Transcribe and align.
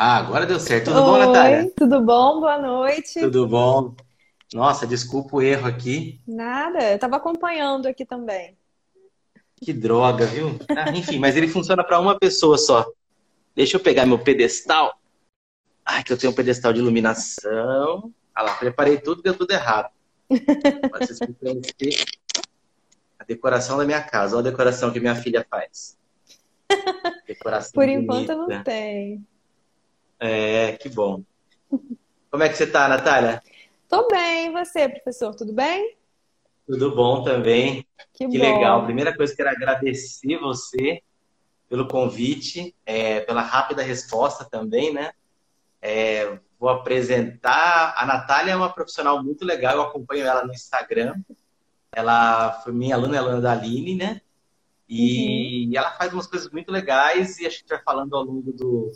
Ah, 0.00 0.18
agora 0.18 0.46
deu 0.46 0.60
certo. 0.60 0.92
Tudo 0.92 1.00
Oi, 1.00 1.06
bom, 1.06 1.18
Natália? 1.18 1.72
Tudo 1.76 2.00
bom? 2.00 2.38
Boa 2.38 2.56
noite. 2.56 3.18
Tudo 3.18 3.48
bom. 3.48 3.96
Nossa, 4.54 4.86
desculpa 4.86 5.36
o 5.36 5.42
erro 5.42 5.66
aqui. 5.66 6.20
Nada, 6.24 6.90
eu 6.90 6.94
estava 6.94 7.16
acompanhando 7.16 7.86
aqui 7.86 8.06
também. 8.06 8.56
Que 9.56 9.72
droga, 9.72 10.24
viu? 10.24 10.56
Ah, 10.70 10.90
enfim, 10.96 11.18
mas 11.18 11.36
ele 11.36 11.48
funciona 11.48 11.82
para 11.82 11.98
uma 11.98 12.16
pessoa 12.16 12.56
só. 12.56 12.86
Deixa 13.56 13.76
eu 13.76 13.80
pegar 13.80 14.06
meu 14.06 14.20
pedestal. 14.20 14.96
Ai, 15.84 16.04
que 16.04 16.12
eu 16.12 16.16
tenho 16.16 16.32
um 16.32 16.36
pedestal 16.36 16.72
de 16.72 16.78
iluminação. 16.78 18.14
Ah 18.32 18.42
lá, 18.42 18.54
preparei 18.54 18.98
tudo, 18.98 19.20
deu 19.20 19.36
tudo 19.36 19.50
errado. 19.50 19.90
Vocês 20.30 21.18
a 23.18 23.24
decoração 23.24 23.76
da 23.76 23.84
minha 23.84 24.00
casa. 24.00 24.36
Olha 24.36 24.46
a 24.46 24.50
decoração 24.52 24.92
que 24.92 25.00
minha 25.00 25.16
filha 25.16 25.44
faz. 25.50 25.98
Decoração 27.26 27.72
Por 27.74 27.84
bonita. 27.84 28.00
enquanto 28.00 28.48
não 28.48 28.62
tem. 28.62 29.26
É, 30.20 30.72
que 30.72 30.88
bom. 30.88 31.22
Como 32.30 32.42
é 32.42 32.48
que 32.48 32.56
você 32.56 32.66
tá, 32.66 32.88
Natália? 32.88 33.42
Tô 33.88 34.06
bem, 34.08 34.46
e 34.46 34.50
você, 34.50 34.88
professor? 34.88 35.34
Tudo 35.34 35.52
bem? 35.52 35.96
Tudo 36.66 36.94
bom 36.94 37.22
também. 37.22 37.86
Que, 38.12 38.28
que 38.28 38.36
legal. 38.36 38.84
Primeira 38.84 39.16
coisa, 39.16 39.34
quero 39.34 39.48
agradecer 39.48 40.38
você 40.38 41.02
pelo 41.68 41.88
convite, 41.88 42.74
é, 42.84 43.20
pela 43.20 43.42
rápida 43.42 43.82
resposta 43.82 44.44
também, 44.44 44.92
né? 44.92 45.12
É, 45.80 46.38
vou 46.58 46.68
apresentar. 46.68 47.94
A 47.96 48.04
Natália 48.04 48.52
é 48.52 48.56
uma 48.56 48.72
profissional 48.72 49.22
muito 49.22 49.44
legal, 49.44 49.76
eu 49.76 49.82
acompanho 49.82 50.26
ela 50.26 50.44
no 50.44 50.52
Instagram. 50.52 51.14
Ela 51.92 52.60
foi 52.62 52.72
minha 52.72 52.94
aluna, 52.94 53.16
é 53.16 53.18
aluna 53.18 53.40
da 53.40 53.52
Aline, 53.52 53.96
né? 53.96 54.20
E 54.88 55.66
uhum. 55.66 55.72
ela 55.74 55.90
faz 55.92 56.12
umas 56.12 56.26
coisas 56.26 56.50
muito 56.50 56.70
legais 56.72 57.38
e 57.38 57.46
a 57.46 57.50
gente 57.50 57.64
vai 57.68 57.80
falando 57.82 58.16
ao 58.16 58.22
longo 58.22 58.52
do, 58.52 58.92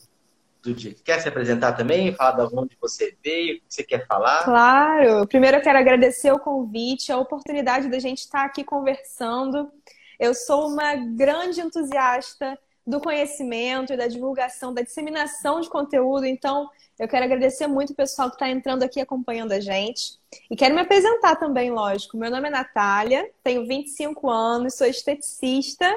do 0.62 0.72
dia. 0.72 0.94
Quer 1.04 1.20
se 1.20 1.28
apresentar 1.28 1.72
também? 1.72 2.14
Falar 2.14 2.46
de 2.46 2.56
onde 2.56 2.76
você 2.80 3.16
veio, 3.22 3.56
o 3.56 3.60
que 3.60 3.64
você 3.68 3.82
quer 3.82 4.06
falar? 4.06 4.44
Claro! 4.44 5.26
Primeiro 5.26 5.56
eu 5.56 5.60
quero 5.60 5.78
agradecer 5.78 6.32
o 6.32 6.38
convite, 6.38 7.10
a 7.10 7.18
oportunidade 7.18 7.88
da 7.88 7.98
gente 7.98 8.18
estar 8.18 8.44
aqui 8.44 8.62
conversando. 8.62 9.70
Eu 10.18 10.34
sou 10.34 10.68
uma 10.68 10.94
grande 10.94 11.60
entusiasta 11.60 12.56
do 12.86 13.00
conhecimento 13.00 13.92
e 13.92 13.96
da 13.96 14.06
divulgação, 14.06 14.74
da 14.74 14.82
disseminação 14.82 15.60
de 15.60 15.68
conteúdo, 15.68 16.26
então 16.26 16.68
eu 16.98 17.06
quero 17.06 17.24
agradecer 17.24 17.66
muito 17.66 17.92
o 17.92 17.96
pessoal 17.96 18.28
que 18.28 18.34
está 18.34 18.48
entrando 18.48 18.82
aqui 18.82 19.00
acompanhando 19.00 19.52
a 19.52 19.60
gente. 19.60 20.18
E 20.50 20.56
quero 20.56 20.74
me 20.74 20.80
apresentar 20.80 21.36
também, 21.36 21.70
lógico. 21.70 22.16
Meu 22.16 22.30
nome 22.30 22.48
é 22.48 22.50
Natália, 22.50 23.28
tenho 23.42 23.66
25 23.66 24.28
anos, 24.28 24.74
sou 24.74 24.86
esteticista 24.86 25.92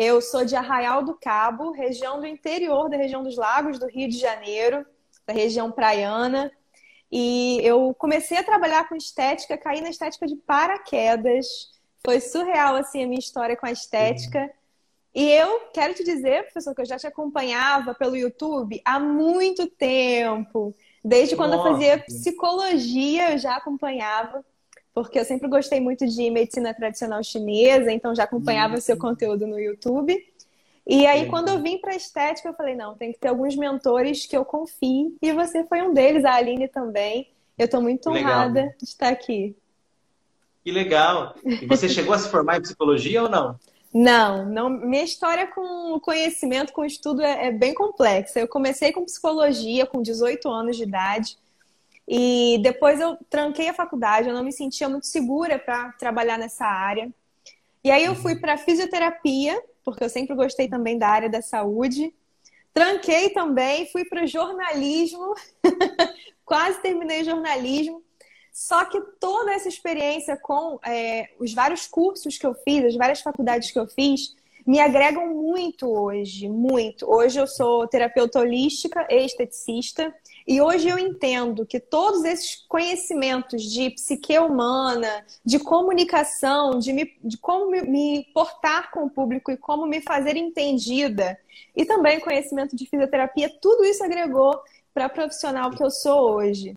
eu 0.00 0.22
sou 0.22 0.46
de 0.46 0.56
Arraial 0.56 1.02
do 1.04 1.12
Cabo, 1.12 1.72
região 1.72 2.18
do 2.20 2.26
interior 2.26 2.88
da 2.88 2.96
região 2.96 3.22
dos 3.22 3.36
Lagos 3.36 3.78
do 3.78 3.86
Rio 3.86 4.08
de 4.08 4.16
Janeiro, 4.16 4.86
da 5.26 5.34
região 5.34 5.70
praiana. 5.70 6.50
E 7.12 7.60
eu 7.62 7.94
comecei 7.98 8.38
a 8.38 8.42
trabalhar 8.42 8.88
com 8.88 8.96
estética, 8.96 9.58
caí 9.58 9.82
na 9.82 9.90
estética 9.90 10.26
de 10.26 10.36
paraquedas. 10.36 11.46
Foi 12.02 12.18
surreal 12.18 12.76
assim 12.76 13.04
a 13.04 13.06
minha 13.06 13.18
história 13.18 13.54
com 13.54 13.66
a 13.66 13.72
estética. 13.72 14.50
E 15.14 15.30
eu 15.32 15.68
quero 15.74 15.92
te 15.92 16.02
dizer, 16.02 16.44
professor, 16.44 16.74
que 16.74 16.80
eu 16.80 16.86
já 16.86 16.96
te 16.96 17.06
acompanhava 17.06 17.92
pelo 17.92 18.16
YouTube 18.16 18.80
há 18.82 18.98
muito 18.98 19.66
tempo. 19.66 20.74
Desde 21.04 21.36
quando 21.36 21.56
Nossa. 21.56 21.68
eu 21.68 21.72
fazia 21.74 21.98
psicologia, 21.98 23.32
eu 23.32 23.38
já 23.38 23.54
acompanhava 23.54 24.42
porque 24.94 25.18
eu 25.18 25.24
sempre 25.24 25.48
gostei 25.48 25.80
muito 25.80 26.06
de 26.06 26.30
medicina 26.30 26.74
tradicional 26.74 27.22
chinesa, 27.22 27.92
então 27.92 28.14
já 28.14 28.24
acompanhava 28.24 28.74
o 28.74 28.80
seu 28.80 28.96
uhum. 28.96 29.00
conteúdo 29.00 29.46
no 29.46 29.58
YouTube. 29.58 30.16
E 30.86 31.06
aí, 31.06 31.28
quando 31.28 31.48
eu 31.48 31.62
vim 31.62 31.78
para 31.78 31.94
estética, 31.94 32.48
eu 32.48 32.54
falei: 32.54 32.74
não, 32.74 32.94
tem 32.94 33.12
que 33.12 33.18
ter 33.18 33.28
alguns 33.28 33.54
mentores 33.54 34.26
que 34.26 34.36
eu 34.36 34.44
confie. 34.44 35.16
E 35.22 35.32
você 35.32 35.64
foi 35.64 35.82
um 35.82 35.94
deles, 35.94 36.24
a 36.24 36.34
Aline 36.34 36.68
também. 36.68 37.28
Eu 37.56 37.66
estou 37.66 37.80
muito 37.80 38.08
honrada 38.08 38.60
legal. 38.60 38.74
de 38.78 38.84
estar 38.84 39.08
aqui. 39.08 39.54
Que 40.64 40.70
legal! 40.70 41.34
E 41.44 41.66
você 41.66 41.88
chegou 41.88 42.12
a 42.12 42.18
se 42.18 42.28
formar 42.28 42.58
em 42.58 42.62
psicologia 42.62 43.22
ou 43.22 43.28
não? 43.28 43.58
Não, 43.92 44.44
não. 44.46 44.68
Minha 44.68 45.04
história 45.04 45.46
com 45.46 45.98
conhecimento, 46.00 46.72
com 46.72 46.84
estudo 46.84 47.22
é, 47.22 47.48
é 47.48 47.52
bem 47.52 47.74
complexa. 47.74 48.40
Eu 48.40 48.48
comecei 48.48 48.92
com 48.92 49.04
psicologia 49.04 49.86
com 49.86 50.00
18 50.00 50.48
anos 50.48 50.76
de 50.76 50.84
idade. 50.84 51.36
E 52.12 52.58
depois 52.60 52.98
eu 52.98 53.16
tranquei 53.30 53.68
a 53.68 53.72
faculdade, 53.72 54.28
eu 54.28 54.34
não 54.34 54.42
me 54.42 54.50
sentia 54.50 54.88
muito 54.88 55.06
segura 55.06 55.60
para 55.60 55.92
trabalhar 55.92 56.36
nessa 56.36 56.64
área. 56.66 57.08
E 57.84 57.90
aí 57.90 58.04
eu 58.04 58.16
fui 58.16 58.34
para 58.34 58.56
fisioterapia, 58.56 59.62
porque 59.84 60.02
eu 60.02 60.08
sempre 60.08 60.34
gostei 60.34 60.68
também 60.68 60.98
da 60.98 61.06
área 61.06 61.30
da 61.30 61.40
saúde. 61.40 62.12
Tranquei 62.74 63.30
também, 63.30 63.88
fui 63.92 64.04
para 64.04 64.26
jornalismo, 64.26 65.34
quase 66.44 66.82
terminei 66.82 67.22
jornalismo. 67.22 68.02
Só 68.52 68.84
que 68.86 69.00
toda 69.20 69.52
essa 69.52 69.68
experiência 69.68 70.36
com 70.36 70.80
é, 70.84 71.30
os 71.38 71.54
vários 71.54 71.86
cursos 71.86 72.36
que 72.36 72.44
eu 72.44 72.54
fiz, 72.54 72.86
as 72.86 72.96
várias 72.96 73.20
faculdades 73.20 73.70
que 73.70 73.78
eu 73.78 73.86
fiz, 73.86 74.34
me 74.66 74.80
agregam 74.80 75.28
muito 75.28 75.88
hoje, 75.88 76.48
muito. 76.48 77.08
Hoje 77.08 77.38
eu 77.38 77.46
sou 77.46 77.86
terapeuta 77.86 78.40
holística 78.40 79.06
e 79.08 79.24
esteticista. 79.24 80.12
E 80.50 80.60
hoje 80.60 80.88
eu 80.88 80.98
entendo 80.98 81.64
que 81.64 81.78
todos 81.78 82.24
esses 82.24 82.56
conhecimentos 82.66 83.62
de 83.62 83.88
psique 83.90 84.36
humana, 84.36 85.24
de 85.44 85.60
comunicação, 85.60 86.76
de, 86.76 86.92
me, 86.92 87.16
de 87.22 87.38
como 87.38 87.70
me, 87.70 88.26
portar 88.34 88.90
com 88.90 89.04
o 89.04 89.10
público 89.10 89.52
e 89.52 89.56
como 89.56 89.86
me 89.86 90.00
fazer 90.00 90.36
entendida, 90.36 91.38
e 91.76 91.84
também 91.84 92.18
conhecimento 92.18 92.74
de 92.74 92.84
fisioterapia, 92.84 93.48
tudo 93.62 93.84
isso 93.84 94.02
agregou 94.02 94.60
para 94.92 95.04
a 95.04 95.08
profissional 95.08 95.70
que 95.70 95.84
eu 95.84 95.88
sou 95.88 96.32
hoje. 96.32 96.76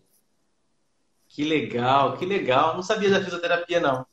Que 1.27 1.43
legal, 1.43 2.15
que 2.15 2.27
legal. 2.27 2.75
Não 2.75 2.83
sabia 2.83 3.09
da 3.09 3.23
fisioterapia, 3.23 3.79
não. 3.79 4.05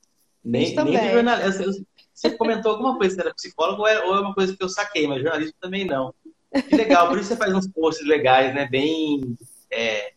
Nem, 0.42 0.74
nem 0.74 0.86
de 0.86 1.12
jornalismo. 1.12 1.86
Você 2.14 2.30
comentou 2.30 2.72
alguma 2.72 2.96
coisa, 2.96 3.14
você 3.14 3.20
era 3.20 3.34
psicólogo 3.34 3.82
ou 3.82 3.86
é, 3.88 4.06
ou 4.06 4.14
é 4.14 4.20
uma 4.20 4.32
coisa 4.34 4.56
que 4.56 4.64
eu 4.64 4.70
saquei, 4.70 5.06
mas 5.06 5.20
jornalismo 5.20 5.52
também 5.60 5.84
não. 5.84 6.14
Que 6.50 6.76
legal, 6.76 7.08
por 7.08 7.18
isso 7.18 7.28
você 7.28 7.36
faz 7.36 7.54
uns 7.54 7.68
posts 7.68 8.06
legais, 8.06 8.54
né? 8.54 8.66
Bem. 8.66 9.36
É, 9.70 10.12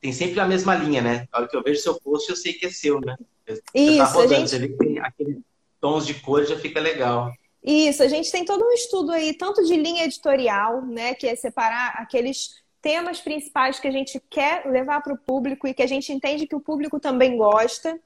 tem 0.00 0.12
sempre 0.12 0.40
a 0.40 0.46
mesma 0.46 0.74
linha, 0.74 1.02
né? 1.02 1.28
A 1.32 1.38
hora 1.38 1.48
que 1.48 1.56
eu 1.56 1.62
vejo 1.62 1.80
seu 1.80 2.00
post, 2.00 2.28
eu 2.28 2.36
sei 2.36 2.52
que 2.52 2.66
é 2.66 2.70
seu, 2.70 3.00
né? 3.00 3.16
Você 3.46 3.60
tá 3.60 3.70
isso, 3.74 3.98
tá 3.98 4.04
rodando, 4.04 4.34
gente... 4.34 4.50
você 4.50 4.58
vê 4.58 4.68
que 4.68 4.76
tem 4.76 4.98
aqueles 4.98 5.38
tons 5.80 6.06
de 6.06 6.14
cor 6.14 6.44
já 6.44 6.58
fica 6.58 6.80
legal. 6.80 7.30
Isso, 7.62 8.02
a 8.02 8.08
gente 8.08 8.30
tem 8.30 8.44
todo 8.44 8.64
um 8.64 8.72
estudo 8.72 9.12
aí, 9.12 9.34
tanto 9.34 9.64
de 9.64 9.76
linha 9.76 10.04
editorial, 10.04 10.84
né? 10.84 11.14
Que 11.14 11.26
é 11.26 11.36
separar 11.36 11.94
aqueles 11.96 12.62
temas 12.82 13.20
principais 13.20 13.80
que 13.80 13.88
a 13.88 13.90
gente 13.90 14.20
quer 14.28 14.66
levar 14.66 15.02
para 15.02 15.14
o 15.14 15.18
público 15.18 15.66
e 15.66 15.72
que 15.72 15.82
a 15.82 15.86
gente 15.86 16.12
entende 16.12 16.46
que 16.46 16.56
o 16.56 16.60
público 16.60 17.00
também 17.00 17.36
gosta. 17.36 17.98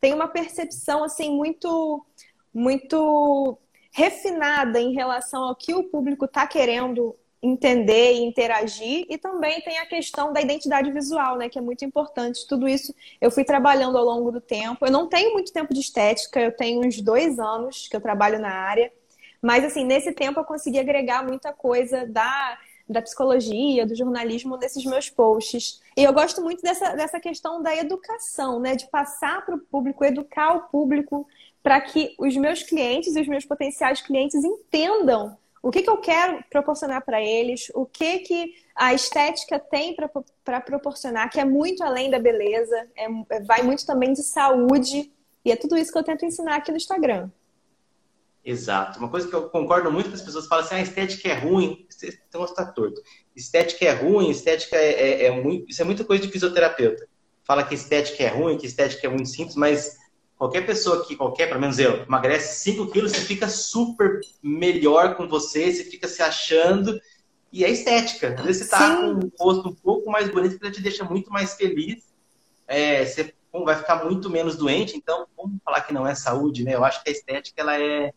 Tem 0.00 0.14
uma 0.14 0.28
percepção, 0.28 1.04
assim, 1.04 1.36
muito, 1.36 2.04
muito 2.52 3.58
refinada 3.90 4.80
em 4.80 4.94
relação 4.94 5.44
ao 5.44 5.54
que 5.54 5.74
o 5.74 5.84
público 5.84 6.24
está 6.24 6.46
querendo 6.46 7.14
entender 7.42 8.12
e 8.12 8.22
interagir. 8.22 9.04
E 9.08 9.18
também 9.18 9.60
tem 9.62 9.78
a 9.78 9.86
questão 9.86 10.32
da 10.32 10.40
identidade 10.40 10.92
visual, 10.92 11.36
né? 11.36 11.48
Que 11.48 11.58
é 11.58 11.62
muito 11.62 11.84
importante. 11.84 12.46
Tudo 12.46 12.68
isso 12.68 12.94
eu 13.20 13.30
fui 13.30 13.44
trabalhando 13.44 13.98
ao 13.98 14.04
longo 14.04 14.30
do 14.30 14.40
tempo. 14.40 14.86
Eu 14.86 14.92
não 14.92 15.08
tenho 15.08 15.32
muito 15.32 15.52
tempo 15.52 15.74
de 15.74 15.80
estética, 15.80 16.40
eu 16.40 16.56
tenho 16.56 16.86
uns 16.86 17.00
dois 17.00 17.38
anos 17.38 17.88
que 17.88 17.96
eu 17.96 18.00
trabalho 18.00 18.38
na 18.38 18.50
área. 18.50 18.92
Mas, 19.40 19.64
assim, 19.64 19.84
nesse 19.84 20.12
tempo 20.12 20.38
eu 20.38 20.44
consegui 20.44 20.78
agregar 20.78 21.26
muita 21.26 21.52
coisa 21.52 22.06
da, 22.06 22.56
da 22.88 23.02
psicologia, 23.02 23.84
do 23.84 23.96
jornalismo 23.96 24.56
nesses 24.56 24.84
meus 24.84 25.10
posts. 25.10 25.80
E 25.96 26.04
eu 26.04 26.12
gosto 26.12 26.40
muito 26.40 26.62
dessa, 26.62 26.94
dessa 26.94 27.18
questão 27.18 27.60
da 27.60 27.74
educação, 27.76 28.60
né? 28.60 28.76
De 28.76 28.88
passar 28.88 29.44
para 29.44 29.56
o 29.56 29.58
público, 29.58 30.04
educar 30.04 30.54
o 30.54 30.60
público 30.68 31.26
para 31.60 31.80
que 31.80 32.14
os 32.18 32.36
meus 32.36 32.62
clientes 32.62 33.16
e 33.16 33.20
os 33.20 33.26
meus 33.26 33.44
potenciais 33.44 34.00
clientes 34.00 34.44
entendam 34.44 35.36
o 35.62 35.70
que, 35.70 35.82
que 35.82 35.88
eu 35.88 35.98
quero 35.98 36.42
proporcionar 36.50 37.04
para 37.04 37.22
eles, 37.22 37.70
o 37.72 37.86
que, 37.86 38.18
que 38.18 38.54
a 38.74 38.92
estética 38.92 39.60
tem 39.60 39.94
para 40.44 40.60
proporcionar, 40.60 41.30
que 41.30 41.38
é 41.38 41.44
muito 41.44 41.84
além 41.84 42.10
da 42.10 42.18
beleza, 42.18 42.76
é, 42.96 43.06
é, 43.30 43.40
vai 43.42 43.62
muito 43.62 43.86
também 43.86 44.12
de 44.12 44.24
saúde, 44.24 45.12
e 45.44 45.52
é 45.52 45.56
tudo 45.56 45.78
isso 45.78 45.92
que 45.92 45.98
eu 45.98 46.02
tento 46.02 46.24
ensinar 46.24 46.56
aqui 46.56 46.72
no 46.72 46.76
Instagram. 46.76 47.30
Exato. 48.44 48.98
Uma 48.98 49.08
coisa 49.08 49.28
que 49.28 49.34
eu 49.34 49.48
concordo 49.50 49.90
muito 49.90 50.08
com 50.08 50.16
as 50.16 50.22
pessoas 50.22 50.48
falam 50.48 50.64
assim, 50.64 50.74
ah, 50.74 50.80
estética 50.80 51.28
é 51.28 51.34
ruim, 51.34 51.86
então 52.28 52.44
está 52.44 52.66
torto. 52.66 53.00
Estética 53.36 53.84
é 53.84 53.92
ruim, 53.92 54.30
estética 54.30 54.76
é, 54.76 54.90
é, 54.90 55.24
é, 55.26 55.30
muito. 55.30 55.70
Isso 55.70 55.80
é 55.80 55.84
muita 55.84 56.04
coisa 56.04 56.26
de 56.26 56.32
fisioterapeuta. 56.32 57.08
Fala 57.44 57.62
que 57.62 57.74
estética 57.74 58.22
é 58.24 58.28
ruim, 58.28 58.58
que 58.58 58.66
estética 58.66 59.06
é 59.06 59.10
muito 59.10 59.28
simples, 59.28 59.54
mas 59.54 59.96
qualquer 60.42 60.66
pessoa 60.66 61.06
que, 61.06 61.14
qualquer, 61.14 61.46
pelo 61.46 61.60
menos 61.60 61.78
eu, 61.78 62.02
emagrece 62.02 62.64
5 62.64 62.88
quilos, 62.88 63.12
você 63.12 63.20
fica 63.20 63.48
super 63.48 64.18
melhor 64.42 65.14
com 65.14 65.28
você, 65.28 65.72
você 65.72 65.84
fica 65.84 66.08
se 66.08 66.20
achando. 66.20 67.00
E 67.52 67.64
é 67.64 67.70
estética. 67.70 68.34
Às 68.36 68.44
vezes 68.44 68.64
você 68.64 68.68
tá 68.68 68.78
Sim. 68.78 68.96
com 68.96 69.26
um 69.26 69.30
rosto 69.38 69.68
um 69.68 69.74
pouco 69.74 70.10
mais 70.10 70.28
bonito, 70.28 70.58
que 70.58 70.70
te 70.72 70.82
deixa 70.82 71.04
muito 71.04 71.30
mais 71.30 71.54
feliz. 71.54 72.12
É, 72.66 73.04
você 73.04 73.32
vai 73.52 73.76
ficar 73.76 74.04
muito 74.04 74.28
menos 74.28 74.56
doente. 74.56 74.96
Então, 74.96 75.28
vamos 75.36 75.60
falar 75.64 75.82
que 75.82 75.94
não 75.94 76.04
é 76.04 76.12
saúde, 76.16 76.64
né? 76.64 76.74
Eu 76.74 76.84
acho 76.84 77.04
que 77.04 77.10
a 77.10 77.12
estética, 77.12 77.62
ela 77.62 77.80
é, 77.80 78.12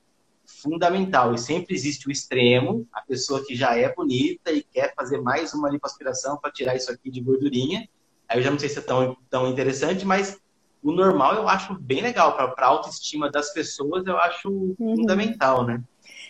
fundamental. 0.47 1.35
E 1.35 1.37
sempre 1.37 1.75
existe 1.75 2.07
o 2.07 2.11
extremo, 2.11 2.87
a 2.91 3.01
pessoa 3.01 3.45
que 3.45 3.55
já 3.55 3.77
é 3.77 3.93
bonita 3.93 4.51
e 4.51 4.63
quer 4.63 4.95
fazer 4.95 5.21
mais 5.21 5.53
uma 5.53 5.69
lipoaspiração 5.69 6.37
para 6.37 6.51
tirar 6.51 6.75
isso 6.75 6.91
aqui 6.91 7.11
de 7.11 7.21
gordurinha. 7.21 7.87
Aí 8.27 8.39
eu 8.39 8.41
já 8.41 8.49
não 8.49 8.57
sei 8.57 8.69
se 8.69 8.79
é 8.79 8.81
tão, 8.81 9.15
tão 9.29 9.47
interessante, 9.47 10.03
mas 10.03 10.43
o 10.85 10.91
normal 10.91 11.33
eu 11.33 11.49
acho 11.49 11.73
bem 11.79 12.01
legal. 12.01 12.35
Para 12.35 12.53
a 12.67 12.69
autoestima 12.69 13.31
das 13.31 13.51
pessoas, 13.51 14.05
eu 14.05 14.17
acho 14.17 14.49
uhum. 14.49 14.95
fundamental, 14.95 15.65
né? 15.65 15.81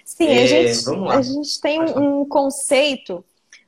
Sim, 0.06 0.28
é, 0.28 0.44
a, 0.44 0.46
gente, 0.46 0.90
a 1.10 1.22
gente 1.22 1.62
tem 1.62 1.82
um 1.82 2.26
conceito 2.26 3.24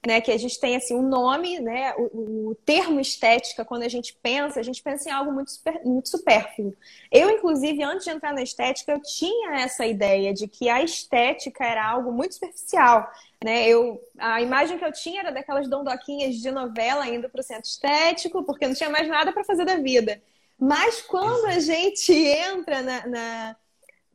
né, 0.05 0.21
que 0.21 0.31
a 0.31 0.37
gente 0.37 0.57
tem 0.57 0.77
assim 0.77 0.95
um 0.95 1.01
nome, 1.01 1.59
né, 1.59 1.93
o, 1.97 2.51
o, 2.51 2.55
termo 2.63 2.99
estética 2.99 3.65
quando 3.65 3.83
a 3.83 3.89
gente 3.89 4.17
pensa, 4.21 4.59
a 4.59 4.63
gente 4.63 4.81
pensa 4.81 5.09
em 5.09 5.11
algo 5.11 5.33
muito 5.33 5.51
super, 5.51 5.81
muito 5.83 6.07
supérfluo. 6.07 6.73
Eu 7.11 7.29
inclusive 7.29 7.83
antes 7.83 8.05
de 8.05 8.11
entrar 8.11 8.33
na 8.33 8.41
estética 8.41 8.93
eu 8.93 9.01
tinha 9.01 9.55
essa 9.55 9.85
ideia 9.85 10.33
de 10.33 10.47
que 10.47 10.69
a 10.69 10.81
estética 10.81 11.65
era 11.65 11.85
algo 11.85 12.13
muito 12.13 12.35
superficial, 12.35 13.11
né? 13.43 13.67
Eu 13.67 13.99
a 14.17 14.41
imagem 14.41 14.77
que 14.77 14.85
eu 14.85 14.93
tinha 14.93 15.19
era 15.21 15.31
daquelas 15.31 15.67
dondoquinhas 15.67 16.35
de 16.35 16.51
novela 16.51 17.05
indo 17.07 17.27
para 17.27 17.41
o 17.41 17.43
centro 17.43 17.67
estético 17.67 18.43
porque 18.43 18.67
não 18.67 18.75
tinha 18.75 18.89
mais 18.89 19.09
nada 19.09 19.33
para 19.33 19.43
fazer 19.43 19.65
da 19.65 19.75
vida. 19.75 20.21
Mas 20.59 21.01
quando 21.01 21.45
a 21.45 21.59
gente 21.59 22.11
entra 22.13 22.81
na, 22.81 23.07
na 23.07 23.55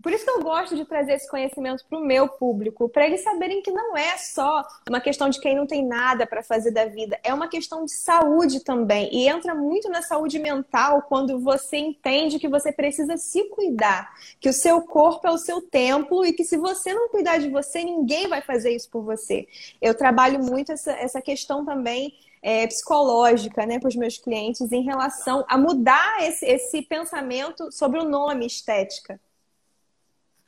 por 0.03 0.13
isso 0.13 0.25
que 0.25 0.31
eu 0.31 0.43
gosto 0.43 0.75
de 0.75 0.85
trazer 0.85 1.13
esse 1.13 1.31
conhecimento 1.31 1.85
para 1.89 1.97
o 1.97 2.05
meu 2.05 2.29
público, 2.29 2.89
para 2.89 3.07
eles 3.07 3.23
saberem 3.23 3.63
que 3.63 3.71
não 3.71 3.97
é 3.97 4.19
só 4.19 4.67
uma 4.89 5.01
questão 5.01 5.31
de 5.31 5.39
quem 5.39 5.55
não 5.55 5.65
tem 5.65 5.87
nada 5.87 6.27
para 6.27 6.43
fazer 6.43 6.73
da 6.73 6.87
vida, 6.87 7.19
é 7.23 7.33
uma 7.33 7.47
questão 7.47 7.85
de 7.85 7.93
saúde 7.93 8.61
também. 8.61 9.09
E 9.15 9.29
entra 9.29 9.55
muito 9.55 9.89
na 9.89 10.03
saúde 10.03 10.41
mental 10.41 11.03
quando 11.03 11.39
você 11.39 11.77
entende 11.77 12.41
que 12.41 12.49
você 12.49 12.73
precisa 12.73 13.17
se 13.17 13.45
cuidar, 13.51 14.13
que 14.41 14.49
o 14.49 14.53
seu 14.53 14.83
corpo 14.83 15.29
é 15.29 15.31
o 15.31 15.39
seu 15.39 15.63
templo 15.63 16.27
e 16.27 16.33
que 16.33 16.43
se 16.43 16.57
você 16.57 16.93
não 16.93 17.09
cuidar 17.09 17.39
de 17.39 17.49
você, 17.49 17.85
ninguém 17.85 18.27
vai 18.27 18.43
fazer 18.43 18.75
isso 18.75 18.91
por 18.91 19.05
você. 19.05 19.47
Eu 19.81 19.95
trabalho 19.95 20.43
muito 20.43 20.73
essa, 20.73 20.93
essa 20.93 21.23
questão 21.23 21.65
também 21.65 22.13
é, 22.43 22.67
psicológica 22.67 23.65
né, 23.65 23.79
para 23.79 23.89
os 23.89 23.97
meus 23.97 24.19
clientes 24.19 24.73
em 24.73 24.83
relação 24.83 25.45
a 25.49 25.57
mudar 25.57 26.23
esse, 26.23 26.45
esse 26.45 26.83
pensamento 26.83 27.71
sobre 27.71 28.01
o 28.01 28.05
nome 28.05 28.47
estética. 28.47 29.21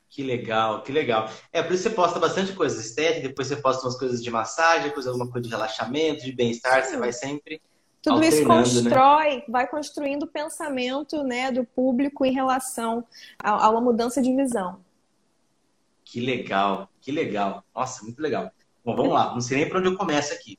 Que 0.08 0.22
legal, 0.22 0.82
que 0.82 0.92
legal. 0.92 1.28
É, 1.52 1.62
por 1.62 1.72
isso 1.72 1.84
você 1.84 1.90
posta 1.90 2.20
bastante 2.20 2.52
coisa 2.52 2.80
estética, 2.80 3.28
depois 3.28 3.48
você 3.48 3.56
posta 3.56 3.84
umas 3.84 3.98
coisas 3.98 4.22
de 4.22 4.30
massagem, 4.30 4.88
depois 4.88 5.06
alguma 5.06 5.28
coisa 5.28 5.48
de 5.48 5.52
relaxamento, 5.52 6.24
de 6.24 6.32
bem-estar, 6.32 6.84
você 6.84 6.96
vai 6.96 7.12
sempre. 7.12 7.60
Tudo 8.00 8.22
isso 8.22 8.46
né? 8.46 8.46
constrói, 8.46 9.36
né? 9.36 9.42
vai 9.48 9.66
construindo 9.66 10.24
o 10.24 10.28
pensamento 10.28 11.24
né, 11.24 11.50
do 11.50 11.64
público 11.64 12.24
em 12.24 12.32
relação 12.32 13.04
a, 13.42 13.66
a 13.66 13.70
uma 13.70 13.80
mudança 13.80 14.20
de 14.22 14.32
visão. 14.34 14.78
Que 16.04 16.20
legal, 16.20 16.88
que 17.00 17.10
legal. 17.10 17.64
Nossa, 17.74 18.04
muito 18.04 18.20
legal. 18.20 18.52
Bom, 18.84 18.94
vamos 18.94 19.12
lá, 19.12 19.32
não 19.32 19.40
sei 19.40 19.56
nem 19.56 19.68
para 19.68 19.78
onde 19.78 19.88
eu 19.88 19.96
começo 19.96 20.32
aqui. 20.32 20.58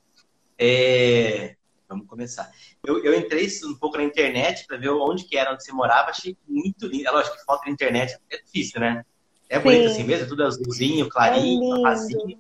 É... 0.58 1.56
Vamos 1.88 2.08
começar. 2.08 2.52
Eu, 2.84 3.04
eu 3.04 3.14
entrei 3.14 3.48
um 3.66 3.76
pouco 3.76 3.98
na 3.98 4.04
internet 4.04 4.66
para 4.66 4.78
ver 4.78 4.90
onde 4.90 5.26
que 5.26 5.38
era, 5.38 5.54
onde 5.54 5.64
você 5.64 5.72
morava, 5.72 6.10
achei 6.10 6.36
muito 6.48 6.88
lindo. 6.88 7.08
É 7.08 7.12
lógico 7.12 7.38
que 7.38 7.46
foto 7.46 7.66
na 7.66 7.72
internet 7.72 8.18
é 8.32 8.38
difícil, 8.42 8.82
né? 8.82 9.06
É 9.48 9.60
bonito 9.60 9.88
assim 9.88 10.04
mesmo? 10.04 10.28
Tudo 10.28 10.44
azulzinho, 10.44 11.08
clarinho, 11.08 11.78
é 11.78 11.84
rasinho. 11.84 12.40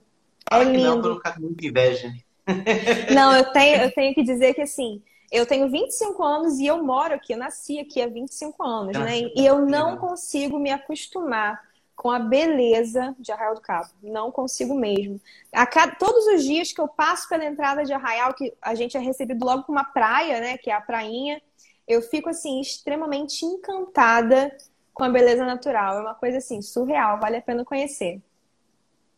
É 0.51 0.63
lindo. 0.63 0.83
não, 0.83 0.99
pra 0.99 1.09
não 1.09 1.17
ficar 1.17 1.33
com 1.35 1.41
muita 1.41 1.65
inveja. 1.65 2.11
Não, 3.11 3.35
eu 3.35 3.51
tenho, 3.51 3.81
eu 3.81 3.91
tenho 3.91 4.13
que 4.13 4.21
dizer 4.21 4.53
que 4.53 4.61
assim, 4.61 5.01
eu 5.31 5.47
tenho 5.47 5.67
25 5.67 6.23
anos 6.23 6.59
e 6.59 6.67
eu 6.67 6.83
moro 6.83 7.15
aqui, 7.15 7.33
eu 7.33 7.37
nasci 7.39 7.79
aqui 7.79 7.99
há 7.99 8.07
25 8.07 8.63
anos, 8.63 8.95
né? 8.95 9.21
E 9.35 9.43
eu 9.43 9.65
não 9.65 9.97
consigo 9.97 10.59
me 10.59 10.71
acostumar 10.71 11.59
com 11.95 12.11
a 12.11 12.19
beleza 12.19 13.15
de 13.17 13.31
Arraial 13.31 13.55
do 13.55 13.61
Cabo. 13.61 13.89
Não 14.03 14.31
consigo 14.31 14.75
mesmo. 14.75 15.19
A 15.51 15.65
cada, 15.65 15.95
todos 15.95 16.25
os 16.27 16.43
dias 16.43 16.71
que 16.71 16.81
eu 16.81 16.87
passo 16.87 17.27
pela 17.29 17.45
entrada 17.45 17.83
de 17.83 17.93
Arraial, 17.93 18.33
que 18.33 18.53
a 18.61 18.75
gente 18.75 18.97
é 18.97 18.99
recebido 18.99 19.45
logo 19.45 19.63
com 19.63 19.71
uma 19.71 19.85
praia, 19.85 20.39
né? 20.41 20.57
Que 20.57 20.69
é 20.69 20.73
a 20.73 20.81
prainha, 20.81 21.41
eu 21.87 22.01
fico 22.01 22.29
assim, 22.29 22.59
extremamente 22.59 23.45
encantada 23.45 24.55
com 24.93 25.03
a 25.03 25.09
beleza 25.09 25.45
natural. 25.45 25.97
É 25.97 26.01
uma 26.01 26.15
coisa 26.15 26.37
assim, 26.37 26.61
surreal, 26.61 27.19
vale 27.19 27.37
a 27.37 27.41
pena 27.41 27.63
conhecer. 27.63 28.21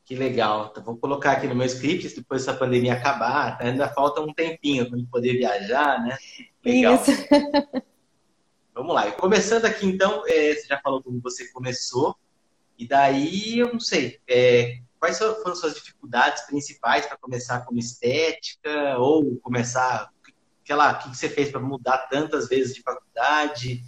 Que 0.05 0.15
legal. 0.15 0.69
Então, 0.71 0.83
vou 0.83 0.95
colocar 0.95 1.33
aqui 1.33 1.47
no 1.47 1.55
meu 1.55 1.65
script, 1.65 2.15
depois 2.15 2.45
dessa 2.45 2.57
pandemia 2.57 2.93
acabar, 2.93 3.57
ainda 3.59 3.89
falta 3.89 4.21
um 4.21 4.33
tempinho 4.33 4.89
para 4.89 4.97
poder 5.11 5.33
viajar, 5.33 6.01
né? 6.01 6.17
Legal. 6.63 6.95
Isso. 6.95 7.11
Vamos 8.73 8.95
lá. 8.95 9.11
Começando 9.11 9.65
aqui, 9.65 9.85
então, 9.85 10.23
é, 10.27 10.53
você 10.53 10.67
já 10.67 10.79
falou 10.79 11.03
como 11.03 11.19
você 11.19 11.51
começou, 11.51 12.15
e 12.77 12.87
daí 12.87 13.59
eu 13.59 13.73
não 13.73 13.79
sei, 13.79 14.19
é, 14.27 14.79
quais 14.99 15.17
foram 15.17 15.55
suas 15.55 15.75
dificuldades 15.75 16.43
principais 16.43 17.05
para 17.05 17.17
começar 17.17 17.61
como 17.65 17.79
estética, 17.79 18.97
ou 18.97 19.37
começar, 19.37 20.11
sei 20.65 20.75
lá, 20.75 20.91
o 20.91 20.99
que 20.99 21.17
você 21.17 21.29
fez 21.29 21.49
para 21.49 21.59
mudar 21.59 21.97
tantas 22.09 22.47
vezes 22.47 22.75
de 22.75 22.81
faculdade? 22.81 23.83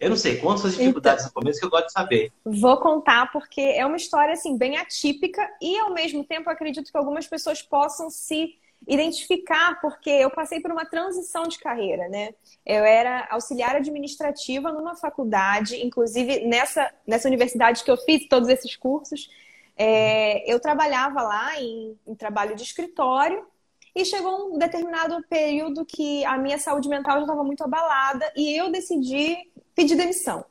Eu 0.00 0.10
não 0.10 0.16
sei, 0.16 0.36
quantas 0.36 0.60
suas 0.60 0.76
dificuldades 0.76 1.24
então, 1.24 1.34
no 1.34 1.42
começo 1.42 1.58
que 1.58 1.66
eu 1.66 1.70
gosto 1.70 1.86
de 1.86 1.92
saber. 1.92 2.32
Vou 2.44 2.76
contar 2.78 3.32
porque 3.32 3.60
é 3.60 3.84
uma 3.84 3.96
história 3.96 4.32
assim 4.32 4.56
bem 4.56 4.76
atípica 4.76 5.48
e 5.60 5.76
ao 5.78 5.92
mesmo 5.92 6.22
tempo 6.24 6.48
acredito 6.48 6.90
que 6.90 6.96
algumas 6.96 7.26
pessoas 7.26 7.62
possam 7.62 8.08
se 8.08 8.54
identificar 8.86 9.80
porque 9.80 10.10
eu 10.10 10.30
passei 10.30 10.60
por 10.60 10.70
uma 10.70 10.84
transição 10.84 11.44
de 11.44 11.58
carreira, 11.58 12.08
né? 12.08 12.30
Eu 12.64 12.84
era 12.84 13.26
auxiliar 13.30 13.76
administrativa 13.76 14.72
numa 14.72 14.94
faculdade, 14.94 15.84
inclusive 15.84 16.46
nessa 16.46 16.90
nessa 17.06 17.28
universidade 17.28 17.84
que 17.84 17.90
eu 17.90 17.96
fiz 17.96 18.26
todos 18.28 18.48
esses 18.48 18.76
cursos, 18.76 19.28
é, 19.76 20.50
eu 20.50 20.58
trabalhava 20.58 21.22
lá 21.22 21.60
em, 21.60 21.96
em 22.06 22.14
trabalho 22.14 22.56
de 22.56 22.62
escritório 22.62 23.46
e 23.94 24.04
chegou 24.04 24.54
um 24.54 24.58
determinado 24.58 25.22
período 25.28 25.84
que 25.84 26.24
a 26.24 26.36
minha 26.36 26.58
saúde 26.58 26.88
mental 26.88 27.16
já 27.16 27.22
estava 27.22 27.44
muito 27.44 27.62
abalada 27.64 28.30
e 28.36 28.54
eu 28.56 28.70
decidi 28.70 29.36
pedir 29.74 29.96
demissão. 29.96 30.44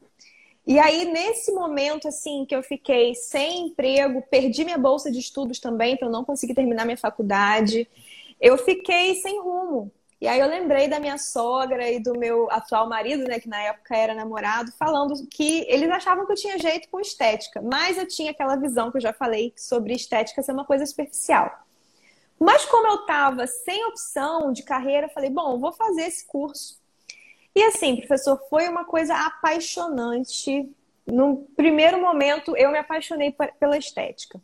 E 0.65 0.77
aí, 0.80 1.06
nesse 1.06 1.53
momento, 1.53 2.09
assim, 2.09 2.45
que 2.45 2.53
eu 2.53 2.62
fiquei 2.62 3.15
sem 3.15 3.68
emprego, 3.68 4.21
perdi 4.30 4.65
minha 4.65 4.77
bolsa 4.77 5.09
de 5.09 5.18
estudos 5.18 5.59
também, 5.59 5.94
então 5.94 6.09
não 6.09 6.25
consegui 6.25 6.53
terminar 6.53 6.83
minha 6.83 6.97
faculdade, 6.97 7.88
eu 8.39 8.57
fiquei 8.57 9.16
sem 9.16 9.39
rumo. 9.39 9.92
E 10.19 10.28
aí 10.28 10.39
eu 10.39 10.48
lembrei 10.48 10.88
da 10.88 11.00
minha 11.00 11.18
sogra 11.18 11.92
e 11.92 12.00
do 12.00 12.18
meu 12.18 12.50
atual 12.51 12.89
marido, 12.89 13.24
né, 13.25 13.39
que 13.39 13.48
na 13.48 13.62
época 13.62 13.95
era 13.95 14.16
namorado, 14.16 14.72
falando 14.72 15.13
que 15.30 15.63
eles 15.69 15.89
achavam 15.92 16.25
que 16.25 16.31
eu 16.31 16.38
tinha 16.38 16.57
jeito 16.57 16.89
com 16.89 17.00
estética, 17.00 17.62
mas 17.62 17.98
eu 18.00 18.07
tinha 18.07 18.31
aquela 18.31 18.56
visão 18.56 18.89
que 18.89 18.98
eu 18.98 19.01
já 19.01 19.13
falei 19.13 19.54
sobre 19.56 19.94
estética 19.94 20.42
ser 20.42 20.54
uma 20.54 20.66
coisa 20.66 20.88
superficial. 20.88 21.68
Mas 22.39 22.66
como 22.66 22.88
eu 22.88 23.01
estava 23.01 23.45
sem 23.45 23.86
opção 23.86 24.51
de 24.51 24.63
carreira, 24.63 25.07
eu 25.07 25.12
falei, 25.12 25.30
bom, 25.30 25.60
vou 25.60 25.72
fazer 25.72 26.04
esse 26.04 26.26
curso. 26.26 26.80
E 27.56 27.64
assim, 27.64 27.95
professor, 27.95 28.40
foi 28.50 28.68
uma 28.68 28.85
coisa 28.85 29.16
apaixonante. 29.16 30.69
No 31.06 31.47
primeiro 31.56 32.00
momento, 32.00 32.56
eu 32.56 32.71
me 32.71 32.78
apaixonei 32.78 33.35
pela 33.59 33.78
estética. 33.78 34.40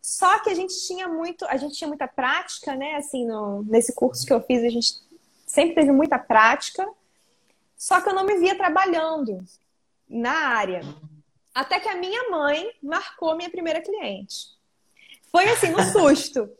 Só 0.00 0.38
que 0.40 0.50
a 0.50 0.54
gente 0.54 0.74
tinha 0.86 1.08
muito, 1.08 1.44
a 1.46 1.56
gente 1.56 1.76
tinha 1.76 1.88
muita 1.88 2.08
prática, 2.08 2.74
né? 2.74 2.96
Assim, 2.96 3.26
no, 3.26 3.62
nesse 3.64 3.94
curso 3.94 4.26
que 4.26 4.32
eu 4.32 4.40
fiz, 4.40 4.64
a 4.64 4.70
gente 4.70 4.94
sempre 5.46 5.74
teve 5.74 5.92
muita 5.92 6.18
prática. 6.18 6.88
Só 7.76 8.00
que 8.00 8.08
eu 8.08 8.14
não 8.14 8.24
me 8.24 8.38
via 8.38 8.56
trabalhando 8.56 9.38
na 10.08 10.32
área. 10.32 10.80
Até 11.54 11.80
que 11.80 11.88
a 11.88 11.96
minha 11.96 12.30
mãe 12.30 12.70
marcou 12.82 13.36
minha 13.36 13.50
primeira 13.50 13.82
cliente. 13.82 14.48
Foi 15.30 15.48
assim, 15.48 15.68
no 15.68 15.82
susto. 15.92 16.50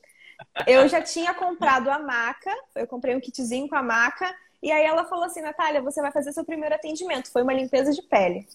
Eu 0.66 0.88
já 0.88 1.02
tinha 1.02 1.34
comprado 1.34 1.90
a 1.90 1.98
maca, 1.98 2.54
eu 2.74 2.86
comprei 2.86 3.14
um 3.14 3.20
kitzinho 3.20 3.68
com 3.68 3.76
a 3.76 3.82
maca 3.82 4.34
e 4.62 4.70
aí 4.70 4.84
ela 4.84 5.04
falou 5.04 5.24
assim, 5.24 5.40
Natália, 5.40 5.80
você 5.80 6.02
vai 6.02 6.12
fazer 6.12 6.32
seu 6.32 6.44
primeiro 6.44 6.74
atendimento. 6.74 7.30
Foi 7.30 7.42
uma 7.42 7.52
limpeza 7.52 7.92
de 7.92 8.02
pele. 8.02 8.46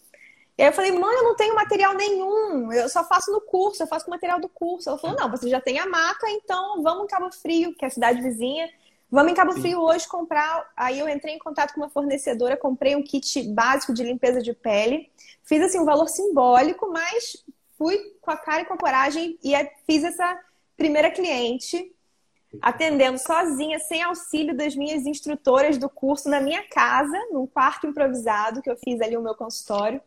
E 0.58 0.64
aí 0.64 0.70
eu 0.70 0.74
falei, 0.74 0.92
mãe, 0.92 1.16
eu 1.16 1.24
não 1.24 1.36
tenho 1.36 1.54
material 1.54 1.94
nenhum, 1.94 2.72
eu 2.72 2.88
só 2.88 3.04
faço 3.04 3.30
no 3.32 3.42
curso, 3.42 3.84
eu 3.84 3.88
faço 3.88 4.06
com 4.06 4.12
material 4.12 4.40
do 4.40 4.48
curso. 4.48 4.90
Ela 4.90 4.98
falou, 4.98 5.18
não, 5.18 5.30
você 5.30 5.50
já 5.50 5.60
tem 5.60 5.80
a 5.80 5.86
maca, 5.86 6.30
então 6.30 6.82
vamos 6.82 7.04
em 7.04 7.08
Cabo 7.08 7.30
Frio, 7.32 7.76
que 7.76 7.84
é 7.84 7.88
a 7.90 7.92
cidade 7.92 8.22
vizinha. 8.22 8.70
Vamos 9.12 9.32
em 9.32 9.36
Cabo 9.36 9.54
Sim. 9.54 9.62
Frio 9.62 9.82
hoje 9.82 10.08
comprar. 10.08 10.72
Aí 10.76 10.98
eu 10.98 11.10
entrei 11.10 11.36
em 11.36 11.40
contato 11.40 11.74
com 11.74 11.82
uma 11.82 11.90
fornecedora, 11.90 12.56
comprei 12.56 12.96
um 12.96 13.04
kit 13.04 13.44
básico 13.54 13.94
de 13.94 14.04
limpeza 14.04 14.42
de 14.42 14.54
pele. 14.54 15.12
Fiz 15.44 15.62
assim 15.62 15.80
um 15.80 15.86
valor 15.86 16.08
simbólico, 16.08 16.90
mas 16.92 17.44
fui 17.78 17.98
com 18.22 18.32
a 18.32 18.38
cara 18.38 18.62
e 18.62 18.66
com 18.66 18.74
a 18.74 18.78
coragem 18.78 19.38
e 19.44 19.54
fiz 19.86 20.04
essa 20.04 20.40
primeira 20.78 21.12
cliente 21.12 21.92
atendendo 22.62 23.18
sozinha, 23.18 23.80
sem 23.80 24.02
auxílio 24.02 24.56
das 24.56 24.76
minhas 24.76 25.06
instrutoras 25.06 25.78
do 25.78 25.90
curso, 25.90 26.30
na 26.30 26.40
minha 26.40 26.64
casa, 26.70 27.18
num 27.32 27.46
quarto 27.46 27.86
improvisado 27.86 28.62
que 28.62 28.70
eu 28.70 28.78
fiz 28.78 29.02
ali 29.02 29.18
o 29.18 29.22
meu 29.22 29.36
consultório. 29.36 30.02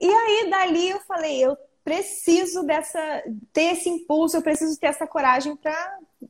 E 0.00 0.08
aí, 0.08 0.50
dali, 0.50 0.90
eu 0.90 1.00
falei, 1.00 1.44
eu 1.44 1.56
preciso 1.84 2.64
dessa 2.64 3.22
ter 3.52 3.72
esse 3.72 3.88
impulso, 3.88 4.36
eu 4.36 4.42
preciso 4.42 4.78
ter 4.78 4.88
essa 4.88 5.06
coragem 5.06 5.56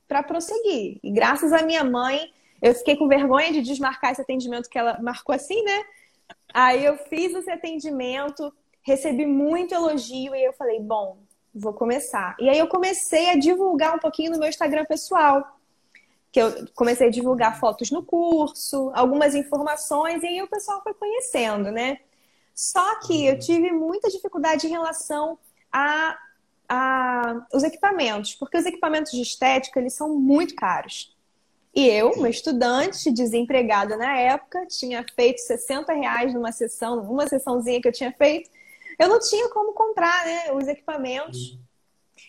para 0.07 0.23
prosseguir. 0.23 0.99
E 1.03 1.11
graças 1.11 1.51
à 1.51 1.61
minha 1.61 1.83
mãe, 1.83 2.31
eu 2.61 2.73
fiquei 2.73 2.95
com 2.95 3.07
vergonha 3.07 3.51
de 3.51 3.61
desmarcar 3.61 4.11
esse 4.11 4.21
atendimento 4.21 4.69
que 4.69 4.77
ela 4.77 4.99
marcou 5.01 5.35
assim, 5.35 5.61
né? 5.63 5.83
Aí 6.53 6.83
eu 6.83 6.97
fiz 6.97 7.33
esse 7.33 7.51
atendimento, 7.51 8.53
recebi 8.81 9.25
muito 9.25 9.73
elogio 9.73 10.35
e 10.35 10.43
eu 10.43 10.53
falei, 10.53 10.79
bom, 10.79 11.17
vou 11.53 11.73
começar. 11.73 12.35
E 12.39 12.49
aí 12.49 12.57
eu 12.57 12.67
comecei 12.67 13.29
a 13.29 13.35
divulgar 13.35 13.95
um 13.95 13.99
pouquinho 13.99 14.31
no 14.31 14.39
meu 14.39 14.49
Instagram 14.49 14.85
pessoal. 14.85 15.57
Que 16.31 16.41
eu 16.41 16.67
comecei 16.75 17.07
a 17.07 17.11
divulgar 17.11 17.59
fotos 17.59 17.89
no 17.89 18.03
curso, 18.03 18.91
algumas 18.93 19.33
informações, 19.33 20.21
e 20.21 20.27
aí 20.27 20.41
o 20.43 20.47
pessoal 20.47 20.81
foi 20.83 20.93
conhecendo, 20.93 21.71
né? 21.71 21.99
Só 22.59 22.99
que 22.99 23.25
eu 23.25 23.39
tive 23.39 23.71
muita 23.71 24.09
dificuldade 24.09 24.67
em 24.67 24.71
relação 24.71 25.39
a, 25.71 26.19
a 26.67 27.47
os 27.53 27.63
equipamentos, 27.63 28.35
porque 28.35 28.57
os 28.57 28.65
equipamentos 28.65 29.13
de 29.13 29.21
estética 29.21 29.79
eles 29.79 29.93
são 29.93 30.19
muito 30.19 30.55
caros. 30.55 31.15
E 31.73 31.87
eu, 31.87 32.09
uma 32.11 32.29
estudante 32.29 33.11
desempregada 33.11 33.95
na 33.95 34.13
época, 34.17 34.65
tinha 34.65 35.05
feito 35.15 35.39
60 35.39 35.93
reais 35.93 36.33
numa 36.33 36.51
sessão, 36.51 36.99
uma 37.09 37.29
sessãozinha 37.29 37.79
que 37.79 37.87
eu 37.87 37.93
tinha 37.93 38.11
feito, 38.11 38.49
eu 38.99 39.07
não 39.07 39.21
tinha 39.21 39.47
como 39.51 39.71
comprar 39.71 40.25
né, 40.25 40.51
os 40.51 40.67
equipamentos. 40.67 41.57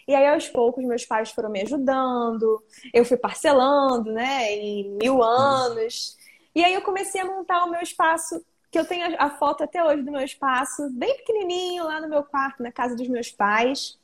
E 0.06 0.14
aí, 0.14 0.28
aos 0.28 0.46
poucos, 0.46 0.84
meus 0.84 1.04
pais 1.04 1.32
foram 1.32 1.50
me 1.50 1.62
ajudando, 1.62 2.62
eu 2.94 3.04
fui 3.04 3.16
parcelando, 3.16 4.12
né, 4.12 4.52
em 4.52 4.90
mil 4.90 5.24
anos. 5.24 6.16
E 6.54 6.64
aí 6.64 6.72
eu 6.72 6.82
comecei 6.82 7.20
a 7.20 7.24
montar 7.24 7.64
o 7.64 7.70
meu 7.70 7.80
espaço, 7.80 8.40
que 8.70 8.78
eu 8.78 8.84
tenho 8.84 9.16
a 9.18 9.30
foto 9.30 9.64
até 9.64 9.82
hoje 9.82 10.02
do 10.02 10.12
meu 10.12 10.22
espaço, 10.22 10.88
bem 10.90 11.16
pequenininho, 11.16 11.84
lá 11.84 12.00
no 12.00 12.08
meu 12.08 12.22
quarto, 12.22 12.62
na 12.62 12.70
casa 12.70 12.94
dos 12.94 13.08
meus 13.08 13.30
pais. 13.30 13.98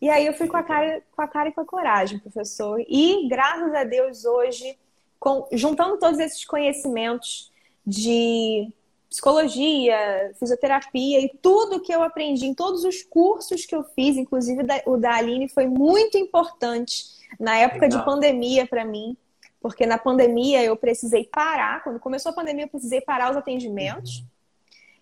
E 0.00 0.08
aí 0.08 0.26
eu 0.26 0.34
fui 0.34 0.46
com 0.46 0.56
a 0.56 0.62
cara, 0.62 1.02
com 1.14 1.22
a 1.22 1.28
cara 1.28 1.48
e 1.48 1.52
com 1.52 1.60
a 1.60 1.66
coragem, 1.66 2.18
professor. 2.18 2.80
E 2.88 3.28
graças 3.28 3.74
a 3.74 3.84
Deus 3.84 4.24
hoje, 4.24 4.78
com, 5.18 5.48
juntando 5.52 5.98
todos 5.98 6.18
esses 6.18 6.44
conhecimentos 6.44 7.52
de 7.84 8.68
psicologia, 9.08 10.32
fisioterapia 10.38 11.20
e 11.20 11.28
tudo 11.40 11.80
que 11.80 11.92
eu 11.92 12.02
aprendi 12.02 12.46
em 12.46 12.54
todos 12.54 12.82
os 12.84 13.02
cursos 13.02 13.66
que 13.66 13.74
eu 13.74 13.84
fiz, 13.84 14.16
inclusive 14.16 14.62
o 14.86 14.96
da 14.96 15.16
Aline, 15.16 15.48
foi 15.48 15.66
muito 15.66 16.16
importante 16.16 17.04
na 17.38 17.58
época 17.58 17.86
Legal. 17.86 17.98
de 17.98 18.04
pandemia 18.04 18.66
para 18.66 18.84
mim, 18.84 19.16
porque 19.62 19.86
na 19.86 19.96
pandemia 19.96 20.62
eu 20.62 20.76
precisei 20.76 21.24
parar, 21.24 21.82
quando 21.84 22.00
começou 22.00 22.30
a 22.30 22.34
pandemia 22.34 22.64
eu 22.64 22.68
precisei 22.68 23.00
parar 23.00 23.30
os 23.30 23.36
atendimentos. 23.36 24.24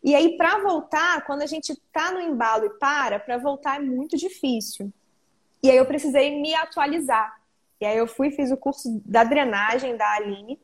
E 0.05 0.15
aí 0.15 0.37
para 0.37 0.59
voltar, 0.59 1.25
quando 1.25 1.43
a 1.43 1.47
gente 1.47 1.75
tá 1.93 2.13
no 2.13 2.21
embalo 2.21 2.67
e 2.67 2.79
para, 2.79 3.19
para 3.19 3.39
voltar 3.39 3.77
é 3.77 3.85
muito 3.85 4.17
difícil. 4.17 4.93
E 5.63 5.71
aí 5.71 5.77
eu 5.77 5.87
precisei 5.87 6.41
me 6.41 6.55
atualizar. 6.55 7.41
E 7.81 7.87
aí 7.87 7.97
eu 7.97 8.07
fui 8.07 8.31
fiz 8.31 8.51
o 8.51 8.57
curso 8.57 9.01
da 9.05 9.25
drenagem 9.25 9.97
da 9.97 10.15
Aline 10.15 10.61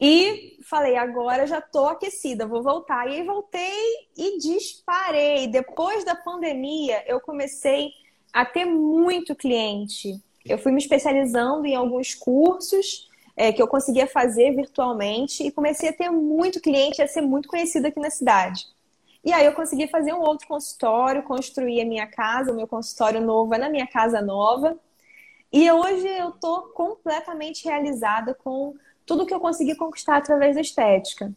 e 0.00 0.58
falei, 0.62 0.96
agora 0.96 1.46
já 1.46 1.58
estou 1.58 1.88
aquecida, 1.88 2.46
vou 2.46 2.62
voltar. 2.62 3.08
E 3.08 3.16
aí 3.16 3.22
voltei 3.22 4.08
e 4.16 4.38
disparei. 4.38 5.48
Depois 5.48 6.04
da 6.04 6.14
pandemia, 6.14 7.02
eu 7.06 7.20
comecei 7.20 7.90
a 8.32 8.44
ter 8.44 8.64
muito 8.64 9.34
cliente. 9.34 10.22
Eu 10.44 10.58
fui 10.58 10.72
me 10.72 10.78
especializando 10.78 11.66
em 11.66 11.74
alguns 11.74 12.14
cursos 12.14 13.08
é, 13.36 13.52
que 13.52 13.62
eu 13.62 13.68
conseguia 13.68 14.06
fazer 14.06 14.52
virtualmente 14.54 15.46
e 15.46 15.50
comecei 15.52 15.90
a 15.90 15.92
ter 15.92 16.10
muito 16.10 16.60
cliente, 16.60 17.00
a 17.00 17.06
ser 17.06 17.20
muito 17.20 17.48
conhecida 17.48 17.88
aqui 17.88 18.00
na 18.00 18.10
cidade. 18.10 18.66
E 19.24 19.32
aí 19.32 19.44
eu 19.44 19.52
consegui 19.52 19.86
fazer 19.88 20.12
um 20.12 20.20
outro 20.20 20.46
consultório, 20.48 21.22
construir 21.22 21.80
a 21.80 21.84
minha 21.84 22.06
casa, 22.06 22.52
o 22.52 22.56
meu 22.56 22.66
consultório 22.66 23.20
novo 23.20 23.54
é 23.54 23.58
na 23.58 23.68
minha 23.68 23.86
casa 23.86 24.20
nova. 24.20 24.78
E 25.52 25.70
hoje 25.70 26.06
eu 26.06 26.30
estou 26.30 26.62
completamente 26.68 27.64
realizada 27.64 28.34
com 28.34 28.74
tudo 29.06 29.26
que 29.26 29.32
eu 29.32 29.40
consegui 29.40 29.74
conquistar 29.74 30.16
através 30.16 30.54
da 30.54 30.60
estética. 30.60 31.32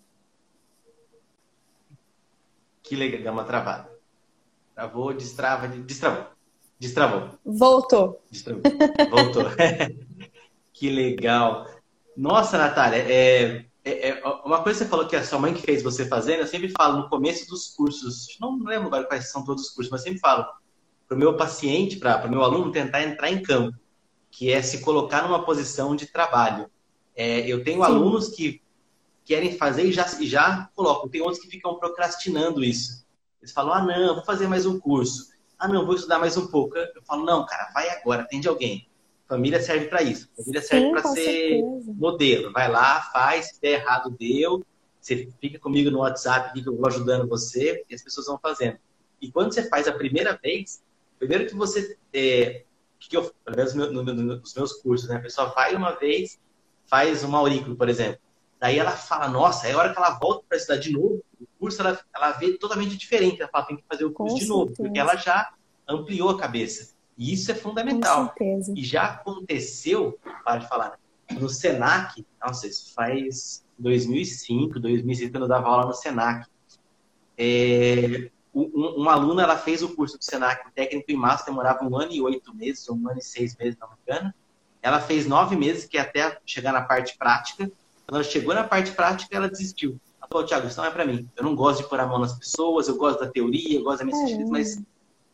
Que 2.84 2.96
legal, 2.96 3.24
dá 3.24 3.32
uma 3.32 3.44
travada. 3.44 3.90
Travou, 4.76 5.14
destrava, 5.14 5.68
destravou. 5.68 6.28
Destravou. 6.82 7.30
Voltou. 7.46 8.24
Destravou. 8.32 8.64
Voltou. 9.12 9.44
que 10.74 10.90
legal. 10.90 11.68
Nossa, 12.18 12.58
Natália, 12.58 12.98
é, 12.98 13.66
é, 13.86 14.10
é, 14.10 14.24
uma 14.44 14.64
coisa 14.64 14.80
que 14.80 14.86
você 14.86 14.90
falou 14.90 15.08
que 15.08 15.16
a 15.16 15.24
sua 15.24 15.38
mãe 15.38 15.54
que 15.54 15.62
fez 15.62 15.84
você 15.84 16.08
fazendo, 16.08 16.40
eu 16.40 16.48
sempre 16.48 16.70
falo 16.70 16.98
no 16.98 17.08
começo 17.08 17.48
dos 17.48 17.68
cursos, 17.68 18.36
não 18.42 18.58
lembro 18.64 18.88
agora 18.88 19.04
quais 19.04 19.30
são 19.30 19.46
todos 19.46 19.66
os 19.66 19.70
cursos, 19.70 19.92
mas 19.92 20.02
sempre 20.02 20.20
falo 20.20 20.44
para 21.08 21.16
o 21.16 21.20
meu 21.20 21.38
paciente, 21.38 21.98
para 21.98 22.26
o 22.26 22.32
meu 22.32 22.42
aluno 22.42 22.72
tentar 22.72 23.04
entrar 23.04 23.32
em 23.32 23.44
campo, 23.44 23.78
que 24.32 24.52
é 24.52 24.60
se 24.64 24.82
colocar 24.82 25.22
numa 25.22 25.46
posição 25.46 25.96
de 25.96 26.08
trabalho. 26.08 26.68
É, 27.16 27.42
eu 27.42 27.64
tenho 27.64 27.86
Sim. 27.86 27.92
alunos 27.92 28.30
que 28.30 28.60
querem 29.24 29.56
fazer 29.56 29.84
e 29.84 29.92
já, 29.92 30.08
e 30.20 30.26
já 30.26 30.68
colocam. 30.76 31.08
Tem 31.08 31.22
outros 31.22 31.40
que 31.40 31.48
ficam 31.48 31.76
procrastinando 31.76 32.64
isso. 32.64 33.06
Eles 33.40 33.52
falam, 33.52 33.72
ah, 33.72 33.84
não, 33.84 34.16
vou 34.16 34.26
fazer 34.26 34.48
mais 34.48 34.66
um 34.66 34.80
curso. 34.80 35.30
Ah, 35.62 35.68
não, 35.68 35.86
vou 35.86 35.94
estudar 35.94 36.18
mais 36.18 36.36
um 36.38 36.48
pouco. 36.48 36.76
Eu 36.76 37.04
falo, 37.04 37.24
não, 37.24 37.46
cara, 37.46 37.70
vai 37.72 37.88
agora, 37.90 38.24
atende 38.24 38.48
alguém. 38.48 38.90
Família 39.28 39.62
serve 39.62 39.86
para 39.86 40.02
isso. 40.02 40.28
Família 40.36 40.60
serve 40.60 40.90
para 40.90 41.04
ser 41.04 41.22
certeza. 41.22 41.94
modelo. 41.94 42.52
Vai 42.52 42.68
lá, 42.68 43.00
faz, 43.14 43.50
se 43.50 43.62
der 43.62 43.80
errado, 43.80 44.10
deu. 44.10 44.66
Você 45.00 45.32
fica 45.40 45.60
comigo 45.60 45.92
no 45.92 46.00
WhatsApp, 46.00 46.60
que 46.60 46.68
eu 46.68 46.76
vou 46.76 46.88
ajudando 46.88 47.30
você, 47.30 47.86
e 47.88 47.94
as 47.94 48.02
pessoas 48.02 48.26
vão 48.26 48.40
fazendo. 48.40 48.80
E 49.22 49.32
quando 49.32 49.54
você 49.54 49.70
faz 49.70 49.88
a 49.88 49.92
primeira 49.92 50.36
vez, 50.42 50.82
primeiro 51.20 51.46
que 51.46 51.54
você. 51.54 51.96
É, 52.12 52.64
que 53.00 53.16
eu, 53.16 53.32
pelo 53.46 53.56
menos 53.56 53.76
no, 53.76 53.92
no, 53.92 54.04
nos 54.04 54.56
meus 54.56 54.74
cursos, 54.74 55.08
né? 55.08 55.18
A 55.18 55.22
pessoa 55.22 55.50
vai 55.54 55.76
uma 55.76 55.92
vez, 55.92 56.40
faz 56.88 57.24
uma 57.24 57.38
aurícula, 57.38 57.76
por 57.76 57.88
exemplo. 57.88 58.20
Daí 58.60 58.80
ela 58.80 58.92
fala, 58.92 59.28
nossa, 59.28 59.68
a 59.68 59.78
hora 59.78 59.94
que 59.94 59.98
ela 60.00 60.18
volta 60.18 60.44
para 60.50 60.58
estudar 60.58 60.80
de 60.80 60.92
novo, 60.92 61.24
curso 61.62 61.80
ela, 61.80 62.00
ela 62.14 62.32
vê 62.32 62.58
totalmente 62.58 62.98
diferente. 62.98 63.40
Ela 63.40 63.52
fala, 63.52 63.66
tem 63.66 63.78
que 63.78 63.84
fazer 63.88 64.04
o 64.04 64.12
curso 64.12 64.34
Com 64.34 64.40
de 64.40 64.46
certeza. 64.46 64.60
novo, 64.60 64.76
porque 64.76 65.00
ela 65.00 65.16
já 65.16 65.54
ampliou 65.88 66.30
a 66.32 66.38
cabeça. 66.38 66.96
E 67.16 67.32
isso 67.34 67.52
é 67.52 67.56
fundamental. 67.56 68.30
Com 68.30 68.38
certeza. 68.38 68.74
E 68.76 68.84
já 68.84 69.04
aconteceu, 69.04 70.18
para 70.44 70.58
de 70.58 70.68
falar, 70.68 71.00
no 71.30 71.48
Senac, 71.48 72.26
nossa, 72.44 72.68
isso 72.68 72.94
faz 72.96 73.64
2005, 73.78 74.80
2006, 74.80 75.30
quando 75.30 75.44
eu 75.44 75.50
dava 75.50 75.68
aula 75.68 75.86
no 75.86 75.94
Senac. 75.94 76.48
É, 77.38 78.32
um, 78.54 78.64
uma 78.98 79.14
aluna, 79.14 79.44
ela 79.44 79.58
fez 79.58 79.84
o 79.84 79.96
curso 79.96 80.18
do 80.18 80.24
Senac 80.24 80.72
técnico 80.74 81.12
em 81.12 81.16
massa, 81.16 81.46
demorava 81.46 81.86
um 81.86 81.96
ano 81.96 82.12
e 82.12 82.22
oito 82.22 82.56
meses, 82.56 82.90
um 82.90 83.08
ano 83.08 83.20
e 83.20 83.24
seis 83.24 83.56
meses, 83.56 83.78
não 83.80 83.90
me 83.90 83.96
engano. 84.08 84.34
Ela 84.82 85.00
fez 85.00 85.28
nove 85.28 85.56
meses, 85.56 85.86
que 85.86 85.98
é 85.98 86.02
até 86.02 86.40
chegar 86.44 86.74
na 86.74 86.82
parte 86.82 87.16
prática. 87.18 87.72
Quando 88.08 88.16
ela 88.16 88.24
chegou 88.24 88.54
na 88.54 88.64
parte 88.64 88.92
prática, 88.92 89.36
ela 89.36 89.48
desistiu. 89.48 90.00
Falou, 90.32 90.48
Tiago, 90.48 90.68
isso 90.68 90.78
não 90.78 90.86
é 90.86 90.92
para 90.92 91.06
mim. 91.06 91.30
Eu 91.36 91.44
não 91.44 91.56
gosto 91.56 91.84
de 91.84 91.90
pôr 91.90 92.00
a 92.00 92.08
mão 92.08 92.20
nas 92.20 92.38
pessoas, 92.38 92.88
eu 92.88 92.96
gosto 92.96 93.20
da 93.20 93.30
teoria, 93.30 93.78
eu 93.78 93.84
gosto 93.84 94.00
da 94.00 94.06
minha 94.06 94.48
mas 94.48 94.82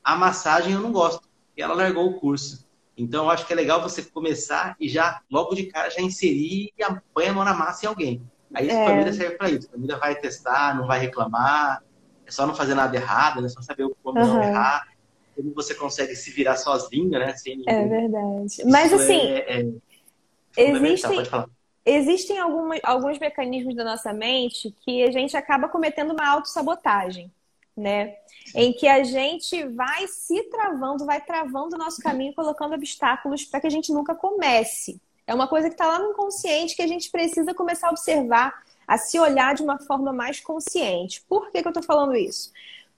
a 0.03 0.15
massagem 0.15 0.73
eu 0.73 0.81
não 0.81 0.91
gosto. 0.91 1.27
E 1.55 1.61
ela 1.61 1.75
largou 1.75 2.07
o 2.07 2.19
curso. 2.19 2.65
Então, 2.97 3.25
eu 3.25 3.29
acho 3.29 3.45
que 3.45 3.53
é 3.53 3.55
legal 3.55 3.81
você 3.81 4.01
começar 4.01 4.75
e 4.79 4.89
já, 4.89 5.21
logo 5.29 5.53
de 5.53 5.67
cara, 5.67 5.89
já 5.91 6.01
inserir 6.01 6.73
e 6.75 6.83
põe 7.13 7.27
a 7.27 7.33
mão 7.33 7.43
na 7.43 7.53
massa 7.53 7.85
em 7.85 7.89
alguém. 7.89 8.21
Aí 8.53 8.69
é. 8.69 8.83
a 8.83 8.89
família 8.89 9.13
serve 9.13 9.35
para 9.35 9.51
isso. 9.51 9.67
A 9.67 9.71
família 9.71 9.97
vai 9.97 10.15
testar, 10.15 10.75
não 10.75 10.87
vai 10.87 10.99
reclamar. 10.99 11.83
É 12.25 12.31
só 12.31 12.47
não 12.47 12.55
fazer 12.55 12.73
nada 12.73 12.95
errado, 12.95 13.39
né? 13.39 13.49
Só 13.49 13.61
saber 13.61 13.87
como 14.01 14.19
uhum. 14.19 14.27
não 14.27 14.43
errar 14.43 14.87
como 15.37 15.53
você 15.53 15.75
consegue 15.75 16.15
se 16.15 16.31
virar 16.31 16.57
sozinho, 16.57 17.11
né? 17.11 17.35
Sem 17.35 17.61
é 17.67 17.87
verdade. 17.87 18.65
Mas 18.65 18.91
assim, 18.91 19.21
é, 19.21 19.61
é 20.57 20.71
existem, 20.71 21.23
existem 21.87 22.37
algumas, 22.37 22.79
alguns 22.83 23.17
mecanismos 23.17 23.75
da 23.75 23.83
nossa 23.83 24.11
mente 24.11 24.75
que 24.83 25.03
a 25.03 25.11
gente 25.11 25.37
acaba 25.37 25.69
cometendo 25.69 26.11
uma 26.11 26.27
autossabotagem, 26.27 27.31
né? 27.75 28.15
Em 28.53 28.73
que 28.73 28.87
a 28.87 29.03
gente 29.03 29.63
vai 29.67 30.07
se 30.07 30.43
travando, 30.43 31.05
vai 31.05 31.21
travando 31.21 31.75
o 31.75 31.79
nosso 31.79 32.01
caminho, 32.01 32.35
colocando 32.35 32.75
obstáculos 32.75 33.45
para 33.45 33.61
que 33.61 33.67
a 33.67 33.71
gente 33.71 33.91
nunca 33.93 34.13
comece. 34.13 34.99
É 35.25 35.33
uma 35.33 35.47
coisa 35.47 35.69
que 35.69 35.75
está 35.75 35.87
lá 35.87 35.99
no 35.99 36.11
inconsciente 36.11 36.75
que 36.75 36.81
a 36.81 36.87
gente 36.87 37.09
precisa 37.09 37.53
começar 37.53 37.87
a 37.87 37.91
observar, 37.91 38.63
a 38.85 38.97
se 38.97 39.19
olhar 39.19 39.55
de 39.55 39.63
uma 39.63 39.79
forma 39.79 40.11
mais 40.11 40.39
consciente. 40.39 41.21
Por 41.27 41.51
que, 41.51 41.61
que 41.61 41.67
eu 41.67 41.71
estou 41.71 41.83
falando 41.83 42.15
isso? 42.15 42.51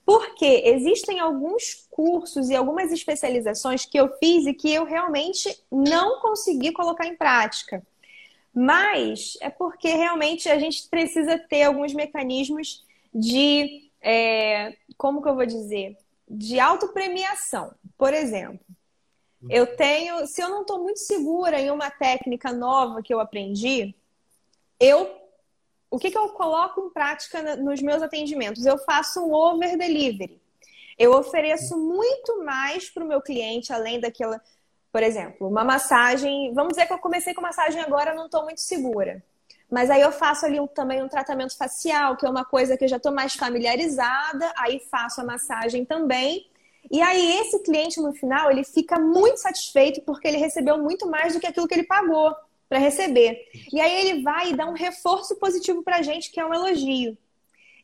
Porque 0.06 0.64
existem 0.66 1.20
alguns 1.20 1.88
cursos 1.92 2.50
e 2.50 2.56
algumas 2.56 2.92
especializações 2.92 3.86
que 3.86 4.00
eu 4.00 4.10
fiz 4.18 4.48
e 4.48 4.54
que 4.54 4.74
eu 4.74 4.84
realmente 4.84 5.56
não 5.72 6.20
consegui 6.20 6.72
colocar 6.72 7.06
em 7.06 7.16
prática. 7.16 7.84
Mas 8.62 9.38
é 9.40 9.50
porque 9.50 9.88
realmente 9.88 10.50
a 10.50 10.60
gente 10.60 10.86
precisa 10.90 11.40
ter 11.40 11.64
alguns 11.64 11.94
mecanismos 11.94 12.86
de, 13.16 13.90
é, 14.02 14.76
como 14.98 15.22
que 15.22 15.30
eu 15.30 15.36
vou 15.36 15.46
dizer, 15.46 15.96
de 16.28 16.60
autopremiação. 16.60 17.74
Por 17.98 18.14
exemplo, 18.14 18.60
eu 19.50 19.78
tenho, 19.78 20.28
se 20.28 20.42
eu 20.42 20.50
não 20.50 20.64
estou 20.64 20.78
muito 20.78 21.00
segura 21.00 21.58
em 21.58 21.72
uma 21.72 21.90
técnica 21.90 22.52
nova 22.52 23.02
que 23.02 23.14
eu 23.14 23.22
aprendi, 23.22 23.96
eu 24.78 25.18
o 25.90 25.98
que, 25.98 26.12
que 26.12 26.18
eu 26.18 26.28
coloco 26.30 26.82
em 26.82 26.90
prática 26.90 27.56
nos 27.56 27.82
meus 27.82 28.04
atendimentos? 28.04 28.66
Eu 28.66 28.78
faço 28.78 29.22
um 29.22 29.34
over 29.34 29.78
delivery. 29.78 30.40
Eu 30.98 31.14
ofereço 31.14 31.78
muito 31.78 32.44
mais 32.44 32.90
para 32.90 33.06
o 33.06 33.08
meu 33.08 33.22
cliente, 33.22 33.72
além 33.72 34.02
daquela, 34.02 34.40
por 34.92 35.04
exemplo, 35.04 35.48
uma 35.48 35.64
massagem. 35.64 36.54
Vamos 36.54 36.74
dizer 36.74 36.88
que 36.88 36.94
eu 36.94 37.00
comecei 37.00 37.34
com 37.34 37.42
massagem 37.42 37.82
agora, 37.82 38.14
não 38.14 38.26
estou 38.26 38.44
muito 38.44 38.62
segura. 38.62 39.24
Mas 39.70 39.90
aí 39.90 40.02
eu 40.02 40.12
faço 40.12 40.46
ali 40.46 40.60
um, 40.60 40.66
também 40.66 41.04
um 41.04 41.08
tratamento 41.08 41.56
facial, 41.56 42.18
que 42.18 42.26
é 42.26 42.30
uma 42.30 42.44
coisa 42.44 42.76
que 42.76 42.84
eu 42.84 42.88
já 42.88 42.98
estou 42.98 43.12
mais 43.12 43.36
familiarizada, 43.36 44.52
aí 44.58 44.80
faço 44.90 45.22
a 45.22 45.24
massagem 45.24 45.86
também. 45.86 46.48
E 46.90 47.02
aí 47.02 47.40
esse 47.40 47.62
cliente 47.62 48.02
no 48.02 48.14
final, 48.14 48.50
ele 48.50 48.64
fica 48.64 49.00
muito 49.00 49.38
satisfeito 49.38 50.02
porque 50.02 50.28
ele 50.28 50.38
recebeu 50.38 50.78
muito 50.78 51.08
mais 51.08 51.34
do 51.34 51.40
que 51.40 51.46
aquilo 51.46 51.68
que 51.68 51.74
ele 51.76 51.84
pagou 51.84 52.36
para 52.68 52.80
receber. 52.80 53.48
E 53.72 53.80
aí 53.80 54.08
ele 54.08 54.24
vai 54.24 54.52
e 54.52 54.56
dá 54.56 54.66
um 54.66 54.74
reforço 54.74 55.36
positivo 55.38 55.84
para 55.84 55.98
a 55.98 56.02
gente, 56.02 56.32
que 56.32 56.40
é 56.40 56.46
um 56.46 56.54
elogio. 56.54 57.16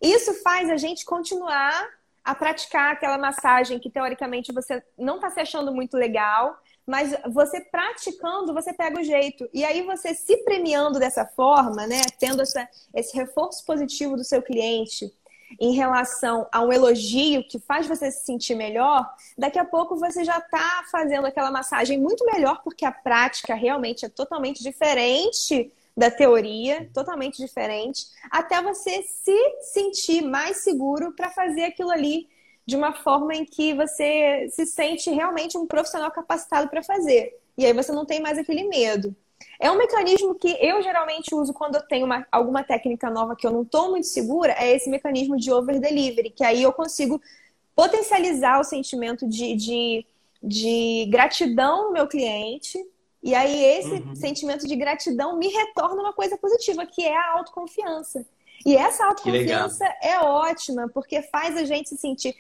Isso 0.02 0.34
faz 0.42 0.70
a 0.70 0.78
gente 0.78 1.06
continuar 1.06 1.88
a 2.24 2.34
praticar 2.34 2.94
aquela 2.94 3.18
massagem 3.20 3.80
que 3.80 3.90
teoricamente 3.90 4.52
você 4.52 4.84
não 4.98 5.16
está 5.16 5.30
se 5.30 5.40
achando 5.40 5.74
muito 5.74 5.96
legal, 5.96 6.60
mas 6.86 7.16
você 7.34 7.60
praticando, 7.60 8.54
você 8.54 8.72
pega 8.72 9.00
o 9.00 9.04
jeito. 9.04 9.50
E 9.54 9.66
aí 9.66 9.82
você 9.82 10.14
se 10.14 10.38
premiando 10.44 11.00
dessa 11.00 11.26
forma, 11.26 11.88
né, 11.88 12.02
tendo 12.20 12.42
essa, 12.42 12.68
esse 12.94 13.16
reforço 13.16 13.66
positivo 13.66 14.16
do 14.16 14.24
seu 14.24 14.42
cliente 14.42 15.12
em 15.60 15.74
relação 15.74 16.48
a 16.52 16.62
um 16.62 16.72
elogio 16.72 17.48
que 17.48 17.60
faz 17.60 17.88
você 17.88 18.12
se 18.12 18.26
sentir 18.26 18.56
melhor, 18.56 19.08
daqui 19.38 19.60
a 19.60 19.66
pouco 19.66 19.96
você 19.96 20.24
já 20.24 20.38
está 20.38 20.84
fazendo 20.92 21.26
aquela 21.28 21.52
massagem 21.52 22.00
muito 22.00 22.26
melhor, 22.26 22.62
porque 22.64 22.86
a 22.86 22.92
prática 22.92 23.54
realmente 23.54 24.06
é 24.06 24.10
totalmente 24.10 24.64
diferente 24.64 25.72
da 25.96 26.12
teoria, 26.12 26.90
totalmente 26.94 27.38
diferente, 27.38 28.08
até 28.30 28.62
você 28.62 29.02
se 29.04 29.38
sentir 29.62 30.22
mais 30.22 30.58
seguro 30.58 31.14
para 31.14 31.30
fazer 31.30 31.64
aquilo 31.64 31.90
ali 31.90 32.28
de 32.66 32.76
uma 32.76 32.94
forma 32.94 33.36
em 33.36 33.46
que 33.46 33.74
você 33.74 34.48
se 34.52 34.66
sente 34.66 35.10
realmente 35.12 35.58
um 35.58 35.68
profissional 35.68 36.12
capacitado 36.12 36.70
para 36.70 36.82
fazer. 36.82 37.38
E 37.58 37.66
aí 37.66 37.74
você 37.74 37.92
não 37.92 38.06
tem 38.06 38.22
mais 38.22 38.38
aquele 38.38 38.68
medo. 38.68 39.16
É 39.60 39.70
um 39.70 39.78
mecanismo 39.78 40.36
que 40.36 40.58
eu 40.62 40.82
geralmente 40.82 41.34
uso 41.34 41.54
quando 41.54 41.76
eu 41.76 41.82
tenho 41.82 42.06
uma, 42.06 42.26
alguma 42.32 42.64
técnica 42.64 43.10
nova 43.10 43.36
que 43.36 43.46
eu 43.46 43.52
não 43.52 43.62
estou 43.62 43.92
muito 43.92 44.08
segura, 44.08 44.56
é 44.58 44.76
esse 44.76 44.90
mecanismo 44.90 45.38
de 45.38 45.52
over 45.52 45.80
delivery, 45.80 46.30
que 46.30 46.44
aí 46.44 46.64
eu 46.64 46.74
consigo 46.74 47.22
potencializar 47.76 48.60
o 48.60 48.64
sentimento 48.64 49.28
de, 49.28 49.56
de, 49.56 50.06
de 50.42 51.08
gratidão 51.10 51.86
no 51.88 51.94
meu 51.94 52.08
cliente. 52.08 52.84
E 53.22 53.34
aí 53.34 53.64
esse 53.64 53.94
uhum. 53.94 54.16
sentimento 54.16 54.68
de 54.68 54.76
gratidão 54.76 55.38
me 55.38 55.48
retorna 55.48 56.02
uma 56.02 56.14
coisa 56.14 56.38
positiva, 56.38 56.86
que 56.86 57.04
é 57.04 57.16
a 57.16 57.34
autoconfiança. 57.34 58.26
E 58.66 58.76
essa 58.76 59.06
autoconfiança 59.06 59.86
é 60.02 60.20
ótima, 60.20 60.90
porque 60.94 61.22
faz 61.24 61.58
a 61.58 61.66
gente 61.66 61.90
se 61.90 61.98
sentir 61.98 62.36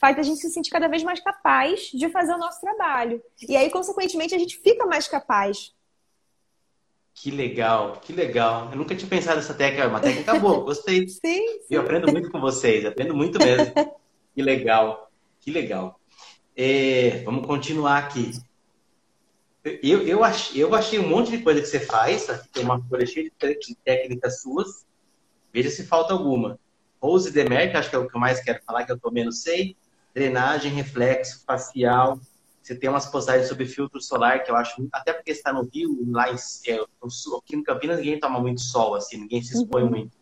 faz 0.00 0.18
a 0.18 0.22
gente 0.22 0.40
se 0.40 0.50
sentir 0.50 0.70
cada 0.70 0.88
vez 0.88 1.02
mais 1.02 1.20
capaz 1.20 1.90
de 1.92 2.08
fazer 2.08 2.32
o 2.32 2.38
nosso 2.38 2.58
trabalho. 2.60 3.22
E 3.46 3.54
aí, 3.54 3.70
consequentemente, 3.70 4.34
a 4.34 4.38
gente 4.38 4.56
fica 4.56 4.86
mais 4.86 5.06
capaz. 5.06 5.74
Que 7.14 7.30
legal, 7.30 8.00
que 8.00 8.12
legal. 8.14 8.70
Eu 8.72 8.78
nunca 8.78 8.96
tinha 8.96 9.08
pensado 9.08 9.36
nessa 9.36 9.52
técnica, 9.52 9.86
uma 9.86 10.00
técnica 10.00 10.38
boa, 10.38 10.64
gostei. 10.64 11.06
sim, 11.06 11.18
sim. 11.20 11.58
Eu 11.68 11.82
aprendo 11.82 12.10
muito 12.10 12.30
com 12.30 12.40
vocês, 12.40 12.86
aprendo 12.86 13.14
muito 13.14 13.38
mesmo. 13.38 13.74
que 14.34 14.40
legal, 14.40 15.10
que 15.38 15.50
legal. 15.50 16.00
É, 16.56 17.22
vamos 17.22 17.46
continuar 17.46 17.98
aqui. 17.98 18.32
Eu, 19.62 20.06
eu, 20.08 20.24
ach, 20.24 20.56
eu 20.56 20.74
achei 20.74 20.98
um 20.98 21.06
monte 21.06 21.30
de 21.30 21.42
coisa 21.42 21.60
que 21.60 21.66
você 21.66 21.80
faz, 21.80 22.30
aqui 22.30 22.48
tem 22.48 22.64
uma 22.64 22.82
folha 22.88 23.04
cheia 23.04 23.30
de 23.30 23.74
técnicas 23.84 24.40
suas. 24.40 24.86
Veja 25.52 25.68
se 25.68 25.84
falta 25.84 26.14
alguma. 26.14 26.58
Rose 27.02 27.30
Demer, 27.30 27.70
que 27.70 27.76
acho 27.76 27.90
que 27.90 27.96
é 27.96 27.98
o 27.98 28.08
que 28.08 28.16
eu 28.16 28.20
mais 28.20 28.40
quero 28.40 28.62
falar, 28.64 28.84
que 28.84 28.92
eu 28.92 28.98
tô 28.98 29.10
menos 29.10 29.42
sei 29.42 29.76
drenagem, 30.14 30.72
reflexo 30.72 31.42
facial. 31.44 32.18
Você 32.62 32.74
tem 32.74 32.90
umas 32.90 33.06
postagens 33.06 33.48
sobre 33.48 33.66
filtro 33.66 34.00
solar 34.00 34.44
que 34.44 34.50
eu 34.50 34.56
acho, 34.56 34.86
até 34.92 35.12
porque 35.12 35.30
está 35.30 35.52
no 35.52 35.62
Rio, 35.62 36.06
lá 36.10 36.30
em, 36.30 36.36
é, 36.68 36.84
no 37.02 37.10
sul, 37.10 37.38
aqui 37.38 37.56
no 37.56 37.64
Campinas 37.64 37.98
ninguém 37.98 38.20
toma 38.20 38.38
muito 38.38 38.60
sol, 38.60 38.94
assim, 38.94 39.16
ninguém 39.16 39.42
se 39.42 39.54
expõe 39.54 39.82
uhum. 39.82 39.90
muito. 39.90 40.16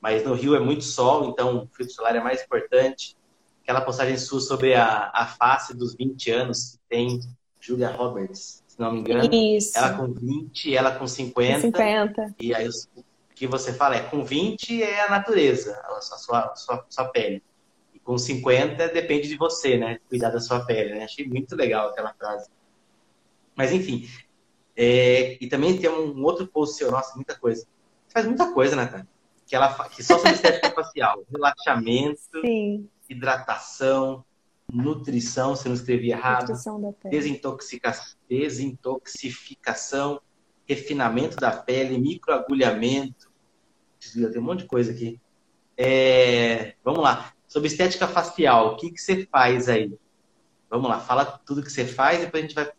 Mas 0.00 0.24
no 0.24 0.34
Rio 0.34 0.54
é 0.54 0.60
muito 0.60 0.84
sol, 0.84 1.28
então 1.28 1.64
o 1.64 1.66
filtro 1.76 1.94
solar 1.94 2.16
é 2.16 2.20
mais 2.20 2.42
importante. 2.42 3.16
Aquela 3.62 3.82
postagem 3.82 4.16
sua 4.16 4.40
sobre 4.40 4.74
a, 4.74 5.10
a 5.12 5.26
face 5.26 5.76
dos 5.76 5.94
20 5.94 6.30
anos 6.30 6.70
que 6.70 6.78
tem 6.88 7.20
Julia 7.60 7.90
Roberts, 7.90 8.64
se 8.66 8.80
não 8.80 8.92
me 8.92 9.00
engano. 9.00 9.28
Isso. 9.34 9.76
Ela 9.76 9.92
com 9.92 10.12
20, 10.12 10.74
ela 10.74 10.92
com 10.92 11.06
50. 11.06 11.60
50. 11.60 12.34
E 12.40 12.54
aí 12.54 12.66
o 12.68 12.72
que 13.34 13.46
você 13.46 13.74
fala 13.74 13.96
é 13.96 14.00
com 14.00 14.24
20 14.24 14.82
é 14.82 15.04
a 15.04 15.10
natureza, 15.10 15.78
a 15.84 16.00
sua, 16.00 16.44
a 16.46 16.56
sua, 16.56 16.76
a 16.76 16.84
sua 16.88 17.04
pele 17.06 17.42
com 18.10 18.18
50 18.18 18.88
depende 18.88 19.28
de 19.28 19.36
você, 19.36 19.78
né? 19.78 20.00
Cuidar 20.08 20.30
da 20.30 20.40
sua 20.40 20.66
pele, 20.66 20.96
né? 20.96 21.04
Achei 21.04 21.24
muito 21.28 21.54
legal 21.54 21.90
aquela 21.90 22.12
frase. 22.12 22.50
Mas 23.54 23.70
enfim. 23.70 24.08
É, 24.76 25.38
e 25.40 25.46
também 25.46 25.78
tem 25.78 25.88
um 25.88 26.20
outro 26.24 26.44
post 26.48 26.76
seu, 26.76 26.90
nossa, 26.90 27.14
muita 27.14 27.38
coisa. 27.38 27.62
Você 27.62 28.12
faz 28.12 28.26
muita 28.26 28.52
coisa, 28.52 28.74
Natália. 28.74 29.06
Que, 29.46 29.54
ela, 29.54 29.88
que 29.90 30.02
só 30.02 30.16
sobre 30.16 30.32
estética 30.32 30.72
facial. 30.74 31.22
Relaxamento, 31.30 32.40
Sim. 32.44 32.88
hidratação, 33.08 34.24
nutrição, 34.72 35.54
se 35.54 35.68
não 35.68 35.76
escrevi 35.76 36.10
errado. 36.10 36.52
Desintoxica 37.08 37.92
desintoxificação, 38.28 40.20
refinamento 40.66 41.36
da 41.36 41.52
pele, 41.52 41.96
microagulhamento. 41.96 43.30
Tem 44.12 44.40
um 44.40 44.42
monte 44.42 44.62
de 44.62 44.66
coisa 44.66 44.90
aqui. 44.90 45.20
É, 45.76 46.74
vamos 46.82 47.04
lá. 47.04 47.32
Sobre 47.50 47.66
estética 47.66 48.06
facial, 48.06 48.68
o 48.68 48.76
que, 48.76 48.92
que 48.92 49.00
você 49.00 49.26
faz 49.26 49.68
aí? 49.68 49.92
Vamos 50.70 50.88
lá, 50.88 51.00
fala 51.00 51.24
tudo 51.44 51.64
que 51.64 51.72
você 51.72 51.84
faz 51.84 52.22
e 52.22 52.26
depois 52.26 52.44
a 52.44 52.46
gente 52.46 52.54
vai 52.54 52.70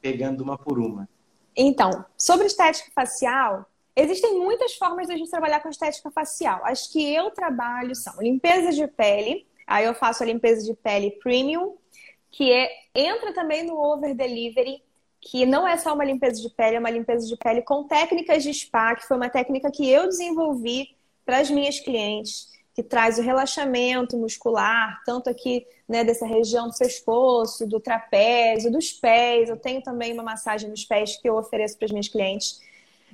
pegando 0.00 0.42
uma 0.42 0.56
por 0.56 0.78
uma. 0.78 1.06
Então, 1.54 2.06
sobre 2.16 2.46
estética 2.46 2.90
facial, 2.94 3.66
existem 3.94 4.38
muitas 4.40 4.72
formas 4.76 5.08
de 5.08 5.12
a 5.12 5.16
gente 5.18 5.30
trabalhar 5.30 5.60
com 5.60 5.68
estética 5.68 6.10
facial. 6.10 6.62
As 6.64 6.86
que 6.86 7.14
eu 7.14 7.30
trabalho 7.32 7.94
são 7.94 8.14
limpeza 8.18 8.72
de 8.72 8.86
pele, 8.86 9.46
aí 9.66 9.84
eu 9.84 9.94
faço 9.94 10.22
a 10.22 10.26
limpeza 10.26 10.64
de 10.64 10.72
pele 10.72 11.10
premium, 11.22 11.76
que 12.30 12.50
é, 12.50 12.70
entra 12.94 13.34
também 13.34 13.62
no 13.62 13.76
over 13.76 14.14
delivery, 14.14 14.82
que 15.20 15.44
não 15.44 15.68
é 15.68 15.76
só 15.76 15.92
uma 15.92 16.04
limpeza 16.04 16.40
de 16.40 16.48
pele, 16.48 16.76
é 16.76 16.80
uma 16.80 16.90
limpeza 16.90 17.26
de 17.26 17.36
pele 17.36 17.60
com 17.60 17.86
técnicas 17.86 18.42
de 18.42 18.54
spa, 18.54 18.94
que 18.94 19.06
foi 19.06 19.18
uma 19.18 19.28
técnica 19.28 19.70
que 19.70 19.86
eu 19.86 20.08
desenvolvi 20.08 20.96
para 21.26 21.40
as 21.40 21.50
minhas 21.50 21.78
clientes 21.78 22.53
que 22.74 22.82
traz 22.82 23.18
o 23.18 23.22
relaxamento 23.22 24.16
muscular, 24.16 25.00
tanto 25.06 25.30
aqui 25.30 25.64
né, 25.88 26.02
dessa 26.02 26.26
região 26.26 26.68
do 26.68 26.76
pescoço, 26.76 27.66
do 27.66 27.78
trapézio, 27.78 28.70
dos 28.70 28.92
pés. 28.92 29.48
Eu 29.48 29.56
tenho 29.56 29.80
também 29.80 30.12
uma 30.12 30.24
massagem 30.24 30.68
nos 30.68 30.84
pés 30.84 31.16
que 31.16 31.28
eu 31.28 31.36
ofereço 31.36 31.78
para 31.78 31.86
os 31.86 31.92
meus 31.92 32.08
clientes. 32.08 32.60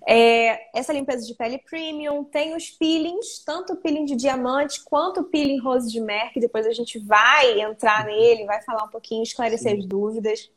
É, 0.08 0.78
essa 0.78 0.94
limpeza 0.94 1.26
de 1.26 1.34
pele 1.34 1.58
premium, 1.58 2.24
tem 2.24 2.56
os 2.56 2.70
peelings, 2.70 3.44
tanto 3.44 3.74
o 3.74 3.76
peeling 3.76 4.06
de 4.06 4.16
diamante 4.16 4.82
quanto 4.82 5.20
o 5.20 5.24
peeling 5.24 5.60
rose 5.60 5.92
de 5.92 6.00
mer, 6.00 6.32
que 6.32 6.40
depois 6.40 6.66
a 6.66 6.72
gente 6.72 6.98
vai 6.98 7.60
entrar 7.60 8.06
nele, 8.06 8.46
vai 8.46 8.62
falar 8.62 8.84
um 8.84 8.88
pouquinho, 8.88 9.22
esclarecer 9.22 9.72
Sim. 9.72 9.78
as 9.78 9.84
dúvidas. 9.84 10.50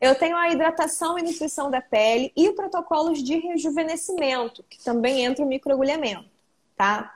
Eu 0.00 0.14
tenho 0.14 0.36
a 0.36 0.48
hidratação 0.48 1.18
e 1.18 1.22
nutrição 1.22 1.68
da 1.68 1.80
pele 1.80 2.32
e 2.36 2.52
protocolos 2.52 3.22
de 3.22 3.38
rejuvenescimento, 3.38 4.64
que 4.70 4.82
também 4.82 5.24
entra 5.24 5.44
o 5.44 5.48
microagulhamento, 5.48 6.30
tá? 6.76 7.12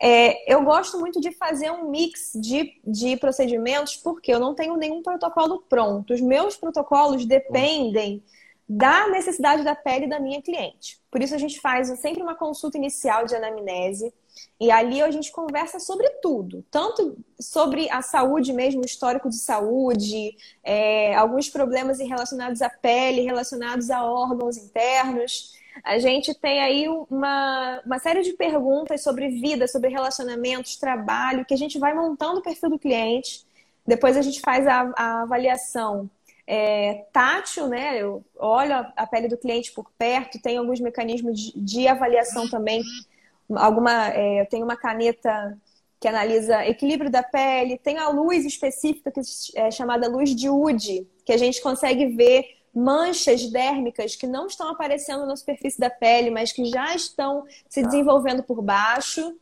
É, 0.00 0.52
eu 0.52 0.62
gosto 0.62 0.98
muito 0.98 1.20
de 1.20 1.32
fazer 1.32 1.70
um 1.70 1.90
mix 1.90 2.32
de, 2.34 2.80
de 2.84 3.16
procedimentos 3.16 3.96
porque 3.96 4.32
eu 4.32 4.38
não 4.38 4.54
tenho 4.54 4.76
nenhum 4.76 5.02
protocolo 5.02 5.64
pronto. 5.68 6.12
Os 6.12 6.20
meus 6.20 6.56
protocolos 6.56 7.24
dependem 7.24 8.22
da 8.68 9.08
necessidade 9.08 9.62
da 9.62 9.74
pele 9.74 10.08
da 10.08 10.18
minha 10.18 10.42
cliente. 10.42 11.00
Por 11.10 11.22
isso 11.22 11.34
a 11.34 11.38
gente 11.38 11.60
faz 11.60 11.88
sempre 12.00 12.22
uma 12.22 12.34
consulta 12.34 12.76
inicial 12.76 13.24
de 13.24 13.34
anamnese 13.34 14.12
e 14.60 14.70
ali 14.70 15.00
a 15.00 15.10
gente 15.10 15.30
conversa 15.32 15.78
sobre 15.78 16.08
tudo, 16.20 16.64
tanto 16.70 17.16
sobre 17.40 17.88
a 17.90 18.02
saúde 18.02 18.52
mesmo, 18.52 18.84
histórico 18.84 19.30
de 19.30 19.38
saúde, 19.38 20.36
é, 20.62 21.14
alguns 21.14 21.48
problemas 21.48 21.98
relacionados 21.98 22.60
à 22.60 22.68
pele, 22.68 23.22
relacionados 23.22 23.90
a 23.90 24.04
órgãos 24.04 24.56
internos. 24.56 25.54
A 25.84 25.98
gente 25.98 26.34
tem 26.34 26.60
aí 26.60 26.88
uma, 26.88 27.80
uma 27.84 27.98
série 27.98 28.22
de 28.22 28.32
perguntas 28.32 29.02
sobre 29.02 29.28
vida, 29.28 29.68
sobre 29.68 29.90
relacionamentos, 29.90 30.76
trabalho, 30.76 31.44
que 31.44 31.54
a 31.54 31.58
gente 31.58 31.78
vai 31.78 31.94
montando 31.94 32.40
o 32.40 32.42
perfil 32.42 32.70
do 32.70 32.78
cliente. 32.78 33.44
Depois 33.86 34.16
a 34.16 34.22
gente 34.22 34.40
faz 34.40 34.66
a, 34.66 34.92
a 34.96 35.22
avaliação 35.22 36.10
é, 36.46 37.04
tátil, 37.12 37.68
né? 37.68 38.00
Eu 38.00 38.24
olho 38.36 38.74
a 38.96 39.06
pele 39.06 39.28
do 39.28 39.36
cliente 39.36 39.72
por 39.72 39.90
perto, 39.98 40.40
tem 40.40 40.56
alguns 40.56 40.80
mecanismos 40.80 41.38
de, 41.38 41.60
de 41.60 41.88
avaliação 41.88 42.48
também. 42.48 42.82
Alguma, 43.54 44.08
é, 44.08 44.40
eu 44.40 44.46
tenho 44.46 44.64
uma 44.64 44.76
caneta 44.76 45.58
que 45.98 46.08
analisa 46.08 46.66
equilíbrio 46.66 47.10
da 47.10 47.22
pele, 47.22 47.78
tem 47.78 47.98
a 47.98 48.08
luz 48.08 48.44
específica 48.44 49.10
que 49.10 49.20
é 49.54 49.70
chamada 49.70 50.08
luz 50.08 50.34
de 50.34 50.48
UD, 50.48 51.06
que 51.24 51.32
a 51.32 51.38
gente 51.38 51.60
consegue 51.60 52.06
ver 52.06 52.55
manchas 52.76 53.50
dérmicas 53.50 54.14
que 54.14 54.26
não 54.26 54.46
estão 54.46 54.68
aparecendo 54.68 55.24
na 55.24 55.34
superfície 55.34 55.80
da 55.80 55.88
pele, 55.88 56.28
mas 56.28 56.52
que 56.52 56.66
já 56.66 56.94
estão 56.94 57.46
se 57.70 57.82
desenvolvendo 57.82 58.42
por 58.42 58.60
baixo. 58.60 59.34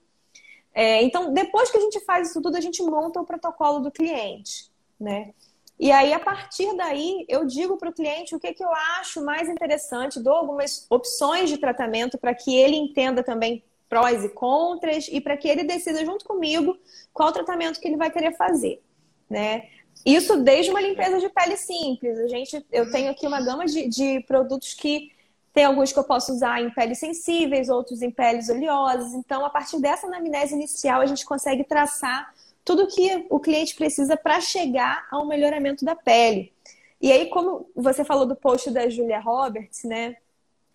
É, 0.73 1.03
então, 1.03 1.33
depois 1.33 1.69
que 1.69 1.77
a 1.77 1.81
gente 1.81 1.99
faz 2.05 2.31
isso 2.31 2.41
tudo, 2.41 2.57
a 2.57 2.61
gente 2.61 2.81
monta 2.85 3.21
o 3.21 3.27
protocolo 3.27 3.81
do 3.81 3.91
cliente, 3.91 4.71
né? 5.01 5.35
E 5.77 5.91
aí, 5.91 6.13
a 6.13 6.21
partir 6.21 6.77
daí, 6.77 7.25
eu 7.29 7.45
digo 7.45 7.77
para 7.77 7.91
o 7.91 7.93
cliente 7.93 8.37
o 8.37 8.39
que, 8.39 8.55
que 8.55 8.63
eu 8.63 8.73
acho 9.01 9.25
mais 9.25 9.49
interessante, 9.49 10.21
dou 10.21 10.35
algumas 10.35 10.87
opções 10.89 11.51
de 11.51 11.59
tratamento 11.59 12.17
para 12.17 12.33
que 12.33 12.55
ele 12.55 12.77
entenda 12.77 13.25
também 13.25 13.65
prós 13.89 14.23
e 14.23 14.29
contras 14.29 15.09
e 15.11 15.21
para 15.21 15.37
que 15.37 15.49
ele 15.49 15.65
decida 15.65 16.05
junto 16.05 16.25
comigo 16.25 16.79
qual 17.13 17.33
tratamento 17.33 17.81
que 17.81 17.89
ele 17.89 17.97
vai 17.97 18.13
querer 18.13 18.37
fazer, 18.37 18.81
né? 19.29 19.69
Isso 20.05 20.37
desde 20.37 20.71
uma 20.71 20.81
limpeza 20.81 21.19
de 21.19 21.29
pele 21.29 21.57
simples. 21.57 22.19
A 22.19 22.29
gente, 22.29 22.65
eu 22.71 22.91
tenho 22.91 23.11
aqui 23.11 23.27
uma 23.27 23.41
gama 23.41 23.65
de, 23.67 23.89
de 23.89 24.21
produtos 24.21 24.75
que 24.75 25.13
tem 25.53 25.65
alguns 25.65 25.93
que 25.93 25.99
eu 25.99 26.05
posso 26.05 26.33
usar 26.33 26.61
em 26.61 26.71
peles 26.71 26.99
sensíveis, 26.99 27.69
outros 27.69 28.03
em 28.03 28.11
peles 28.11 28.49
oleosas. 28.49 29.15
Então, 29.15 29.45
a 29.45 29.51
partir 29.51 29.81
dessa 29.81 30.07
anamnese 30.07 30.55
inicial, 30.55 31.01
a 31.01 31.07
gente 31.07 31.25
consegue 31.25 31.63
traçar 31.63 32.35
tudo 32.65 32.89
que 32.89 33.27
o 33.31 33.39
cliente 33.39 33.75
precisa 33.75 34.17
para 34.17 34.41
chegar 34.41 35.07
ao 35.11 35.27
melhoramento 35.27 35.85
da 35.85 35.95
pele. 35.95 36.53
E 37.01 37.13
aí, 37.13 37.29
como 37.29 37.71
você 37.75 38.05
falou 38.05 38.27
do 38.27 38.35
post 38.35 38.71
da 38.71 38.89
Julia 38.89 39.21
Roberts, 39.21 39.85
né? 39.85 40.17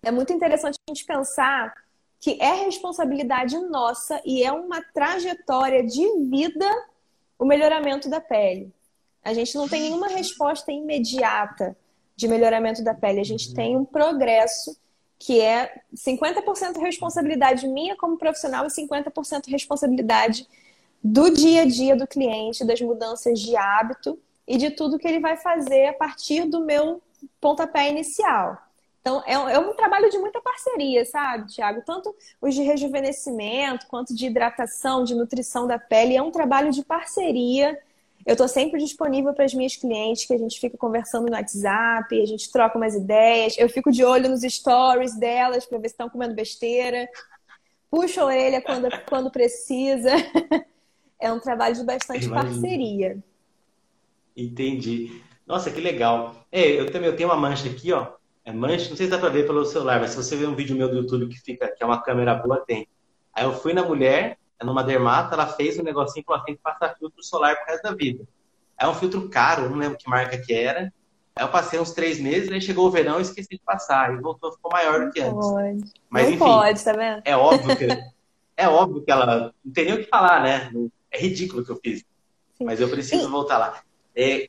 É 0.02 0.10
muito 0.10 0.32
interessante 0.32 0.78
a 0.88 0.90
gente 0.90 1.04
pensar 1.04 1.74
que 2.18 2.40
é 2.40 2.64
responsabilidade 2.64 3.58
nossa 3.58 4.20
e 4.24 4.42
é 4.42 4.52
uma 4.52 4.82
trajetória 4.82 5.84
de 5.84 6.06
vida 6.30 6.66
o 7.38 7.44
melhoramento 7.44 8.08
da 8.08 8.20
pele. 8.20 8.72
A 9.24 9.34
gente 9.34 9.54
não 9.54 9.68
tem 9.68 9.82
nenhuma 9.82 10.08
resposta 10.08 10.72
imediata 10.72 11.76
de 12.16 12.28
melhoramento 12.28 12.82
da 12.82 12.94
pele. 12.94 13.20
A 13.20 13.24
gente 13.24 13.54
tem 13.54 13.76
um 13.76 13.84
progresso 13.84 14.76
que 15.18 15.40
é 15.40 15.82
50% 15.94 16.78
responsabilidade 16.80 17.68
minha 17.68 17.94
como 17.96 18.16
profissional 18.16 18.66
e 18.66 18.68
50% 18.68 19.48
responsabilidade 19.48 20.46
do 21.02 21.30
dia 21.30 21.62
a 21.62 21.66
dia 21.66 21.94
do 21.94 22.06
cliente, 22.06 22.64
das 22.64 22.80
mudanças 22.80 23.38
de 23.38 23.56
hábito 23.56 24.18
e 24.46 24.56
de 24.56 24.70
tudo 24.70 24.98
que 24.98 25.06
ele 25.06 25.20
vai 25.20 25.36
fazer 25.36 25.88
a 25.88 25.92
partir 25.92 26.44
do 26.44 26.64
meu 26.64 27.02
pontapé 27.40 27.90
inicial. 27.90 28.58
Então, 29.00 29.22
é, 29.26 29.32
é 29.32 29.58
um 29.58 29.74
trabalho 29.74 30.10
de 30.10 30.18
muita 30.18 30.40
parceria, 30.40 31.04
sabe, 31.04 31.52
Tiago? 31.52 31.82
Tanto 31.86 32.14
os 32.40 32.54
de 32.54 32.62
rejuvenescimento, 32.62 33.86
quanto 33.86 34.14
de 34.14 34.26
hidratação, 34.26 35.04
de 35.04 35.14
nutrição 35.14 35.66
da 35.66 35.78
pele. 35.78 36.16
É 36.16 36.22
um 36.22 36.30
trabalho 36.30 36.70
de 36.70 36.84
parceria. 36.84 37.78
Eu 38.26 38.32
estou 38.32 38.46
sempre 38.48 38.78
disponível 38.78 39.32
para 39.32 39.44
as 39.44 39.54
minhas 39.54 39.76
clientes, 39.76 40.26
que 40.26 40.34
a 40.34 40.38
gente 40.38 40.60
fica 40.60 40.76
conversando 40.76 41.26
no 41.26 41.32
WhatsApp, 41.32 42.20
a 42.20 42.26
gente 42.26 42.50
troca 42.52 42.76
umas 42.76 42.94
ideias. 42.94 43.56
Eu 43.58 43.68
fico 43.68 43.90
de 43.90 44.04
olho 44.04 44.28
nos 44.28 44.42
stories 44.42 45.18
delas 45.18 45.66
para 45.66 45.78
ver 45.78 45.88
se 45.88 45.94
estão 45.94 46.08
comendo 46.08 46.34
besteira. 46.34 47.08
Puxo 47.90 48.20
a 48.20 48.26
orelha 48.26 48.60
quando, 48.60 48.88
quando 49.08 49.30
precisa. 49.30 50.10
É 51.22 51.30
um 51.30 51.38
trabalho 51.38 51.74
de 51.74 51.84
bastante 51.84 52.26
parceria. 52.30 53.22
Entendi. 54.34 55.20
Nossa, 55.46 55.70
que 55.70 55.78
legal. 55.78 56.46
É, 56.50 56.80
eu 56.80 56.90
também 56.90 57.10
eu 57.10 57.14
tenho 57.14 57.28
uma 57.28 57.36
mancha 57.36 57.68
aqui, 57.68 57.92
ó. 57.92 58.14
É 58.42 58.52
mancha, 58.52 58.88
não 58.88 58.96
sei 58.96 59.04
se 59.04 59.10
dá 59.10 59.18
para 59.18 59.28
ver 59.28 59.46
pelo 59.46 59.64
celular, 59.66 60.00
mas 60.00 60.12
se 60.12 60.16
você 60.16 60.34
ver 60.34 60.48
um 60.48 60.54
vídeo 60.54 60.74
meu 60.74 60.88
do 60.88 60.96
YouTube 60.96 61.28
que 61.28 61.38
fica, 61.38 61.68
que 61.76 61.82
é 61.82 61.86
uma 61.86 62.02
câmera 62.02 62.34
boa, 62.34 62.64
tem. 62.64 62.88
Aí 63.34 63.44
eu 63.44 63.52
fui 63.52 63.74
na 63.74 63.84
mulher, 63.84 64.38
numa 64.64 64.84
dermata, 64.84 65.34
ela 65.34 65.46
fez 65.46 65.78
um 65.78 65.82
negocinho 65.82 66.24
que 66.24 66.32
ela 66.32 66.44
tem 66.44 66.54
que 66.54 66.62
passar 66.62 66.96
filtro 66.96 67.22
solar 67.22 67.56
por 67.56 67.66
resto 67.66 67.82
da 67.82 67.94
vida. 67.94 68.24
É 68.78 68.86
um 68.86 68.94
filtro 68.94 69.28
caro, 69.28 69.68
não 69.68 69.76
lembro 69.76 69.98
que 69.98 70.08
marca 70.08 70.38
que 70.38 70.52
era. 70.52 70.92
Aí 71.34 71.44
eu 71.44 71.48
passei 71.48 71.78
uns 71.78 71.92
três 71.92 72.18
meses, 72.20 72.50
aí 72.50 72.60
chegou 72.60 72.86
o 72.86 72.90
verão 72.90 73.18
e 73.18 73.22
esqueci 73.22 73.50
de 73.50 73.62
passar. 73.64 74.12
E 74.14 74.20
voltou, 74.20 74.52
ficou 74.52 74.70
maior 74.72 75.06
do 75.06 75.12
que 75.12 75.20
antes. 75.20 75.34
Pode. 75.34 75.92
Mas 76.08 76.22
não 76.24 76.30
enfim, 76.30 76.38
pode, 76.38 76.84
tá 76.84 76.92
vendo? 76.92 77.22
É 77.24 77.36
óbvio 77.36 77.76
que 77.76 77.86
é 78.56 78.68
óbvio 78.68 79.02
que 79.02 79.10
ela 79.10 79.54
não 79.64 79.72
tem 79.72 79.86
nem 79.86 79.94
o 79.94 80.04
que 80.04 80.10
falar, 80.10 80.42
né? 80.42 80.70
É 81.10 81.18
ridículo 81.18 81.62
o 81.62 81.64
que 81.64 81.72
eu 81.72 81.80
fiz. 81.82 82.00
Sim. 82.58 82.64
Mas 82.64 82.80
eu 82.80 82.90
preciso 82.90 83.26
e... 83.26 83.30
voltar 83.30 83.58
lá. 83.58 83.82
É... 84.14 84.48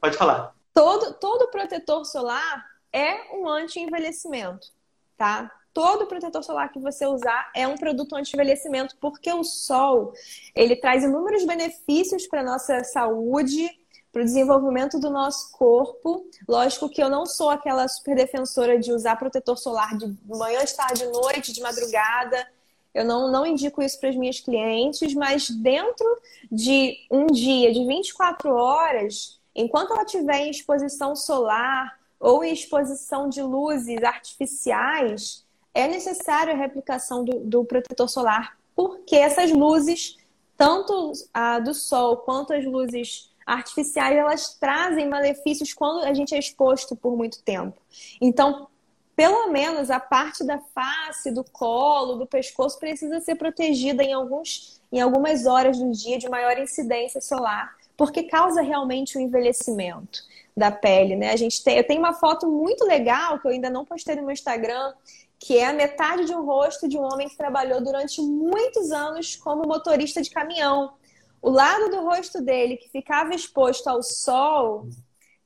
Pode 0.00 0.16
falar. 0.16 0.54
Todo, 0.72 1.12
todo 1.14 1.50
protetor 1.50 2.04
solar 2.06 2.64
é 2.92 3.34
um 3.36 3.48
anti-envelhecimento, 3.48 4.68
tá? 5.16 5.52
Todo 5.78 6.08
protetor 6.08 6.42
solar 6.42 6.72
que 6.72 6.80
você 6.80 7.06
usar 7.06 7.52
é 7.54 7.68
um 7.68 7.76
produto 7.76 8.16
anti-envelhecimento, 8.16 8.96
porque 9.00 9.32
o 9.32 9.44
sol 9.44 10.12
ele 10.52 10.74
traz 10.74 11.04
inúmeros 11.04 11.44
benefícios 11.44 12.26
para 12.26 12.42
nossa 12.42 12.82
saúde, 12.82 13.70
para 14.12 14.22
o 14.22 14.24
desenvolvimento 14.24 14.98
do 14.98 15.08
nosso 15.08 15.52
corpo. 15.52 16.28
Lógico 16.48 16.88
que 16.88 17.00
eu 17.00 17.08
não 17.08 17.24
sou 17.24 17.48
aquela 17.48 17.86
super 17.86 18.16
defensora 18.16 18.76
de 18.76 18.92
usar 18.92 19.14
protetor 19.14 19.56
solar 19.56 19.96
de 19.96 20.12
manhã, 20.26 20.64
de 20.64 20.74
tarde, 20.74 21.04
de 21.04 21.12
noite, 21.12 21.52
de 21.52 21.60
madrugada. 21.60 22.44
Eu 22.92 23.04
não, 23.04 23.30
não 23.30 23.46
indico 23.46 23.80
isso 23.80 24.00
para 24.00 24.08
as 24.08 24.16
minhas 24.16 24.40
clientes, 24.40 25.14
mas 25.14 25.48
dentro 25.48 26.18
de 26.50 26.96
um 27.08 27.26
dia 27.26 27.72
de 27.72 27.86
24 27.86 28.52
horas, 28.52 29.40
enquanto 29.54 29.92
ela 29.92 30.02
estiver 30.02 30.40
em 30.40 30.50
exposição 30.50 31.14
solar 31.14 31.96
ou 32.18 32.42
em 32.42 32.52
exposição 32.52 33.28
de 33.28 33.40
luzes 33.40 34.02
artificiais, 34.02 35.46
é 35.74 35.86
necessário 35.86 36.52
a 36.52 36.56
replicação 36.56 37.24
do, 37.24 37.40
do 37.40 37.64
protetor 37.64 38.08
solar, 38.08 38.56
porque 38.74 39.16
essas 39.16 39.50
luzes, 39.50 40.16
tanto 40.56 41.12
a 41.32 41.58
do 41.58 41.74
sol 41.74 42.18
quanto 42.18 42.52
as 42.52 42.64
luzes 42.64 43.30
artificiais, 43.46 44.16
elas 44.16 44.54
trazem 44.54 45.08
malefícios 45.08 45.72
quando 45.72 46.04
a 46.04 46.12
gente 46.12 46.34
é 46.34 46.38
exposto 46.38 46.94
por 46.94 47.16
muito 47.16 47.42
tempo. 47.42 47.80
Então, 48.20 48.68
pelo 49.16 49.50
menos 49.50 49.90
a 49.90 49.98
parte 49.98 50.44
da 50.44 50.58
face, 50.58 51.32
do 51.32 51.42
colo, 51.42 52.14
do 52.14 52.26
pescoço 52.26 52.78
precisa 52.78 53.20
ser 53.20 53.34
protegida 53.34 54.04
em, 54.04 54.12
alguns, 54.12 54.80
em 54.92 55.00
algumas 55.00 55.44
horas 55.44 55.76
do 55.76 55.90
dia 55.90 56.18
de 56.18 56.28
maior 56.28 56.56
incidência 56.56 57.20
solar, 57.20 57.74
porque 57.96 58.22
causa 58.22 58.62
realmente 58.62 59.18
o 59.18 59.20
envelhecimento 59.20 60.20
da 60.56 60.70
pele, 60.70 61.16
né? 61.16 61.32
A 61.32 61.36
gente 61.36 61.64
tem, 61.64 61.76
eu 61.76 61.84
tenho 61.84 61.98
uma 61.98 62.14
foto 62.14 62.46
muito 62.46 62.84
legal 62.84 63.40
que 63.40 63.46
eu 63.48 63.50
ainda 63.50 63.68
não 63.68 63.84
postei 63.84 64.14
no 64.14 64.22
meu 64.22 64.30
Instagram, 64.30 64.92
que 65.38 65.56
é 65.58 65.66
a 65.66 65.72
metade 65.72 66.24
de 66.24 66.34
um 66.34 66.44
rosto 66.44 66.88
de 66.88 66.98
um 66.98 67.02
homem 67.02 67.28
que 67.28 67.36
trabalhou 67.36 67.80
durante 67.80 68.20
muitos 68.20 68.90
anos 68.90 69.36
como 69.36 69.66
motorista 69.66 70.20
de 70.20 70.30
caminhão. 70.30 70.94
O 71.40 71.50
lado 71.50 71.90
do 71.90 72.00
rosto 72.00 72.42
dele 72.42 72.76
que 72.76 72.88
ficava 72.88 73.34
exposto 73.34 73.86
ao 73.86 74.02
sol 74.02 74.88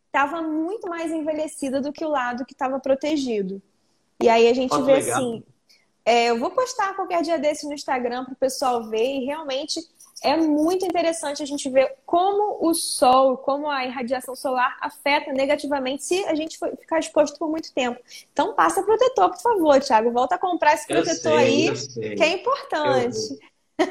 estava 0.06 0.40
muito 0.40 0.88
mais 0.88 1.10
envelhecida 1.10 1.80
do 1.80 1.92
que 1.92 2.04
o 2.04 2.08
lado 2.08 2.44
que 2.44 2.54
estava 2.54 2.80
protegido. 2.80 3.62
E 4.22 4.28
aí 4.28 4.48
a 4.48 4.54
gente 4.54 4.70
Foto 4.70 4.84
vê 4.84 4.94
legal. 4.94 5.18
assim. 5.18 5.44
É, 6.04 6.30
eu 6.30 6.38
vou 6.38 6.50
postar 6.50 6.94
qualquer 6.94 7.22
dia 7.22 7.38
desse 7.38 7.66
no 7.66 7.74
Instagram 7.74 8.24
para 8.24 8.32
o 8.32 8.36
pessoal 8.36 8.88
ver 8.88 9.20
e 9.20 9.24
realmente 9.24 9.80
é 10.22 10.36
muito 10.36 10.86
interessante 10.86 11.42
a 11.42 11.46
gente 11.46 11.68
ver 11.68 11.96
como 12.06 12.58
o 12.60 12.74
sol, 12.74 13.36
como 13.36 13.68
a 13.68 13.84
irradiação 13.84 14.36
solar 14.36 14.76
afeta 14.80 15.32
negativamente 15.32 16.04
se 16.04 16.24
a 16.26 16.34
gente 16.34 16.58
ficar 16.80 16.98
exposto 16.98 17.38
por 17.38 17.50
muito 17.50 17.72
tempo. 17.72 18.00
Então 18.32 18.54
passa 18.54 18.82
protetor, 18.82 19.30
por 19.30 19.40
favor, 19.40 19.80
Thiago. 19.80 20.12
Volta 20.12 20.36
a 20.36 20.38
comprar 20.38 20.74
esse 20.74 20.86
protetor 20.86 21.40
sei, 21.40 21.68
aí, 21.68 22.16
que 22.16 22.22
é 22.22 22.28
importante. 22.28 23.18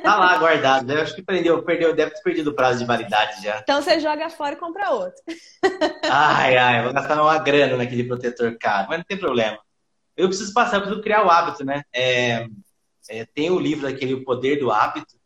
Tá 0.01 0.15
lá 0.15 0.37
guardado. 0.37 0.91
Eu 0.91 1.01
acho 1.01 1.15
que 1.15 1.21
perdeu, 1.21 1.63
perdeu, 1.63 1.93
deve 1.93 2.11
ter 2.11 2.21
perdido 2.21 2.51
o 2.51 2.53
prazo 2.53 2.79
de 2.79 2.85
validade 2.85 3.43
já. 3.43 3.59
Então 3.59 3.81
você 3.81 3.99
joga 3.99 4.29
fora 4.29 4.53
e 4.53 4.57
compra 4.57 4.91
outro. 4.91 5.21
Ai, 6.09 6.57
ai, 6.57 6.83
vou 6.83 6.93
gastar 6.93 7.21
uma 7.21 7.37
grana 7.37 7.77
naquele 7.77 8.03
protetor 8.03 8.57
caro, 8.59 8.87
mas 8.89 8.97
não 8.99 9.05
tem 9.05 9.17
problema. 9.17 9.57
Eu 10.15 10.27
preciso 10.27 10.53
passar, 10.53 10.77
eu 10.77 10.81
preciso 10.81 11.01
criar 11.01 11.25
o 11.25 11.29
hábito, 11.29 11.63
né? 11.63 11.83
É, 11.93 12.45
é, 13.09 13.25
tem 13.25 13.49
o 13.49 13.59
livro 13.59 13.89
daquele 13.89 14.13
O 14.13 14.23
Poder 14.23 14.59
do 14.59 14.71
Hábito. 14.71 15.20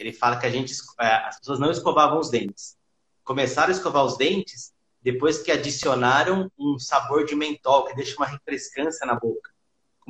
Ele 0.00 0.12
fala 0.12 0.38
que 0.38 0.46
a 0.46 0.50
gente, 0.50 0.74
é, 1.00 1.06
as 1.26 1.38
pessoas 1.38 1.60
não 1.60 1.70
escovavam 1.70 2.18
os 2.18 2.30
dentes. 2.30 2.76
Começaram 3.22 3.68
a 3.68 3.76
escovar 3.76 4.04
os 4.04 4.16
dentes 4.16 4.72
depois 5.02 5.42
que 5.42 5.52
adicionaram 5.52 6.50
um 6.58 6.78
sabor 6.78 7.24
de 7.24 7.34
mentol, 7.34 7.86
que 7.86 7.94
deixa 7.94 8.16
uma 8.16 8.26
refrescância 8.26 9.06
na 9.06 9.14
boca 9.14 9.50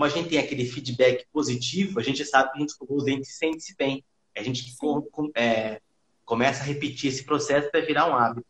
como 0.00 0.06
a 0.06 0.08
gente 0.08 0.30
tem 0.30 0.38
aquele 0.38 0.64
feedback 0.64 1.26
positivo, 1.30 2.00
a 2.00 2.02
gente 2.02 2.24
sabe 2.24 2.50
que 2.50 2.56
a 2.56 2.60
gente 2.60 2.70
escovou 2.70 2.96
os 2.96 3.04
dentes 3.04 3.28
e 3.28 3.32
sente-se 3.34 3.76
bem. 3.76 4.02
A 4.34 4.42
gente 4.42 4.64
é, 5.34 5.78
começa 6.24 6.62
a 6.62 6.64
repetir 6.64 7.10
esse 7.10 7.22
processo 7.22 7.70
para 7.70 7.82
virar 7.82 8.08
um 8.08 8.14
hábito. 8.14 8.46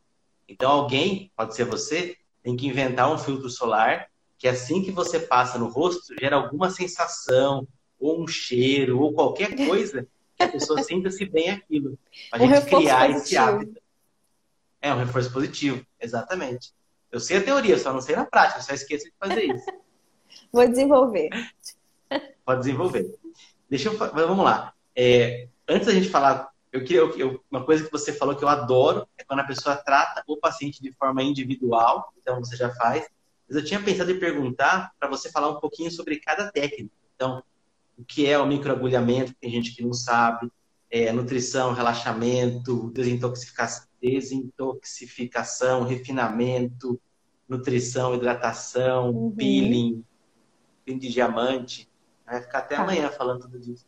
Então, 0.46 0.70
alguém, 0.70 1.32
pode 1.36 1.56
ser 1.56 1.64
você, 1.64 2.16
tem 2.40 2.56
que 2.56 2.68
inventar 2.68 3.12
um 3.12 3.18
filtro 3.18 3.50
solar 3.50 4.08
que 4.38 4.46
assim 4.46 4.80
que 4.80 4.92
você 4.92 5.18
passa 5.18 5.58
no 5.58 5.66
rosto, 5.66 6.14
gera 6.20 6.36
alguma 6.36 6.70
sensação, 6.70 7.66
ou 7.98 8.22
um 8.22 8.28
cheiro, 8.28 9.00
ou 9.00 9.12
qualquer 9.12 9.56
coisa 9.66 10.06
que 10.40 10.44
a 10.44 10.48
pessoa 10.48 10.82
sinta-se 10.82 11.24
bem 11.26 11.50
aquilo. 11.50 11.98
A 12.32 12.38
um 12.38 12.40
gente 12.40 12.66
criar 12.66 13.00
positivo. 13.00 13.18
esse 13.18 13.36
hábito. 13.36 13.80
É 14.80 14.94
um 14.94 14.98
reforço 14.98 15.30
positivo, 15.30 15.84
exatamente. 16.00 16.72
Eu 17.12 17.20
sei 17.20 17.36
a 17.36 17.42
teoria, 17.42 17.78
só 17.78 17.92
não 17.92 18.00
sei 18.00 18.16
na 18.16 18.24
prática, 18.24 18.62
só 18.62 18.72
esqueço 18.72 19.04
de 19.04 19.12
fazer 19.18 19.44
isso. 19.44 19.66
Vou 20.50 20.66
desenvolver. 20.66 21.28
Pode 22.44 22.60
desenvolver. 22.60 23.14
Deixa 23.68 23.88
eu. 23.88 23.96
Vamos 23.96 24.44
lá. 24.44 24.72
É, 24.96 25.48
antes 25.68 25.86
da 25.86 25.92
gente 25.92 26.08
falar, 26.08 26.48
eu 26.72 26.80
queria. 26.80 27.00
Eu, 27.00 27.44
uma 27.50 27.64
coisa 27.64 27.84
que 27.84 27.90
você 27.90 28.12
falou 28.12 28.34
que 28.34 28.44
eu 28.44 28.48
adoro 28.48 29.06
é 29.18 29.24
quando 29.24 29.40
a 29.40 29.44
pessoa 29.44 29.76
trata 29.76 30.22
o 30.26 30.36
paciente 30.36 30.80
de 30.80 30.92
forma 30.92 31.22
individual, 31.22 32.12
então 32.18 32.38
você 32.38 32.56
já 32.56 32.70
faz. 32.74 33.06
Mas 33.48 33.56
eu 33.56 33.64
tinha 33.64 33.82
pensado 33.82 34.10
em 34.10 34.18
perguntar 34.18 34.92
para 34.98 35.08
você 35.08 35.30
falar 35.30 35.50
um 35.50 35.60
pouquinho 35.60 35.90
sobre 35.90 36.20
cada 36.20 36.50
técnica. 36.50 36.94
Então, 37.16 37.42
o 38.00 38.04
que 38.04 38.26
é 38.26 38.38
o 38.38 38.46
microagulhamento, 38.46 39.34
tem 39.40 39.50
gente 39.50 39.74
que 39.74 39.82
não 39.82 39.92
sabe. 39.92 40.50
é, 40.90 41.12
nutrição, 41.12 41.72
relaxamento, 41.72 42.90
desintoxicação, 42.90 43.86
desintoxicação, 44.02 45.84
refinamento, 45.84 47.00
nutrição, 47.48 48.14
hidratação, 48.14 49.10
uhum. 49.10 49.30
peeling, 49.30 50.04
peeling 50.84 50.98
de 50.98 51.08
diamante. 51.08 51.88
Vai 52.26 52.40
ficar 52.42 52.58
até 52.58 52.74
tá. 52.74 52.82
amanhã 52.82 53.08
falando 53.10 53.42
tudo 53.42 53.60
disso. 53.60 53.86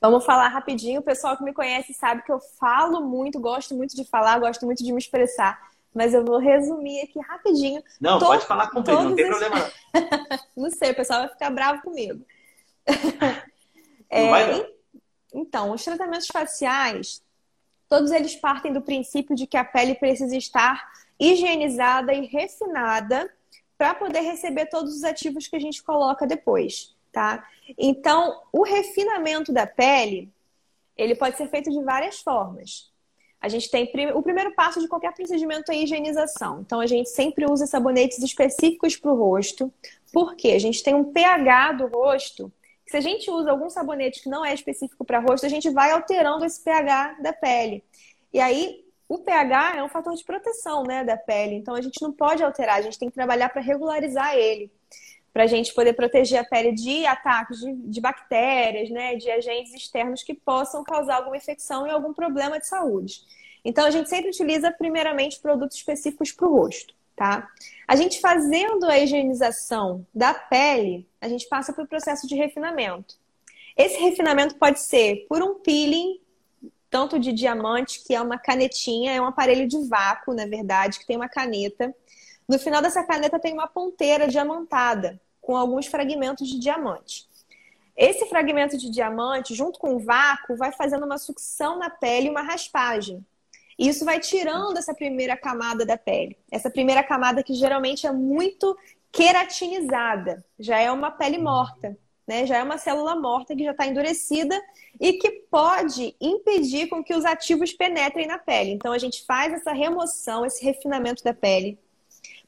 Vamos 0.00 0.24
falar 0.24 0.46
rapidinho. 0.48 1.00
O 1.00 1.02
pessoal 1.02 1.36
que 1.36 1.42
me 1.42 1.52
conhece 1.52 1.92
sabe 1.92 2.22
que 2.22 2.30
eu 2.30 2.38
falo 2.38 3.00
muito, 3.00 3.40
gosto 3.40 3.74
muito 3.74 3.96
de 3.96 4.04
falar, 4.04 4.38
gosto 4.38 4.64
muito 4.64 4.84
de 4.84 4.92
me 4.92 4.98
expressar. 4.98 5.58
Mas 5.92 6.14
eu 6.14 6.24
vou 6.24 6.38
resumir 6.38 7.00
aqui 7.00 7.18
rapidinho. 7.18 7.82
Não, 8.00 8.20
pode 8.20 8.46
falar 8.46 8.68
comigo, 8.68 8.92
não 8.92 9.16
tem 9.16 9.26
esses... 9.26 9.38
problema. 9.38 9.72
não 10.56 10.70
sei, 10.70 10.92
o 10.92 10.94
pessoal 10.94 11.20
vai 11.20 11.28
ficar 11.30 11.50
bravo 11.50 11.82
comigo. 11.82 12.24
é. 14.10 14.68
Então, 15.32 15.72
os 15.72 15.84
tratamentos 15.84 16.26
faciais, 16.32 17.22
todos 17.88 18.10
eles 18.10 18.34
partem 18.34 18.72
do 18.72 18.80
princípio 18.80 19.36
de 19.36 19.46
que 19.46 19.56
a 19.56 19.64
pele 19.64 19.94
precisa 19.94 20.36
estar 20.36 20.90
higienizada 21.18 22.14
e 22.14 22.26
refinada 22.26 23.30
para 23.76 23.94
poder 23.94 24.20
receber 24.20 24.66
todos 24.66 24.94
os 24.96 25.04
ativos 25.04 25.46
que 25.46 25.56
a 25.56 25.60
gente 25.60 25.82
coloca 25.82 26.26
depois, 26.26 26.94
tá? 27.12 27.46
Então, 27.76 28.42
o 28.52 28.64
refinamento 28.64 29.52
da 29.52 29.66
pele, 29.66 30.32
ele 30.96 31.14
pode 31.14 31.36
ser 31.36 31.48
feito 31.48 31.70
de 31.70 31.82
várias 31.82 32.20
formas. 32.20 32.90
A 33.40 33.48
gente 33.48 33.70
tem 33.70 33.88
o 34.14 34.22
primeiro 34.22 34.52
passo 34.54 34.80
de 34.80 34.88
qualquer 34.88 35.14
procedimento 35.14 35.70
é 35.70 35.76
a 35.76 35.78
higienização. 35.78 36.60
Então, 36.60 36.80
a 36.80 36.86
gente 36.86 37.08
sempre 37.08 37.48
usa 37.48 37.66
sabonetes 37.66 38.18
específicos 38.18 38.96
para 38.96 39.12
o 39.12 39.16
rosto, 39.16 39.72
porque 40.12 40.48
a 40.48 40.58
gente 40.58 40.82
tem 40.82 40.94
um 40.94 41.12
pH 41.12 41.72
do 41.72 41.86
rosto 41.86 42.52
se 42.88 42.96
a 42.96 43.00
gente 43.00 43.30
usa 43.30 43.50
algum 43.50 43.68
sabonete 43.68 44.22
que 44.22 44.30
não 44.30 44.44
é 44.44 44.54
específico 44.54 45.04
para 45.04 45.20
rosto, 45.20 45.44
a 45.44 45.48
gente 45.48 45.68
vai 45.68 45.90
alterando 45.90 46.44
esse 46.44 46.64
pH 46.64 47.18
da 47.20 47.34
pele. 47.34 47.84
E 48.32 48.40
aí, 48.40 48.82
o 49.06 49.18
pH 49.18 49.76
é 49.76 49.82
um 49.82 49.90
fator 49.90 50.14
de 50.14 50.24
proteção 50.24 50.82
né, 50.84 51.04
da 51.04 51.16
pele, 51.16 51.54
então 51.54 51.74
a 51.74 51.82
gente 51.82 52.00
não 52.00 52.12
pode 52.12 52.42
alterar, 52.42 52.76
a 52.76 52.80
gente 52.80 52.98
tem 52.98 53.10
que 53.10 53.14
trabalhar 53.14 53.50
para 53.50 53.60
regularizar 53.60 54.34
ele, 54.34 54.72
para 55.34 55.44
a 55.44 55.46
gente 55.46 55.74
poder 55.74 55.92
proteger 55.92 56.38
a 56.38 56.44
pele 56.44 56.72
de 56.72 57.04
ataques 57.04 57.60
de, 57.60 57.74
de, 57.74 58.00
bactérias, 58.00 58.88
né, 58.88 59.16
de 59.16 59.30
agentes 59.30 59.74
externos 59.74 60.22
que 60.22 60.32
possam 60.32 60.82
causar 60.82 61.16
alguma 61.16 61.36
infecção 61.36 61.86
e 61.86 61.90
algum 61.90 62.14
problema 62.14 62.58
de 62.58 62.66
saúde. 62.66 63.20
Então 63.62 63.84
a 63.84 63.90
gente 63.90 64.08
sempre 64.08 64.30
utiliza 64.30 64.70
primeiramente 64.70 65.40
produtos 65.40 65.76
específicos 65.76 66.32
para 66.32 66.48
o 66.48 66.56
rosto 66.56 66.97
tá? 67.18 67.48
A 67.86 67.96
gente 67.96 68.20
fazendo 68.20 68.86
a 68.86 68.98
higienização 68.98 70.06
da 70.14 70.32
pele, 70.32 71.08
a 71.20 71.28
gente 71.28 71.48
passa 71.48 71.72
para 71.72 71.84
o 71.84 71.88
processo 71.88 72.26
de 72.26 72.36
refinamento. 72.36 73.16
Esse 73.76 73.98
refinamento 73.98 74.54
pode 74.54 74.80
ser 74.80 75.26
por 75.28 75.42
um 75.42 75.56
peeling, 75.56 76.20
tanto 76.88 77.18
de 77.18 77.32
diamante, 77.32 78.02
que 78.04 78.14
é 78.14 78.20
uma 78.20 78.38
canetinha, 78.38 79.12
é 79.12 79.20
um 79.20 79.26
aparelho 79.26 79.66
de 79.66 79.86
vácuo, 79.88 80.32
na 80.32 80.46
verdade, 80.46 80.98
que 80.98 81.06
tem 81.06 81.16
uma 81.16 81.28
caneta. 81.28 81.94
No 82.48 82.58
final 82.58 82.80
dessa 82.80 83.04
caneta 83.04 83.38
tem 83.38 83.52
uma 83.52 83.66
ponteira 83.66 84.26
diamantada, 84.28 85.20
com 85.40 85.56
alguns 85.56 85.86
fragmentos 85.86 86.48
de 86.48 86.58
diamante. 86.58 87.28
Esse 87.96 88.26
fragmento 88.26 88.78
de 88.78 88.90
diamante, 88.90 89.54
junto 89.54 89.78
com 89.78 89.96
o 89.96 89.98
vácuo, 89.98 90.56
vai 90.56 90.70
fazendo 90.70 91.04
uma 91.04 91.18
sucção 91.18 91.78
na 91.78 91.90
pele 91.90 92.28
e 92.28 92.30
uma 92.30 92.42
raspagem. 92.42 93.24
E 93.78 93.88
isso 93.88 94.04
vai 94.04 94.18
tirando 94.18 94.76
essa 94.76 94.92
primeira 94.92 95.36
camada 95.36 95.86
da 95.86 95.96
pele. 95.96 96.36
Essa 96.50 96.68
primeira 96.68 97.02
camada 97.02 97.42
que 97.42 97.54
geralmente 97.54 98.06
é 98.06 98.12
muito 98.12 98.76
queratinizada, 99.12 100.44
já 100.58 100.78
é 100.78 100.90
uma 100.90 101.10
pele 101.10 101.38
morta, 101.38 101.96
né? 102.26 102.44
Já 102.44 102.58
é 102.58 102.62
uma 102.62 102.76
célula 102.76 103.16
morta 103.16 103.56
que 103.56 103.64
já 103.64 103.70
está 103.70 103.86
endurecida 103.86 104.60
e 105.00 105.14
que 105.14 105.30
pode 105.50 106.14
impedir 106.20 106.88
com 106.88 107.02
que 107.02 107.14
os 107.14 107.24
ativos 107.24 107.72
penetrem 107.72 108.26
na 108.26 108.38
pele. 108.38 108.72
Então 108.72 108.92
a 108.92 108.98
gente 108.98 109.24
faz 109.24 109.52
essa 109.54 109.72
remoção, 109.72 110.44
esse 110.44 110.62
refinamento 110.62 111.24
da 111.24 111.32
pele. 111.32 111.78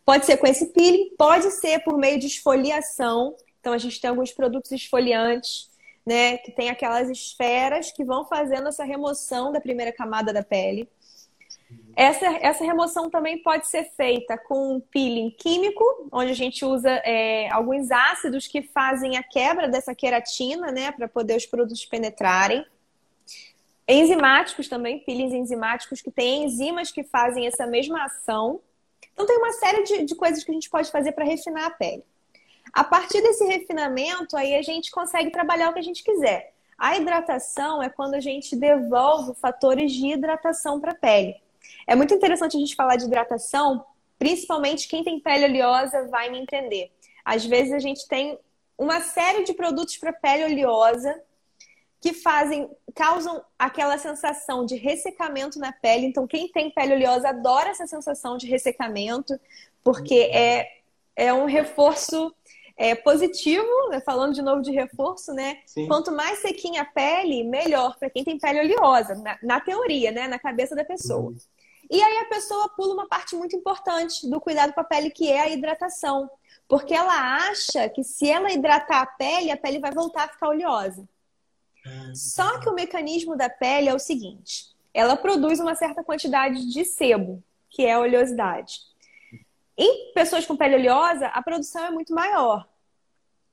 Pode 0.05 0.27
ser 0.27 0.37
com 0.37 0.47
esse 0.47 0.67
peeling, 0.67 1.15
pode 1.17 1.51
ser 1.53 1.83
por 1.85 1.97
meio 1.97 2.19
de 2.19 2.27
esfoliação. 2.27 3.35
Então 3.61 3.73
a 3.73 3.79
gente 3.79 4.01
tem 4.01 4.11
alguns 4.11 4.33
produtos 4.33 4.71
esfoliantes, 4.73 5.71
né, 6.05 6.39
que 6.39 6.51
tem 6.51 6.71
aquelas 6.71 7.09
esferas 7.09 7.93
que 7.93 8.05
vão 8.05 8.27
fazendo 8.27 8.69
essa 8.69 8.85
remoção 8.85 9.53
da 9.53 9.61
primeira 9.61 9.93
camada 9.93 10.33
da 10.33 10.43
pele. 10.43 10.89
Essa, 11.97 12.27
essa 12.41 12.65
remoção 12.65 13.11
também 13.11 13.43
pode 13.43 13.67
ser 13.67 13.85
feita 13.97 14.39
com 14.39 14.81
peeling 14.91 15.31
químico, 15.31 15.85
onde 16.13 16.31
a 16.31 16.35
gente 16.35 16.65
usa 16.65 16.91
é, 17.05 17.51
alguns 17.51 17.91
ácidos 17.91 18.47
que 18.47 18.63
fazem 18.63 19.17
a 19.17 19.23
quebra 19.23 19.69
dessa 19.69 19.95
queratina, 19.95 20.71
né, 20.71 20.93
para 20.93 21.09
poder 21.09 21.37
os 21.37 21.47
produtos 21.47 21.85
penetrarem. 21.85 22.65
Enzimáticos 23.89 24.69
também, 24.69 25.01
peelings 25.01 25.33
enzimáticos 25.33 26.01
que 26.01 26.11
têm 26.11 26.45
enzimas 26.45 26.93
que 26.93 27.03
fazem 27.03 27.47
essa 27.47 27.67
mesma 27.67 28.05
ação. 28.05 28.61
Então, 29.13 29.27
tem 29.27 29.37
uma 29.37 29.53
série 29.53 29.83
de, 29.83 30.05
de 30.05 30.15
coisas 30.15 30.45
que 30.45 30.51
a 30.51 30.55
gente 30.55 30.71
pode 30.71 30.91
fazer 30.91 31.13
para 31.13 31.25
refinar 31.25 31.67
a 31.67 31.71
pele. 31.71 32.05
A 32.73 32.85
partir 32.85 33.21
desse 33.21 33.45
refinamento, 33.45 34.37
aí 34.37 34.55
a 34.55 34.63
gente 34.63 34.91
consegue 34.93 35.31
trabalhar 35.31 35.71
o 35.71 35.73
que 35.73 35.81
a 35.81 35.83
gente 35.83 36.05
quiser. 36.05 36.53
A 36.79 36.97
hidratação 36.97 37.83
é 37.83 37.91
quando 37.91 38.15
a 38.15 38.21
gente 38.21 38.55
devolve 38.55 39.35
fatores 39.35 39.93
de 39.93 40.13
hidratação 40.13 40.81
para 40.81 40.93
a 40.93 40.95
pele. 40.95 41.37
É 41.91 41.97
muito 41.97 42.15
interessante 42.15 42.57
a 42.57 42.61
gente 42.61 42.77
falar 42.77 42.95
de 42.95 43.07
hidratação, 43.07 43.85
principalmente 44.17 44.87
quem 44.87 45.03
tem 45.03 45.19
pele 45.19 45.47
oleosa 45.47 46.07
vai 46.07 46.31
me 46.31 46.39
entender. 46.39 46.93
Às 47.25 47.45
vezes 47.45 47.73
a 47.73 47.81
gente 47.81 48.07
tem 48.07 48.39
uma 48.79 49.01
série 49.01 49.43
de 49.43 49.53
produtos 49.55 49.97
para 49.97 50.13
pele 50.13 50.45
oleosa 50.45 51.21
que 52.01 52.13
fazem, 52.13 52.71
causam 52.95 53.45
aquela 53.59 53.99
sensação 53.99 54.65
de 54.65 54.77
ressecamento 54.77 55.59
na 55.59 55.73
pele. 55.73 56.07
Então, 56.07 56.29
quem 56.29 56.47
tem 56.47 56.71
pele 56.71 56.95
oleosa 56.95 57.31
adora 57.31 57.71
essa 57.71 57.89
sensação 57.89 58.37
de 58.37 58.47
ressecamento, 58.47 59.37
porque 59.83 60.31
é, 60.33 60.69
é 61.17 61.35
um 61.35 61.45
reforço 61.45 62.33
é, 62.77 62.95
positivo, 62.95 63.67
né? 63.91 64.01
falando 64.01 64.33
de 64.33 64.43
novo 64.43 64.63
de 64.63 64.71
reforço, 64.71 65.33
né? 65.35 65.59
Sim. 65.67 65.89
Quanto 65.89 66.13
mais 66.13 66.39
sequinha 66.39 66.83
a 66.83 66.85
pele, 66.85 67.43
melhor 67.43 67.99
para 67.99 68.09
quem 68.09 68.23
tem 68.23 68.39
pele 68.39 68.61
oleosa, 68.61 69.17
na, 69.17 69.37
na, 69.43 69.61
teoria, 69.61 70.13
né? 70.13 70.29
Na 70.29 70.39
cabeça 70.39 70.77
da 70.77 70.85
pessoa. 70.85 71.31
Uhum. 71.31 71.37
E 71.91 72.01
aí 72.01 72.19
a 72.19 72.27
pessoa 72.27 72.69
pula 72.69 72.95
uma 72.95 73.09
parte 73.09 73.35
muito 73.35 73.57
importante 73.57 74.29
do 74.29 74.41
cuidado 74.41 74.73
com 74.73 74.81
a 74.81 74.85
pele, 74.85 75.11
que 75.11 75.29
é 75.29 75.41
a 75.41 75.49
hidratação. 75.49 76.31
Porque 76.69 76.95
ela 76.95 77.49
acha 77.49 77.89
que 77.89 78.05
se 78.05 78.31
ela 78.31 78.53
hidratar 78.53 79.03
a 79.03 79.07
pele, 79.07 79.51
a 79.51 79.57
pele 79.57 79.81
vai 79.81 79.91
voltar 79.91 80.25
a 80.25 80.29
ficar 80.29 80.51
oleosa. 80.51 81.09
Só 82.15 82.61
que 82.61 82.69
o 82.69 82.75
mecanismo 82.75 83.37
da 83.37 83.51
pele 83.51 83.89
é 83.89 83.95
o 83.95 83.99
seguinte: 83.99 84.67
ela 84.95 85.17
produz 85.17 85.59
uma 85.59 85.75
certa 85.75 86.05
quantidade 86.05 86.71
de 86.71 86.85
sebo, 86.85 87.43
que 87.69 87.85
é 87.85 87.95
a 87.95 88.01
oleosidade. 88.01 88.83
Em 89.77 90.13
pessoas 90.13 90.47
com 90.47 90.57
pele 90.57 90.77
oleosa, 90.77 91.27
a 91.29 91.43
produção 91.43 91.85
é 91.85 91.91
muito 91.91 92.15
maior. 92.15 92.69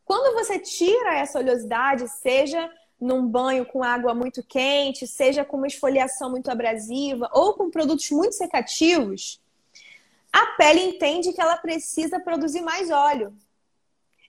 Quando 0.05 0.35
você 0.35 0.59
tira 0.59 1.15
essa 1.15 1.39
oleosidade, 1.39 2.07
seja 2.07 2.71
num 2.99 3.27
banho 3.27 3.65
com 3.65 3.83
água 3.83 4.13
muito 4.13 4.43
quente, 4.43 5.05
seja 5.05 5.45
com 5.45 5.57
uma 5.57 5.67
esfoliação 5.67 6.29
muito 6.29 6.49
abrasiva 6.49 7.29
ou 7.31 7.53
com 7.53 7.69
produtos 7.69 8.09
muito 8.11 8.33
secativos, 8.33 9.39
a 10.31 10.45
pele 10.57 10.81
entende 10.81 11.33
que 11.33 11.41
ela 11.41 11.57
precisa 11.57 12.19
produzir 12.19 12.61
mais 12.61 12.89
óleo. 12.89 13.33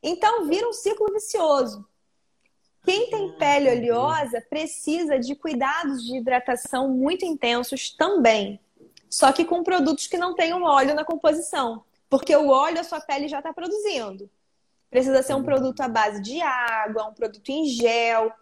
Então 0.02 0.46
vira 0.46 0.68
um 0.68 0.72
ciclo 0.72 1.12
vicioso. 1.12 1.84
Quem 2.84 3.10
tem 3.10 3.32
pele 3.32 3.70
oleosa 3.70 4.40
precisa 4.48 5.18
de 5.18 5.34
cuidados 5.34 6.04
de 6.04 6.16
hidratação 6.16 6.88
muito 6.88 7.24
intensos 7.24 7.90
também. 7.90 8.60
Só 9.10 9.32
que 9.32 9.44
com 9.44 9.62
produtos 9.62 10.06
que 10.06 10.16
não 10.16 10.34
tenham 10.34 10.62
óleo 10.62 10.94
na 10.94 11.04
composição. 11.04 11.84
Porque 12.08 12.34
o 12.34 12.48
óleo 12.48 12.80
a 12.80 12.84
sua 12.84 13.00
pele 13.00 13.28
já 13.28 13.38
está 13.38 13.52
produzindo. 13.52 14.30
Precisa 14.90 15.22
ser 15.22 15.34
um 15.34 15.42
produto 15.42 15.80
à 15.80 15.88
base 15.88 16.22
de 16.22 16.40
água, 16.40 17.08
um 17.08 17.14
produto 17.14 17.48
em 17.50 17.66
gel. 17.66 18.32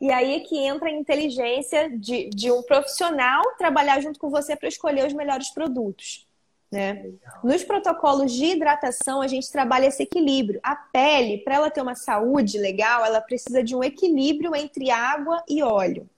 E 0.00 0.10
aí 0.10 0.36
é 0.36 0.40
que 0.40 0.56
entra 0.58 0.88
a 0.88 0.92
inteligência 0.92 1.90
de, 1.90 2.28
de 2.28 2.50
um 2.52 2.62
profissional 2.62 3.42
trabalhar 3.58 4.00
junto 4.00 4.18
com 4.18 4.30
você 4.30 4.54
para 4.54 4.68
escolher 4.68 5.06
os 5.06 5.12
melhores 5.12 5.50
produtos. 5.50 6.26
Né? 6.70 7.12
Nos 7.42 7.64
protocolos 7.64 8.32
de 8.32 8.44
hidratação, 8.46 9.22
a 9.22 9.26
gente 9.26 9.50
trabalha 9.50 9.86
esse 9.86 10.02
equilíbrio. 10.02 10.60
A 10.62 10.76
pele, 10.76 11.38
para 11.38 11.54
ela 11.54 11.70
ter 11.70 11.80
uma 11.80 11.94
saúde 11.94 12.58
legal, 12.58 13.04
ela 13.04 13.20
precisa 13.20 13.62
de 13.62 13.74
um 13.74 13.82
equilíbrio 13.82 14.54
entre 14.54 14.90
água 14.90 15.42
e 15.48 15.62
óleo. 15.62 16.08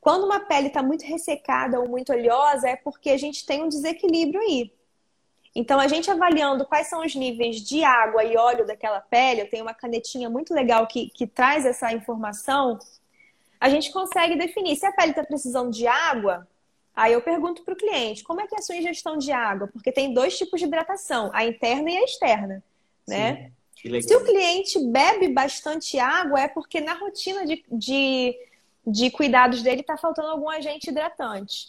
Quando 0.00 0.24
uma 0.24 0.40
pele 0.40 0.68
está 0.68 0.82
muito 0.82 1.04
ressecada 1.04 1.80
ou 1.80 1.88
muito 1.88 2.12
oleosa, 2.12 2.68
é 2.68 2.76
porque 2.76 3.10
a 3.10 3.18
gente 3.18 3.44
tem 3.44 3.62
um 3.62 3.68
desequilíbrio 3.68 4.40
aí. 4.40 4.72
Então, 5.54 5.80
a 5.80 5.88
gente 5.88 6.10
avaliando 6.10 6.64
quais 6.66 6.88
são 6.88 7.04
os 7.04 7.14
níveis 7.14 7.60
de 7.60 7.82
água 7.82 8.24
e 8.24 8.36
óleo 8.36 8.66
daquela 8.66 9.00
pele, 9.00 9.42
eu 9.42 9.50
tenho 9.50 9.64
uma 9.64 9.74
canetinha 9.74 10.28
muito 10.28 10.54
legal 10.54 10.86
que, 10.86 11.10
que 11.10 11.26
traz 11.26 11.66
essa 11.66 11.92
informação, 11.92 12.78
a 13.60 13.68
gente 13.68 13.90
consegue 13.92 14.36
definir 14.36 14.76
se 14.76 14.86
a 14.86 14.92
pele 14.92 15.10
está 15.10 15.24
precisando 15.24 15.70
de 15.70 15.86
água. 15.86 16.46
Aí 16.94 17.12
eu 17.12 17.22
pergunto 17.22 17.62
para 17.62 17.74
o 17.74 17.76
cliente, 17.76 18.24
como 18.24 18.40
é 18.40 18.46
que 18.46 18.54
é 18.54 18.58
a 18.58 18.62
sua 18.62 18.76
ingestão 18.76 19.16
de 19.16 19.32
água? 19.32 19.68
Porque 19.68 19.90
tem 19.90 20.12
dois 20.12 20.36
tipos 20.36 20.60
de 20.60 20.66
hidratação, 20.66 21.30
a 21.32 21.44
interna 21.44 21.90
e 21.90 21.96
a 21.96 22.04
externa, 22.04 22.62
né? 23.06 23.50
Se 24.02 24.16
o 24.16 24.24
cliente 24.24 24.78
bebe 24.86 25.28
bastante 25.28 25.98
água, 25.98 26.40
é 26.40 26.48
porque 26.48 26.80
na 26.80 26.94
rotina 26.94 27.46
de, 27.46 27.64
de 27.70 28.36
de 28.88 29.10
cuidados 29.10 29.62
dele 29.62 29.82
está 29.82 29.96
faltando 29.96 30.28
algum 30.28 30.48
agente 30.48 30.90
hidratante. 30.90 31.68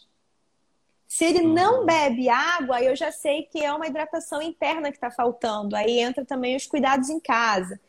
Se 1.10 1.26
ele 1.26 1.42
não 1.42 1.80
uhum. 1.80 1.86
bebe 1.88 2.30
água, 2.30 2.84
eu 2.84 2.96
já 2.96 3.12
sei 3.12 3.42
que 3.42 3.66
é 3.66 3.74
uma 3.74 3.88
hidratação 3.88 4.40
interna 4.44 4.92
que 4.92 4.98
está 4.98 5.10
faltando. 5.10 5.76
Aí 5.76 6.00
entra 6.00 6.24
também 6.24 6.56
os 6.56 6.68
cuidados 6.68 7.10
em 7.10 7.20
casa. 7.20 7.80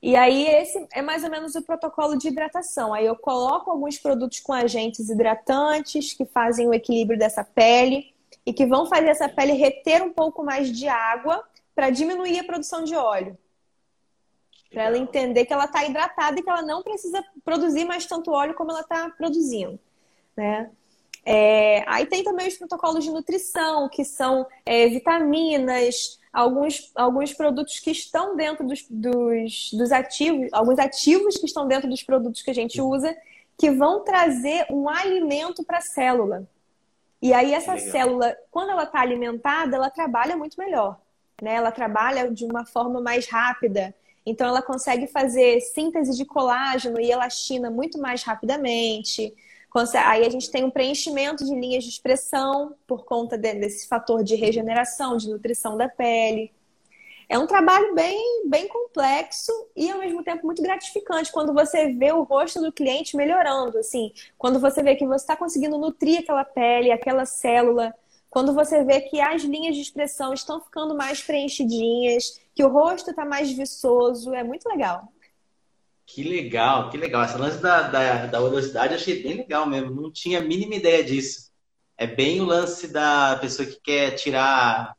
E 0.00 0.14
aí, 0.14 0.46
esse 0.46 0.86
é 0.92 1.02
mais 1.02 1.24
ou 1.24 1.30
menos 1.30 1.56
o 1.56 1.62
protocolo 1.62 2.16
de 2.16 2.28
hidratação. 2.28 2.94
Aí 2.94 3.04
eu 3.04 3.16
coloco 3.16 3.72
alguns 3.72 3.98
produtos 3.98 4.38
com 4.38 4.52
agentes 4.52 5.08
hidratantes 5.08 6.14
que 6.14 6.24
fazem 6.24 6.68
o 6.68 6.72
equilíbrio 6.72 7.18
dessa 7.18 7.42
pele 7.42 8.14
e 8.46 8.52
que 8.52 8.64
vão 8.64 8.86
fazer 8.86 9.08
essa 9.08 9.28
pele 9.28 9.54
reter 9.54 10.00
um 10.00 10.12
pouco 10.12 10.44
mais 10.44 10.70
de 10.70 10.86
água 10.86 11.42
para 11.74 11.90
diminuir 11.90 12.38
a 12.38 12.44
produção 12.44 12.84
de 12.84 12.94
óleo. 12.94 13.36
Para 14.70 14.84
ela 14.84 14.96
entender 14.96 15.44
que 15.44 15.52
ela 15.52 15.64
está 15.64 15.84
hidratada 15.84 16.38
e 16.38 16.42
que 16.42 16.48
ela 16.48 16.62
não 16.62 16.84
precisa 16.84 17.24
produzir 17.44 17.84
mais 17.84 18.06
tanto 18.06 18.30
óleo 18.30 18.54
como 18.54 18.70
ela 18.70 18.82
está 18.82 19.10
produzindo. 19.10 19.76
Né? 20.36 20.70
É, 21.28 21.82
aí 21.88 22.06
tem 22.06 22.22
também 22.22 22.46
os 22.46 22.56
protocolos 22.56 23.02
de 23.02 23.10
nutrição, 23.10 23.88
que 23.88 24.04
são 24.04 24.46
é, 24.64 24.86
vitaminas, 24.86 26.20
alguns, 26.32 26.92
alguns 26.94 27.32
produtos 27.32 27.80
que 27.80 27.90
estão 27.90 28.36
dentro 28.36 28.64
dos, 28.64 28.86
dos, 28.88 29.72
dos 29.72 29.90
ativos, 29.90 30.48
alguns 30.52 30.78
ativos 30.78 31.36
que 31.36 31.46
estão 31.46 31.66
dentro 31.66 31.90
dos 31.90 32.04
produtos 32.04 32.42
que 32.42 32.50
a 32.50 32.54
gente 32.54 32.80
usa, 32.80 33.16
que 33.58 33.72
vão 33.72 34.04
trazer 34.04 34.66
um 34.70 34.88
alimento 34.88 35.64
para 35.64 35.78
a 35.78 35.80
célula. 35.80 36.46
E 37.20 37.32
aí 37.32 37.52
essa 37.54 37.74
Legal. 37.74 37.90
célula, 37.90 38.36
quando 38.48 38.70
ela 38.70 38.84
está 38.84 39.00
alimentada, 39.00 39.74
ela 39.74 39.90
trabalha 39.90 40.36
muito 40.36 40.56
melhor. 40.60 41.00
Né? 41.42 41.54
Ela 41.54 41.72
trabalha 41.72 42.30
de 42.30 42.44
uma 42.44 42.64
forma 42.64 43.00
mais 43.00 43.26
rápida. 43.26 43.92
Então 44.24 44.46
ela 44.46 44.62
consegue 44.62 45.08
fazer 45.08 45.60
síntese 45.60 46.16
de 46.16 46.24
colágeno 46.24 47.00
e 47.00 47.10
elastina 47.10 47.68
muito 47.68 47.98
mais 47.98 48.22
rapidamente. 48.22 49.34
Aí 50.04 50.24
a 50.24 50.30
gente 50.30 50.50
tem 50.50 50.64
um 50.64 50.70
preenchimento 50.70 51.44
de 51.44 51.54
linhas 51.54 51.84
de 51.84 51.90
expressão 51.90 52.74
por 52.86 53.04
conta 53.04 53.36
desse 53.36 53.86
fator 53.86 54.24
de 54.24 54.34
regeneração, 54.34 55.16
de 55.16 55.28
nutrição 55.28 55.76
da 55.76 55.88
pele. 55.88 56.52
É 57.28 57.38
um 57.38 57.46
trabalho 57.46 57.94
bem, 57.94 58.48
bem 58.48 58.68
complexo 58.68 59.52
e 59.74 59.90
ao 59.90 59.98
mesmo 59.98 60.22
tempo 60.22 60.46
muito 60.46 60.62
gratificante 60.62 61.32
quando 61.32 61.52
você 61.52 61.92
vê 61.92 62.12
o 62.12 62.22
rosto 62.22 62.60
do 62.60 62.72
cliente 62.72 63.16
melhorando, 63.16 63.78
assim, 63.78 64.12
quando 64.38 64.60
você 64.60 64.82
vê 64.82 64.94
que 64.94 65.06
você 65.06 65.24
está 65.24 65.36
conseguindo 65.36 65.76
nutrir 65.76 66.20
aquela 66.20 66.44
pele, 66.44 66.92
aquela 66.92 67.26
célula, 67.26 67.92
quando 68.30 68.54
você 68.54 68.84
vê 68.84 69.00
que 69.00 69.20
as 69.20 69.42
linhas 69.42 69.74
de 69.74 69.82
expressão 69.82 70.32
estão 70.32 70.60
ficando 70.60 70.96
mais 70.96 71.20
preenchidinhas, 71.20 72.40
que 72.54 72.64
o 72.64 72.68
rosto 72.68 73.10
está 73.10 73.24
mais 73.24 73.50
viçoso, 73.50 74.32
é 74.32 74.44
muito 74.44 74.68
legal. 74.68 75.12
Que 76.06 76.22
legal, 76.22 76.88
que 76.88 76.96
legal. 76.96 77.24
Essa 77.24 77.36
lance 77.36 77.58
da, 77.58 77.82
da, 77.82 78.26
da 78.26 78.40
oleosidade 78.40 78.94
eu 78.94 78.98
achei 78.98 79.22
bem 79.22 79.38
legal 79.38 79.66
mesmo. 79.66 80.00
Não 80.00 80.10
tinha 80.10 80.38
a 80.38 80.42
mínima 80.42 80.76
ideia 80.76 81.02
disso. 81.02 81.50
É 81.98 82.06
bem 82.06 82.40
o 82.40 82.44
lance 82.44 82.88
da 82.88 83.36
pessoa 83.40 83.66
que 83.66 83.80
quer 83.80 84.12
tirar, 84.12 84.94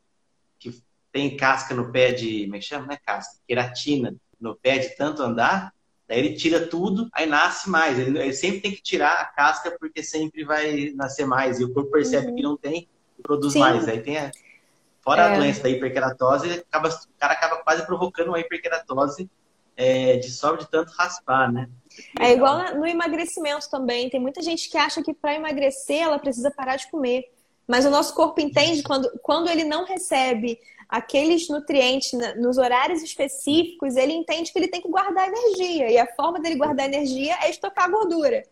que 0.58 0.82
tem 1.10 1.36
casca 1.36 1.74
no 1.74 1.90
pé 1.90 2.12
de, 2.12 2.44
como 2.44 2.56
é 2.56 2.58
que 2.58 2.64
chama, 2.64 2.86
né? 2.86 2.98
Casca, 3.04 3.40
queratina 3.46 4.14
no 4.38 4.54
pé 4.54 4.78
de 4.78 4.96
tanto 4.96 5.22
andar. 5.22 5.72
Daí 6.06 6.18
ele 6.18 6.34
tira 6.34 6.66
tudo, 6.66 7.08
aí 7.12 7.26
nasce 7.26 7.68
mais. 7.68 7.98
Ele, 7.98 8.18
ele 8.18 8.32
sempre 8.32 8.60
tem 8.60 8.72
que 8.72 8.82
tirar 8.82 9.14
a 9.14 9.24
casca 9.24 9.76
porque 9.78 10.02
sempre 10.02 10.44
vai 10.44 10.92
nascer 10.94 11.26
mais. 11.26 11.58
E 11.58 11.64
o 11.64 11.72
corpo 11.72 11.90
percebe 11.90 12.28
uhum. 12.28 12.36
que 12.36 12.42
não 12.42 12.56
tem 12.56 12.88
e 13.18 13.22
produz 13.22 13.54
Sim. 13.54 13.60
mais. 13.60 13.88
Aí 13.88 14.00
tem 14.00 14.18
a, 14.18 14.30
fora 15.00 15.22
é. 15.22 15.34
a 15.34 15.38
doença 15.38 15.62
da 15.62 15.70
hiperkeratose, 15.70 16.50
acaba, 16.52 16.88
o 16.88 17.18
cara 17.18 17.32
acaba 17.32 17.56
quase 17.62 17.86
provocando 17.86 18.28
uma 18.28 18.40
hiperkeratose 18.40 19.28
é, 19.78 20.16
de 20.16 20.28
sobra 20.32 20.58
de 20.58 20.68
tanto 20.68 20.90
raspar, 20.90 21.52
né? 21.52 21.70
É 22.18 22.32
igual 22.32 22.74
no 22.74 22.84
emagrecimento 22.84 23.70
também. 23.70 24.10
Tem 24.10 24.20
muita 24.20 24.42
gente 24.42 24.68
que 24.68 24.76
acha 24.76 25.02
que 25.02 25.14
para 25.14 25.34
emagrecer 25.34 26.02
ela 26.02 26.18
precisa 26.18 26.50
parar 26.50 26.76
de 26.76 26.90
comer. 26.90 27.32
Mas 27.66 27.86
o 27.86 27.90
nosso 27.90 28.12
corpo 28.14 28.40
entende 28.40 28.82
quando, 28.82 29.08
quando 29.22 29.48
ele 29.48 29.62
não 29.62 29.84
recebe 29.84 30.58
aqueles 30.88 31.48
nutrientes 31.48 32.12
nos 32.36 32.58
horários 32.58 33.02
específicos, 33.02 33.94
ele 33.94 34.14
entende 34.14 34.52
que 34.52 34.58
ele 34.58 34.68
tem 34.68 34.80
que 34.80 34.88
guardar 34.88 35.28
energia. 35.28 35.90
E 35.90 35.98
a 35.98 36.06
forma 36.14 36.40
dele 36.40 36.56
guardar 36.56 36.86
energia 36.86 37.36
é 37.42 37.50
estocar 37.50 37.88
gordura. 37.88 38.42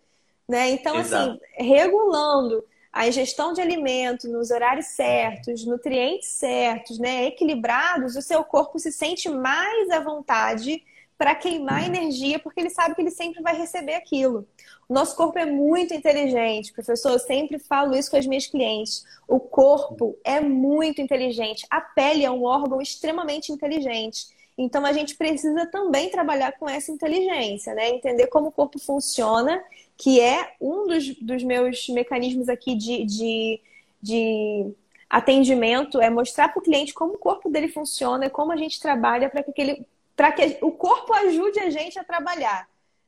Né? 0.48 0.70
Então, 0.70 0.96
assim, 0.96 1.14
Exato. 1.14 1.40
assim, 1.58 1.64
regulando 1.64 2.64
a 2.92 3.08
ingestão 3.08 3.52
de 3.52 3.60
alimento 3.60 4.28
nos 4.28 4.50
horários 4.50 4.86
certos, 4.86 5.66
nutrientes 5.66 6.28
certos, 6.28 6.98
né, 6.98 7.26
equilibrados, 7.26 8.16
o 8.16 8.22
seu 8.22 8.44
corpo 8.44 8.78
se 8.78 8.92
sente 8.92 9.28
mais 9.28 9.90
à 9.90 10.00
vontade 10.00 10.82
para 11.18 11.34
queimar 11.34 11.80
uhum. 11.80 11.94
energia, 11.94 12.38
porque 12.38 12.60
ele 12.60 12.70
sabe 12.70 12.94
que 12.94 13.00
ele 13.00 13.10
sempre 13.10 13.42
vai 13.42 13.56
receber 13.56 13.94
aquilo. 13.94 14.46
O 14.88 14.94
nosso 14.94 15.16
corpo 15.16 15.38
é 15.38 15.46
muito 15.46 15.94
inteligente, 15.94 16.72
professor. 16.72 17.12
Eu 17.12 17.18
sempre 17.18 17.58
falo 17.58 17.96
isso 17.96 18.10
com 18.10 18.16
as 18.16 18.26
minhas 18.26 18.46
clientes. 18.46 19.04
O 19.26 19.40
corpo 19.40 20.16
é 20.24 20.40
muito 20.40 21.00
inteligente. 21.00 21.66
A 21.70 21.80
pele 21.80 22.24
é 22.24 22.30
um 22.30 22.44
órgão 22.44 22.80
extremamente 22.80 23.50
inteligente. 23.50 24.26
Então 24.58 24.86
a 24.86 24.92
gente 24.92 25.16
precisa 25.16 25.66
também 25.66 26.10
trabalhar 26.10 26.52
com 26.52 26.68
essa 26.68 26.90
inteligência, 26.90 27.74
né? 27.74 27.90
Entender 27.90 28.26
como 28.28 28.48
o 28.48 28.52
corpo 28.52 28.78
funciona, 28.78 29.62
que 29.96 30.20
é 30.20 30.54
um 30.60 30.86
dos, 30.86 31.14
dos 31.16 31.42
meus 31.42 31.88
mecanismos 31.88 32.48
aqui 32.48 32.74
de, 32.74 33.04
de, 33.04 33.60
de 34.00 34.74
atendimento, 35.10 36.00
é 36.00 36.08
mostrar 36.08 36.48
para 36.48 36.60
o 36.60 36.62
cliente 36.62 36.94
como 36.94 37.14
o 37.14 37.18
corpo 37.18 37.50
dele 37.50 37.68
funciona, 37.68 38.30
como 38.30 38.52
a 38.52 38.56
gente 38.56 38.80
trabalha 38.80 39.28
para 39.28 39.42
que 39.42 39.50
aquele 39.50 39.86
para 40.16 40.32
que 40.32 40.58
o 40.62 40.72
corpo 40.72 41.12
ajude 41.12 41.60
a 41.60 41.70
gente 41.70 41.98
a 41.98 42.04
trabalhar. 42.04 42.66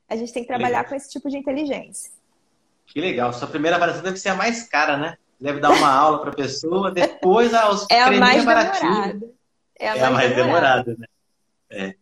A 0.09 0.16
gente 0.16 0.33
tem 0.33 0.42
que 0.42 0.49
trabalhar 0.49 0.79
legal. 0.79 0.90
com 0.90 0.94
esse 0.94 1.11
tipo 1.11 1.29
de 1.29 1.38
inteligência. 1.38 2.12
Que 2.87 3.01
legal. 3.01 3.33
Sua 3.33 3.49
primeira 3.49 3.77
avaliação 3.77 4.03
deve 4.03 4.18
ser 4.18 4.29
a 4.29 4.35
mais 4.35 4.68
cara, 4.68 4.97
né? 4.97 5.16
Deve 5.40 5.61
dar 5.61 5.71
uma 5.71 5.90
aula 5.90 6.21
para 6.21 6.31
a 6.31 6.35
pessoa, 6.35 6.90
depois 6.90 7.55
aos 7.55 7.87
É 7.90 8.03
a 8.03 8.11
mais 8.12 8.40
demorada. 8.40 8.79
É 9.79 9.88
a 9.88 9.90
mais, 9.90 10.03
é 10.03 10.05
a 10.05 10.11
mais 10.11 10.35
demorada. 10.35 10.85
demorada, 10.85 10.97
né? 10.99 11.07
É. 11.71 11.94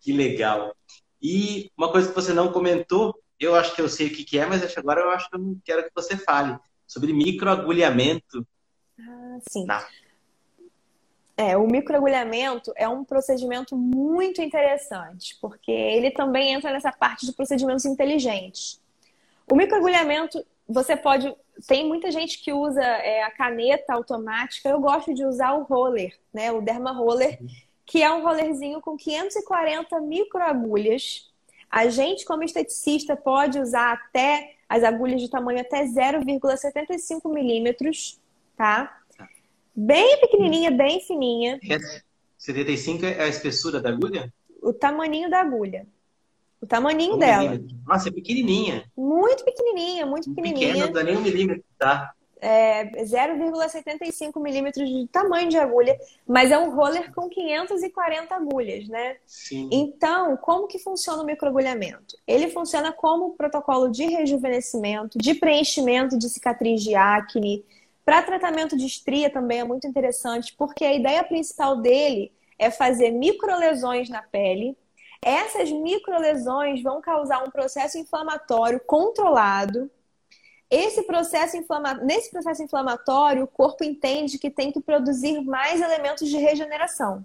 Que 0.00 0.12
legal. 0.12 0.74
E 1.20 1.70
uma 1.76 1.90
coisa 1.90 2.08
que 2.08 2.14
você 2.14 2.32
não 2.32 2.52
comentou, 2.52 3.16
eu 3.38 3.54
acho 3.54 3.74
que 3.74 3.80
eu 3.80 3.88
sei 3.88 4.08
o 4.08 4.10
que, 4.10 4.24
que 4.24 4.38
é, 4.38 4.46
mas 4.46 4.76
agora 4.76 5.00
eu 5.00 5.10
acho 5.10 5.30
que 5.30 5.36
eu 5.36 5.40
não 5.40 5.56
quero 5.64 5.84
que 5.84 5.90
você 5.94 6.16
fale 6.16 6.58
sobre 6.86 7.12
microagulhamento. 7.12 8.46
Ah, 8.98 9.38
sim. 9.48 9.64
Tá. 9.64 9.86
É, 11.42 11.56
o 11.56 11.66
microagulhamento 11.66 12.72
é 12.76 12.88
um 12.88 13.02
procedimento 13.02 13.76
muito 13.76 14.40
interessante, 14.40 15.36
porque 15.40 15.72
ele 15.72 16.12
também 16.12 16.52
entra 16.52 16.70
nessa 16.70 16.92
parte 16.92 17.26
de 17.26 17.32
procedimentos 17.32 17.84
inteligentes. 17.84 18.80
O 19.50 19.56
microagulhamento, 19.56 20.46
você 20.68 20.94
pode. 20.94 21.34
Tem 21.66 21.84
muita 21.84 22.12
gente 22.12 22.38
que 22.38 22.52
usa 22.52 22.80
é, 22.80 23.24
a 23.24 23.30
caneta 23.32 23.92
automática, 23.92 24.68
eu 24.68 24.80
gosto 24.80 25.12
de 25.12 25.24
usar 25.24 25.54
o 25.54 25.64
roller, 25.64 26.16
né? 26.32 26.52
O 26.52 26.60
Derma 26.60 26.92
Roller, 26.92 27.40
que 27.84 28.00
é 28.00 28.12
um 28.12 28.22
rollerzinho 28.22 28.80
com 28.80 28.96
540 28.96 30.00
microagulhas. 30.00 31.28
A 31.68 31.88
gente, 31.88 32.24
como 32.24 32.44
esteticista, 32.44 33.16
pode 33.16 33.58
usar 33.58 33.92
até 33.94 34.54
as 34.68 34.84
agulhas 34.84 35.20
de 35.20 35.28
tamanho 35.28 35.60
até 35.60 35.84
0,75 35.84 37.28
milímetros, 37.32 38.20
tá? 38.56 39.01
Bem 39.74 40.20
pequenininha, 40.20 40.70
bem 40.70 41.00
fininha. 41.00 41.58
75 42.38 43.06
é 43.06 43.22
a 43.22 43.28
espessura 43.28 43.80
da 43.80 43.90
agulha? 43.90 44.32
O 44.62 44.72
tamaninho 44.72 45.30
da 45.30 45.40
agulha. 45.40 45.86
O 46.60 46.66
tamaninho 46.66 47.14
um 47.14 47.18
dela. 47.18 47.50
Milímetro. 47.50 47.76
Nossa, 47.86 48.08
é 48.08 48.12
pequenininha. 48.12 48.84
Muito 48.96 49.44
pequenininha, 49.44 50.06
muito 50.06 50.32
pequenininha. 50.32 50.68
Pequena, 50.68 50.86
não 50.86 50.92
dá 50.92 51.02
nem 51.02 51.16
um 51.16 51.20
milímetro, 51.20 51.64
tá? 51.78 52.12
É 52.40 52.84
0,75 53.04 54.40
milímetros 54.40 54.88
de 54.88 55.06
tamanho 55.06 55.48
de 55.48 55.56
agulha, 55.56 55.96
mas 56.26 56.50
é 56.50 56.58
um 56.58 56.74
roller 56.74 57.12
com 57.14 57.28
540 57.28 58.34
agulhas, 58.34 58.88
né? 58.88 59.16
Sim. 59.24 59.68
Então, 59.72 60.36
como 60.36 60.66
que 60.66 60.78
funciona 60.78 61.22
o 61.22 61.26
microagulhamento? 61.26 62.16
Ele 62.26 62.48
funciona 62.48 62.92
como 62.92 63.36
protocolo 63.36 63.88
de 63.88 64.06
rejuvenescimento, 64.06 65.18
de 65.18 65.34
preenchimento 65.34 66.18
de 66.18 66.28
cicatriz 66.28 66.82
de 66.82 66.96
acne, 66.96 67.64
para 68.04 68.22
tratamento 68.22 68.76
de 68.76 68.86
estria 68.86 69.30
também 69.30 69.60
é 69.60 69.64
muito 69.64 69.86
interessante, 69.86 70.54
porque 70.56 70.84
a 70.84 70.92
ideia 70.92 71.22
principal 71.22 71.76
dele 71.76 72.32
é 72.58 72.70
fazer 72.70 73.10
microlesões 73.10 74.08
na 74.08 74.22
pele. 74.22 74.76
Essas 75.20 75.70
microlesões 75.70 76.82
vão 76.82 77.00
causar 77.00 77.44
um 77.44 77.50
processo 77.50 77.98
inflamatório 77.98 78.80
controlado. 78.80 79.90
Esse 80.68 81.02
processo 81.04 81.56
inflama... 81.56 81.94
Nesse 81.94 82.30
processo 82.30 82.62
inflamatório, 82.62 83.44
o 83.44 83.48
corpo 83.48 83.84
entende 83.84 84.38
que 84.38 84.50
tem 84.50 84.72
que 84.72 84.80
produzir 84.80 85.40
mais 85.42 85.80
elementos 85.80 86.28
de 86.28 86.36
regeneração. 86.38 87.24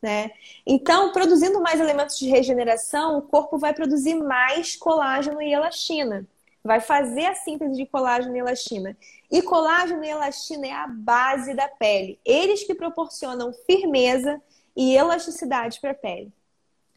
Né? 0.00 0.30
Então, 0.66 1.12
produzindo 1.12 1.60
mais 1.60 1.80
elementos 1.80 2.18
de 2.18 2.28
regeneração, 2.28 3.18
o 3.18 3.22
corpo 3.22 3.58
vai 3.58 3.72
produzir 3.72 4.14
mais 4.14 4.76
colágeno 4.76 5.40
e 5.40 5.52
elastina 5.52 6.26
vai 6.68 6.80
fazer 6.80 7.24
a 7.24 7.34
síntese 7.34 7.74
de 7.74 7.86
colágeno 7.86 8.36
e 8.36 8.40
elastina. 8.40 8.94
E 9.30 9.40
colágeno 9.40 10.04
e 10.04 10.08
elastina 10.08 10.66
é 10.66 10.72
a 10.72 10.86
base 10.86 11.54
da 11.54 11.66
pele. 11.66 12.20
Eles 12.26 12.62
que 12.62 12.74
proporcionam 12.74 13.54
firmeza 13.66 14.38
e 14.76 14.94
elasticidade 14.94 15.80
para 15.80 15.92
a 15.92 15.94
pele. 15.94 16.30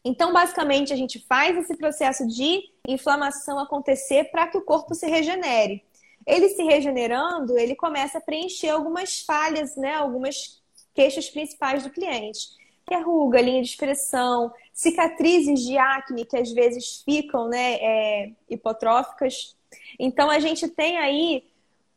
Então, 0.04 0.30
basicamente, 0.30 0.92
a 0.92 0.96
gente 0.96 1.24
faz 1.26 1.56
esse 1.56 1.74
processo 1.74 2.26
de 2.26 2.60
inflamação 2.86 3.58
acontecer 3.58 4.24
para 4.24 4.46
que 4.46 4.58
o 4.58 4.62
corpo 4.62 4.94
se 4.94 5.06
regenere. 5.06 5.82
Ele 6.26 6.50
se 6.50 6.62
regenerando, 6.62 7.56
ele 7.56 7.74
começa 7.74 8.18
a 8.18 8.20
preencher 8.20 8.68
algumas 8.68 9.20
falhas, 9.20 9.74
né? 9.74 9.94
Algumas 9.94 10.62
queixas 10.92 11.30
principais 11.30 11.82
do 11.82 11.90
cliente, 11.90 12.40
que 12.86 12.94
é 12.94 13.00
ruga, 13.00 13.40
linha 13.40 13.62
de 13.62 13.70
expressão, 13.70 14.52
cicatrizes 14.74 15.60
de 15.60 15.78
acne 15.78 16.26
que 16.26 16.36
às 16.36 16.52
vezes 16.52 17.02
ficam, 17.02 17.48
né, 17.48 17.74
é, 17.76 18.32
hipotróficas. 18.50 19.56
Então 20.04 20.28
a 20.28 20.40
gente 20.40 20.66
tem 20.66 20.98
aí 20.98 21.44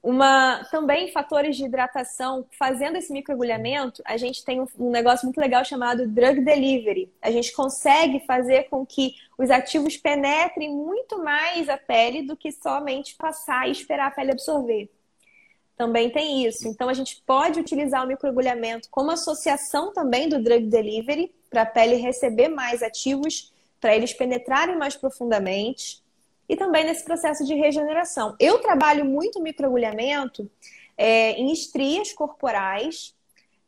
uma, 0.04 0.64
também 0.66 1.12
fatores 1.12 1.58
de 1.58 1.66
hidratação. 1.66 2.46
Fazendo 2.52 2.98
esse 2.98 3.12
microagulhamento, 3.12 4.04
a 4.06 4.16
gente 4.16 4.46
tem 4.46 4.62
um, 4.62 4.68
um, 4.78 4.92
negócio 4.92 5.26
muito 5.26 5.42
legal 5.42 5.66
chamado 5.66 6.08
drug 6.08 6.40
delivery. 6.42 7.12
A 7.20 7.32
gente 7.32 7.52
consegue 7.52 8.20
fazer 8.28 8.70
com 8.70 8.86
que 8.86 9.16
os 9.40 9.50
ativos 9.50 9.98
penetrem 9.98 10.70
muito 10.72 11.18
mais 11.18 11.68
a 11.68 11.80
pele 11.80 12.22
do 12.22 12.38
que 12.38 12.52
somente 12.52 13.16
passar 13.16 13.68
e 13.68 13.72
esperar 13.72 14.10
a 14.10 14.12
pele 14.12 14.34
absorver. 14.34 14.88
Também 15.76 16.12
tem 16.12 16.46
isso. 16.46 16.68
Então, 16.68 16.88
a 16.88 16.94
gente 16.94 17.24
pode 17.26 17.60
utilizar 17.60 18.06
o 18.06 18.08
microagulhamento 18.08 18.88
como 18.92 19.10
associação 19.10 19.92
também 19.92 20.30
do 20.30 20.44
drug 20.44 20.68
delivery, 20.68 21.34
para 21.50 21.64
a 21.64 21.66
pele 21.66 21.96
receber 21.96 22.50
mais 22.50 22.84
ativos, 22.84 23.52
para 23.82 23.96
eles 23.96 24.14
penetrarem 24.14 24.78
mais 24.78 24.96
profundamente 24.96 26.05
e 26.48 26.56
também 26.56 26.84
nesse 26.84 27.04
processo 27.04 27.46
de 27.46 27.54
regeneração. 27.56 28.36
Eu 28.40 28.60
trabalho 28.60 29.06
muito 29.06 29.42
microagulhamento 29.42 30.50
é, 30.98 31.32
em 31.32 31.52
estrias 31.52 32.14
corporais. 32.14 33.14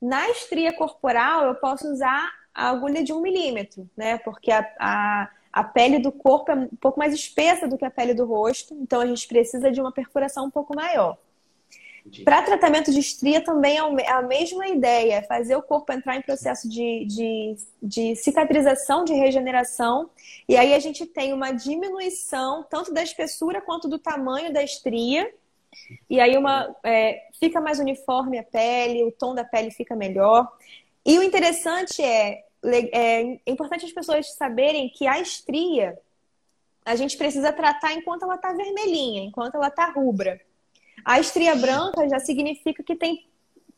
Na 0.02 0.30
estria 0.30 0.74
corporal, 0.74 1.46
eu 1.46 1.56
posso 1.56 1.92
usar 1.92 2.32
a 2.54 2.70
agulha 2.70 3.04
de 3.04 3.14
um 3.14 3.22
milímetro, 3.22 3.90
né? 3.96 4.18
Porque 4.20 4.52
a, 4.52 4.68
a, 4.80 5.30
a 5.52 5.64
pele 5.64 6.00
do 6.00 6.12
corpo 6.12 6.52
é 6.52 6.56
um 6.56 6.68
pouco 6.80 7.00
mais 7.00 7.14
espessa 7.14 7.68
do 7.68 7.78
que 7.78 7.86
a 7.86 7.92
pele 7.92 8.14
do 8.14 8.26
rosto, 8.26 8.74
então 8.76 9.02
a 9.02 9.06
gente 9.06 9.28
precisa 9.28 9.72
de 9.72 9.82
uma 9.82 9.92
perfuração 9.92 10.46
um 10.46 10.52
pouco 10.52 10.76
maior. 10.76 11.18
Para 12.24 12.44
tratamento 12.44 12.92
de 12.92 13.00
estria 13.00 13.42
também 13.42 13.78
é 13.78 14.12
a 14.12 14.22
mesma 14.22 14.68
ideia, 14.68 15.16
é 15.16 15.22
fazer 15.22 15.56
o 15.56 15.62
corpo 15.62 15.92
entrar 15.92 16.16
em 16.16 16.22
processo 16.22 16.68
de, 16.70 17.06
de, 17.06 17.56
de, 17.82 18.16
cicatrização, 18.16 19.04
de 19.04 19.14
regeneração, 19.14 20.10
e 20.48 20.56
aí 20.56 20.74
a 20.74 20.80
gente 20.80 21.06
tem 21.06 21.34
uma 21.34 21.52
diminuição 21.52 22.66
tanto 22.70 22.94
da 22.94 23.04
espessura 23.04 23.62
quanto 23.62 23.88
do 23.88 24.00
tamanho 24.00 24.52
da 24.52 24.64
estria, 24.64 25.32
e 26.10 26.20
aí 26.20 26.38
uma, 26.38 26.76
é, 26.84 27.28
fica 27.40 27.62
mais 27.62 27.80
uniforme 27.80 28.40
a 28.40 28.44
pele, 28.44 29.04
o 29.04 29.12
tom 29.12 29.36
da 29.36 29.44
pele 29.44 29.72
fica 29.72 29.96
melhor. 29.96 30.52
E 31.06 31.18
o 31.20 31.24
interessante 31.24 32.02
é, 32.02 32.44
é, 32.64 33.22
é 33.24 33.40
importante 33.48 33.86
as 33.86 33.92
pessoas 33.92 34.34
saberem 34.34 34.90
que 34.90 35.08
a 35.08 35.20
estria 35.20 35.98
a 36.88 36.96
gente 36.96 37.18
precisa 37.18 37.52
tratar 37.52 37.92
enquanto 37.94 38.24
ela 38.24 38.36
está 38.36 38.54
vermelhinha, 38.54 39.22
enquanto 39.22 39.56
ela 39.56 39.68
está 39.68 39.92
rubra. 39.92 40.40
A 41.08 41.22
estria 41.22 41.56
branca 41.56 42.06
já 42.10 42.20
significa 42.20 42.84
que 42.84 42.94
tem, 42.94 43.26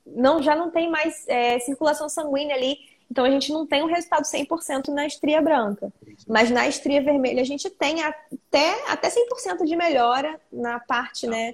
não, 0.04 0.42
já 0.42 0.56
não 0.56 0.72
tem 0.72 0.90
mais 0.90 1.28
é, 1.28 1.60
circulação 1.60 2.10
sanguínea 2.10 2.56
ali. 2.56 2.80
Então 3.10 3.24
a 3.24 3.30
gente 3.30 3.54
não 3.54 3.68
tem 3.68 3.84
um 3.84 3.86
resultado 3.86 4.24
100% 4.24 4.88
na 4.88 5.06
estria 5.06 5.40
branca. 5.40 5.94
Mas 6.28 6.50
na 6.50 6.68
estria 6.68 7.04
vermelha 7.04 7.40
a 7.40 7.46
gente 7.46 7.70
tem 7.70 8.02
até, 8.02 8.92
até 8.92 9.10
100% 9.10 9.64
de 9.64 9.76
melhora 9.76 10.42
na 10.52 10.80
parte 10.80 11.28
né, 11.28 11.54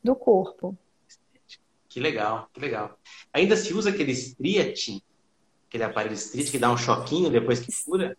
do 0.00 0.14
corpo. 0.14 0.78
Que 1.88 1.98
legal, 1.98 2.48
que 2.54 2.60
legal. 2.60 2.96
Ainda 3.32 3.56
se 3.56 3.74
usa 3.74 3.90
aquele 3.90 4.12
striatin, 4.12 5.02
aquele 5.66 5.82
aparelho 5.82 6.14
striatin 6.14 6.52
que 6.52 6.58
dá 6.58 6.70
um 6.70 6.76
choquinho 6.76 7.30
depois 7.30 7.58
que 7.58 7.72
cura? 7.84 8.16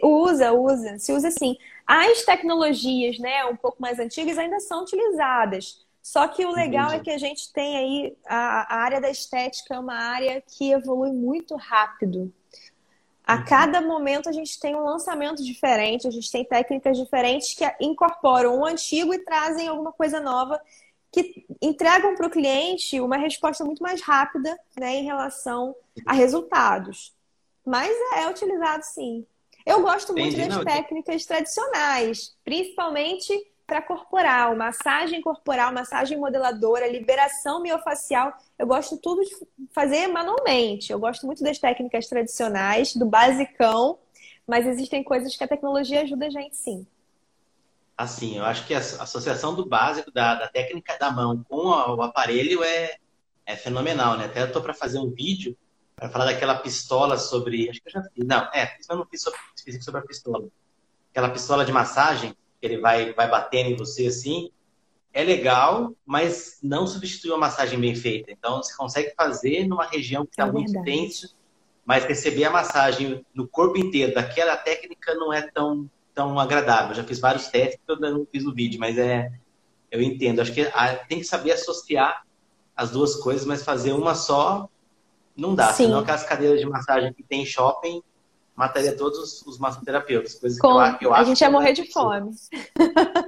Usa, 0.00 0.52
usa, 0.52 0.96
se 0.96 1.12
usa 1.12 1.32
sim. 1.32 1.56
As 1.84 2.22
tecnologias, 2.22 3.18
né, 3.18 3.44
um 3.46 3.56
pouco 3.56 3.82
mais 3.82 3.98
antigas 3.98 4.38
ainda 4.38 4.60
são 4.60 4.82
utilizadas. 4.82 5.87
Só 6.02 6.26
que 6.28 6.44
o 6.46 6.50
legal 6.50 6.90
é 6.90 7.00
que 7.00 7.10
a 7.10 7.18
gente 7.18 7.52
tem 7.52 7.76
aí 7.76 8.16
a, 8.26 8.76
a 8.76 8.78
área 8.78 9.00
da 9.00 9.10
estética 9.10 9.74
é 9.74 9.78
uma 9.78 9.94
área 9.94 10.40
que 10.40 10.70
evolui 10.70 11.12
muito 11.12 11.54
rápido. 11.56 12.32
A 13.26 13.36
uhum. 13.36 13.44
cada 13.44 13.80
momento 13.82 14.28
a 14.28 14.32
gente 14.32 14.58
tem 14.58 14.74
um 14.74 14.84
lançamento 14.84 15.44
diferente, 15.44 16.08
a 16.08 16.10
gente 16.10 16.32
tem 16.32 16.44
técnicas 16.44 16.96
diferentes 16.96 17.52
que 17.52 17.64
incorporam 17.78 18.58
o 18.58 18.64
antigo 18.64 19.12
e 19.12 19.18
trazem 19.18 19.68
alguma 19.68 19.92
coisa 19.92 20.18
nova 20.18 20.58
que 21.12 21.46
entregam 21.60 22.14
para 22.14 22.26
o 22.26 22.30
cliente 22.30 23.00
uma 23.00 23.16
resposta 23.16 23.64
muito 23.64 23.82
mais 23.82 24.00
rápida 24.00 24.58
né, 24.78 24.96
em 24.96 25.04
relação 25.04 25.74
a 26.06 26.12
resultados. 26.12 27.14
Mas 27.64 27.90
é, 28.14 28.22
é 28.22 28.30
utilizado 28.30 28.82
sim. 28.84 29.26
Eu 29.66 29.82
gosto 29.82 30.14
muito 30.14 30.28
Entendi, 30.28 30.48
das 30.48 30.56
não. 30.56 30.64
técnicas 30.64 31.26
tradicionais, 31.26 32.34
principalmente 32.42 33.46
para 33.68 33.82
corporal, 33.82 34.56
massagem 34.56 35.20
corporal, 35.20 35.70
massagem 35.74 36.16
modeladora, 36.16 36.88
liberação 36.88 37.60
miofacial. 37.60 38.32
Eu 38.58 38.66
gosto 38.66 38.96
tudo 38.96 39.22
de 39.22 39.30
fazer 39.74 40.06
manualmente. 40.06 40.90
Eu 40.90 40.98
gosto 40.98 41.26
muito 41.26 41.44
das 41.44 41.58
técnicas 41.58 42.06
tradicionais, 42.06 42.96
do 42.96 43.04
basicão, 43.04 43.98
mas 44.46 44.66
existem 44.66 45.04
coisas 45.04 45.36
que 45.36 45.44
a 45.44 45.48
tecnologia 45.48 46.00
ajuda 46.00 46.28
a 46.28 46.30
gente 46.30 46.56
sim. 46.56 46.86
Assim, 47.94 48.38
eu 48.38 48.44
acho 48.46 48.66
que 48.66 48.72
a 48.72 48.78
associação 48.78 49.54
do 49.54 49.66
básico, 49.66 50.10
da, 50.10 50.34
da 50.34 50.48
técnica 50.48 50.96
da 50.98 51.10
mão 51.10 51.44
com 51.46 51.66
o 51.66 52.00
aparelho 52.00 52.64
é, 52.64 52.96
é 53.44 53.54
fenomenal, 53.54 54.16
né? 54.16 54.24
Até 54.24 54.40
eu 54.40 54.50
tô 54.50 54.62
para 54.62 54.72
fazer 54.72 54.98
um 54.98 55.10
vídeo 55.10 55.54
para 55.94 56.08
falar 56.08 56.24
daquela 56.24 56.54
pistola 56.54 57.18
sobre. 57.18 57.68
Acho 57.68 57.82
que 57.82 57.88
eu 57.88 57.92
já 57.92 58.02
fiz. 58.02 58.24
Não, 58.24 58.48
é, 58.54 58.78
eu 58.88 58.96
não 58.96 59.04
fiz 59.04 59.20
sobre, 59.20 59.38
fiz 59.62 59.84
sobre 59.84 60.00
a 60.00 60.04
pistola. 60.04 60.48
Aquela 61.10 61.28
pistola 61.28 61.66
de 61.66 61.72
massagem 61.72 62.34
ele 62.60 62.78
vai, 62.78 63.12
vai 63.12 63.28
batendo 63.28 63.70
em 63.70 63.76
você 63.76 64.06
assim, 64.06 64.50
é 65.12 65.24
legal, 65.24 65.94
mas 66.04 66.58
não 66.62 66.86
substitui 66.86 67.30
uma 67.30 67.38
massagem 67.38 67.78
bem 67.78 67.94
feita. 67.94 68.30
Então, 68.30 68.62
você 68.62 68.76
consegue 68.76 69.14
fazer 69.16 69.66
numa 69.66 69.86
região 69.86 70.24
que 70.24 70.32
está 70.32 70.46
é 70.46 70.52
muito 70.52 70.80
tensa, 70.82 71.30
mas 71.84 72.04
receber 72.04 72.44
a 72.44 72.50
massagem 72.50 73.24
no 73.34 73.48
corpo 73.48 73.78
inteiro 73.78 74.14
daquela 74.14 74.56
técnica 74.56 75.14
não 75.14 75.32
é 75.32 75.42
tão, 75.42 75.90
tão 76.14 76.38
agradável. 76.38 76.90
Eu 76.90 76.94
já 76.96 77.04
fiz 77.04 77.18
vários 77.18 77.48
testes, 77.48 77.80
eu 77.88 77.98
não 77.98 78.26
fiz 78.30 78.44
o 78.44 78.54
vídeo, 78.54 78.78
mas 78.78 78.98
é, 78.98 79.32
eu 79.90 80.02
entendo. 80.02 80.40
Acho 80.40 80.52
que 80.52 80.64
tem 81.08 81.18
que 81.18 81.24
saber 81.24 81.52
associar 81.52 82.24
as 82.76 82.90
duas 82.90 83.16
coisas, 83.16 83.46
mas 83.46 83.64
fazer 83.64 83.92
uma 83.92 84.14
só 84.14 84.68
não 85.36 85.54
dá. 85.54 85.72
Sim. 85.72 85.84
Senão 85.84 86.00
aquelas 86.00 86.24
cadeiras 86.24 86.60
de 86.60 86.66
massagem 86.66 87.12
que 87.12 87.22
tem 87.22 87.42
em 87.42 87.46
shopping 87.46 88.02
mataria 88.58 88.96
todos 88.96 89.40
os 89.46 89.56
massoterapeutas. 89.56 90.34
Coisa 90.34 90.60
com, 90.60 90.98
que 90.98 91.06
eu, 91.06 91.10
eu 91.10 91.14
a 91.14 91.22
gente 91.22 91.40
ia 91.40 91.48
morrer 91.48 91.72
de 91.72 91.90
fome. 91.92 92.32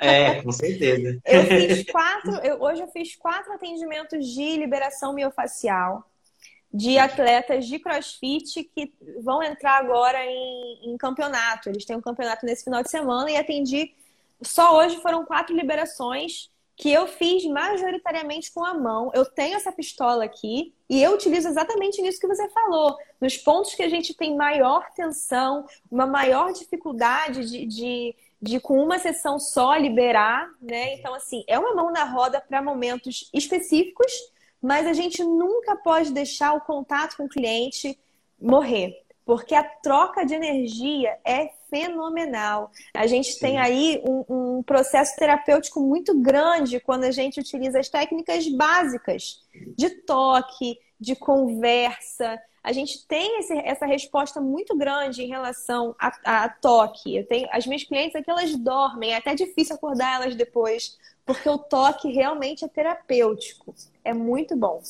É, 0.01 0.43
com 0.43 0.51
certeza. 0.51 1.21
Eu 1.25 1.45
fiz 1.47 1.85
quatro, 1.89 2.33
eu, 2.43 2.61
hoje 2.61 2.83
eu 2.83 2.89
fiz 2.89 3.15
quatro 3.15 3.53
atendimentos 3.53 4.27
de 4.27 4.57
liberação 4.57 5.15
miofacial 5.15 6.05
de 6.73 6.99
atletas 6.99 7.67
de 7.67 7.79
crossfit 7.79 8.65
que 8.65 8.93
vão 9.23 9.41
entrar 9.41 9.79
agora 9.79 10.19
em, 10.25 10.93
em 10.93 10.97
campeonato. 10.97 11.69
Eles 11.69 11.85
têm 11.85 11.97
um 11.97 12.01
campeonato 12.01 12.45
nesse 12.45 12.65
final 12.65 12.83
de 12.83 12.91
semana 12.91 13.31
e 13.31 13.37
atendi. 13.37 13.95
Só 14.43 14.79
hoje 14.79 15.01
foram 15.01 15.25
quatro 15.25 15.55
liberações 15.55 16.51
que 16.81 16.91
eu 16.91 17.07
fiz 17.07 17.45
majoritariamente 17.45 18.51
com 18.51 18.65
a 18.65 18.73
mão. 18.73 19.11
Eu 19.13 19.27
tenho 19.27 19.55
essa 19.55 19.71
pistola 19.71 20.25
aqui 20.25 20.73
e 20.89 21.03
eu 21.03 21.13
utilizo 21.13 21.47
exatamente 21.47 22.01
nisso 22.01 22.19
que 22.19 22.27
você 22.27 22.49
falou. 22.49 22.97
Nos 23.21 23.37
pontos 23.37 23.75
que 23.75 23.83
a 23.83 23.89
gente 23.89 24.15
tem 24.15 24.35
maior 24.35 24.91
tensão, 24.93 25.67
uma 25.91 26.07
maior 26.07 26.55
dificuldade 26.55 27.45
de, 27.45 27.67
de, 27.67 28.17
de 28.41 28.61
com 28.61 28.83
uma 28.83 28.99
sessão 28.99 29.39
só 29.39 29.77
liberar, 29.77 30.49
né? 30.59 30.95
Então, 30.95 31.13
assim, 31.15 31.45
é 31.47 31.59
uma 31.59 31.75
mão 31.75 31.93
na 31.93 32.05
roda 32.05 32.41
para 32.41 32.63
momentos 32.63 33.29
específicos, 33.35 34.11
mas 34.63 34.87
a 34.87 34.95
gente 34.95 35.23
nunca 35.23 35.77
pode 35.77 36.11
deixar 36.15 36.55
o 36.55 36.63
contato 36.63 37.15
com 37.19 37.27
o 37.27 37.29
cliente 37.29 37.99
morrer, 38.41 39.05
porque 39.27 39.55
a 39.55 39.63
troca 39.63 40.25
de 40.25 40.35
energia 40.35 41.19
é 41.27 41.51
fenomenal. 41.71 42.71
A 42.95 43.07
gente 43.07 43.33
Sim. 43.33 43.41
tem 43.41 43.59
aí 43.59 44.03
um, 44.07 44.25
um, 44.29 44.63
processo 44.63 45.17
terapêutico 45.17 45.81
muito 45.81 46.21
grande 46.21 46.81
quando 46.81 47.05
a 47.05 47.11
gente 47.11 47.41
utiliza 47.41 47.79
as 47.79 47.89
técnicas 47.89 48.47
básicas 48.49 49.41
de 49.77 49.89
toque, 49.89 50.79
de 50.99 51.17
conversa. 51.17 52.39
A 52.63 52.73
gente 52.73 53.07
tem 53.07 53.39
esse, 53.39 53.57
essa 53.59 53.87
resposta 53.87 54.41
muito 54.41 54.77
grande 54.77 55.23
em 55.23 55.29
relação 55.29 55.95
a, 55.99 56.45
a, 56.45 56.49
toque. 56.49 57.17
Eu 57.17 57.27
tenho, 57.27 57.49
as 57.51 57.67
minhas 57.67 57.85
clientes 57.85 58.15
aqui, 58.15 58.31
elas 58.31 58.55
dormem, 58.57 59.13
é 59.13 59.17
até 59.17 59.35
difícil 59.35 59.77
acordar 59.77 60.21
elas 60.21 60.35
depois, 60.35 60.99
porque 61.25 61.49
o 61.49 61.57
toque 61.57 62.13
realmente 62.13 62.65
é 62.65 62.69
terapêutico. 62.69 63.75
É 64.05 64.13
muito 64.13 64.55
bom. 64.55 64.83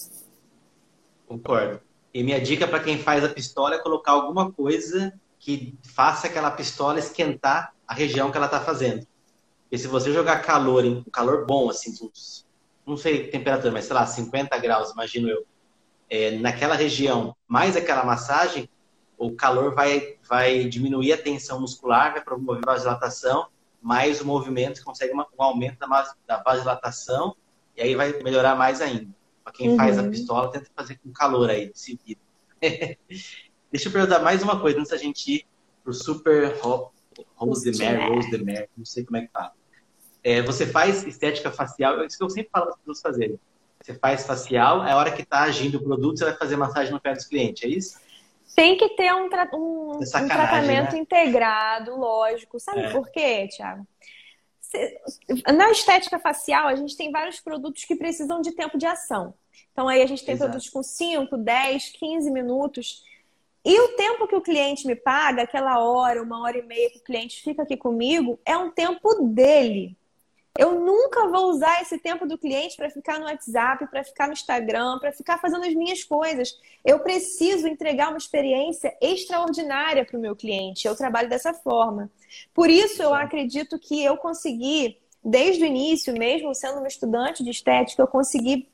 Concordo. 1.28 1.80
E 2.12 2.24
minha 2.24 2.40
dica 2.40 2.66
para 2.66 2.82
quem 2.82 2.98
faz 2.98 3.22
a 3.22 3.28
pistola 3.28 3.76
é 3.76 3.78
colocar 3.78 4.12
alguma 4.12 4.50
coisa 4.50 5.12
que 5.40 5.76
faça 5.82 6.26
aquela 6.26 6.50
pistola 6.50 6.98
esquentar 6.98 7.72
a 7.88 7.94
região 7.94 8.30
que 8.30 8.36
ela 8.36 8.46
está 8.46 8.60
fazendo. 8.60 9.06
E 9.72 9.78
se 9.78 9.88
você 9.88 10.12
jogar 10.12 10.42
calor, 10.42 10.84
um 10.84 11.02
calor 11.04 11.46
bom, 11.46 11.70
assim, 11.70 11.90
uns, 12.02 12.46
não 12.86 12.96
sei 12.96 13.28
temperatura, 13.28 13.72
mas 13.72 13.86
sei 13.86 13.94
lá, 13.94 14.06
50 14.06 14.56
graus, 14.58 14.90
imagino 14.92 15.28
eu, 15.28 15.46
é, 16.10 16.32
naquela 16.32 16.74
região, 16.74 17.34
mais 17.48 17.76
aquela 17.76 18.04
massagem, 18.04 18.68
o 19.16 19.32
calor 19.32 19.74
vai, 19.74 20.16
vai 20.28 20.64
diminuir 20.64 21.12
a 21.12 21.18
tensão 21.18 21.60
muscular, 21.60 22.12
vai 22.12 22.22
promover 22.22 22.62
vasodilatação, 22.64 23.46
mais 23.80 24.20
o 24.20 24.26
movimento 24.26 24.84
consegue 24.84 25.12
uma, 25.12 25.26
um 25.38 25.42
aumento 25.42 25.78
da, 25.78 26.14
da 26.26 26.42
vasodilatação 26.42 27.34
e 27.76 27.80
aí 27.80 27.94
vai 27.94 28.12
melhorar 28.22 28.54
mais 28.56 28.80
ainda. 28.80 29.08
Para 29.42 29.52
quem 29.54 29.70
uhum. 29.70 29.76
faz 29.76 29.98
a 29.98 30.02
uhum. 30.02 30.10
pistola, 30.10 30.50
tenta 30.50 30.70
fazer 30.76 30.98
com 30.98 31.10
calor 31.12 31.48
aí, 31.48 31.70
seguida. 31.74 32.20
Deixa 33.70 33.88
eu 33.88 33.92
perguntar 33.92 34.18
mais 34.18 34.42
uma 34.42 34.60
coisa 34.60 34.78
antes 34.78 34.90
da 34.90 34.96
gente 34.96 35.32
ir 35.32 35.46
pro 35.84 35.94
Super 35.94 36.58
Rose 37.36 37.70
de 37.70 37.84
Mary, 37.84 38.08
Rose 38.08 38.30
de 38.30 38.44
Mary, 38.44 38.68
não 38.76 38.84
sei 38.84 39.04
como 39.04 39.16
é 39.16 39.22
que 39.22 39.32
fala. 39.32 39.52
É, 40.22 40.42
você 40.42 40.66
faz 40.66 41.06
estética 41.06 41.52
facial, 41.52 42.00
é 42.00 42.06
isso 42.06 42.18
que 42.18 42.24
eu 42.24 42.30
sempre 42.30 42.50
falo 42.50 42.66
para 42.66 42.74
as 42.74 42.80
pessoas 42.80 43.00
fazerem. 43.00 43.40
Você 43.80 43.94
faz 43.94 44.26
facial, 44.26 44.84
é 44.84 44.92
a 44.92 44.96
hora 44.96 45.12
que 45.12 45.22
está 45.22 45.42
agindo 45.42 45.78
o 45.78 45.82
produto, 45.82 46.18
você 46.18 46.24
vai 46.24 46.36
fazer 46.36 46.56
massagem 46.56 46.92
no 46.92 47.00
pé 47.00 47.14
dos 47.14 47.24
clientes, 47.24 47.62
é 47.62 47.68
isso? 47.68 47.98
Tem 48.54 48.76
que 48.76 48.88
ter 48.90 49.14
um, 49.14 49.28
tra 49.28 49.48
um, 49.54 49.98
um 49.98 50.00
tratamento 50.00 50.92
né? 50.92 50.98
integrado, 50.98 51.96
lógico. 51.96 52.58
Sabe 52.58 52.80
é. 52.80 52.90
por 52.90 53.08
quê, 53.10 53.48
Thiago? 53.48 53.86
Na 55.54 55.70
estética 55.70 56.18
facial, 56.18 56.66
a 56.66 56.74
gente 56.74 56.96
tem 56.96 57.10
vários 57.10 57.40
produtos 57.40 57.84
que 57.84 57.96
precisam 57.96 58.40
de 58.40 58.52
tempo 58.52 58.76
de 58.76 58.86
ação. 58.86 59.34
Então, 59.72 59.88
aí 59.88 60.02
a 60.02 60.06
gente 60.06 60.24
tem 60.24 60.34
Exato. 60.34 60.50
produtos 60.50 60.68
com 60.68 60.82
5, 60.82 61.36
10, 61.36 61.90
15 61.90 62.30
minutos. 62.30 63.04
E 63.64 63.78
o 63.78 63.88
tempo 63.88 64.26
que 64.26 64.34
o 64.34 64.40
cliente 64.40 64.86
me 64.86 64.96
paga, 64.96 65.42
aquela 65.42 65.78
hora, 65.78 66.22
uma 66.22 66.42
hora 66.42 66.58
e 66.58 66.62
meia 66.62 66.90
que 66.90 66.98
o 66.98 67.04
cliente 67.04 67.42
fica 67.42 67.62
aqui 67.62 67.76
comigo, 67.76 68.38
é 68.44 68.56
um 68.56 68.70
tempo 68.70 69.22
dele. 69.22 69.96
Eu 70.58 70.80
nunca 70.80 71.28
vou 71.28 71.50
usar 71.50 71.80
esse 71.80 71.96
tempo 71.98 72.26
do 72.26 72.36
cliente 72.36 72.76
para 72.76 72.90
ficar 72.90 73.18
no 73.18 73.26
WhatsApp, 73.26 73.86
para 73.86 74.02
ficar 74.02 74.26
no 74.26 74.32
Instagram, 74.32 74.98
para 74.98 75.12
ficar 75.12 75.38
fazendo 75.38 75.64
as 75.64 75.74
minhas 75.74 76.02
coisas. 76.02 76.58
Eu 76.84 76.98
preciso 77.00 77.68
entregar 77.68 78.08
uma 78.08 78.18
experiência 78.18 78.96
extraordinária 79.00 80.04
para 80.04 80.18
o 80.18 80.20
meu 80.20 80.34
cliente. 80.34 80.88
Eu 80.88 80.96
trabalho 80.96 81.28
dessa 81.28 81.54
forma. 81.54 82.10
Por 82.52 82.68
isso, 82.68 83.02
eu 83.02 83.14
acredito 83.14 83.78
que 83.78 84.02
eu 84.02 84.16
consegui, 84.16 84.98
desde 85.24 85.62
o 85.62 85.66
início, 85.66 86.12
mesmo 86.14 86.54
sendo 86.54 86.78
uma 86.78 86.88
estudante 86.88 87.44
de 87.44 87.50
estética, 87.50 88.02
eu 88.02 88.08
consegui 88.08 88.68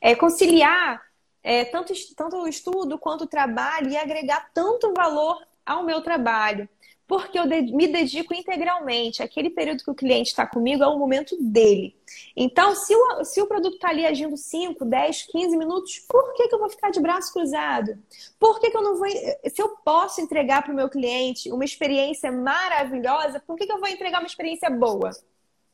é, 0.00 0.14
conciliar 0.14 1.07
é, 1.48 1.64
tanto, 1.64 1.94
tanto 2.14 2.46
estudo 2.46 2.98
quanto 2.98 3.24
o 3.24 3.26
trabalho 3.26 3.88
e 3.88 3.96
agregar 3.96 4.50
tanto 4.52 4.92
valor 4.92 5.42
ao 5.64 5.82
meu 5.82 6.02
trabalho 6.02 6.68
porque 7.06 7.38
eu 7.38 7.46
me 7.46 7.88
dedico 7.88 8.34
integralmente. 8.34 9.22
Aquele 9.22 9.48
período 9.48 9.82
que 9.82 9.90
o 9.90 9.94
cliente 9.94 10.28
está 10.28 10.46
comigo 10.46 10.84
é 10.84 10.86
o 10.86 10.98
momento 10.98 11.34
dele. 11.40 11.96
Então, 12.36 12.74
se 12.74 12.94
o, 12.94 13.24
se 13.24 13.40
o 13.40 13.46
produto 13.46 13.76
está 13.76 13.88
ali 13.88 14.04
agindo 14.04 14.36
5, 14.36 14.84
10, 14.84 15.22
15 15.22 15.56
minutos, 15.56 16.00
por 16.00 16.34
que, 16.34 16.48
que 16.48 16.54
eu 16.54 16.58
vou 16.58 16.68
ficar 16.68 16.90
de 16.90 17.00
braço 17.00 17.32
cruzado? 17.32 17.98
Por 18.38 18.60
que, 18.60 18.70
que 18.70 18.76
eu 18.76 18.82
não 18.82 18.98
vou. 18.98 19.08
Se 19.08 19.62
eu 19.62 19.70
posso 19.82 20.20
entregar 20.20 20.62
para 20.62 20.72
o 20.72 20.76
meu 20.76 20.90
cliente 20.90 21.50
uma 21.50 21.64
experiência 21.64 22.30
maravilhosa, 22.30 23.40
por 23.40 23.56
que, 23.56 23.64
que 23.64 23.72
eu 23.72 23.80
vou 23.80 23.88
entregar 23.88 24.18
uma 24.18 24.26
experiência 24.26 24.68
boa? 24.68 25.10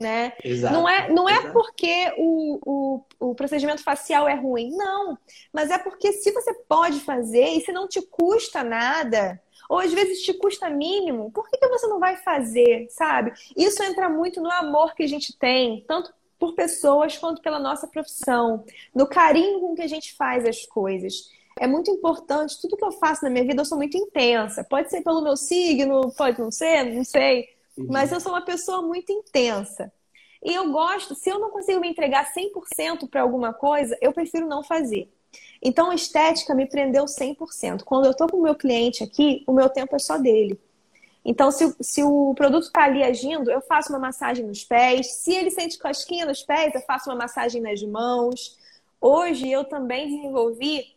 Né? 0.01 0.33
Exato, 0.43 0.75
não 0.75 0.89
é, 0.89 1.09
não 1.09 1.29
é 1.29 1.53
porque 1.53 2.13
o, 2.19 2.59
o, 2.67 3.31
o 3.31 3.35
procedimento 3.35 3.83
facial 3.83 4.29
é 4.29 4.35
ruim, 4.35 4.71
não. 4.71 5.17
Mas 5.53 5.71
é 5.71 5.79
porque 5.79 6.13
se 6.13 6.33
você 6.33 6.53
pode 6.69 7.01
fazer 7.01 7.47
e 7.51 7.61
se 7.61 7.73
não 7.73 7.87
te 7.87 8.03
custa 8.03 8.65
nada, 8.65 9.41
ou 9.69 9.79
às 9.79 9.93
vezes 9.93 10.23
te 10.23 10.35
custa 10.35 10.69
mínimo, 10.69 11.31
por 11.31 11.49
que, 11.49 11.57
que 11.57 11.69
você 11.69 11.87
não 11.87 12.01
vai 12.01 12.17
fazer, 12.17 12.87
sabe? 12.91 13.33
Isso 13.57 13.83
entra 13.83 14.09
muito 14.09 14.41
no 14.41 14.51
amor 14.51 14.95
que 14.95 15.05
a 15.05 15.09
gente 15.09 15.37
tem, 15.39 15.85
tanto 15.87 16.13
por 16.39 16.55
pessoas 16.55 17.17
quanto 17.17 17.41
pela 17.41 17.59
nossa 17.59 17.87
profissão, 17.87 18.65
no 18.95 19.07
carinho 19.07 19.61
com 19.61 19.75
que 19.75 19.83
a 19.83 19.87
gente 19.87 20.15
faz 20.15 20.45
as 20.45 20.67
coisas. 20.67 21.31
É 21.59 21.67
muito 21.67 21.91
importante, 21.91 22.61
tudo 22.61 22.77
que 22.77 22.85
eu 22.85 22.93
faço 22.93 23.25
na 23.25 23.31
minha 23.31 23.45
vida 23.45 23.61
eu 23.61 23.65
sou 23.65 23.79
muito 23.79 23.97
intensa. 23.97 24.65
Pode 24.65 24.91
ser 24.91 25.03
pelo 25.03 25.23
meu 25.23 25.37
signo, 25.37 26.13
pode 26.17 26.41
não 26.41 26.51
ser, 26.51 26.85
não 26.85 27.05
sei. 27.05 27.49
Mas 27.77 28.13
eu 28.13 28.21
sou 28.21 28.33
uma 28.33 28.45
pessoa 28.45 28.83
muito 28.83 29.13
intensa. 29.13 29.93
E 30.43 30.53
eu 30.53 30.71
gosto, 30.71 31.15
se 31.15 31.31
eu 31.31 31.39
não 31.39 31.51
consigo 31.51 31.81
me 31.81 31.89
entregar 31.89 32.33
100% 32.33 33.09
para 33.09 33.23
alguma 33.23 33.53
coisa, 33.53 33.97
eu 34.01 34.13
prefiro 34.13 34.47
não 34.47 34.63
fazer. 34.63 35.11
Então, 35.63 35.91
a 35.91 35.95
estética 35.95 36.55
me 36.55 36.67
prendeu 36.67 37.07
100%. 37.07 37.83
Quando 37.83 38.05
eu 38.05 38.11
estou 38.11 38.29
com 38.29 38.37
o 38.37 38.43
meu 38.43 38.55
cliente 38.55 39.03
aqui, 39.03 39.43
o 39.47 39.53
meu 39.53 39.69
tempo 39.71 39.97
é 39.97 39.99
só 39.99 40.19
dele. 40.19 40.61
Então, 41.25 41.51
se, 41.51 41.75
se 41.81 42.03
o 42.03 42.35
produto 42.35 42.65
está 42.65 42.85
ali 42.85 43.03
agindo, 43.03 43.51
eu 43.51 43.63
faço 43.63 43.91
uma 43.91 43.99
massagem 43.99 44.45
nos 44.45 44.63
pés. 44.63 45.15
Se 45.15 45.33
ele 45.33 45.51
sente 45.51 45.79
cosquinha 45.79 46.27
nos 46.27 46.43
pés, 46.43 46.75
eu 46.75 46.83
faço 46.83 47.09
uma 47.09 47.17
massagem 47.17 47.63
nas 47.63 47.83
mãos. 47.83 48.59
Hoje, 49.01 49.51
eu 49.51 49.65
também 49.65 50.07
desenvolvi 50.09 50.95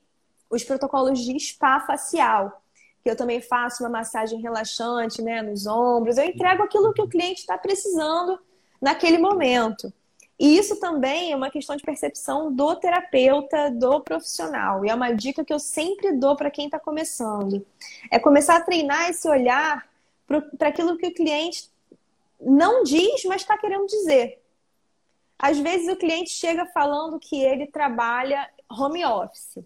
os 0.50 0.64
protocolos 0.64 1.20
de 1.20 1.40
spa 1.40 1.80
facial, 1.80 2.62
que 3.08 3.12
eu 3.12 3.16
também 3.16 3.40
faço 3.40 3.84
uma 3.84 3.90
massagem 3.90 4.42
relaxante 4.42 5.22
né, 5.22 5.42
nos 5.42 5.66
ombros. 5.66 6.18
Eu 6.18 6.26
entrego 6.26 6.64
aquilo 6.64 6.92
que 6.92 7.02
o 7.02 7.08
cliente 7.08 7.40
está 7.40 7.58
precisando 7.58 8.38
naquele 8.82 9.18
momento. 9.18 9.94
E 10.38 10.58
isso 10.58 10.78
também 10.78 11.32
é 11.32 11.36
uma 11.36 11.50
questão 11.50 11.78
de 11.78 11.84
percepção 11.84 12.54
do 12.54 12.76
terapeuta, 12.76 13.72
do 13.72 14.02
profissional. 14.02 14.84
E 14.84 14.90
é 14.90 14.94
uma 14.94 15.14
dica 15.14 15.46
que 15.46 15.54
eu 15.54 15.58
sempre 15.58 16.12
dou 16.12 16.36
para 16.36 16.52
quem 16.52 16.66
está 16.66 16.78
começando. 16.78 17.66
É 18.12 18.20
começar 18.20 18.58
a 18.58 18.62
treinar 18.62 19.10
esse 19.10 19.26
olhar 19.26 19.88
para 20.28 20.68
aquilo 20.68 20.98
que 20.98 21.08
o 21.08 21.14
cliente 21.14 21.70
não 22.42 22.84
diz, 22.84 23.24
mas 23.24 23.42
está 23.42 23.58
querendo 23.58 23.88
dizer. 23.88 24.44
Às 25.40 25.58
vezes 25.58 25.88
o 25.88 25.96
cliente 25.96 26.32
chega 26.32 26.66
falando 26.66 27.18
que 27.18 27.42
ele 27.42 27.68
trabalha 27.68 28.50
home 28.70 29.06
office 29.06 29.64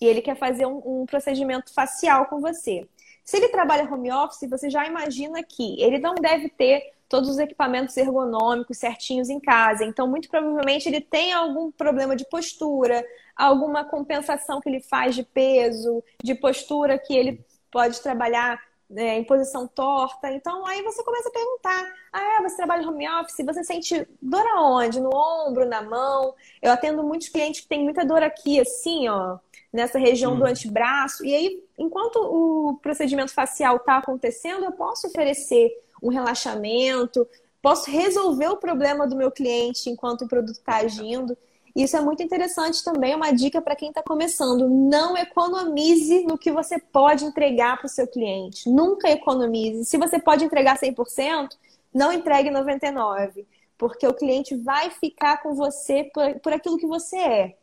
e 0.00 0.06
ele 0.06 0.22
quer 0.22 0.36
fazer 0.36 0.66
um, 0.66 0.80
um 0.84 1.06
procedimento 1.06 1.72
facial 1.72 2.26
com 2.26 2.40
você. 2.40 2.88
Se 3.24 3.36
ele 3.36 3.48
trabalha 3.48 3.92
home 3.92 4.10
office, 4.10 4.48
você 4.48 4.70
já 4.70 4.86
imagina 4.86 5.42
que 5.42 5.80
ele 5.82 5.98
não 5.98 6.14
deve 6.14 6.48
ter 6.48 6.92
todos 7.08 7.28
os 7.28 7.38
equipamentos 7.38 7.96
ergonômicos 7.96 8.78
certinhos 8.78 9.28
em 9.28 9.40
casa. 9.40 9.84
Então, 9.84 10.06
muito 10.06 10.28
provavelmente 10.28 10.88
ele 10.88 11.00
tem 11.00 11.32
algum 11.32 11.70
problema 11.70 12.14
de 12.14 12.24
postura, 12.28 13.04
alguma 13.36 13.84
compensação 13.84 14.60
que 14.60 14.68
ele 14.68 14.80
faz 14.80 15.14
de 15.14 15.22
peso, 15.22 16.02
de 16.22 16.34
postura 16.34 16.98
que 16.98 17.14
ele 17.14 17.44
pode 17.70 18.00
trabalhar 18.00 18.60
né, 18.88 19.18
em 19.18 19.24
posição 19.24 19.66
torta. 19.66 20.30
Então, 20.32 20.66
aí 20.66 20.82
você 20.82 21.02
começa 21.02 21.28
a 21.28 21.32
perguntar: 21.32 21.94
ah, 22.12 22.42
você 22.42 22.56
trabalha 22.56 22.88
home 22.88 23.08
office? 23.08 23.44
Você 23.44 23.64
sente 23.64 24.06
dor 24.20 24.46
aonde? 24.54 25.00
No 25.00 25.10
ombro, 25.14 25.66
na 25.66 25.82
mão? 25.82 26.34
Eu 26.62 26.72
atendo 26.72 27.02
muitos 27.02 27.28
clientes 27.28 27.60
que 27.60 27.68
têm 27.68 27.84
muita 27.84 28.04
dor 28.04 28.22
aqui, 28.22 28.60
assim, 28.60 29.08
ó, 29.08 29.38
nessa 29.72 29.98
região 29.98 30.34
hum. 30.34 30.38
do 30.38 30.46
antebraço. 30.46 31.24
E 31.24 31.34
aí, 31.34 31.64
enquanto 31.76 32.16
o 32.16 32.78
procedimento 32.82 33.32
facial 33.32 33.76
está 33.76 33.98
acontecendo, 33.98 34.64
eu 34.64 34.72
posso 34.72 35.06
oferecer 35.06 35.70
um 36.02 36.08
relaxamento, 36.08 37.26
posso 37.60 37.90
resolver 37.90 38.48
o 38.48 38.56
problema 38.56 39.06
do 39.06 39.16
meu 39.16 39.30
cliente 39.30 39.90
enquanto 39.90 40.22
o 40.22 40.28
produto 40.28 40.56
está 40.56 40.76
agindo. 40.76 41.36
Isso 41.74 41.96
é 41.96 42.00
muito 42.00 42.22
interessante 42.22 42.82
também, 42.82 43.12
é 43.12 43.16
uma 43.16 43.30
dica 43.30 43.60
para 43.60 43.76
quem 43.76 43.90
está 43.90 44.02
começando. 44.02 44.68
Não 44.68 45.16
economize 45.16 46.24
no 46.24 46.38
que 46.38 46.50
você 46.50 46.78
pode 46.78 47.24
entregar 47.24 47.76
para 47.76 47.86
o 47.86 47.90
seu 47.90 48.06
cliente. 48.06 48.68
Nunca 48.68 49.08
economize. 49.10 49.84
Se 49.84 49.96
você 49.96 50.18
pode 50.18 50.44
entregar 50.44 50.78
100%, 50.78 51.50
não 51.94 52.12
entregue 52.12 52.50
99%, 52.50 53.44
porque 53.76 54.06
o 54.06 54.14
cliente 54.14 54.56
vai 54.56 54.90
ficar 54.90 55.40
com 55.40 55.54
você 55.54 56.04
por, 56.12 56.40
por 56.40 56.52
aquilo 56.52 56.78
que 56.78 56.86
você 56.86 57.16
é. 57.16 57.56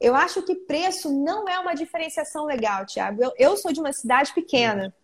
Eu 0.00 0.14
acho 0.14 0.42
que 0.42 0.54
preço 0.54 1.10
não 1.10 1.48
é 1.48 1.58
uma 1.58 1.74
diferenciação 1.74 2.44
legal, 2.44 2.86
Thiago. 2.86 3.22
Eu, 3.22 3.32
eu 3.36 3.56
sou 3.56 3.72
de 3.72 3.80
uma 3.80 3.92
cidade 3.92 4.32
pequena. 4.32 4.94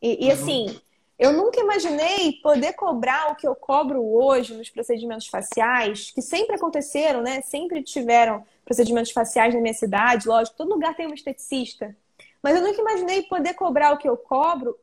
E, 0.00 0.26
e 0.26 0.30
assim, 0.30 0.80
eu 1.18 1.34
nunca 1.34 1.60
imaginei 1.60 2.32
poder 2.42 2.72
cobrar 2.72 3.30
o 3.30 3.36
que 3.36 3.46
eu 3.46 3.54
cobro 3.54 4.02
hoje 4.02 4.54
nos 4.54 4.70
procedimentos 4.70 5.26
faciais, 5.26 6.10
que 6.10 6.22
sempre 6.22 6.56
aconteceram, 6.56 7.20
né? 7.20 7.42
Sempre 7.42 7.82
tiveram 7.82 8.42
procedimentos 8.64 9.10
faciais 9.10 9.54
na 9.54 9.60
minha 9.60 9.74
cidade, 9.74 10.26
lógico, 10.26 10.56
todo 10.56 10.70
lugar 10.70 10.96
tem 10.96 11.06
um 11.06 11.12
esteticista. 11.12 11.94
Mas 12.42 12.56
eu 12.56 12.62
nunca 12.62 12.80
imaginei 12.80 13.22
poder 13.24 13.52
cobrar 13.52 13.92
o 13.92 13.98
que 13.98 14.08
eu 14.08 14.16
cobro, 14.16 14.78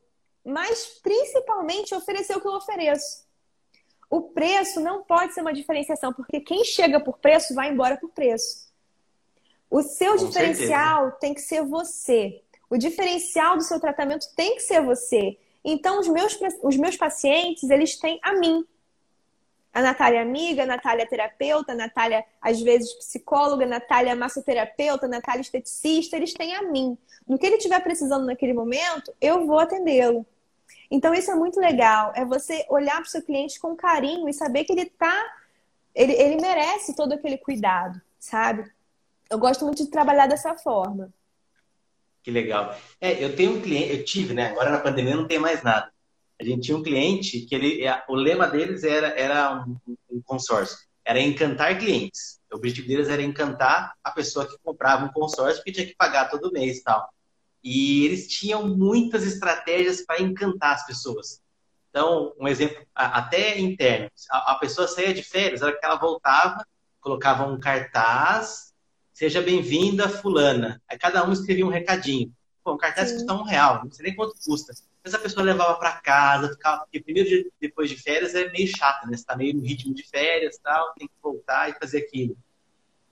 mas 0.45 0.99
principalmente 1.01 1.95
oferecer 1.95 2.37
o 2.37 2.41
que 2.41 2.47
eu 2.47 2.53
ofereço. 2.53 3.25
O 4.07 4.21
preço 4.21 4.79
não 4.79 5.03
pode 5.03 5.33
ser 5.33 5.41
uma 5.41 5.53
diferenciação, 5.53 6.13
porque 6.13 6.39
quem 6.39 6.63
chega 6.63 6.99
por 6.99 7.17
preço 7.17 7.55
vai 7.55 7.71
embora 7.71 7.97
por 7.97 8.09
preço. 8.09 8.66
O 9.69 9.81
seu 9.81 10.17
Com 10.17 10.25
diferencial 10.27 11.03
certeza. 11.03 11.17
tem 11.19 11.33
que 11.33 11.41
ser 11.41 11.63
você. 11.63 12.41
O 12.69 12.77
diferencial 12.77 13.57
do 13.57 13.63
seu 13.63 13.79
tratamento 13.79 14.27
tem 14.35 14.55
que 14.55 14.61
ser 14.61 14.81
você. 14.81 15.37
Então, 15.63 15.99
os 15.99 16.07
meus, 16.07 16.37
os 16.63 16.77
meus 16.77 16.95
pacientes, 16.95 17.69
eles 17.69 17.97
têm 17.97 18.19
a 18.21 18.33
mim. 18.33 18.65
A 19.73 19.81
Natália 19.81 20.21
amiga, 20.21 20.63
a 20.63 20.65
Natália 20.65 21.05
terapeuta, 21.05 21.73
a 21.73 21.75
Natália, 21.75 22.25
às 22.41 22.61
vezes, 22.61 22.93
psicóloga, 22.93 23.65
a 23.65 23.67
Natália 23.67 24.15
massoterapeuta, 24.15 25.05
a 25.05 25.09
Natália 25.09 25.41
esteticista, 25.41 26.15
eles 26.15 26.33
têm 26.33 26.55
a 26.55 26.63
mim. 26.63 26.97
No 27.27 27.37
que 27.37 27.45
ele 27.45 27.57
estiver 27.57 27.79
precisando 27.81 28.25
naquele 28.25 28.53
momento, 28.53 29.13
eu 29.21 29.45
vou 29.45 29.59
atendê-lo. 29.59 30.25
Então, 30.89 31.13
isso 31.13 31.29
é 31.29 31.35
muito 31.35 31.59
legal. 31.59 32.13
É 32.15 32.23
você 32.23 32.65
olhar 32.69 32.95
para 32.95 33.03
o 33.03 33.09
seu 33.09 33.21
cliente 33.21 33.59
com 33.59 33.75
carinho 33.75 34.27
e 34.27 34.33
saber 34.33 34.63
que 34.63 34.71
ele 34.71 34.85
tá. 34.85 35.21
Ele, 35.93 36.13
ele 36.13 36.41
merece 36.41 36.95
todo 36.95 37.11
aquele 37.11 37.37
cuidado, 37.37 38.01
sabe? 38.19 38.69
Eu 39.29 39.37
gosto 39.37 39.65
muito 39.65 39.83
de 39.83 39.89
trabalhar 39.89 40.27
dessa 40.27 40.55
forma. 40.55 41.13
Que 42.23 42.31
legal. 42.31 42.75
É, 42.99 43.23
eu 43.23 43.35
tenho 43.35 43.57
um 43.57 43.61
cliente, 43.61 43.93
eu 43.93 44.03
tive, 44.03 44.33
né? 44.33 44.47
Agora 44.47 44.71
na 44.71 44.79
pandemia 44.79 45.15
não 45.15 45.27
tem 45.27 45.39
mais 45.39 45.63
nada. 45.63 45.91
A 46.39 46.43
gente 46.43 46.61
tinha 46.61 46.77
um 46.77 46.83
cliente 46.83 47.41
que 47.41 47.55
ele, 47.55 47.83
o 48.07 48.15
lema 48.15 48.47
deles 48.47 48.83
era, 48.83 49.07
era 49.07 49.65
um, 49.65 49.77
um 50.11 50.21
consórcio, 50.21 50.77
era 51.03 51.19
encantar 51.19 51.79
clientes. 51.79 52.39
O 52.51 52.57
objetivo 52.57 52.87
deles 52.87 53.09
era 53.09 53.21
encantar 53.21 53.93
a 54.03 54.11
pessoa 54.11 54.47
que 54.47 54.57
comprava 54.63 55.05
um 55.05 55.11
consórcio 55.11 55.57
porque 55.57 55.71
tinha 55.71 55.87
que 55.87 55.95
pagar 55.95 56.29
todo 56.29 56.51
mês 56.51 56.77
e 56.77 56.83
tal. 56.83 57.09
E 57.63 58.05
eles 58.05 58.27
tinham 58.27 58.67
muitas 58.67 59.25
estratégias 59.25 60.05
para 60.05 60.21
encantar 60.21 60.75
as 60.75 60.85
pessoas. 60.85 61.41
Então, 61.89 62.33
um 62.39 62.47
exemplo 62.47 62.85
até 62.93 63.59
interno. 63.59 64.09
A, 64.29 64.55
pessoa 64.55 64.87
saía 64.87 65.13
de 65.13 65.23
férias, 65.23 65.61
era 65.61 65.77
que 65.77 65.85
ela 65.85 65.95
voltava, 65.95 66.65
colocava 67.01 67.47
um 67.47 67.59
cartaz, 67.59 68.66
seja 69.17 69.41
bem-vinda, 69.41 70.07
fulana. 70.07 70.79
Aí 70.87 70.95
cada 70.95 71.27
um 71.27 71.33
escrevia 71.33 71.65
um 71.65 71.71
recadinho. 71.71 72.31
Pô, 72.63 72.75
um 72.75 72.77
cartaz 72.77 73.09
Sim. 73.09 73.15
custa 73.15 73.33
um 73.33 73.41
real, 73.41 73.81
não 73.83 73.91
sei 73.91 74.05
nem 74.05 74.15
quanto 74.15 74.35
custa. 74.45 74.75
Mas 75.03 75.11
a 75.15 75.17
pessoa 75.17 75.43
levava 75.43 75.73
para 75.79 75.93
casa, 75.93 76.49
ficava... 76.49 76.83
Porque 76.83 76.99
primeiro 76.99 77.27
dia 77.27 77.47
depois 77.59 77.89
de 77.89 77.95
férias 77.95 78.35
é 78.35 78.51
meio 78.51 78.67
chato, 78.67 79.07
né? 79.07 79.17
Você 79.17 79.25
tá 79.25 79.35
meio 79.35 79.55
no 79.55 79.63
ritmo 79.63 79.91
de 79.95 80.03
férias 80.03 80.59
tal, 80.59 80.93
tem 80.93 81.07
que 81.07 81.13
voltar 81.19 81.67
e 81.67 81.79
fazer 81.79 81.97
aquilo. 81.97 82.37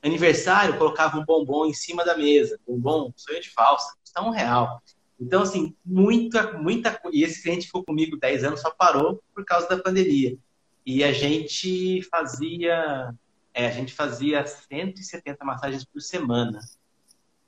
Aniversário, 0.03 0.77
colocava 0.77 1.17
um 1.17 1.25
bombom 1.25 1.65
em 1.65 1.73
cima 1.73 2.05
da 2.05 2.15
mesa. 2.15 2.59
Bombom, 2.67 3.11
sonho 3.15 3.41
de 3.41 3.49
falsa, 3.49 3.91
custa 3.99 4.21
um 4.21 4.29
real. 4.29 4.83
Então, 5.19 5.41
assim, 5.41 5.75
muita, 5.83 6.53
muita 6.53 7.01
E 7.11 7.23
esse 7.23 7.41
cliente 7.41 7.65
ficou 7.65 7.83
comigo 7.83 8.15
10 8.15 8.43
anos, 8.43 8.61
só 8.61 8.69
parou 8.69 9.23
por 9.33 9.43
causa 9.43 9.67
da 9.67 9.79
pandemia. 9.79 10.37
E 10.85 11.03
a 11.03 11.11
gente 11.11 12.03
fazia. 12.11 13.11
É, 13.57 13.67
a 13.67 13.71
gente 13.71 13.93
fazia 13.93 14.45
170 14.45 15.45
massagens 15.45 15.85
por 15.85 16.01
semana 16.01 16.59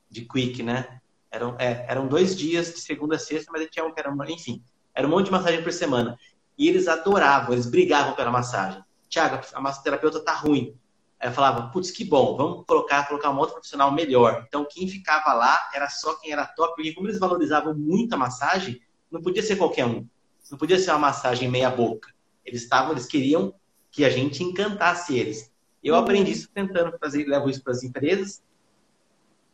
de 0.10 0.22
quick, 0.22 0.64
né? 0.64 1.02
Eram, 1.30 1.58
é, 1.60 1.86
eram 1.90 2.08
dois 2.08 2.34
dias 2.34 2.74
de 2.74 2.80
segunda 2.80 3.18
a 3.18 3.20
sexta, 3.20 3.52
mas 3.52 3.68
tinha 3.70 3.84
um 3.86 3.94
que 3.94 4.00
era. 4.00 4.16
Enfim, 4.30 4.64
era 4.96 5.06
um 5.06 5.10
monte 5.10 5.26
de 5.26 5.32
massagem 5.32 5.62
por 5.62 5.74
semana. 5.74 6.18
E 6.58 6.70
eles 6.70 6.88
adoravam, 6.88 7.52
eles 7.52 7.66
brigavam 7.66 8.16
pela 8.16 8.32
massagem. 8.32 8.82
Tiago, 9.10 9.46
a 9.54 9.60
massoterapeuta 9.60 10.24
tá 10.24 10.34
ruim. 10.34 10.74
Aí 11.20 11.28
eu 11.28 11.34
falava, 11.34 11.70
putz, 11.72 11.92
que 11.92 12.06
bom, 12.06 12.38
vamos 12.38 12.66
colocar, 12.66 13.06
colocar 13.06 13.30
uma 13.30 13.42
outra 13.42 13.56
profissional 13.56 13.92
melhor. 13.92 14.46
Então, 14.48 14.66
quem 14.70 14.88
ficava 14.88 15.34
lá 15.34 15.60
era 15.74 15.90
só 15.90 16.16
quem 16.16 16.32
era 16.32 16.46
top, 16.46 16.76
porque 16.76 16.94
como 16.94 17.08
eles 17.08 17.20
valorizavam 17.20 17.76
muito 17.76 18.14
a 18.14 18.18
massagem, 18.18 18.80
não 19.12 19.22
podia 19.22 19.44
ser 19.44 19.58
qualquer 19.58 19.86
um. 19.86 20.08
Não 20.50 20.58
podia 20.58 20.80
ser 20.80 20.92
uma 20.92 21.00
massagem 21.00 21.50
meia 21.50 21.70
boca. 21.70 22.14
Eles 22.46 22.64
estavam, 22.64 22.94
eles 22.94 23.06
queriam 23.08 23.54
que 23.92 24.06
a 24.06 24.10
gente 24.10 24.42
encantasse 24.42 25.18
eles. 25.18 25.52
Eu 25.88 25.96
uhum. 25.96 26.02
aprendi 26.02 26.32
isso 26.32 26.50
tentando 26.54 26.98
fazer, 27.00 27.26
levo 27.26 27.50
isso 27.50 27.64
para 27.64 27.72
as 27.72 27.82
empresas, 27.82 28.44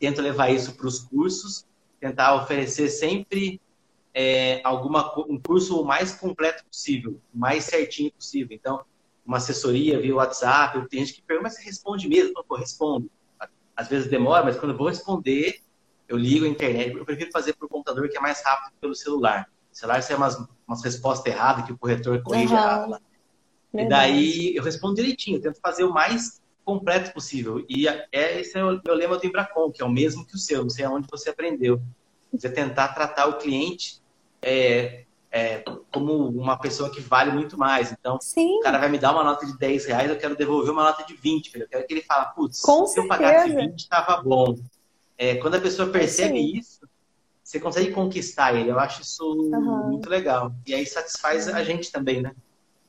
tento 0.00 0.20
levar 0.20 0.50
isso 0.50 0.74
para 0.74 0.88
os 0.88 0.98
cursos, 0.98 1.64
tentar 2.00 2.34
oferecer 2.34 2.88
sempre 2.88 3.60
é, 4.12 4.60
alguma 4.64 5.16
um 5.28 5.38
curso 5.40 5.80
o 5.80 5.84
mais 5.84 6.12
completo 6.12 6.64
possível, 6.64 7.20
o 7.32 7.38
mais 7.38 7.64
certinho 7.64 8.10
possível. 8.12 8.56
Então, 8.56 8.84
uma 9.24 9.36
assessoria 9.36 10.00
via 10.00 10.14
WhatsApp, 10.14 10.88
tem 10.88 11.04
gente 11.04 11.14
que 11.14 11.22
pergunta, 11.22 11.44
mas 11.44 11.54
você 11.54 11.62
responde 11.62 12.08
mesmo? 12.08 12.44
Eu 12.50 12.56
respondo. 12.56 13.08
Às 13.76 13.88
vezes 13.88 14.10
demora, 14.10 14.44
mas 14.44 14.56
quando 14.56 14.72
eu 14.72 14.78
vou 14.78 14.88
responder, 14.88 15.60
eu 16.08 16.16
ligo 16.16 16.44
a 16.44 16.48
internet. 16.48 16.96
Eu 16.96 17.04
prefiro 17.04 17.30
fazer 17.32 17.54
por 17.54 17.68
computador, 17.68 18.08
que 18.08 18.18
é 18.18 18.20
mais 18.20 18.42
rápido 18.44 18.72
que 18.72 18.80
pelo 18.80 18.94
celular. 18.94 19.48
O 19.72 19.76
celular 19.76 20.02
sai 20.02 20.16
umas, 20.16 20.36
umas 20.66 20.82
respostas 20.82 21.32
erradas 21.32 21.64
que 21.64 21.72
o 21.72 21.78
corretor 21.78 22.20
corrige 22.22 22.52
uhum. 22.52 22.58
errado 22.58 23.00
E 23.74 23.88
daí 23.88 24.54
eu 24.54 24.62
respondo 24.62 24.94
direitinho, 24.94 25.40
tento 25.40 25.60
fazer 25.60 25.84
o 25.84 25.92
mais 25.92 26.40
completo 26.64 27.12
possível. 27.12 27.64
E 27.68 27.86
é, 27.88 28.40
esse 28.40 28.56
é 28.56 28.64
o 28.64 28.80
meu 28.84 28.94
lema 28.94 29.18
do 29.18 29.26
Embracon, 29.26 29.70
que 29.70 29.82
é 29.82 29.84
o 29.84 29.90
mesmo 29.90 30.24
que 30.24 30.34
o 30.34 30.38
seu, 30.38 30.62
não 30.62 30.70
sei 30.70 30.84
aonde 30.84 31.06
você 31.10 31.30
aprendeu. 31.30 31.80
Você 32.32 32.48
tentar 32.48 32.88
tratar 32.88 33.26
o 33.26 33.38
cliente 33.38 34.00
é, 34.40 35.04
é, 35.30 35.64
como 35.92 36.28
uma 36.28 36.56
pessoa 36.56 36.90
que 36.90 37.00
vale 37.00 37.32
muito 37.32 37.58
mais. 37.58 37.92
Então, 37.92 38.18
Sim. 38.20 38.58
o 38.58 38.60
cara 38.60 38.78
vai 38.78 38.88
me 38.88 38.98
dar 38.98 39.12
uma 39.12 39.24
nota 39.24 39.44
de 39.44 39.56
10 39.58 39.86
reais, 39.86 40.10
eu 40.10 40.16
quero 40.16 40.36
devolver 40.36 40.70
uma 40.70 40.84
nota 40.84 41.04
de 41.04 41.14
20. 41.14 41.58
Eu 41.58 41.68
quero 41.68 41.86
que 41.86 41.94
ele 41.94 42.02
fale, 42.02 42.32
putz, 42.34 42.58
se 42.58 42.62
certeza. 42.64 43.00
eu 43.00 43.08
pagasse 43.08 43.54
20, 43.54 43.78
estava 43.78 44.22
bom. 44.22 44.56
É, 45.18 45.36
quando 45.36 45.56
a 45.56 45.60
pessoa 45.60 45.88
percebe 45.88 46.38
Sim. 46.38 46.58
isso, 46.58 46.88
você 47.42 47.60
consegue 47.60 47.90
conquistar 47.90 48.54
ele. 48.54 48.70
Eu 48.70 48.78
acho 48.78 49.02
isso 49.02 49.24
uhum. 49.24 49.90
muito 49.90 50.08
legal. 50.08 50.52
E 50.66 50.74
aí 50.74 50.86
satisfaz 50.86 51.48
a 51.48 51.62
gente 51.62 51.92
também, 51.92 52.22
né? 52.22 52.32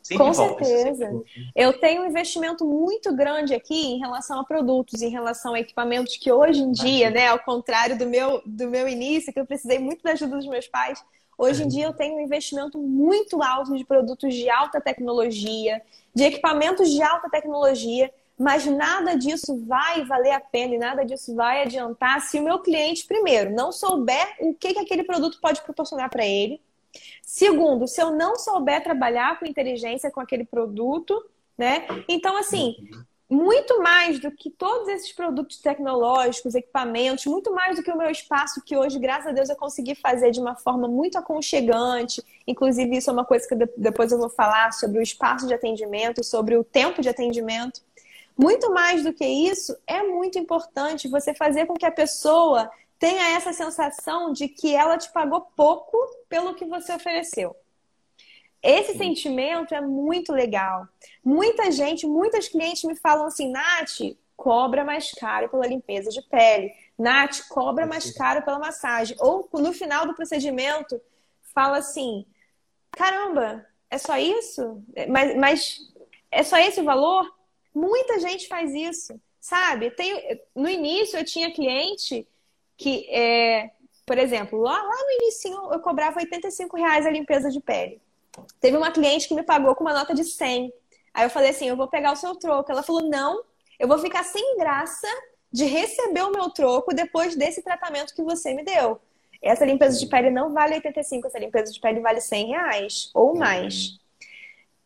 Sempre 0.06 0.24
Com 0.24 0.34
certeza. 0.36 1.24
Eu 1.56 1.80
tenho 1.80 2.04
um 2.04 2.06
investimento 2.06 2.64
muito 2.64 3.12
grande 3.16 3.56
aqui 3.56 3.88
em 3.88 3.98
relação 3.98 4.40
a 4.40 4.44
produtos, 4.44 5.02
em 5.02 5.10
relação 5.10 5.56
a 5.56 5.60
equipamentos 5.60 6.16
que 6.16 6.32
hoje 6.32 6.62
em 6.62 6.72
dia, 6.72 7.10
né, 7.10 7.26
ao 7.26 7.40
contrário 7.40 7.98
do 7.98 8.06
meu, 8.06 8.40
do 8.46 8.70
meu 8.70 8.88
início, 8.88 9.34
que 9.34 9.40
eu 9.40 9.48
precisei 9.48 9.80
muito 9.80 10.04
da 10.04 10.12
ajuda 10.12 10.36
dos 10.36 10.48
meus 10.48 10.68
pais, 10.68 11.04
Hoje 11.38 11.64
em 11.64 11.68
dia 11.68 11.84
eu 11.84 11.94
tenho 11.94 12.16
um 12.16 12.22
investimento 12.22 12.78
muito 12.78 13.44
alto 13.44 13.76
de 13.76 13.84
produtos 13.84 14.34
de 14.34 14.50
alta 14.50 14.80
tecnologia, 14.80 15.82
de 16.14 16.24
equipamentos 16.24 16.90
de 16.90 17.04
alta 17.04 17.30
tecnologia, 17.30 18.10
mas 18.40 18.66
nada 18.66 19.18
disso 19.18 19.66
vai 19.66 20.06
valer 20.06 20.32
a 20.32 20.40
pena 20.40 20.76
e 20.76 20.78
nada 20.78 21.04
disso 21.04 21.36
vai 21.36 21.64
adiantar 21.64 22.22
se 22.22 22.40
o 22.40 22.44
meu 22.44 22.60
cliente, 22.60 23.06
primeiro, 23.06 23.52
não 23.52 23.70
souber 23.70 24.38
o 24.40 24.54
que, 24.54 24.76
que 24.76 24.80
aquele 24.80 25.04
produto 25.04 25.40
pode 25.42 25.62
proporcionar 25.62 26.10
para 26.10 26.26
ele. 26.26 26.62
Segundo, 27.22 27.88
se 27.88 28.02
eu 28.02 28.12
não 28.12 28.36
souber 28.36 28.84
trabalhar 28.84 29.40
com 29.40 29.46
inteligência 29.46 30.12
com 30.12 30.20
aquele 30.20 30.46
produto, 30.46 31.24
né? 31.58 31.86
Então, 32.08 32.38
assim, 32.38 32.76
muito 33.30 33.82
mais 33.82 34.20
do 34.20 34.32
que 34.32 34.52
todos 34.52 34.88
esses 34.88 35.12
produtos 35.12 35.58
tecnológicos, 35.58 36.54
equipamentos, 36.54 37.26
muito 37.26 37.54
mais 37.54 37.76
do 37.76 37.84
que 37.84 37.92
o 37.92 37.98
meu 37.98 38.10
espaço, 38.10 38.62
que 38.64 38.78
hoje, 38.78 39.00
graças 39.00 39.28
a 39.28 39.32
Deus, 39.32 39.50
eu 39.50 39.56
consegui 39.56 39.96
fazer 39.96 40.32
de 40.32 40.40
uma 40.40 40.56
forma 40.56 40.88
muito 40.88 41.18
aconchegante. 41.18 42.24
Inclusive, 42.46 42.98
isso 42.98 43.10
é 43.10 43.14
uma 43.14 43.26
coisa 43.26 43.48
que 43.48 43.56
depois 43.78 44.12
eu 44.12 44.20
vou 44.20 44.30
falar 44.30 44.72
sobre 44.74 45.00
o 45.00 45.02
espaço 45.02 45.48
de 45.48 45.54
atendimento, 45.54 46.24
sobre 46.24 46.56
o 46.56 46.64
tempo 46.64 47.02
de 47.02 47.10
atendimento. 47.10 47.82
Muito 48.38 48.72
mais 48.72 49.04
do 49.04 49.14
que 49.14 49.26
isso, 49.26 49.76
é 49.88 50.04
muito 50.04 50.38
importante 50.38 51.08
você 51.08 51.34
fazer 51.34 51.66
com 51.66 51.74
que 51.74 51.86
a 51.86 51.92
pessoa 51.92 52.70
tenha 53.00 53.36
essa 53.36 53.54
sensação 53.54 54.32
de 54.32 54.48
que 54.48 54.74
ela 54.76 54.98
te 54.98 55.12
pagou 55.12 55.42
pouco 55.56 55.98
pelo 56.30 56.56
que 56.56 56.66
você 56.66 56.94
ofereceu. 56.94 57.56
Esse 58.62 58.94
Sim. 58.94 58.98
sentimento 58.98 59.76
é 59.76 59.82
muito 59.82 60.34
legal. 60.34 60.88
Muita 61.24 61.72
gente, 61.72 62.08
muitas 62.08 62.48
clientes 62.48 62.84
me 62.84 62.96
falam 62.96 63.28
assim, 63.28 63.52
Nath, 63.52 64.00
cobra 64.36 64.84
mais 64.84 65.12
caro 65.12 65.50
pela 65.50 65.68
limpeza 65.68 66.10
de 66.10 66.22
pele. 66.24 66.74
Nath, 66.98 67.48
cobra 67.50 67.86
mais 67.86 68.12
caro 68.12 68.42
pela 68.44 68.60
massagem. 68.60 69.16
Ou 69.20 69.48
no 69.54 69.74
final 69.74 70.08
do 70.08 70.16
procedimento, 70.16 71.00
fala 71.54 71.78
assim: 71.78 72.26
caramba, 72.92 73.66
é 73.90 73.98
só 73.98 74.18
isso? 74.18 74.84
Mas, 75.10 75.36
mas 75.38 75.78
é 76.32 76.44
só 76.44 76.58
esse 76.58 76.82
o 76.82 76.86
valor? 76.86 77.34
Muita 77.74 78.20
gente 78.20 78.48
faz 78.48 78.74
isso, 78.74 79.20
sabe? 79.40 79.92
Tem, 79.92 80.42
no 80.56 80.70
início 80.70 81.18
eu 81.20 81.26
tinha 81.26 81.54
cliente 81.54 82.28
que, 82.78 83.08
é, 83.10 83.72
por 84.06 84.18
exemplo, 84.18 84.60
lá, 84.60 84.82
lá 84.82 84.96
no 85.04 85.24
início 85.24 85.52
eu 85.72 85.80
cobrava 85.80 86.20
85 86.20 86.78
reais 86.78 87.06
a 87.06 87.10
limpeza 87.10 87.50
de 87.50 87.60
pele. 87.60 88.02
Teve 88.60 88.78
uma 88.78 88.92
cliente 88.92 89.28
que 89.28 89.36
me 89.36 89.44
pagou 89.44 89.76
com 89.76 89.84
uma 89.84 89.94
nota 89.94 90.14
de 90.14 90.24
100. 90.24 90.72
Aí 91.14 91.26
eu 91.26 91.30
falei 91.30 91.52
assim: 91.52 91.68
eu 91.68 91.78
vou 91.78 91.88
pegar 91.88 92.12
o 92.12 92.16
seu 92.16 92.36
troco. 92.36 92.72
Ela 92.72 92.84
falou: 92.84 93.08
não, 93.10 93.44
eu 93.80 93.88
vou 93.88 93.98
ficar 93.98 94.24
sem 94.24 94.58
graça 94.58 95.08
de 95.52 95.66
receber 95.66 96.22
o 96.22 96.32
meu 96.32 96.50
troco 96.50 96.94
depois 96.94 97.36
desse 97.36 97.62
tratamento 97.62 98.14
que 98.14 98.22
você 98.22 98.54
me 98.54 98.64
deu. 98.64 99.00
Essa 99.42 99.66
limpeza 99.66 100.00
de 100.00 100.08
pele 100.08 100.30
não 100.30 100.52
vale 100.52 100.76
85, 100.76 101.28
essa 101.28 101.40
limpeza 101.40 101.72
de 101.72 101.80
pele 101.80 102.00
vale 102.00 102.20
100 102.20 102.48
reais 102.48 103.12
ou 103.14 103.32
uhum. 103.32 103.40
mais. 103.40 103.98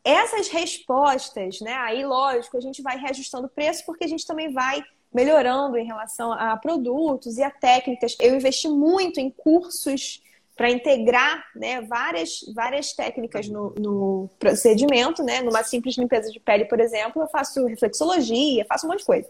Essas 0.03 0.47
respostas, 0.47 1.59
né? 1.61 1.73
Aí, 1.73 2.05
lógico, 2.05 2.57
a 2.57 2.61
gente 2.61 2.81
vai 2.81 2.97
reajustando 2.97 3.47
o 3.47 3.49
preço 3.49 3.85
porque 3.85 4.03
a 4.03 4.07
gente 4.07 4.25
também 4.25 4.51
vai 4.51 4.83
melhorando 5.13 5.77
em 5.77 5.85
relação 5.85 6.31
a 6.31 6.55
produtos 6.57 7.37
e 7.37 7.43
a 7.43 7.49
técnicas. 7.49 8.15
Eu 8.19 8.35
investi 8.35 8.67
muito 8.67 9.19
em 9.19 9.29
cursos 9.29 10.21
para 10.55 10.69
integrar 10.69 11.45
né, 11.55 11.81
várias, 11.81 12.41
várias 12.53 12.91
técnicas 12.91 13.47
no, 13.47 13.73
no, 13.79 14.29
procedimento, 14.37 15.23
né? 15.23 15.41
Numa 15.41 15.63
simples 15.63 15.97
limpeza 15.97 16.29
de 16.29 16.39
pele, 16.39 16.65
por 16.65 16.81
exemplo, 16.81 17.21
eu 17.21 17.27
faço 17.27 17.65
reflexologia, 17.65 18.65
faço 18.65 18.85
um 18.85 18.89
monte 18.89 18.99
de 18.99 19.05
coisa. 19.05 19.29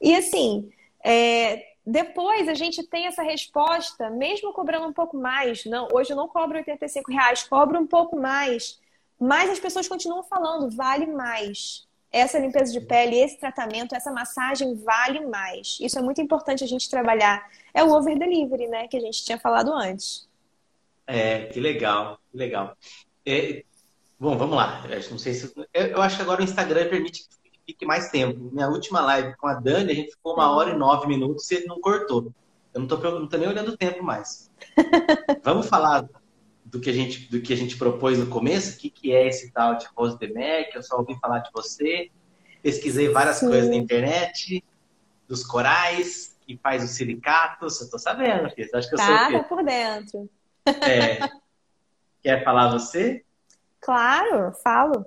E 0.00 0.14
assim, 0.14 0.70
é, 1.04 1.64
depois 1.84 2.48
a 2.48 2.54
gente 2.54 2.82
tem 2.84 3.06
essa 3.06 3.22
resposta, 3.22 4.10
mesmo 4.10 4.52
cobrando 4.52 4.86
um 4.86 4.92
pouco 4.92 5.16
mais. 5.16 5.64
Não, 5.64 5.88
hoje 5.92 6.12
eu 6.12 6.16
não 6.16 6.28
cobro 6.28 6.58
85 6.58 7.10
reais, 7.10 7.42
cobro 7.42 7.78
um 7.78 7.86
pouco 7.86 8.16
mais. 8.16 8.80
Mas 9.18 9.50
as 9.50 9.58
pessoas 9.58 9.88
continuam 9.88 10.22
falando, 10.22 10.70
vale 10.70 11.06
mais. 11.06 11.85
Essa 12.16 12.38
limpeza 12.38 12.72
de 12.72 12.80
pele, 12.80 13.16
esse 13.16 13.38
tratamento, 13.38 13.94
essa 13.94 14.10
massagem 14.10 14.74
vale 14.76 15.26
mais. 15.26 15.76
Isso 15.80 15.98
é 15.98 16.02
muito 16.02 16.20
importante 16.20 16.64
a 16.64 16.66
gente 16.66 16.88
trabalhar. 16.88 17.46
É 17.74 17.84
o 17.84 17.92
over 17.92 18.18
delivery, 18.18 18.68
né, 18.68 18.88
que 18.88 18.96
a 18.96 19.00
gente 19.00 19.22
tinha 19.22 19.38
falado 19.38 19.70
antes. 19.70 20.26
É, 21.06 21.44
que 21.46 21.60
legal, 21.60 22.18
que 22.30 22.38
legal. 22.38 22.74
É, 23.24 23.62
bom, 24.18 24.36
vamos 24.38 24.56
lá. 24.56 24.82
Eu 24.88 25.10
não 25.10 25.18
sei 25.18 25.34
se 25.34 25.52
eu 25.74 26.00
acho 26.00 26.16
que 26.16 26.22
agora 26.22 26.40
o 26.40 26.44
Instagram 26.44 26.88
permite 26.88 27.28
que 27.28 27.50
fique 27.66 27.84
mais 27.84 28.08
tempo. 28.10 28.50
Minha 28.50 28.68
última 28.68 29.00
live 29.02 29.36
com 29.36 29.46
a 29.46 29.54
Dani, 29.54 29.92
a 29.92 29.94
gente 29.94 30.12
ficou 30.12 30.32
uma 30.32 30.50
hora 30.56 30.70
e 30.70 30.76
nove 30.76 31.06
minutos 31.06 31.50
e 31.50 31.56
ele 31.56 31.66
não 31.66 31.80
cortou. 31.80 32.32
Eu 32.72 32.80
não 32.80 33.26
tô 33.28 33.36
nem 33.36 33.48
olhando 33.48 33.72
o 33.72 33.76
tempo 33.76 34.02
mais. 34.02 34.50
Vamos 35.44 35.68
falar 35.68 36.08
do 36.66 36.80
que 36.80 36.90
a 36.90 36.92
gente, 36.92 37.30
do 37.30 37.40
que 37.40 37.52
a 37.52 37.56
gente 37.56 37.76
propôs 37.76 38.18
no 38.18 38.26
começo? 38.26 38.76
O 38.76 38.78
que, 38.78 38.90
que 38.90 39.14
é 39.14 39.28
esse 39.28 39.52
tal 39.52 39.76
de 39.76 39.86
Rose 39.96 40.18
de 40.18 40.26
Mac? 40.32 40.74
Eu 40.74 40.82
só 40.82 40.98
ouvi 40.98 41.18
falar 41.20 41.38
de 41.38 41.50
você. 41.52 42.10
Pesquisei 42.60 43.08
várias 43.08 43.36
Sim. 43.36 43.46
coisas 43.46 43.70
na 43.70 43.76
internet, 43.76 44.64
dos 45.28 45.44
corais, 45.44 46.36
que 46.40 46.56
faz 46.56 46.82
os 46.82 46.90
silicatos. 46.90 47.80
Eu 47.80 47.90
tô 47.90 47.98
sabendo, 47.98 48.50
filho. 48.50 48.68
Acho 48.74 48.88
que 48.88 48.94
eu 48.94 48.98
tá, 48.98 49.30
sou 49.30 49.38
tá 49.38 49.44
por 49.44 49.64
dentro. 49.64 50.28
É. 50.66 51.18
Quer 52.20 52.42
falar 52.42 52.72
você? 52.72 53.24
Claro, 53.80 54.52
falo. 54.64 55.06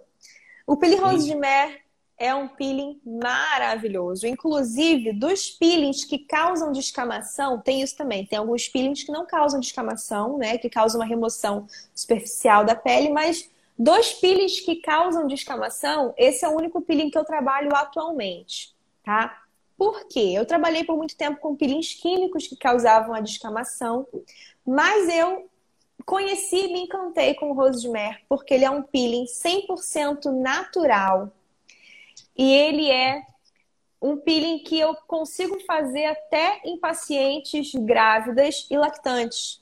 O 0.65 0.77
Pili 0.77 0.95
Rose 0.95 1.27
de 1.27 1.35
Mer 1.35 1.81
é 2.19 2.35
um 2.35 2.49
peeling 2.49 2.99
maravilhoso. 3.05 4.27
Inclusive, 4.27 5.13
dos 5.13 5.49
peelings 5.49 6.03
que 6.03 6.19
causam 6.19 6.71
descamação, 6.71 7.59
tem 7.61 7.81
isso 7.81 7.95
também. 7.95 8.25
Tem 8.25 8.37
alguns 8.37 8.67
peelings 8.67 9.03
que 9.03 9.11
não 9.11 9.25
causam 9.25 9.59
descamação, 9.59 10.37
né? 10.37 10.57
Que 10.57 10.69
causam 10.69 10.99
uma 10.99 11.07
remoção 11.07 11.65
superficial 11.95 12.65
da 12.65 12.75
pele, 12.75 13.09
mas 13.09 13.49
dos 13.77 14.11
peelings 14.11 14.59
que 14.59 14.75
causam 14.75 15.25
descamação, 15.25 16.13
esse 16.17 16.43
é 16.43 16.49
o 16.49 16.55
único 16.55 16.81
peeling 16.81 17.09
que 17.09 17.17
eu 17.17 17.23
trabalho 17.23 17.73
atualmente, 17.73 18.75
tá? 19.01 19.41
Por 19.77 20.05
quê? 20.09 20.33
Eu 20.35 20.45
trabalhei 20.45 20.83
por 20.83 20.97
muito 20.97 21.15
tempo 21.15 21.39
com 21.39 21.55
peelings 21.55 21.93
químicos 21.93 22.45
que 22.45 22.57
causavam 22.57 23.15
a 23.15 23.21
descamação, 23.21 24.05
mas 24.67 25.07
eu 25.07 25.49
conheci 26.05 26.65
e 26.65 26.73
me 26.73 26.81
encantei 26.81 27.33
com 27.35 27.51
o 27.51 27.53
Rose 27.53 27.81
de 27.81 27.87
Mer, 27.87 28.19
porque 28.27 28.53
ele 28.53 28.65
é 28.65 28.69
um 28.69 28.81
peeling 28.81 29.23
100% 29.23 30.25
natural, 30.25 31.31
e 32.39 32.53
ele 32.53 32.89
é 32.89 33.21
um 34.01 34.15
peeling 34.15 34.59
que 34.59 34.79
eu 34.79 34.95
consigo 35.05 35.59
fazer 35.65 36.05
até 36.05 36.61
em 36.63 36.79
pacientes 36.79 37.75
grávidas 37.75 38.65
e 38.71 38.77
lactantes. 38.77 39.61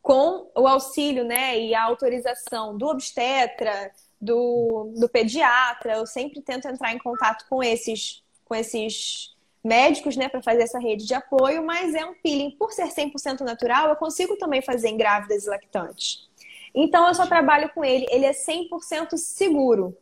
Com 0.00 0.50
o 0.56 0.66
auxílio 0.66 1.24
né, 1.24 1.60
e 1.60 1.74
a 1.74 1.84
autorização 1.84 2.78
do 2.78 2.86
obstetra, 2.86 3.92
do, 4.18 4.94
do 4.96 5.10
pediatra, 5.10 5.96
eu 5.96 6.06
sempre 6.06 6.40
tento 6.40 6.68
entrar 6.68 6.94
em 6.94 6.98
contato 6.98 7.44
com 7.50 7.62
esses, 7.62 8.24
com 8.46 8.54
esses 8.54 9.36
médicos 9.62 10.16
né, 10.16 10.30
para 10.30 10.40
fazer 10.40 10.62
essa 10.62 10.78
rede 10.78 11.04
de 11.04 11.12
apoio, 11.12 11.62
mas 11.62 11.94
é 11.94 12.02
um 12.06 12.14
peeling, 12.14 12.52
por 12.52 12.72
ser 12.72 12.88
100% 12.88 13.40
natural, 13.40 13.90
eu 13.90 13.96
consigo 13.96 14.38
também 14.38 14.62
fazer 14.62 14.88
em 14.88 14.96
grávidas 14.96 15.44
e 15.44 15.50
lactantes. 15.50 16.30
Então, 16.74 17.06
eu 17.06 17.14
só 17.14 17.26
trabalho 17.26 17.70
com 17.74 17.84
ele. 17.84 18.06
Ele 18.08 18.24
é 18.24 18.32
100% 18.32 19.18
seguro. 19.18 19.94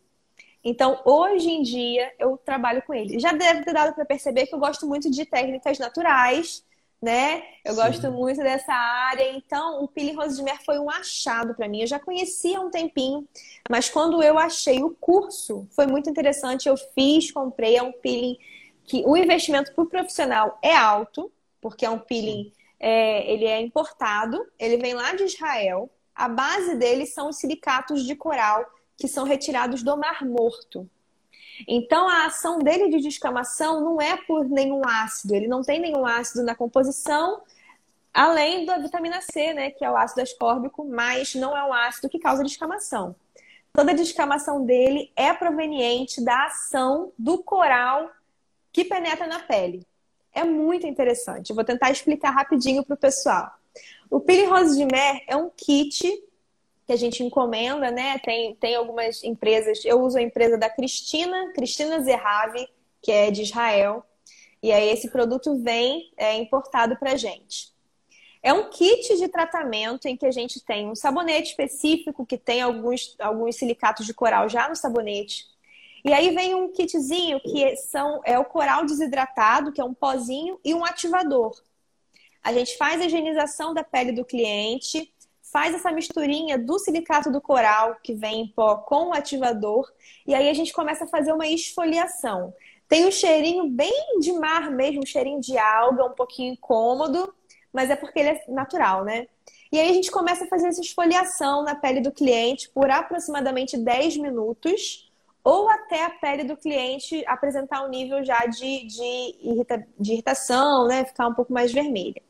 Então, 0.62 1.00
hoje 1.04 1.50
em 1.50 1.62
dia, 1.62 2.12
eu 2.18 2.36
trabalho 2.36 2.82
com 2.82 2.92
ele. 2.92 3.18
Já 3.18 3.32
deve 3.32 3.64
ter 3.64 3.72
dado 3.72 3.94
para 3.94 4.04
perceber 4.04 4.46
que 4.46 4.54
eu 4.54 4.58
gosto 4.58 4.86
muito 4.86 5.10
de 5.10 5.24
técnicas 5.24 5.78
naturais, 5.78 6.62
né? 7.00 7.42
Eu 7.64 7.74
Sim. 7.74 7.80
gosto 7.80 8.12
muito 8.12 8.38
dessa 8.42 8.72
área. 8.72 9.32
Então, 9.32 9.82
o 9.82 9.88
peeling 9.88 10.14
Rose 10.14 10.36
de 10.36 10.42
Mer 10.42 10.62
foi 10.62 10.78
um 10.78 10.90
achado 10.90 11.54
para 11.54 11.66
mim. 11.66 11.80
Eu 11.80 11.86
já 11.86 11.98
conhecia 11.98 12.58
há 12.58 12.60
um 12.60 12.70
tempinho, 12.70 13.26
mas 13.70 13.88
quando 13.88 14.22
eu 14.22 14.38
achei 14.38 14.82
o 14.82 14.90
curso, 14.90 15.66
foi 15.70 15.86
muito 15.86 16.10
interessante. 16.10 16.68
Eu 16.68 16.76
fiz, 16.76 17.30
comprei. 17.30 17.76
É 17.76 17.82
um 17.82 17.92
peeling 17.92 18.36
que 18.84 19.02
o 19.06 19.16
investimento 19.16 19.72
para 19.72 19.84
o 19.84 19.88
profissional 19.88 20.58
é 20.62 20.76
alto, 20.76 21.32
porque 21.60 21.86
é 21.86 21.90
um 21.90 21.98
peeling, 21.98 22.52
é, 22.78 23.32
ele 23.32 23.46
é 23.46 23.60
importado, 23.60 24.44
ele 24.58 24.76
vem 24.76 24.94
lá 24.94 25.14
de 25.14 25.24
Israel. 25.24 25.88
A 26.14 26.28
base 26.28 26.74
dele 26.74 27.06
são 27.06 27.30
os 27.30 27.36
silicatos 27.36 28.04
de 28.04 28.14
coral 28.14 28.66
que 29.00 29.08
são 29.08 29.24
retirados 29.24 29.82
do 29.82 29.96
Mar 29.96 30.24
Morto. 30.26 30.88
Então, 31.66 32.06
a 32.06 32.26
ação 32.26 32.58
dele 32.58 32.90
de 32.90 33.00
descamação 33.00 33.80
não 33.80 34.00
é 34.00 34.16
por 34.16 34.46
nenhum 34.46 34.82
ácido, 34.86 35.34
ele 35.34 35.48
não 35.48 35.62
tem 35.62 35.80
nenhum 35.80 36.04
ácido 36.06 36.44
na 36.44 36.54
composição, 36.54 37.40
além 38.12 38.66
da 38.66 38.78
vitamina 38.78 39.20
C, 39.20 39.54
né, 39.54 39.70
que 39.70 39.84
é 39.84 39.90
o 39.90 39.96
ácido 39.96 40.20
ascórbico, 40.20 40.84
mas 40.84 41.34
não 41.34 41.56
é 41.56 41.64
um 41.64 41.72
ácido 41.72 42.10
que 42.10 42.18
causa 42.18 42.44
descamação. 42.44 43.16
Toda 43.72 43.92
a 43.92 43.94
descamação 43.94 44.64
dele 44.64 45.10
é 45.16 45.32
proveniente 45.32 46.22
da 46.22 46.46
ação 46.46 47.12
do 47.18 47.42
coral 47.42 48.10
que 48.72 48.84
penetra 48.84 49.26
na 49.26 49.38
pele. 49.38 49.86
É 50.32 50.44
muito 50.44 50.86
interessante. 50.86 51.50
Eu 51.50 51.56
vou 51.56 51.64
tentar 51.64 51.90
explicar 51.90 52.30
rapidinho 52.30 52.84
para 52.84 52.94
o 52.94 52.98
pessoal. 52.98 53.50
O 54.10 54.20
Pili 54.20 54.44
Rose 54.44 54.76
de 54.76 54.84
Mer 54.84 55.22
é 55.26 55.36
um 55.36 55.50
kit 55.50 56.29
que 56.90 56.94
a 56.94 56.96
gente 56.96 57.22
encomenda, 57.22 57.88
né? 57.92 58.18
Tem, 58.18 58.52
tem 58.56 58.74
algumas 58.74 59.22
empresas, 59.22 59.84
eu 59.84 60.02
uso 60.02 60.18
a 60.18 60.22
empresa 60.22 60.58
da 60.58 60.68
Cristina, 60.68 61.52
Cristina 61.54 62.00
Zerrave, 62.00 62.68
que 63.00 63.12
é 63.12 63.30
de 63.30 63.42
Israel, 63.42 64.04
e 64.60 64.72
aí 64.72 64.88
esse 64.88 65.08
produto 65.08 65.56
vem 65.62 66.10
é, 66.16 66.34
importado 66.34 66.96
para 66.96 67.16
gente. 67.16 67.72
É 68.42 68.52
um 68.52 68.70
kit 68.70 69.16
de 69.16 69.28
tratamento 69.28 70.06
em 70.06 70.16
que 70.16 70.26
a 70.26 70.32
gente 70.32 70.58
tem 70.64 70.88
um 70.88 70.96
sabonete 70.96 71.50
específico 71.50 72.26
que 72.26 72.36
tem 72.36 72.60
alguns, 72.60 73.14
alguns 73.20 73.54
silicatos 73.54 74.04
de 74.04 74.12
coral 74.12 74.48
já 74.48 74.68
no 74.68 74.74
sabonete. 74.74 75.44
E 76.04 76.12
aí 76.12 76.34
vem 76.34 76.56
um 76.56 76.72
kitzinho 76.72 77.38
que 77.38 77.76
são, 77.76 78.20
é 78.24 78.36
o 78.36 78.44
coral 78.44 78.84
desidratado, 78.84 79.70
que 79.70 79.80
é 79.80 79.84
um 79.84 79.94
pozinho, 79.94 80.58
e 80.64 80.74
um 80.74 80.84
ativador. 80.84 81.52
A 82.42 82.52
gente 82.52 82.76
faz 82.76 83.00
a 83.00 83.04
higienização 83.04 83.72
da 83.72 83.84
pele 83.84 84.10
do 84.10 84.24
cliente, 84.24 85.12
faz 85.52 85.74
essa 85.74 85.90
misturinha 85.90 86.58
do 86.58 86.78
silicato 86.78 87.30
do 87.30 87.40
coral, 87.40 87.96
que 88.02 88.14
vem 88.14 88.42
em 88.42 88.48
pó, 88.48 88.76
com 88.76 89.08
o 89.08 89.12
ativador, 89.12 89.90
e 90.26 90.34
aí 90.34 90.48
a 90.48 90.54
gente 90.54 90.72
começa 90.72 91.04
a 91.04 91.08
fazer 91.08 91.32
uma 91.32 91.46
esfoliação. 91.46 92.54
Tem 92.88 93.06
um 93.06 93.10
cheirinho 93.10 93.68
bem 93.68 94.18
de 94.20 94.32
mar 94.32 94.70
mesmo, 94.70 95.02
um 95.02 95.06
cheirinho 95.06 95.40
de 95.40 95.56
alga, 95.58 96.04
um 96.04 96.14
pouquinho 96.14 96.52
incômodo, 96.52 97.32
mas 97.72 97.90
é 97.90 97.96
porque 97.96 98.18
ele 98.18 98.30
é 98.30 98.44
natural, 98.48 99.04
né? 99.04 99.26
E 99.72 99.78
aí 99.78 99.90
a 99.90 99.92
gente 99.92 100.10
começa 100.10 100.44
a 100.44 100.48
fazer 100.48 100.68
essa 100.68 100.80
esfoliação 100.80 101.62
na 101.62 101.76
pele 101.76 102.00
do 102.00 102.10
cliente 102.10 102.68
por 102.70 102.90
aproximadamente 102.90 103.76
10 103.76 104.16
minutos, 104.16 105.08
ou 105.44 105.68
até 105.68 106.04
a 106.04 106.10
pele 106.10 106.44
do 106.44 106.56
cliente 106.56 107.24
apresentar 107.26 107.84
um 107.84 107.88
nível 107.88 108.22
já 108.24 108.44
de, 108.46 108.84
de, 108.86 109.36
irrita, 109.40 109.86
de 109.98 110.12
irritação, 110.12 110.86
né? 110.86 111.04
Ficar 111.04 111.28
um 111.28 111.34
pouco 111.34 111.52
mais 111.52 111.72
vermelha. 111.72 112.20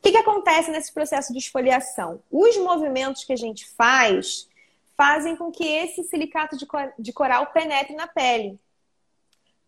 O 0.00 0.02
que, 0.02 0.12
que 0.12 0.16
acontece 0.16 0.70
nesse 0.70 0.90
processo 0.94 1.30
de 1.30 1.38
esfoliação? 1.38 2.22
Os 2.30 2.56
movimentos 2.56 3.22
que 3.22 3.34
a 3.34 3.36
gente 3.36 3.68
faz 3.76 4.48
fazem 4.96 5.36
com 5.36 5.52
que 5.52 5.62
esse 5.62 6.02
silicato 6.04 6.56
de 6.98 7.12
coral 7.12 7.46
penetre 7.48 7.94
na 7.94 8.06
pele. 8.06 8.58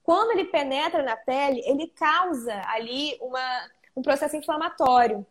Quando 0.02 0.30
ele 0.32 0.46
penetra 0.46 1.02
na 1.02 1.16
pele, 1.16 1.62
ele 1.66 1.86
causa 1.88 2.62
ali 2.66 3.16
uma, 3.20 3.70
um 3.94 4.00
processo 4.00 4.34
inflamatório, 4.34 5.26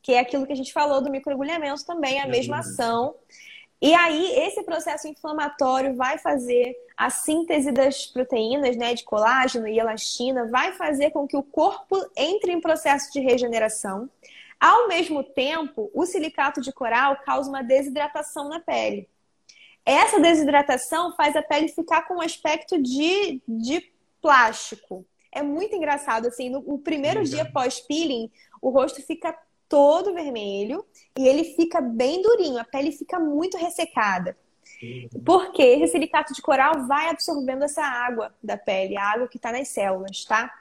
que 0.00 0.12
é 0.12 0.20
aquilo 0.20 0.46
que 0.46 0.52
a 0.52 0.56
gente 0.56 0.72
falou 0.72 1.02
do 1.02 1.10
microagulhamento 1.10 1.84
também, 1.84 2.20
a 2.20 2.26
mesma 2.28 2.60
ação. 2.60 3.16
E 3.80 3.94
aí, 3.94 4.38
esse 4.40 4.62
processo 4.62 5.08
inflamatório 5.08 5.94
vai 5.94 6.18
fazer 6.18 6.76
a 6.94 7.08
síntese 7.08 7.72
das 7.72 8.04
proteínas, 8.06 8.76
né, 8.76 8.92
de 8.92 9.02
colágeno 9.04 9.66
e 9.66 9.78
elastina, 9.78 10.46
vai 10.48 10.72
fazer 10.72 11.10
com 11.12 11.26
que 11.26 11.36
o 11.36 11.42
corpo 11.42 11.96
entre 12.14 12.52
em 12.52 12.60
processo 12.60 13.10
de 13.10 13.20
regeneração. 13.20 14.10
Ao 14.60 14.86
mesmo 14.86 15.24
tempo, 15.24 15.90
o 15.94 16.04
silicato 16.04 16.60
de 16.60 16.70
coral 16.70 17.16
causa 17.24 17.48
uma 17.48 17.62
desidratação 17.62 18.50
na 18.50 18.60
pele. 18.60 19.08
Essa 19.86 20.20
desidratação 20.20 21.16
faz 21.16 21.34
a 21.34 21.42
pele 21.42 21.68
ficar 21.68 22.02
com 22.02 22.16
um 22.16 22.20
aspecto 22.20 22.80
de, 22.80 23.40
de 23.48 23.90
plástico. 24.20 25.06
É 25.32 25.42
muito 25.42 25.74
engraçado, 25.74 26.26
assim, 26.26 26.50
no, 26.50 26.60
no 26.60 26.78
primeiro 26.78 27.24
dia 27.24 27.50
pós-peeling, 27.50 28.30
o 28.60 28.68
rosto 28.68 29.00
fica 29.00 29.34
todo 29.70 30.12
vermelho 30.12 30.84
e 31.16 31.26
ele 31.26 31.44
fica 31.44 31.80
bem 31.80 32.20
durinho, 32.20 32.58
a 32.58 32.64
pele 32.64 32.90
fica 32.90 33.18
muito 33.20 33.56
ressecada. 33.56 34.36
Porque 35.24 35.62
esse 35.62 35.92
silicato 35.92 36.34
de 36.34 36.42
coral 36.42 36.86
vai 36.86 37.08
absorvendo 37.08 37.64
essa 37.64 37.82
água 37.82 38.34
da 38.42 38.56
pele, 38.58 38.96
a 38.96 39.04
água 39.04 39.28
que 39.28 39.36
está 39.36 39.52
nas 39.52 39.68
células, 39.68 40.24
tá? 40.24 40.52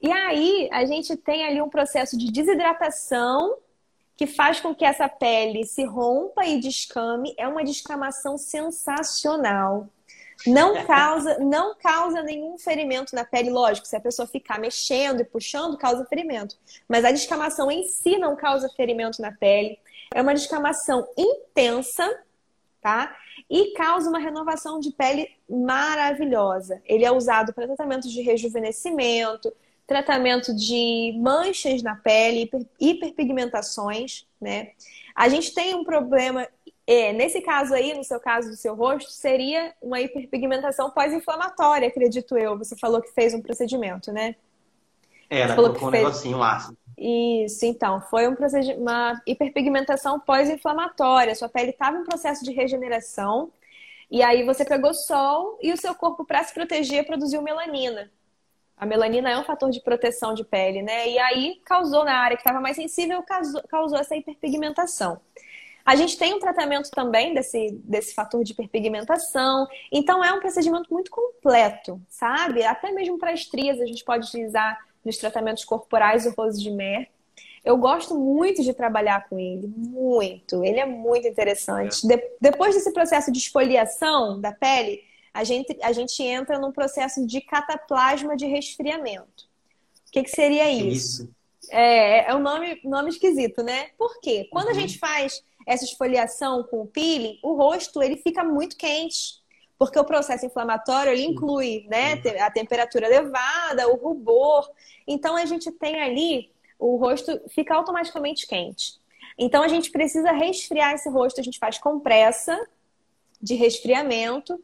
E 0.00 0.10
aí 0.10 0.68
a 0.72 0.84
gente 0.86 1.16
tem 1.16 1.46
ali 1.46 1.60
um 1.60 1.68
processo 1.68 2.16
de 2.16 2.32
desidratação 2.32 3.58
que 4.16 4.26
faz 4.26 4.60
com 4.60 4.74
que 4.74 4.84
essa 4.84 5.08
pele 5.08 5.64
se 5.66 5.84
rompa 5.84 6.46
e 6.46 6.58
descame. 6.58 7.34
É 7.36 7.46
uma 7.46 7.64
descamação 7.64 8.38
sensacional. 8.38 9.88
Não 10.44 10.84
causa, 10.84 11.38
não 11.38 11.74
causa 11.76 12.22
nenhum 12.22 12.58
ferimento 12.58 13.14
na 13.14 13.24
pele, 13.24 13.50
lógico, 13.50 13.86
se 13.86 13.96
a 13.96 14.00
pessoa 14.00 14.28
ficar 14.28 14.58
mexendo 14.58 15.20
e 15.20 15.24
puxando, 15.24 15.78
causa 15.78 16.04
ferimento. 16.04 16.56
Mas 16.88 17.04
a 17.04 17.12
descamação 17.12 17.70
em 17.70 17.86
si 17.86 18.18
não 18.18 18.36
causa 18.36 18.68
ferimento 18.68 19.22
na 19.22 19.32
pele. 19.32 19.78
É 20.14 20.20
uma 20.20 20.34
descamação 20.34 21.06
intensa, 21.16 22.22
tá? 22.80 23.16
E 23.48 23.72
causa 23.72 24.08
uma 24.08 24.18
renovação 24.18 24.78
de 24.78 24.90
pele 24.90 25.30
maravilhosa. 25.48 26.82
Ele 26.84 27.04
é 27.04 27.12
usado 27.12 27.52
para 27.52 27.66
tratamentos 27.66 28.10
de 28.10 28.20
rejuvenescimento, 28.22 29.52
tratamento 29.86 30.54
de 30.54 31.16
manchas 31.18 31.82
na 31.82 31.94
pele, 31.96 32.50
hiperpigmentações, 32.80 34.26
né? 34.40 34.72
A 35.14 35.28
gente 35.28 35.54
tem 35.54 35.74
um 35.74 35.84
problema 35.84 36.46
é, 36.86 37.12
nesse 37.12 37.40
caso 37.40 37.74
aí, 37.74 37.94
no 37.94 38.04
seu 38.04 38.20
caso 38.20 38.48
do 38.48 38.56
seu 38.56 38.74
rosto, 38.74 39.10
seria 39.10 39.74
uma 39.82 40.00
hiperpigmentação 40.00 40.90
pós-inflamatória, 40.90 41.88
acredito 41.88 42.38
eu. 42.38 42.56
Você 42.56 42.76
falou 42.76 43.02
que 43.02 43.12
fez 43.12 43.34
um 43.34 43.42
procedimento, 43.42 44.12
né? 44.12 44.36
É, 45.28 45.40
ela 45.40 45.56
colocou 45.56 45.88
um 45.88 45.90
fez... 45.90 46.04
negocinho 46.04 46.42
ácido. 46.42 46.78
Isso, 46.96 47.66
então, 47.66 48.00
foi 48.00 48.28
um 48.28 48.36
uma 48.78 49.20
hiperpigmentação 49.26 50.20
pós-inflamatória. 50.20 51.34
Sua 51.34 51.48
pele 51.48 51.70
estava 51.70 51.98
em 51.98 52.04
processo 52.04 52.44
de 52.44 52.52
regeneração, 52.52 53.50
e 54.10 54.22
aí 54.22 54.44
você 54.44 54.64
pegou 54.64 54.94
sol 54.94 55.58
e 55.60 55.72
o 55.72 55.76
seu 55.76 55.94
corpo, 55.94 56.24
para 56.24 56.44
se 56.44 56.54
proteger, 56.54 57.04
produziu 57.04 57.42
melanina. 57.42 58.10
A 58.76 58.86
melanina 58.86 59.30
é 59.30 59.38
um 59.38 59.44
fator 59.44 59.70
de 59.70 59.80
proteção 59.80 60.34
de 60.34 60.44
pele, 60.44 60.82
né? 60.82 61.08
E 61.08 61.18
aí 61.18 61.60
causou 61.64 62.04
na 62.04 62.16
área 62.16 62.36
que 62.36 62.42
estava 62.42 62.60
mais 62.60 62.76
sensível, 62.76 63.22
causou, 63.22 63.62
causou 63.68 63.98
essa 63.98 64.14
hiperpigmentação. 64.14 65.20
A 65.86 65.94
gente 65.94 66.18
tem 66.18 66.34
um 66.34 66.40
tratamento 66.40 66.90
também 66.90 67.32
desse, 67.32 67.70
desse 67.84 68.12
fator 68.12 68.42
de 68.42 68.50
hiperpigmentação. 68.50 69.68
Então, 69.92 70.22
é 70.24 70.32
um 70.32 70.40
procedimento 70.40 70.92
muito 70.92 71.12
completo, 71.12 72.02
sabe? 72.08 72.64
Até 72.64 72.90
mesmo 72.90 73.16
para 73.18 73.32
estrias, 73.32 73.80
a 73.80 73.86
gente 73.86 74.04
pode 74.04 74.26
utilizar 74.26 74.76
nos 75.04 75.16
tratamentos 75.16 75.64
corporais 75.64 76.26
o 76.26 76.34
roso 76.36 76.60
de 76.60 76.72
mer. 76.72 77.08
Eu 77.64 77.76
gosto 77.76 78.18
muito 78.18 78.64
de 78.64 78.74
trabalhar 78.74 79.28
com 79.28 79.38
ele, 79.38 79.68
muito. 79.76 80.64
Ele 80.64 80.80
é 80.80 80.86
muito 80.86 81.28
interessante. 81.28 82.04
É. 82.04 82.16
De, 82.16 82.30
depois 82.40 82.74
desse 82.74 82.92
processo 82.92 83.30
de 83.30 83.38
esfoliação 83.38 84.40
da 84.40 84.50
pele, 84.50 85.04
a 85.32 85.44
gente, 85.44 85.78
a 85.82 85.92
gente 85.92 86.20
entra 86.20 86.58
num 86.58 86.72
processo 86.72 87.24
de 87.24 87.40
cataplasma 87.40 88.36
de 88.36 88.46
resfriamento. 88.46 89.44
O 90.08 90.10
que, 90.10 90.24
que 90.24 90.30
seria 90.30 90.68
isso? 90.68 91.22
isso? 91.22 91.36
É, 91.70 92.30
é 92.30 92.34
um 92.34 92.40
nome, 92.40 92.80
nome 92.82 93.10
esquisito, 93.10 93.62
né? 93.62 93.90
Por 93.96 94.20
quê? 94.20 94.48
Quando 94.50 94.66
uhum. 94.66 94.72
a 94.72 94.74
gente 94.74 94.98
faz 94.98 95.44
essa 95.66 95.84
esfoliação 95.84 96.62
com 96.62 96.82
o 96.82 96.86
peeling, 96.86 97.38
o 97.42 97.54
rosto 97.54 98.02
ele 98.02 98.16
fica 98.16 98.44
muito 98.44 98.76
quente. 98.76 99.44
Porque 99.78 99.98
o 99.98 100.04
processo 100.04 100.46
inflamatório 100.46 101.12
ele 101.12 101.24
inclui 101.24 101.86
né, 101.88 102.14
a 102.40 102.50
temperatura 102.50 103.06
elevada, 103.06 103.86
o 103.88 103.96
rubor. 103.96 104.70
Então 105.06 105.36
a 105.36 105.44
gente 105.44 105.70
tem 105.70 106.00
ali, 106.00 106.50
o 106.78 106.96
rosto 106.96 107.42
fica 107.50 107.74
automaticamente 107.74 108.46
quente. 108.46 108.94
Então 109.38 109.62
a 109.62 109.68
gente 109.68 109.90
precisa 109.90 110.32
resfriar 110.32 110.94
esse 110.94 111.10
rosto, 111.10 111.40
a 111.40 111.44
gente 111.44 111.58
faz 111.58 111.76
compressa 111.76 112.58
de 113.42 113.54
resfriamento 113.54 114.58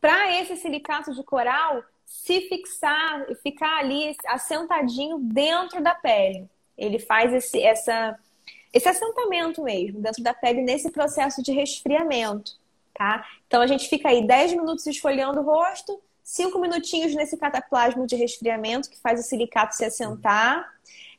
para 0.00 0.40
esse 0.40 0.56
silicato 0.56 1.14
de 1.14 1.22
coral 1.22 1.82
se 2.06 2.42
fixar 2.48 3.26
e 3.30 3.34
ficar 3.34 3.80
ali 3.80 4.16
assentadinho 4.26 5.18
dentro 5.18 5.82
da 5.82 5.94
pele. 5.94 6.48
Ele 6.76 6.98
faz 6.98 7.32
esse, 7.34 7.62
essa 7.62 8.18
esse 8.74 8.88
assentamento 8.88 9.62
mesmo 9.62 10.00
dentro 10.00 10.20
da 10.22 10.34
pele 10.34 10.60
nesse 10.60 10.90
processo 10.90 11.40
de 11.40 11.52
resfriamento, 11.52 12.52
tá? 12.92 13.24
Então 13.46 13.62
a 13.62 13.66
gente 13.68 13.88
fica 13.88 14.08
aí 14.08 14.26
10 14.26 14.54
minutos 14.54 14.84
esfoliando 14.86 15.40
o 15.40 15.44
rosto, 15.44 16.02
5 16.24 16.58
minutinhos 16.58 17.14
nesse 17.14 17.36
cataplasma 17.36 18.04
de 18.04 18.16
resfriamento 18.16 18.90
que 18.90 18.98
faz 18.98 19.20
o 19.20 19.22
silicato 19.22 19.76
se 19.76 19.84
assentar. 19.84 20.68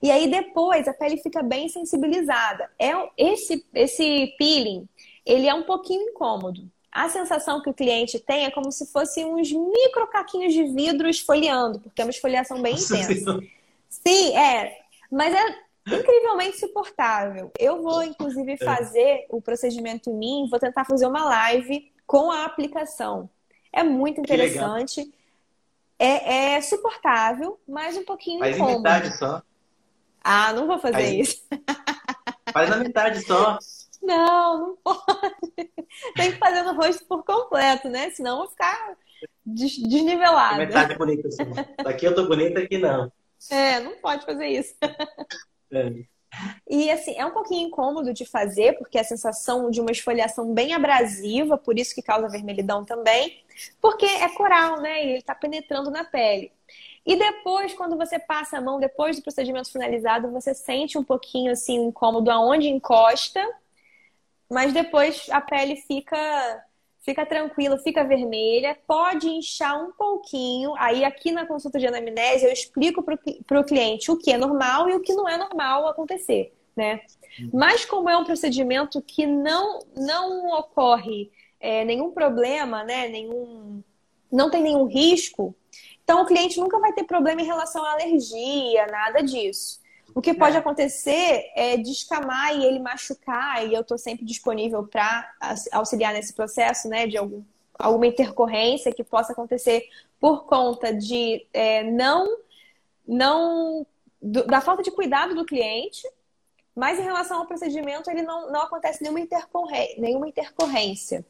E 0.03 0.11
aí 0.11 0.29
depois 0.29 0.85
a 0.87 0.93
pele 0.93 1.17
fica 1.17 1.41
bem 1.41 1.69
sensibilizada. 1.69 2.69
É 2.77 2.91
esse 3.17 3.65
esse 3.73 4.35
peeling, 4.37 4.85
ele 5.25 5.47
é 5.47 5.53
um 5.53 5.63
pouquinho 5.63 6.09
incômodo. 6.09 6.69
A 6.91 7.07
sensação 7.09 7.61
que 7.61 7.69
o 7.69 7.73
cliente 7.73 8.19
tem 8.19 8.45
é 8.45 8.51
como 8.51 8.71
se 8.71 8.85
fossem 8.91 9.25
uns 9.25 9.51
micro 9.51 10.07
caquinhos 10.07 10.53
de 10.53 10.63
vidro 10.63 11.09
esfoliando, 11.09 11.79
porque 11.79 12.01
é 12.01 12.05
uma 12.05 12.11
esfoliação 12.11 12.61
bem 12.61 12.73
intensa. 12.73 13.39
Sim, 13.89 14.35
é. 14.37 14.77
Mas 15.11 15.33
é 15.33 15.64
incrivelmente 15.87 16.59
suportável. 16.59 17.51
Eu 17.59 17.81
vou, 17.81 18.03
inclusive, 18.03 18.53
é. 18.53 18.57
fazer 18.57 19.25
o 19.29 19.41
procedimento 19.41 20.09
em 20.09 20.13
mim, 20.13 20.47
vou 20.49 20.59
tentar 20.59 20.85
fazer 20.85 21.05
uma 21.05 21.25
live 21.25 21.91
com 22.05 22.31
a 22.31 22.45
aplicação. 22.45 23.29
É 23.71 23.83
muito 23.83 24.21
interessante. 24.21 25.13
É, 25.97 26.55
é, 26.55 26.61
suportável, 26.61 27.59
mas 27.67 27.95
um 27.95 28.03
pouquinho 28.03 28.39
Faz 28.39 28.55
incômodo. 28.55 28.83
Faz 28.83 29.03
metade 29.03 29.17
só. 29.17 29.41
Ah, 30.21 30.51
não 30.53 30.67
vou 30.67 30.79
fazer 30.79 31.03
Faz... 31.03 31.13
isso. 31.13 31.45
Faz 32.51 32.69
na 32.69 32.77
metade 32.77 33.21
só. 33.21 33.57
Não, 34.01 34.59
não 34.59 34.75
pode. 34.77 35.71
Tem 36.15 36.31
que 36.31 36.37
fazer 36.37 36.61
no 36.63 36.73
rosto 36.75 37.05
por 37.05 37.23
completo, 37.23 37.89
né? 37.89 38.09
Senão 38.11 38.33
eu 38.33 38.37
vou 38.39 38.49
ficar 38.49 38.95
desnivelada. 39.45 40.57
Metade 40.57 40.95
bonita 40.95 41.27
assim. 41.27 41.43
Daqui 41.83 42.05
eu 42.05 42.15
tô 42.15 42.27
bonita, 42.27 42.59
aqui 42.59 42.77
não. 42.77 43.11
É, 43.49 43.79
não 43.79 43.97
pode 43.97 44.25
fazer 44.25 44.47
isso. 44.47 44.75
E 46.69 46.91
assim, 46.91 47.15
é 47.17 47.25
um 47.25 47.31
pouquinho 47.31 47.67
incômodo 47.67 48.13
de 48.13 48.25
fazer, 48.25 48.77
porque 48.77 48.97
a 48.97 49.03
sensação 49.03 49.69
de 49.69 49.79
uma 49.79 49.91
esfoliação 49.91 50.53
bem 50.53 50.73
abrasiva, 50.73 51.57
por 51.57 51.77
isso 51.79 51.95
que 51.95 52.01
causa 52.01 52.27
vermelhidão 52.27 52.83
também, 52.83 53.43
porque 53.81 54.05
é 54.05 54.27
coral, 54.29 54.81
né? 54.81 55.03
E 55.03 55.09
ele 55.09 55.17
está 55.19 55.33
penetrando 55.33 55.89
na 55.89 56.03
pele. 56.03 56.51
E 57.05 57.15
depois, 57.15 57.73
quando 57.73 57.95
você 57.95 58.17
passa 58.17 58.57
a 58.57 58.61
mão, 58.61 58.79
depois 58.79 59.15
do 59.15 59.21
procedimento 59.21 59.71
finalizado, 59.71 60.31
você 60.31 60.53
sente 60.53 60.97
um 60.97 61.03
pouquinho 61.03 61.51
assim, 61.51 61.75
incômodo 61.75 62.31
aonde 62.31 62.67
encosta, 62.67 63.41
mas 64.49 64.73
depois 64.73 65.27
a 65.29 65.39
pele 65.39 65.75
fica 65.75 66.64
fica 67.05 67.23
tranquilo, 67.23 67.77
fica 67.77 68.03
vermelha, 68.03 68.75
pode 68.87 69.29
inchar 69.29 69.79
um 69.81 69.91
pouquinho. 69.91 70.73
Aí, 70.77 71.05
aqui 71.05 71.31
na 71.31 71.45
consulta 71.45 71.77
de 71.77 71.85
anamnese, 71.85 72.45
eu 72.45 72.51
explico 72.51 73.03
para 73.03 73.59
o 73.59 73.63
cliente 73.63 74.11
o 74.11 74.17
que 74.17 74.31
é 74.31 74.37
normal 74.37 74.89
e 74.89 74.95
o 74.95 75.01
que 75.01 75.13
não 75.13 75.29
é 75.29 75.37
normal 75.37 75.87
acontecer, 75.87 76.51
né? 76.75 77.01
Mas, 77.53 77.85
como 77.85 78.09
é 78.09 78.17
um 78.17 78.23
procedimento 78.23 78.99
que 79.01 79.27
não, 79.27 79.79
não 79.95 80.49
ocorre 80.57 81.31
é, 81.59 81.85
nenhum 81.85 82.11
problema, 82.11 82.83
né? 82.83 83.07
Nenhum, 83.07 83.83
não 84.31 84.49
tem 84.49 84.63
nenhum 84.63 84.85
risco, 84.85 85.55
então 86.03 86.23
o 86.23 86.25
cliente 86.25 86.59
nunca 86.59 86.79
vai 86.79 86.91
ter 86.91 87.03
problema 87.03 87.41
em 87.41 87.45
relação 87.45 87.85
à 87.85 87.91
alergia, 87.91 88.87
nada 88.87 89.21
disso. 89.21 89.79
O 90.15 90.21
que 90.21 90.33
pode 90.33 90.55
é. 90.55 90.59
acontecer 90.59 91.51
é 91.53 91.75
descamar 91.75 92.57
e 92.57 92.63
ele 92.63 92.79
machucar, 92.79 93.67
e 93.67 93.73
eu 93.73 93.81
estou 93.81 93.97
sempre 93.97 94.23
disponível 94.23 94.87
para 94.87 95.29
auxiliar 95.73 96.13
nesse 96.13 96.33
processo, 96.33 96.87
né, 96.87 97.05
de 97.05 97.17
algum, 97.17 97.43
alguma 97.77 98.07
intercorrência 98.07 98.93
que 98.93 99.03
possa 99.03 99.33
acontecer 99.33 99.89
por 100.17 100.45
conta 100.45 100.93
de 100.93 101.45
é, 101.51 101.83
não, 101.83 102.37
não 103.05 103.85
do, 104.21 104.47
da 104.47 104.61
falta 104.61 104.81
de 104.81 104.89
cuidado 104.89 105.35
do 105.35 105.45
cliente, 105.45 106.09
mas 106.73 106.97
em 106.97 107.03
relação 107.03 107.39
ao 107.39 107.45
procedimento, 107.45 108.09
ele 108.09 108.21
não, 108.21 108.49
não 108.49 108.61
acontece 108.61 109.01
nenhuma, 109.01 109.19
intercorrência, 109.19 109.95
nenhuma 110.01 110.29
intercorrência. 110.29 111.25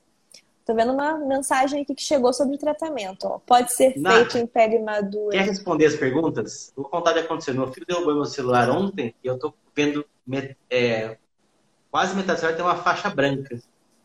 Tô 0.65 0.73
vendo 0.73 0.93
uma 0.93 1.15
mensagem 1.19 1.83
aqui 1.83 1.93
que 1.93 2.01
chegou 2.01 2.33
sobre 2.33 2.55
o 2.55 2.57
tratamento. 2.57 3.27
Ó. 3.27 3.37
Pode 3.37 3.71
ser 3.71 3.93
Nath, 3.99 4.31
feito 4.31 4.37
em 4.39 4.47
pele 4.47 4.79
madura. 4.79 5.37
Quer 5.37 5.45
responder 5.45 5.85
as 5.85 5.95
perguntas? 5.95 6.73
Vou 6.75 6.89
contar 6.89 7.11
o 7.11 7.13
que 7.13 7.19
aconteceu. 7.19 7.53
Meu 7.53 7.71
filho 7.71 7.85
derrubou 7.85 8.15
meu 8.15 8.25
celular 8.25 8.69
ontem 8.71 9.13
e 9.23 9.27
eu 9.27 9.37
tô 9.37 9.53
vendo 9.75 10.03
é, 10.67 11.17
quase 11.91 12.15
metade 12.15 12.39
do 12.39 12.41
celular 12.41 12.57
tem 12.57 12.65
uma 12.65 12.77
faixa 12.77 13.11
branca. 13.11 13.59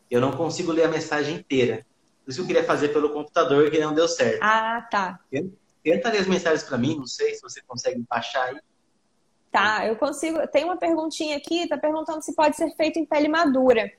Eu 0.09 0.21
não 0.21 0.33
consigo 0.33 0.71
ler 0.71 0.83
a 0.83 0.87
mensagem 0.87 1.35
inteira. 1.37 1.83
Por 2.23 2.29
isso 2.29 2.41
eu 2.41 2.45
queria 2.45 2.63
fazer 2.63 2.89
pelo 2.89 3.09
computador 3.09 3.71
que 3.71 3.79
não 3.79 3.95
deu 3.95 4.07
certo. 4.07 4.43
Ah, 4.43 4.87
tá. 4.91 5.19
Tenta 5.83 6.11
ler 6.11 6.19
as 6.19 6.27
mensagens 6.27 6.63
para 6.63 6.77
mim, 6.77 6.95
não 6.95 7.07
sei 7.07 7.33
se 7.33 7.41
você 7.41 7.59
consegue 7.65 8.05
baixar 8.07 8.49
aí. 8.49 8.59
Tá, 9.51 9.87
eu 9.87 9.95
consigo. 9.95 10.45
Tem 10.47 10.63
uma 10.63 10.77
perguntinha 10.77 11.35
aqui, 11.37 11.67
tá 11.67 11.77
perguntando 11.77 12.21
se 12.21 12.35
pode 12.35 12.55
ser 12.55 12.69
feito 12.75 12.99
em 12.99 13.05
pele 13.05 13.27
madura. 13.27 13.91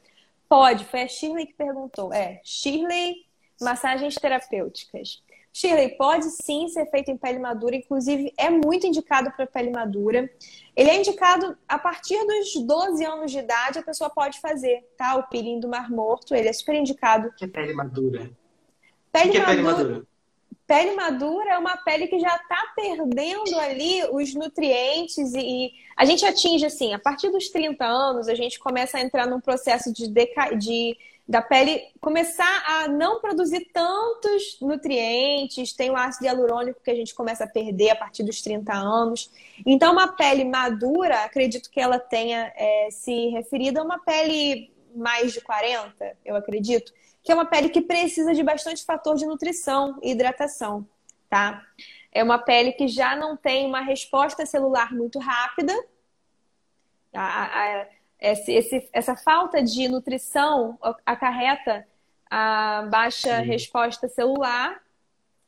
Pode, 0.53 0.84
foi 0.84 1.00
a 1.00 1.09
Shirley 1.09 1.46
que 1.46 1.55
perguntou. 1.55 2.12
É, 2.12 2.38
Shirley, 2.44 3.24
massagens 3.59 4.16
terapêuticas. 4.16 5.22
Shirley, 5.50 5.96
pode 5.96 6.26
sim 6.26 6.68
ser 6.68 6.84
feito 6.90 7.11
em 7.11 7.16
pele 7.16 7.38
madura, 7.38 7.74
inclusive 7.74 8.34
é 8.36 8.50
muito 8.50 8.86
indicado 8.86 9.32
para 9.32 9.46
pele 9.46 9.70
madura. 9.70 10.30
Ele 10.76 10.90
é 10.90 10.98
indicado 10.98 11.57
a 11.66 11.78
partir 11.78 12.18
dos 12.26 12.66
12 12.66 13.03
anos 13.03 13.30
de 13.30 13.38
idade, 13.38 13.78
a 13.78 13.82
pessoa 13.82 14.11
pode 14.11 14.40
fazer, 14.40 14.86
tá? 14.94 15.16
O 15.16 15.22
peeling 15.22 15.59
do 15.59 15.70
Mar 15.70 15.90
Morto, 15.90 16.34
ele 16.34 16.50
é 16.50 16.53
super 16.53 16.74
indicado. 16.74 17.32
Que 17.34 17.46
é 17.46 17.48
pele 17.48 17.72
madura? 17.72 18.30
Pele, 19.11 19.30
que 19.30 19.38
madura, 19.38 19.40
é 19.40 19.46
pele 19.46 19.62
madura? 19.62 20.07
Pele 20.73 20.93
madura 20.93 21.51
é 21.51 21.59
uma 21.59 21.77
pele 21.77 22.07
que 22.07 22.18
já 22.18 22.35
está 22.35 22.73
perdendo 22.75 23.61
ali 23.61 24.03
os 24.11 24.33
nutrientes 24.33 25.35
e, 25.35 25.70
a 25.95 26.07
gente 26.07 26.25
atinge 26.25 26.64
assim, 26.64 26.95
a 26.95 26.99
partir 26.99 27.29
dos 27.29 27.51
30 27.51 27.85
anos, 27.85 28.27
a 28.27 28.35
gente 28.35 28.59
começa 28.59 28.97
a 28.97 29.03
entrar 29.03 29.27
num 29.27 29.39
processo 29.39 29.93
de, 29.93 30.09
deca... 30.09 30.57
de 30.57 30.97
da 31.29 31.43
pele 31.43 31.83
começar 32.01 32.64
a 32.66 32.89
não 32.89 33.20
produzir 33.20 33.68
tantos 33.70 34.57
nutrientes, 34.62 35.75
tem 35.75 35.91
o 35.91 35.97
ácido 35.97 36.25
hialurônico 36.25 36.81
que 36.83 36.91
a 36.91 36.95
gente 36.95 37.14
começa 37.14 37.45
a 37.45 37.47
perder 37.47 37.91
a 37.91 37.97
partir 37.97 38.23
dos 38.23 38.41
30 38.41 38.73
anos. 38.73 39.31
Então, 39.66 39.93
uma 39.93 40.09
pele 40.09 40.45
madura, 40.45 41.23
acredito 41.23 41.70
que 41.70 41.81
ela 41.81 41.99
tenha 41.99 42.51
é, 42.57 42.89
se 42.91 43.29
referido 43.29 43.79
a 43.79 43.85
uma 43.85 43.99
pele 43.99 44.73
mais 44.97 45.33
de 45.35 45.41
40, 45.43 46.16
eu 46.25 46.35
acredito, 46.35 46.93
que 47.23 47.31
é 47.31 47.35
uma 47.35 47.45
pele 47.45 47.68
que 47.68 47.81
precisa 47.81 48.35
de 48.35 48.43
bastante 48.43 48.85
fator 48.85 49.16
de 49.16 49.27
nutrição 49.27 49.99
e 50.03 50.11
hidratação, 50.11 50.87
tá? 51.29 51.64
É 52.11 52.23
uma 52.23 52.39
pele 52.39 52.73
que 52.73 52.89
já 52.89 53.16
não 53.16 53.37
tem 53.37 53.66
uma 53.66 53.81
resposta 53.81 54.45
celular 54.45 54.93
muito 54.93 55.18
rápida. 55.18 55.73
A, 57.14 57.83
a, 57.83 57.87
esse, 58.18 58.53
esse, 58.53 58.89
essa 58.93 59.16
falta 59.16 59.62
de 59.62 59.89
nutrição 59.89 60.79
acarreta 61.05 61.87
a 62.31 62.89
baixa 62.91 63.41
Sim. 63.41 63.47
resposta 63.47 64.09
celular 64.09 64.81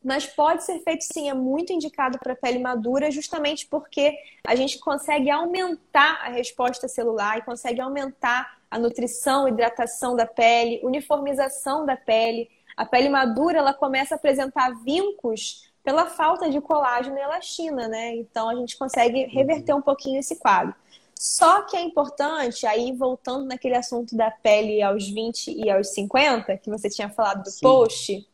mas 0.04 0.26
pode 0.26 0.62
ser 0.62 0.80
feito 0.80 1.02
sim, 1.02 1.30
é 1.30 1.34
muito 1.34 1.72
indicado 1.72 2.18
para 2.18 2.36
pele 2.36 2.58
madura, 2.58 3.10
justamente 3.10 3.66
porque 3.66 4.14
a 4.46 4.54
gente 4.54 4.78
consegue 4.78 5.30
aumentar 5.30 6.20
a 6.22 6.28
resposta 6.28 6.86
celular 6.86 7.38
e 7.38 7.42
consegue 7.42 7.80
aumentar 7.80 8.58
a 8.74 8.78
nutrição, 8.78 9.46
hidratação 9.46 10.16
da 10.16 10.26
pele, 10.26 10.80
uniformização 10.82 11.86
da 11.86 11.96
pele. 11.96 12.50
A 12.76 12.84
pele 12.84 13.08
madura 13.08 13.58
ela 13.58 13.72
começa 13.72 14.16
a 14.16 14.18
apresentar 14.18 14.74
vincos 14.82 15.70
pela 15.84 16.06
falta 16.06 16.50
de 16.50 16.60
colágeno 16.60 17.16
e 17.16 17.20
elastina, 17.20 17.86
né? 17.86 18.16
Então 18.16 18.48
a 18.48 18.54
gente 18.56 18.76
consegue 18.76 19.26
reverter 19.26 19.74
um 19.74 19.80
pouquinho 19.80 20.18
esse 20.18 20.40
quadro. 20.40 20.74
Só 21.14 21.62
que 21.62 21.76
é 21.76 21.82
importante, 21.82 22.66
aí 22.66 22.90
voltando 22.90 23.44
naquele 23.44 23.76
assunto 23.76 24.16
da 24.16 24.32
pele 24.32 24.82
aos 24.82 25.08
20 25.08 25.52
e 25.52 25.70
aos 25.70 25.94
50, 25.94 26.56
que 26.56 26.68
você 26.68 26.90
tinha 26.90 27.08
falado 27.08 27.44
do 27.44 27.50
Sim. 27.50 27.60
post, 27.60 28.28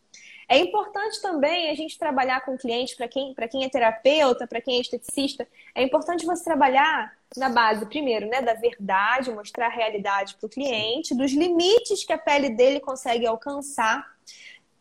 é 0.49 0.59
importante 0.59 1.21
também 1.21 1.69
a 1.69 1.75
gente 1.75 1.99
trabalhar 1.99 2.41
com 2.47 2.55
o 2.55 2.59
cliente, 2.59 2.97
para 2.97 3.07
quem, 3.07 3.35
quem 3.51 3.65
é 3.65 3.69
terapeuta, 3.69 4.47
para 4.47 4.63
quem 4.63 4.79
é 4.79 4.81
esteticista, 4.81 5.47
é 5.75 5.83
importante 5.83 6.25
você 6.25 6.43
trabalhar 6.43 7.13
na 7.37 7.49
base, 7.49 7.87
primeiro, 7.87 8.27
né, 8.29 8.43
da 8.43 8.55
verdade, 8.55 9.31
mostrar 9.31 9.67
a 9.67 9.71
realidade 9.71 10.35
para 10.35 10.47
o 10.47 10.51
cliente, 10.51 11.15
dos 11.15 11.33
limites 11.33 12.05
que 12.05 12.13
a 12.13 12.19
pele 12.19 12.51
dele 12.51 12.81
consegue 12.81 13.27
alcançar. 13.27 14.05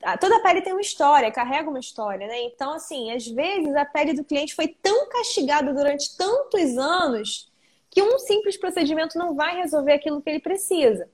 Ah, 0.02 0.18
toda 0.18 0.42
pele 0.42 0.62
tem 0.62 0.74
uma 0.74 0.82
história, 0.82 1.32
carrega 1.32 1.70
uma 1.70 1.80
história, 1.80 2.26
né? 2.26 2.42
Então, 2.44 2.74
assim, 2.74 3.12
às 3.12 3.28
vezes 3.28 3.76
a 3.76 3.86
pele 3.86 4.14
do 4.14 4.24
cliente 4.24 4.56
foi 4.56 4.68
tão 4.68 5.10
castigada 5.10 5.74
durante 5.74 6.16
tantos 6.18 6.78
anos 6.78 7.52
que 7.90 8.02
um 8.02 8.18
simples 8.20 8.58
procedimento 8.58 9.18
não 9.18 9.36
vai 9.36 9.58
resolver 9.58 9.94
aquilo 9.94 10.22
que 10.22 10.30
ele 10.30 10.40
precisa. 10.40 11.10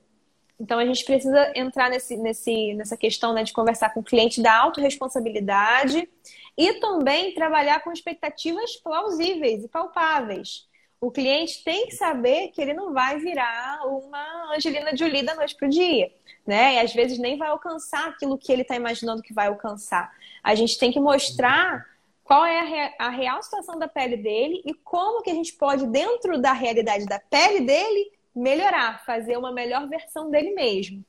Então 0.58 0.78
a 0.78 0.86
gente 0.86 1.04
precisa 1.04 1.52
entrar 1.54 1.90
nesse, 1.90 2.16
nesse, 2.16 2.74
nessa 2.74 2.96
questão 2.96 3.32
né, 3.32 3.42
de 3.42 3.52
conversar 3.52 3.90
com 3.90 4.00
o 4.00 4.04
cliente 4.04 4.42
da 4.42 4.56
autorresponsabilidade 4.56 6.08
e 6.56 6.74
também 6.74 7.34
trabalhar 7.34 7.80
com 7.80 7.92
expectativas 7.92 8.76
plausíveis 8.76 9.64
e 9.64 9.68
palpáveis. 9.68 10.65
O 11.00 11.10
cliente 11.10 11.62
tem 11.62 11.86
que 11.86 11.94
saber 11.94 12.48
que 12.48 12.60
ele 12.60 12.72
não 12.72 12.92
vai 12.92 13.18
virar 13.18 13.86
uma 13.86 14.54
Angelina 14.54 14.96
Jolie 14.96 15.22
da 15.22 15.34
noite 15.34 15.54
para 15.54 15.68
o 15.68 15.70
dia, 15.70 16.10
né? 16.46 16.74
E 16.74 16.78
às 16.78 16.94
vezes 16.94 17.18
nem 17.18 17.36
vai 17.36 17.48
alcançar 17.48 18.08
aquilo 18.08 18.38
que 18.38 18.50
ele 18.50 18.62
está 18.62 18.74
imaginando 18.74 19.22
que 19.22 19.34
vai 19.34 19.48
alcançar. 19.48 20.10
A 20.42 20.54
gente 20.54 20.78
tem 20.78 20.90
que 20.90 20.98
mostrar 20.98 21.86
qual 22.24 22.44
é 22.44 22.94
a, 22.98 23.08
real 23.08 23.40
situação 23.42 23.78
da 23.78 23.86
pele 23.86 24.16
dele 24.16 24.60
e 24.64 24.74
como 24.74 25.22
que 25.22 25.30
a 25.30 25.34
gente 25.34 25.52
pode, 25.52 25.86
dentro 25.86 26.40
da 26.40 26.52
realidade 26.52 27.06
da 27.06 27.20
pele 27.20 27.60
dele, 27.60 28.10
melhorar, 28.34 29.04
fazer 29.04 29.36
uma 29.36 29.52
melhor 29.52 29.88
versão 29.88 30.28
dele 30.28 30.52
mesmo. 30.52 31.04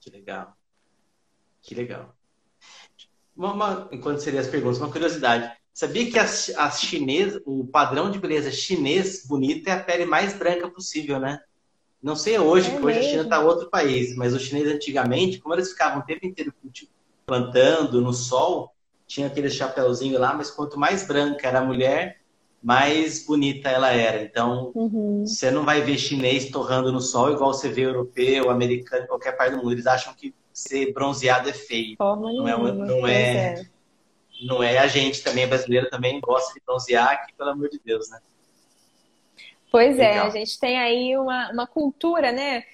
Que 0.00 0.10
legal. 0.10 0.56
Que 1.62 1.74
legal. 1.74 2.14
Uma, 3.36 3.52
uma, 3.52 3.88
enquanto 3.92 4.18
seria 4.18 4.40
as 4.40 4.48
perguntas, 4.48 4.78
uma 4.78 4.90
curiosidade. 4.90 5.56
Sabia 5.78 6.10
que 6.10 6.18
as, 6.18 6.50
as 6.56 6.80
chinês, 6.80 7.38
o 7.46 7.64
padrão 7.64 8.10
de 8.10 8.18
beleza 8.18 8.50
chinês 8.50 9.24
bonito 9.24 9.68
é 9.68 9.70
a 9.74 9.80
pele 9.80 10.04
mais 10.04 10.36
branca 10.36 10.68
possível, 10.68 11.20
né? 11.20 11.38
Não 12.02 12.16
sei 12.16 12.36
hoje, 12.36 12.68
é 12.68 12.76
que 12.76 12.84
hoje 12.84 12.98
a 12.98 13.02
China 13.04 13.22
está 13.22 13.38
outro 13.38 13.70
país, 13.70 14.16
mas 14.16 14.34
os 14.34 14.42
chineses 14.42 14.74
antigamente, 14.74 15.38
como 15.38 15.54
eles 15.54 15.70
ficavam 15.70 16.00
o 16.00 16.02
tempo 16.02 16.26
inteiro 16.26 16.52
plantando 17.24 18.00
no 18.00 18.12
sol, 18.12 18.72
tinha 19.06 19.28
aquele 19.28 19.48
chapéuzinho 19.48 20.18
lá, 20.18 20.34
mas 20.34 20.50
quanto 20.50 20.76
mais 20.76 21.06
branca 21.06 21.46
era 21.46 21.60
a 21.60 21.64
mulher, 21.64 22.22
mais 22.60 23.24
bonita 23.24 23.68
ela 23.68 23.92
era. 23.92 24.20
Então, 24.20 24.72
uhum. 24.74 25.24
você 25.24 25.48
não 25.52 25.64
vai 25.64 25.80
ver 25.80 25.96
chinês 25.96 26.50
torrando 26.50 26.90
no 26.90 27.00
sol 27.00 27.30
igual 27.30 27.54
você 27.54 27.68
vê 27.68 27.82
europeu, 27.82 28.50
americano, 28.50 29.06
qualquer 29.06 29.36
parte 29.36 29.52
do 29.52 29.58
mundo. 29.58 29.74
Eles 29.74 29.86
acham 29.86 30.12
que 30.12 30.34
ser 30.52 30.92
bronzeado 30.92 31.48
é 31.48 31.52
feio. 31.52 31.94
Forma 31.96 32.32
não 32.32 32.48
é, 32.48 32.72
não 32.72 33.06
é, 33.06 33.22
é, 33.22 33.66
não 34.42 34.62
é 34.62 34.78
a 34.78 34.86
gente 34.86 35.22
também, 35.22 35.46
brasileiro 35.46 35.88
também 35.90 36.20
gosta 36.20 36.54
de 36.54 36.60
bronzear, 36.64 37.26
que 37.26 37.34
pelo 37.34 37.50
amor 37.50 37.68
de 37.68 37.80
Deus, 37.84 38.08
né? 38.10 38.20
Pois 39.70 39.96
Legal. 39.96 40.26
é, 40.26 40.28
a 40.28 40.30
gente 40.30 40.58
tem 40.58 40.78
aí 40.78 41.16
uma, 41.16 41.52
uma 41.52 41.66
cultura, 41.66 42.32
né? 42.32 42.64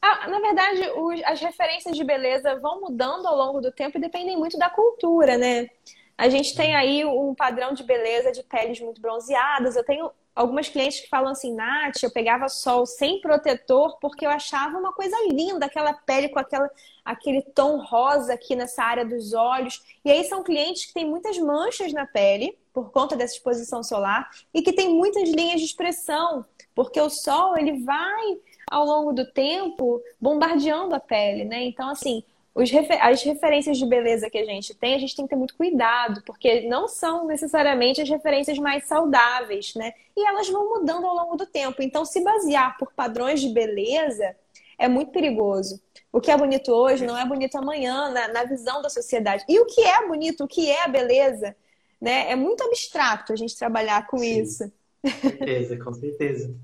Ah, 0.00 0.28
na 0.28 0.38
verdade, 0.40 0.88
os, 0.96 1.22
as 1.24 1.40
referências 1.40 1.96
de 1.96 2.04
beleza 2.04 2.58
vão 2.60 2.80
mudando 2.80 3.26
ao 3.26 3.36
longo 3.36 3.60
do 3.60 3.72
tempo 3.72 3.98
e 3.98 4.00
dependem 4.00 4.36
muito 4.36 4.56
da 4.58 4.70
cultura, 4.70 5.36
né? 5.36 5.68
A 6.16 6.28
gente 6.28 6.54
tem 6.54 6.74
aí 6.74 7.04
um 7.04 7.34
padrão 7.34 7.74
de 7.74 7.82
beleza 7.82 8.32
de 8.32 8.42
peles 8.42 8.80
muito 8.80 9.00
bronzeadas. 9.00 9.76
Eu 9.76 9.84
tenho 9.84 10.10
algumas 10.36 10.68
clientes 10.68 11.00
que 11.00 11.08
falam 11.08 11.32
assim, 11.32 11.54
Nath, 11.54 12.02
eu 12.02 12.10
pegava 12.10 12.46
sol 12.50 12.84
sem 12.84 13.22
protetor 13.22 13.98
porque 13.98 14.26
eu 14.26 14.30
achava 14.30 14.78
uma 14.78 14.92
coisa 14.92 15.16
linda, 15.30 15.64
aquela 15.64 15.94
pele 15.94 16.28
com 16.28 16.38
aquela, 16.38 16.70
aquele 17.02 17.40
tom 17.40 17.78
rosa 17.78 18.34
aqui 18.34 18.54
nessa 18.54 18.84
área 18.84 19.06
dos 19.06 19.32
olhos. 19.32 19.82
E 20.04 20.10
aí 20.10 20.22
são 20.24 20.42
clientes 20.42 20.84
que 20.84 20.92
têm 20.92 21.08
muitas 21.08 21.38
manchas 21.38 21.90
na 21.94 22.06
pele 22.06 22.56
por 22.70 22.90
conta 22.92 23.16
dessa 23.16 23.32
exposição 23.32 23.82
solar 23.82 24.28
e 24.52 24.60
que 24.60 24.74
têm 24.74 24.90
muitas 24.90 25.26
linhas 25.30 25.60
de 25.60 25.66
expressão, 25.66 26.44
porque 26.74 27.00
o 27.00 27.08
sol 27.08 27.56
ele 27.56 27.82
vai 27.82 28.38
ao 28.70 28.84
longo 28.84 29.14
do 29.14 29.24
tempo 29.32 30.02
bombardeando 30.20 30.94
a 30.94 31.00
pele, 31.00 31.46
né? 31.46 31.64
Então 31.64 31.88
assim, 31.88 32.22
refer 32.64 32.98
as 33.02 33.22
referências 33.22 33.76
de 33.76 33.84
beleza 33.84 34.30
que 34.30 34.38
a 34.38 34.44
gente 34.44 34.74
tem, 34.74 34.94
a 34.94 34.98
gente 34.98 35.14
tem 35.14 35.26
que 35.26 35.30
ter 35.30 35.36
muito 35.36 35.54
cuidado, 35.54 36.22
porque 36.24 36.62
não 36.62 36.88
são 36.88 37.26
necessariamente 37.26 38.00
as 38.00 38.08
referências 38.08 38.58
mais 38.58 38.86
saudáveis, 38.86 39.74
né? 39.74 39.92
E 40.16 40.26
elas 40.26 40.48
vão 40.48 40.66
mudando 40.78 41.06
ao 41.06 41.14
longo 41.14 41.36
do 41.36 41.46
tempo. 41.46 41.82
Então, 41.82 42.04
se 42.06 42.24
basear 42.24 42.78
por 42.78 42.92
padrões 42.94 43.42
de 43.42 43.50
beleza 43.50 44.34
é 44.78 44.88
muito 44.88 45.10
perigoso. 45.10 45.80
O 46.10 46.20
que 46.20 46.30
é 46.30 46.36
bonito 46.36 46.72
hoje 46.72 47.04
não 47.04 47.16
é 47.16 47.26
bonito 47.26 47.56
amanhã, 47.56 48.10
na, 48.10 48.28
na 48.28 48.44
visão 48.44 48.80
da 48.80 48.88
sociedade. 48.88 49.44
E 49.48 49.60
o 49.60 49.66
que 49.66 49.82
é 49.82 50.06
bonito, 50.06 50.44
o 50.44 50.48
que 50.48 50.70
é 50.70 50.84
a 50.84 50.88
beleza, 50.88 51.54
né? 52.00 52.30
É 52.30 52.36
muito 52.36 52.64
abstrato 52.64 53.34
a 53.34 53.36
gente 53.36 53.56
trabalhar 53.56 54.06
com 54.06 54.18
Sim, 54.18 54.40
isso. 54.40 54.72
Com 55.02 55.28
certeza, 55.28 55.76
com 55.78 55.92
certeza. 55.92 56.54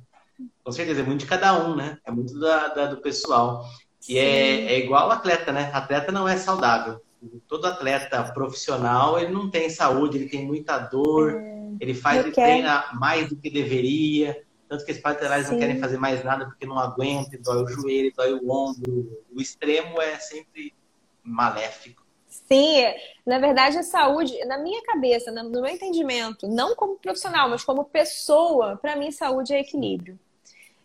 Com 0.64 0.72
certeza, 0.72 1.00
é 1.00 1.04
muito 1.04 1.20
de 1.20 1.26
cada 1.26 1.66
um, 1.66 1.76
né? 1.76 1.98
É 2.04 2.10
muito 2.10 2.38
da, 2.38 2.68
da 2.68 2.86
do 2.86 3.02
pessoal. 3.02 3.64
E 4.08 4.18
é, 4.18 4.72
é 4.72 4.78
igual 4.78 5.10
atleta, 5.10 5.52
né? 5.52 5.70
Atleta 5.72 6.10
não 6.10 6.26
é 6.28 6.36
saudável. 6.36 7.00
Todo 7.46 7.66
atleta 7.66 8.22
profissional, 8.32 9.18
ele 9.18 9.32
não 9.32 9.48
tem 9.48 9.70
saúde, 9.70 10.18
ele 10.18 10.28
tem 10.28 10.44
muita 10.44 10.78
dor, 10.78 11.34
é, 11.34 11.68
ele 11.80 11.94
faz, 11.94 12.20
ele 12.20 12.32
treina 12.32 12.90
mais 12.94 13.28
do 13.28 13.36
que 13.36 13.48
deveria. 13.48 14.42
Tanto 14.68 14.84
que 14.84 14.92
os 14.92 15.02
laterais 15.02 15.50
não 15.50 15.58
querem 15.58 15.78
fazer 15.78 15.98
mais 15.98 16.24
nada 16.24 16.46
porque 16.46 16.66
não 16.66 16.78
aguentam, 16.78 17.40
dói 17.42 17.62
o 17.62 17.68
joelho, 17.68 18.12
dói 18.16 18.32
o 18.32 18.50
ombro. 18.50 19.22
O 19.30 19.40
extremo 19.40 20.00
é 20.00 20.18
sempre 20.18 20.74
maléfico. 21.22 22.02
Sim, 22.26 22.82
na 23.26 23.38
verdade 23.38 23.76
a 23.76 23.82
saúde, 23.82 24.42
na 24.46 24.56
minha 24.56 24.82
cabeça, 24.82 25.30
no 25.30 25.50
meu 25.50 25.66
entendimento, 25.66 26.48
não 26.48 26.74
como 26.74 26.96
profissional, 26.96 27.50
mas 27.50 27.62
como 27.62 27.84
pessoa, 27.84 28.78
para 28.78 28.96
mim 28.96 29.10
saúde 29.10 29.52
é 29.52 29.60
equilíbrio. 29.60 30.18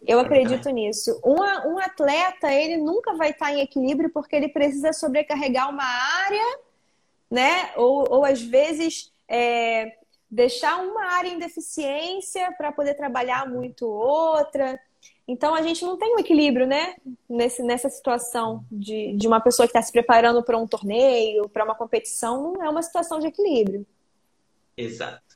Eu 0.05 0.19
acredito 0.19 0.69
nisso. 0.69 1.19
Um, 1.23 1.41
um 1.73 1.79
atleta, 1.79 2.51
ele 2.51 2.77
nunca 2.77 3.13
vai 3.13 3.31
estar 3.31 3.51
em 3.51 3.61
equilíbrio 3.61 4.09
porque 4.09 4.35
ele 4.35 4.49
precisa 4.49 4.93
sobrecarregar 4.93 5.69
uma 5.69 5.83
área, 5.83 6.59
né? 7.29 7.71
Ou, 7.75 8.05
ou 8.09 8.25
às 8.25 8.41
vezes 8.41 9.11
é, 9.27 9.97
deixar 10.29 10.81
uma 10.81 11.13
área 11.13 11.29
em 11.29 11.39
deficiência 11.39 12.51
para 12.57 12.71
poder 12.71 12.93
trabalhar 12.93 13.49
muito 13.49 13.85
outra. 13.85 14.79
Então 15.27 15.53
a 15.53 15.61
gente 15.61 15.83
não 15.83 15.97
tem 15.97 16.15
um 16.15 16.19
equilíbrio, 16.19 16.65
né? 16.65 16.95
Nesse, 17.29 17.61
nessa 17.61 17.89
situação 17.89 18.63
de, 18.71 19.13
de 19.13 19.27
uma 19.27 19.41
pessoa 19.41 19.67
que 19.67 19.71
está 19.71 19.81
se 19.81 19.91
preparando 19.91 20.41
para 20.41 20.57
um 20.57 20.67
torneio, 20.67 21.49
para 21.49 21.65
uma 21.65 21.75
competição, 21.75 22.53
não 22.53 22.63
é 22.63 22.69
uma 22.69 22.81
situação 22.81 23.19
de 23.19 23.27
equilíbrio. 23.27 23.85
Exato. 24.77 25.26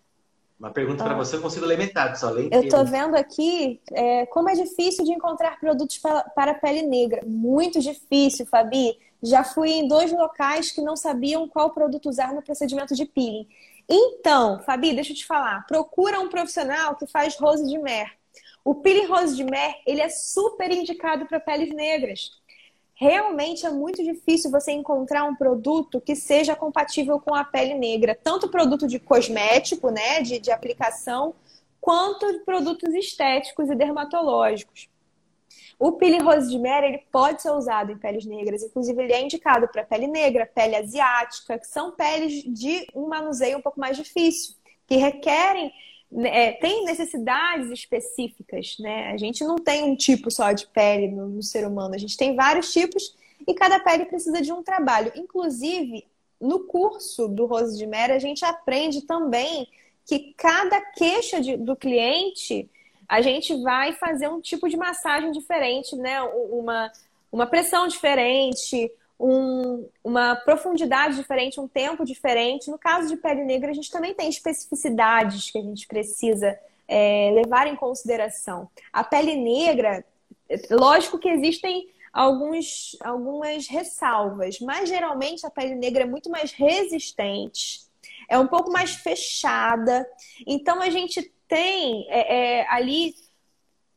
Uma 0.62 0.70
pergunta 0.70 1.04
ah. 1.04 1.08
para 1.08 1.18
você, 1.18 1.38
eu 1.38 1.42
consigo 1.42 1.66
ler 1.66 1.76
metade, 1.76 2.20
só 2.20 2.30
ler 2.30 2.48
Eu 2.52 2.62
estou 2.62 2.86
vendo 2.86 3.16
aqui 3.16 3.82
é, 3.92 4.28
como 4.28 4.48
é 4.48 4.54
difícil 4.54 5.04
de 5.04 5.12
encontrar 5.12 5.60
produtos 5.60 5.98
para, 5.98 6.22
para 6.22 6.54
pele 6.54 6.84
negra. 6.84 7.24
Muito 7.26 7.80
difícil, 7.80 8.46
Fabi. 8.46 8.96
Já 9.24 9.44
fui 9.44 9.72
em 9.72 9.88
dois 9.88 10.12
locais 10.12 10.72
que 10.72 10.80
não 10.80 10.96
sabiam 10.96 11.48
qual 11.48 11.72
produto 11.72 12.08
usar 12.08 12.32
no 12.32 12.44
procedimento 12.44 12.94
de 12.94 13.06
peeling. 13.06 13.48
Então, 13.90 14.60
Fabi, 14.60 14.94
deixa 14.94 15.14
eu 15.14 15.16
te 15.16 15.26
falar. 15.26 15.66
Procura 15.66 16.20
um 16.20 16.30
profissional 16.30 16.96
que 16.96 17.08
faz 17.08 17.36
rose 17.38 17.68
de 17.68 17.80
mer. 17.80 18.12
O 18.64 18.76
peeling 18.76 19.08
rose 19.08 19.36
de 19.36 19.44
mer, 19.44 19.82
ele 19.88 20.00
é 20.00 20.10
super 20.10 20.72
indicado 20.72 21.26
para 21.26 21.40
peles 21.40 21.74
negras 21.74 22.40
realmente 23.02 23.66
é 23.66 23.70
muito 23.72 24.04
difícil 24.04 24.52
você 24.52 24.72
encontrar 24.72 25.24
um 25.24 25.36
produto 25.36 26.00
que 26.00 26.16
seja 26.16 26.56
compatível 26.56 27.20
com 27.20 27.34
a 27.34 27.44
pele 27.44 27.74
negra, 27.74 28.14
tanto 28.14 28.48
produto 28.48 28.86
de 28.86 29.00
cosmético, 29.00 29.90
né, 29.90 30.22
de, 30.22 30.38
de 30.38 30.52
aplicação, 30.52 31.34
quanto 31.80 32.46
produtos 32.46 32.94
estéticos 32.94 33.72
e 33.72 33.76
dermatológicos. 33.76 34.88
O 35.80 35.94
Pili 35.94 36.20
Rose 36.20 36.48
de 36.48 36.60
Mer 36.60 36.84
ele 36.84 37.00
pode 37.12 37.42
ser 37.42 37.50
usado 37.50 37.92
em 37.92 37.98
peles 37.98 38.24
negras, 38.24 38.62
inclusive 38.62 39.02
ele 39.02 39.14
é 39.14 39.22
indicado 39.24 39.68
para 39.68 39.84
pele 39.84 40.06
negra, 40.06 40.46
pele 40.46 40.76
asiática, 40.76 41.58
que 41.58 41.66
são 41.66 41.94
peles 41.94 42.44
de 42.44 42.86
um 42.94 43.08
manuseio 43.08 43.58
um 43.58 43.62
pouco 43.64 43.80
mais 43.80 43.98
difícil, 43.98 44.54
que 44.86 44.96
requerem 44.98 45.74
é, 46.14 46.52
tem 46.54 46.84
necessidades 46.84 47.70
específicas, 47.72 48.76
né? 48.80 49.12
A 49.12 49.18
gente 49.18 49.44
não 49.44 49.56
tem 49.56 49.84
um 49.84 49.96
tipo 49.96 50.30
só 50.30 50.52
de 50.52 50.68
pele 50.68 51.08
no, 51.08 51.28
no, 51.28 51.44
ser 51.44 51.66
humano, 51.66 51.96
a 51.96 51.98
gente 51.98 52.18
tem 52.18 52.36
vários 52.36 52.74
tipos 52.74 53.16
e 53.48 53.54
cada 53.54 53.80
pele 53.80 54.06
precisa 54.06 54.42
de 54.42 54.52
um 54.52 54.62
trabalho. 54.62 55.12
Inclusive, 55.16 56.06
no 56.40 56.62
curso 56.62 57.28
do 57.28 57.46
Rose 57.46 57.78
de 57.78 57.88
Mera, 57.88 58.16
a 58.16 58.20
gente 58.20 58.44
aprende 58.44 59.02
também 59.04 59.68
que 60.06 60.34
cada 60.36 60.82
queixa 60.82 61.40
de, 61.40 61.56
do 61.56 61.76
cliente, 61.76 62.70
a 63.08 63.22
gente 63.22 63.56
vai 63.62 63.94
fazer 63.94 64.28
um 64.28 64.42
tipo 64.42 64.68
de 64.68 64.76
massagem 64.76 65.32
diferente, 65.32 65.96
né? 65.96 66.22
Uma, 66.22 66.92
uma 67.32 67.48
pressão 67.48 67.88
diferente, 67.88 68.92
um, 69.22 69.88
uma 70.04 70.36
profundidade 70.36 71.16
diferente, 71.16 71.60
um 71.60 71.68
tempo 71.68 72.04
diferente. 72.04 72.72
No 72.72 72.80
caso 72.80 73.08
de 73.08 73.18
pele 73.18 73.44
negra, 73.44 73.70
a 73.70 73.74
gente 73.74 73.92
também 73.92 74.16
tem 74.16 74.28
especificidades 74.28 75.52
que 75.52 75.60
a 75.60 75.62
gente 75.62 75.86
precisa 75.88 76.58
é, 76.88 77.32
levar 77.36 77.68
em 77.68 77.76
consideração. 77.76 78.68
A 78.92 79.04
pele 79.04 79.36
negra, 79.36 80.04
lógico 80.72 81.20
que 81.20 81.30
existem 81.30 81.88
alguns, 82.12 82.98
algumas 83.02 83.68
ressalvas, 83.68 84.60
mas 84.60 84.90
geralmente 84.90 85.46
a 85.46 85.52
pele 85.52 85.76
negra 85.76 86.04
é 86.04 86.08
muito 86.08 86.30
mais 86.30 86.52
resistente, 86.52 87.82
é 88.28 88.40
um 88.40 88.48
pouco 88.48 88.72
mais 88.72 88.96
fechada. 88.96 90.06
Então 90.48 90.82
a 90.82 90.90
gente 90.90 91.32
tem 91.48 92.08
é, 92.10 92.62
é, 92.62 92.68
ali 92.70 93.14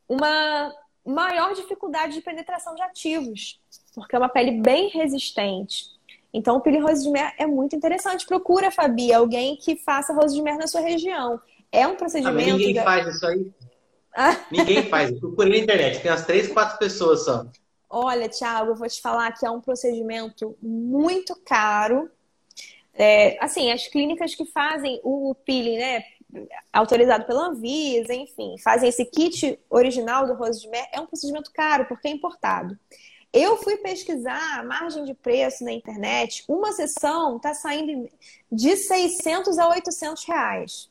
uma 0.07 0.70
maior 1.05 1.55
dificuldade 1.55 2.14
de 2.14 2.20
penetração 2.20 2.75
de 2.75 2.83
ativos, 2.83 3.61
porque 3.95 4.16
é 4.16 4.18
uma 4.18 4.28
pele 4.28 4.61
bem 4.61 4.88
resistente. 4.88 5.95
Então, 6.32 6.57
o 6.57 6.61
peeling 6.61 6.80
rose 6.80 7.05
de 7.05 7.11
mer 7.11 7.32
é 7.38 7.47
muito 7.47 7.76
interessante. 7.76 8.26
Procura, 8.26 8.70
Fabi, 8.70 9.12
alguém 9.12 9.57
que 9.57 9.76
faça 9.76 10.12
rose 10.12 10.34
de 10.34 10.42
mer 10.42 10.57
na 10.57 10.66
sua 10.66 10.80
região. 10.80 11.40
É 11.70 11.86
um 11.86 11.95
procedimento. 11.95 12.38
Ah, 12.38 12.57
ninguém 12.57 12.82
faz 12.82 13.07
isso 13.14 13.26
aí. 13.26 13.53
ninguém 14.51 14.82
faz. 14.88 15.18
Procura 15.18 15.49
na 15.49 15.57
internet. 15.57 16.01
Tem 16.01 16.11
umas 16.11 16.26
três, 16.26 16.49
quatro 16.49 16.78
pessoas 16.78 17.24
só. 17.24 17.47
Olha, 17.88 18.28
Thiago, 18.28 18.72
eu 18.72 18.74
vou 18.74 18.88
te 18.88 19.01
falar 19.01 19.30
que 19.32 19.47
é 19.47 19.51
um 19.51 19.61
procedimento 19.61 20.57
muito 20.61 21.36
caro. 21.45 22.11
É, 22.92 23.36
assim, 23.40 23.70
as 23.70 23.86
clínicas 23.86 24.34
que 24.34 24.45
fazem 24.47 25.01
o 25.05 25.34
peeling, 25.45 25.78
né, 25.78 26.05
autorizado 26.72 27.24
pela 27.24 27.49
Anvisa, 27.49 28.12
enfim, 28.12 28.57
fazem 28.59 28.88
esse 28.88 29.05
kit 29.05 29.59
original 29.70 30.26
do 30.26 30.34
Rose 30.34 30.61
de 30.61 30.68
Mer, 30.68 30.88
é 30.92 31.01
um 31.01 31.07
procedimento 31.07 31.53
caro 31.53 31.86
porque 31.86 32.09
é 32.09 32.11
importado. 32.11 32.76
Eu 33.35 33.57
fui 33.57 33.76
pesquisar 33.78 34.61
a 34.61 34.62
margem 34.62 35.03
de 35.03 35.12
preço 35.12 35.64
na 35.64 35.72
internet, 35.72 36.45
uma 36.47 36.70
sessão 36.70 37.37
está 37.37 37.53
saindo 37.53 38.09
de 38.51 38.76
600 38.76 39.59
a 39.59 39.70
800 39.70 40.24
reais. 40.24 40.89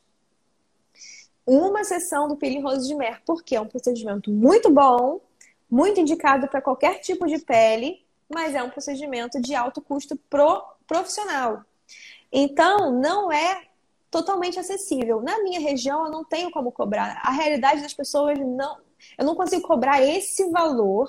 Uma 1.46 1.84
sessão 1.84 2.28
do 2.28 2.36
peeling 2.36 2.60
Rose 2.60 2.86
de 2.86 2.94
Mer, 2.94 3.22
porque 3.24 3.56
é 3.56 3.60
um 3.62 3.66
procedimento 3.66 4.30
muito 4.30 4.70
bom, 4.70 5.22
muito 5.70 5.98
indicado 5.98 6.46
para 6.46 6.60
qualquer 6.60 7.00
tipo 7.00 7.26
de 7.26 7.38
pele, 7.38 8.04
mas 8.28 8.54
é 8.54 8.62
um 8.62 8.68
procedimento 8.68 9.40
de 9.40 9.54
alto 9.54 9.80
custo 9.80 10.14
pro 10.28 10.62
profissional. 10.86 11.64
Então, 12.30 12.92
não 12.92 13.32
é 13.32 13.62
totalmente 14.10 14.58
acessível. 14.58 15.22
Na 15.22 15.42
minha 15.42 15.60
região, 15.60 16.04
eu 16.04 16.10
não 16.10 16.22
tenho 16.22 16.50
como 16.50 16.70
cobrar. 16.70 17.22
A 17.24 17.30
realidade 17.30 17.80
das 17.80 17.94
pessoas 17.94 18.38
não. 18.38 18.76
Eu 19.16 19.24
não 19.24 19.34
consigo 19.34 19.66
cobrar 19.66 20.02
esse 20.02 20.50
valor 20.50 21.08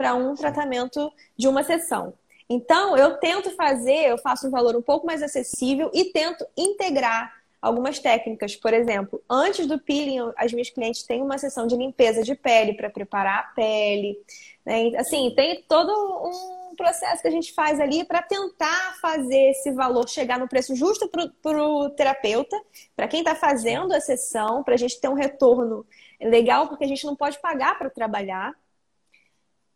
para 0.00 0.14
um 0.14 0.34
tratamento 0.34 1.12
de 1.36 1.46
uma 1.46 1.62
sessão. 1.62 2.14
Então, 2.48 2.96
eu 2.96 3.18
tento 3.18 3.50
fazer, 3.50 4.08
eu 4.08 4.16
faço 4.16 4.48
um 4.48 4.50
valor 4.50 4.74
um 4.74 4.80
pouco 4.80 5.06
mais 5.06 5.22
acessível 5.22 5.90
e 5.92 6.06
tento 6.06 6.42
integrar 6.56 7.30
algumas 7.60 7.98
técnicas. 7.98 8.56
Por 8.56 8.72
exemplo, 8.72 9.22
antes 9.28 9.66
do 9.66 9.78
peeling, 9.78 10.32
as 10.38 10.54
minhas 10.54 10.70
clientes 10.70 11.02
têm 11.02 11.20
uma 11.20 11.36
sessão 11.36 11.66
de 11.66 11.76
limpeza 11.76 12.22
de 12.22 12.34
pele 12.34 12.72
para 12.72 12.88
preparar 12.88 13.40
a 13.40 13.42
pele. 13.54 14.16
Né? 14.64 14.90
Assim, 14.96 15.34
tem 15.36 15.62
todo 15.68 15.92
um 15.92 16.74
processo 16.76 17.20
que 17.20 17.28
a 17.28 17.30
gente 17.30 17.52
faz 17.52 17.78
ali 17.78 18.02
para 18.02 18.22
tentar 18.22 18.96
fazer 19.02 19.50
esse 19.50 19.70
valor 19.70 20.08
chegar 20.08 20.38
no 20.38 20.48
preço 20.48 20.74
justo 20.74 21.10
para 21.42 21.62
o 21.62 21.90
terapeuta, 21.90 22.58
para 22.96 23.06
quem 23.06 23.20
está 23.20 23.34
fazendo 23.34 23.92
a 23.92 24.00
sessão, 24.00 24.64
para 24.64 24.72
a 24.72 24.78
gente 24.78 24.98
ter 24.98 25.08
um 25.08 25.14
retorno 25.14 25.84
legal, 26.18 26.68
porque 26.68 26.84
a 26.84 26.88
gente 26.88 27.04
não 27.04 27.14
pode 27.14 27.38
pagar 27.38 27.78
para 27.78 27.90
trabalhar 27.90 28.54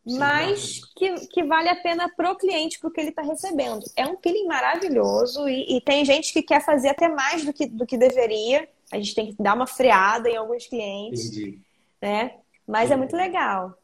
mas 0.07 0.85
que, 0.97 1.27
que 1.29 1.45
vale 1.45 1.69
a 1.69 1.77
pena 1.77 2.09
pro 2.15 2.37
cliente, 2.37 2.79
pro 2.79 2.91
que 2.91 3.01
ele 3.01 3.11
está 3.11 3.23
recebendo. 3.23 3.85
É 3.97 4.07
um 4.07 4.17
peeling 4.17 4.47
maravilhoso 4.47 5.49
e, 5.49 5.77
e, 5.77 5.81
tem 5.81 6.05
gente 6.05 6.33
que 6.33 6.43
quer 6.43 6.65
fazer 6.65 6.89
até 6.89 7.09
mais 7.09 7.45
do 7.45 7.53
que, 7.53 7.67
do 7.67 7.87
que 7.87 7.97
deveria. 7.97 8.69
A 8.93 8.97
gente 8.97 9.15
tem 9.15 9.27
que 9.35 9.43
dar 9.43 9.55
uma 9.55 9.67
freada 9.67 10.29
em 10.29 10.37
alguns 10.37 10.67
clientes, 10.67 11.27
Entendi. 11.27 11.61
né? 12.01 12.35
Mas 12.67 12.91
Entendi. 12.91 12.93
é 12.93 12.97
muito 12.97 13.17
legal. 13.17 13.79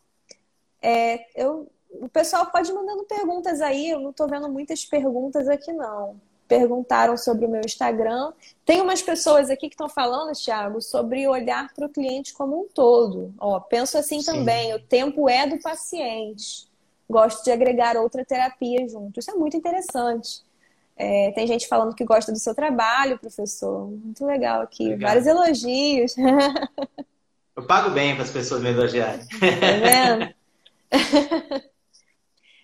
É, 0.83 1.27
eu, 1.35 1.71
o 1.91 2.09
pessoal 2.09 2.51
pode 2.51 2.71
ir 2.71 2.75
mandando 2.75 3.05
perguntas 3.05 3.61
aí, 3.61 3.91
eu 3.91 4.01
não 4.01 4.11
estou 4.11 4.29
vendo 4.29 4.49
muitas 4.49 4.85
perguntas 4.85 5.49
aqui 5.49 5.73
não 5.73 6.21
perguntaram 6.51 7.17
sobre 7.17 7.47
o 7.47 7.49
meu 7.49 7.61
Instagram. 7.65 8.33
Tem 8.67 8.81
umas 8.81 9.01
pessoas 9.01 9.49
aqui 9.49 9.69
que 9.69 9.75
estão 9.75 9.89
falando, 9.89 10.37
Thiago, 10.37 10.83
sobre 10.83 11.29
olhar 11.29 11.73
para 11.73 11.87
o 11.87 11.89
cliente 11.89 12.35
como 12.35 12.63
um 12.63 12.67
todo. 12.67 13.33
Ó, 13.39 13.61
penso 13.61 13.97
assim 13.97 14.21
Sim. 14.21 14.33
também, 14.33 14.75
o 14.75 14.81
tempo 14.81 15.29
é 15.29 15.47
do 15.47 15.61
paciente. 15.61 16.69
Gosto 17.09 17.45
de 17.45 17.53
agregar 17.53 17.97
outra 17.97 18.25
terapia 18.25 18.87
junto. 18.89 19.21
Isso 19.21 19.31
é 19.31 19.35
muito 19.35 19.57
interessante. 19.57 20.43
É, 20.97 21.31
tem 21.31 21.47
gente 21.47 21.69
falando 21.69 21.95
que 21.95 22.05
gosta 22.05 22.33
do 22.33 22.39
seu 22.39 22.55
trabalho, 22.55 23.19
professor. 23.19 23.89
Muito 23.89 24.27
legal 24.27 24.63
aqui. 24.63 24.89
Legal. 24.89 25.09
Vários 25.09 25.27
elogios. 25.27 26.17
Eu 27.55 27.65
pago 27.65 27.91
bem 27.91 28.15
para 28.15 28.25
as 28.25 28.31
pessoas 28.31 28.61
me 28.61 28.71
elogiarem. 28.71 29.25
Tá 29.27 29.37
vendo? 29.85 30.35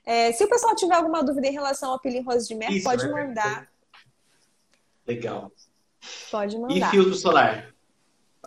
É, 0.07 0.31
se 0.31 0.45
o 0.45 0.49
pessoal 0.49 0.73
tiver 0.77 0.95
alguma 0.95 1.21
dúvida 1.25 1.49
em 1.49 1.53
relação 1.53 1.91
ao 1.91 1.99
peeling 1.99 2.23
rose 2.23 2.47
de 2.47 2.55
mer, 2.55 2.71
Isso, 2.71 2.85
pode 2.85 3.05
né? 3.09 3.13
mandar. 3.13 3.69
Legal. 5.07 5.53
Pode 6.31 6.59
mandar. 6.59 6.75
E 6.75 6.91
filtro 6.91 7.15
solar? 7.15 7.73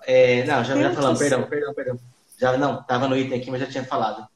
É, 0.03 0.43
não, 0.45 0.63
já, 0.63 0.75
já 0.75 0.93
falamos, 0.93 1.19
perdão, 1.19 1.47
perdão, 1.47 1.73
perdão. 1.73 1.99
Já 2.37 2.57
não, 2.57 2.83
tava 2.83 3.07
no 3.07 3.17
item 3.17 3.39
aqui, 3.39 3.51
mas 3.51 3.59
já 3.59 3.67
tinha 3.67 3.83
falado. 3.83 4.27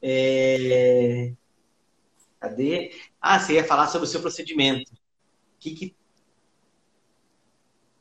É... 0.00 1.32
Cadê? 2.40 2.92
Ah, 3.20 3.38
você 3.38 3.54
ia 3.54 3.64
falar 3.64 3.88
sobre 3.88 4.06
o 4.06 4.10
seu 4.10 4.20
procedimento. 4.20 4.90
Que 5.58 5.72
que... 5.72 5.96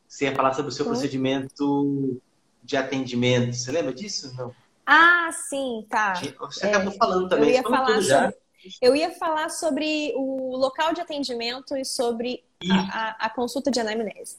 Você 0.08 0.26
ia 0.26 0.36
falar 0.36 0.54
sobre 0.54 0.72
o 0.72 0.74
seu 0.74 0.86
procedimento 0.86 2.22
de 2.64 2.78
atendimento. 2.78 3.56
Você 3.56 3.72
lembra 3.72 3.94
disso? 3.94 4.36
Não. 4.36 4.54
Ah, 4.86 5.32
sim, 5.32 5.86
tá. 5.90 6.14
Você 6.14 6.68
é, 6.68 6.70
acabou 6.70 6.92
falando 6.94 7.30
também. 7.30 7.50
Eu 7.50 7.56
ia 7.56 7.64
falar 7.64 7.88
sobre, 7.88 8.02
já. 8.02 8.34
Eu 8.82 8.96
ia 8.96 9.12
falar 9.12 9.50
sobre 9.50 10.14
o 10.16 10.56
local 10.56 10.94
de 10.94 11.02
atendimento 11.02 11.76
e 11.76 11.84
sobre 11.86 12.44
a, 12.70 12.76
a, 12.76 13.26
a, 13.26 13.30
consulta 13.30 13.72
de 13.72 13.80
anamnese. 13.80 14.38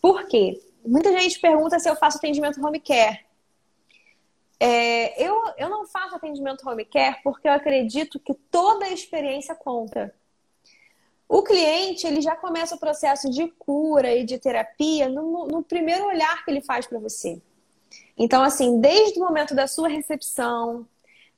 Por 0.00 0.26
quê? 0.26 0.62
Muita 0.84 1.10
gente 1.18 1.40
pergunta 1.40 1.78
se 1.78 1.88
eu 1.88 1.96
faço 1.96 2.18
atendimento 2.18 2.64
home 2.64 2.80
care. 2.80 3.26
É, 4.58 5.22
eu, 5.22 5.34
eu 5.58 5.68
não 5.68 5.86
faço 5.86 6.14
atendimento 6.14 6.66
home 6.68 6.84
care 6.84 7.20
porque 7.22 7.48
eu 7.48 7.52
acredito 7.52 8.18
que 8.20 8.32
toda 8.34 8.86
a 8.86 8.92
experiência 8.92 9.54
conta. 9.54 10.14
O 11.28 11.42
cliente 11.42 12.06
ele 12.06 12.20
já 12.20 12.36
começa 12.36 12.76
o 12.76 12.78
processo 12.78 13.28
de 13.28 13.48
cura 13.58 14.14
e 14.14 14.24
de 14.24 14.38
terapia 14.38 15.08
no, 15.08 15.46
no 15.48 15.62
primeiro 15.62 16.06
olhar 16.06 16.44
que 16.44 16.50
ele 16.50 16.60
faz 16.60 16.86
para 16.86 17.00
você. 17.00 17.42
Então, 18.16 18.42
assim, 18.42 18.80
desde 18.80 19.18
o 19.18 19.24
momento 19.24 19.54
da 19.54 19.66
sua 19.66 19.88
recepção, 19.88 20.86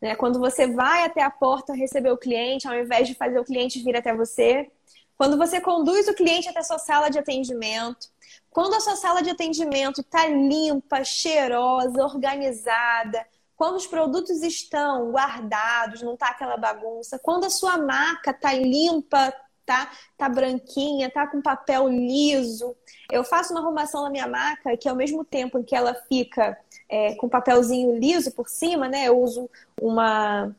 né? 0.01 0.15
Quando 0.15 0.39
você 0.39 0.67
vai 0.67 1.05
até 1.05 1.23
a 1.23 1.31
porta 1.31 1.75
receber 1.75 2.11
o 2.11 2.19
cliente, 2.19 2.69
ao 2.69 2.75
invés 2.75 3.09
de 3.09 3.15
fazer 3.15 3.39
o 3.39 3.45
cliente 3.45 3.83
vir 3.83 3.97
até 3.97 4.15
você. 4.15 4.71
Quando 5.17 5.37
você 5.37 5.61
conduz 5.61 6.07
o 6.07 6.15
cliente 6.15 6.49
até 6.49 6.61
a 6.61 6.65
sua 6.65 6.79
sala 6.79 7.09
de 7.09 7.19
atendimento. 7.19 8.09
Quando 8.51 8.75
a 8.75 8.81
sua 8.81 8.97
sala 8.97 9.23
de 9.23 9.31
atendimento 9.31 10.01
está 10.01 10.27
limpa, 10.29 11.03
cheirosa, 11.03 12.05
organizada. 12.05 13.27
Quando 13.57 13.77
os 13.77 13.87
produtos 13.87 14.43
estão 14.43 15.11
guardados, 15.11 16.03
não 16.03 16.15
está 16.15 16.29
aquela 16.29 16.57
bagunça. 16.57 17.19
Quando 17.19 17.45
a 17.45 17.51
sua 17.51 17.77
marca 17.77 18.31
está 18.31 18.53
limpa, 18.53 19.35
tá, 19.67 19.91
tá 20.17 20.29
branquinha, 20.29 21.11
tá 21.11 21.27
com 21.27 21.43
papel 21.43 21.89
liso. 21.89 22.77
Eu 23.11 23.25
faço 23.25 23.53
uma 23.53 23.61
arrumação 23.61 24.03
na 24.05 24.11
minha 24.11 24.27
maca 24.27 24.77
que 24.77 24.89
ao 24.89 24.97
mesmo 24.97 25.25
tempo 25.25 25.59
em 25.59 25.63
que 25.65 25.75
ela 25.75 25.95
fica 26.09 26.57
é, 26.89 27.15
com 27.15 27.29
papelzinho 27.29 27.99
liso 27.99 28.33
por 28.33 28.49
cima, 28.49 28.89
né? 28.89 29.09
Eu 29.09 29.21
uso 29.21 29.49
uma 29.81 30.55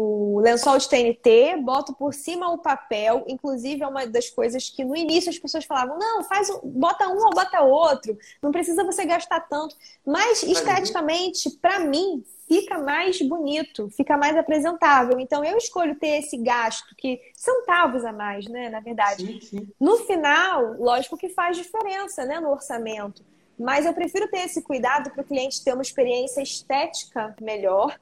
o 0.00 0.40
lençol 0.40 0.78
de 0.78 0.88
TNT, 0.88 1.58
boto 1.62 1.92
por 1.92 2.14
cima 2.14 2.50
o 2.50 2.56
papel, 2.56 3.24
inclusive 3.28 3.82
é 3.82 3.86
uma 3.86 4.06
das 4.06 4.30
coisas 4.30 4.70
que 4.70 4.82
no 4.82 4.96
início 4.96 5.28
as 5.28 5.38
pessoas 5.38 5.66
falavam, 5.66 5.98
não, 5.98 6.24
faz 6.24 6.48
bota 6.64 7.06
um 7.08 7.18
ou 7.18 7.30
bota 7.30 7.60
outro, 7.60 8.16
não 8.40 8.50
precisa 8.50 8.82
você 8.82 9.04
gastar 9.04 9.40
tanto. 9.40 9.76
Mas 10.06 10.42
esteticamente, 10.42 11.50
para 11.50 11.80
mim, 11.80 12.24
fica 12.48 12.78
mais 12.78 13.20
bonito, 13.20 13.90
fica 13.90 14.16
mais 14.16 14.36
apresentável. 14.36 15.20
Então 15.20 15.44
eu 15.44 15.58
escolho 15.58 15.94
ter 15.94 16.18
esse 16.18 16.38
gasto, 16.38 16.94
que 16.96 17.20
centavos 17.34 18.04
a 18.04 18.12
mais, 18.12 18.46
né? 18.46 18.70
Na 18.70 18.80
verdade. 18.80 19.26
Sim, 19.26 19.40
sim. 19.40 19.68
No 19.78 19.98
final, 19.98 20.76
lógico 20.78 21.16
que 21.16 21.28
faz 21.28 21.56
diferença, 21.56 22.24
né, 22.24 22.40
no 22.40 22.50
orçamento. 22.50 23.22
Mas 23.60 23.86
eu 23.86 23.92
prefiro 23.92 24.28
ter 24.28 24.40
esse 24.40 24.62
cuidado 24.62 25.10
para 25.10 25.22
o 25.22 25.24
cliente 25.24 25.62
ter 25.62 25.72
uma 25.72 25.82
experiência 25.82 26.40
estética 26.40 27.34
melhor 27.40 27.96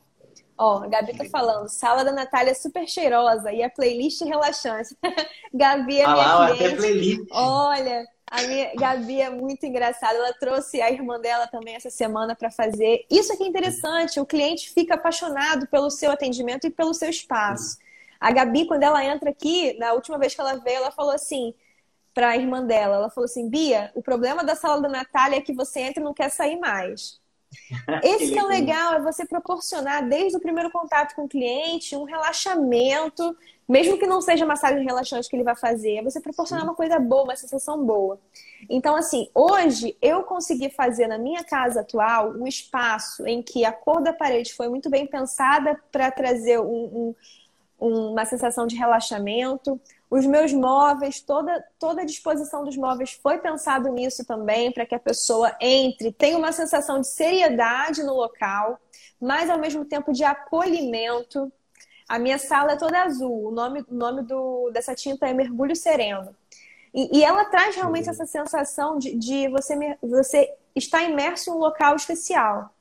Ó, 0.58 0.82
a 0.82 0.88
Gabi 0.88 1.16
tá 1.16 1.24
falando, 1.26 1.68
sala 1.68 2.04
da 2.04 2.10
Natália 2.10 2.50
é 2.50 2.54
super 2.54 2.86
cheirosa 2.88 3.52
e 3.52 3.62
a 3.62 3.70
playlist 3.70 4.20
relaxante. 4.22 4.96
Gabi 5.54 6.00
é 6.00 6.04
ah, 6.04 6.12
minha 6.12 6.34
lá, 6.34 6.56
cliente. 6.56 6.76
Playlist. 6.76 7.28
Olha, 7.30 8.04
a 8.28 8.42
minha 8.42 8.74
Gabi 8.74 9.20
é 9.20 9.30
muito 9.30 9.64
engraçada. 9.64 10.16
Ela 10.16 10.32
trouxe 10.32 10.82
a 10.82 10.90
irmã 10.90 11.20
dela 11.20 11.46
também 11.46 11.76
essa 11.76 11.90
semana 11.90 12.34
para 12.34 12.50
fazer. 12.50 13.06
Isso 13.08 13.32
aqui 13.32 13.44
é 13.44 13.46
interessante. 13.46 14.18
O 14.18 14.26
cliente 14.26 14.70
fica 14.70 14.94
apaixonado 14.94 15.68
pelo 15.68 15.90
seu 15.90 16.10
atendimento 16.10 16.66
e 16.66 16.70
pelo 16.70 16.92
seu 16.92 17.08
espaço. 17.08 17.78
A 18.18 18.32
Gabi, 18.32 18.66
quando 18.66 18.82
ela 18.82 19.04
entra 19.04 19.30
aqui, 19.30 19.78
na 19.78 19.92
última 19.92 20.18
vez 20.18 20.34
que 20.34 20.40
ela 20.40 20.56
veio, 20.56 20.78
ela 20.78 20.90
falou 20.90 21.12
assim 21.12 21.54
para 22.14 22.30
a 22.30 22.36
irmã 22.36 22.64
dela, 22.64 22.96
ela 22.96 23.10
falou 23.10 23.26
assim, 23.26 23.48
Bia, 23.48 23.90
o 23.94 24.02
problema 24.02 24.42
da 24.42 24.54
sala 24.54 24.80
da 24.80 24.88
Natália 24.88 25.36
é 25.36 25.40
que 25.40 25.52
você 25.52 25.80
entra 25.80 26.00
e 26.00 26.04
não 26.04 26.14
quer 26.14 26.30
sair 26.30 26.58
mais. 26.58 27.20
Esse 28.02 28.32
que 28.32 28.38
é 28.38 28.42
o 28.42 28.48
legal, 28.48 28.94
é 28.94 29.00
você 29.00 29.26
proporcionar 29.26 30.06
desde 30.06 30.36
o 30.36 30.40
primeiro 30.40 30.70
contato 30.70 31.14
com 31.14 31.24
o 31.24 31.28
cliente 31.28 31.96
um 31.96 32.04
relaxamento, 32.04 33.36
mesmo 33.68 33.98
que 33.98 34.06
não 34.06 34.20
seja 34.20 34.46
massagem 34.46 34.84
relaxante 34.84 35.28
que 35.28 35.36
ele 35.36 35.44
vai 35.44 35.56
fazer, 35.56 35.96
é 35.96 36.02
você 36.02 36.20
proporcionar 36.20 36.64
uma 36.64 36.74
coisa 36.74 36.98
boa, 36.98 37.24
uma 37.24 37.36
sensação 37.36 37.84
boa. 37.84 38.18
Então, 38.68 38.96
assim, 38.96 39.28
hoje 39.34 39.96
eu 40.00 40.22
consegui 40.22 40.70
fazer 40.70 41.06
na 41.06 41.18
minha 41.18 41.44
casa 41.44 41.80
atual 41.80 42.30
um 42.30 42.46
espaço 42.46 43.26
em 43.26 43.42
que 43.42 43.64
a 43.64 43.72
cor 43.72 44.02
da 44.02 44.12
parede 44.12 44.54
foi 44.54 44.68
muito 44.68 44.88
bem 44.88 45.06
pensada 45.06 45.78
para 45.92 46.10
trazer 46.10 46.58
um, 46.60 47.14
um, 47.78 48.12
uma 48.12 48.24
sensação 48.24 48.66
de 48.66 48.74
relaxamento. 48.74 49.80
Os 50.10 50.24
meus 50.24 50.52
móveis, 50.52 51.20
toda, 51.20 51.62
toda 51.78 52.02
a 52.02 52.04
disposição 52.04 52.64
dos 52.64 52.76
móveis 52.76 53.12
foi 53.22 53.38
pensado 53.38 53.90
nisso 53.92 54.24
também, 54.24 54.72
para 54.72 54.86
que 54.86 54.94
a 54.94 54.98
pessoa 54.98 55.54
entre, 55.60 56.12
tenha 56.12 56.38
uma 56.38 56.52
sensação 56.52 57.00
de 57.00 57.08
seriedade 57.08 58.02
no 58.02 58.14
local, 58.14 58.78
mas 59.20 59.50
ao 59.50 59.58
mesmo 59.58 59.84
tempo 59.84 60.12
de 60.12 60.24
acolhimento. 60.24 61.52
A 62.08 62.18
minha 62.18 62.38
sala 62.38 62.72
é 62.72 62.76
toda 62.76 63.02
azul, 63.02 63.48
o 63.48 63.50
nome, 63.50 63.84
o 63.86 63.94
nome 63.94 64.22
do, 64.22 64.70
dessa 64.70 64.94
tinta 64.94 65.28
é 65.28 65.34
Mergulho 65.34 65.76
Sereno. 65.76 66.34
E, 66.94 67.18
e 67.18 67.22
ela 67.22 67.44
traz 67.44 67.76
realmente 67.76 68.08
essa 68.08 68.24
sensação 68.24 68.98
de, 68.98 69.14
de 69.14 69.48
você, 69.48 69.98
você 70.02 70.50
estar 70.74 71.02
imerso 71.02 71.50
em 71.50 71.52
um 71.52 71.58
local 71.58 71.96
especial. 71.96 72.74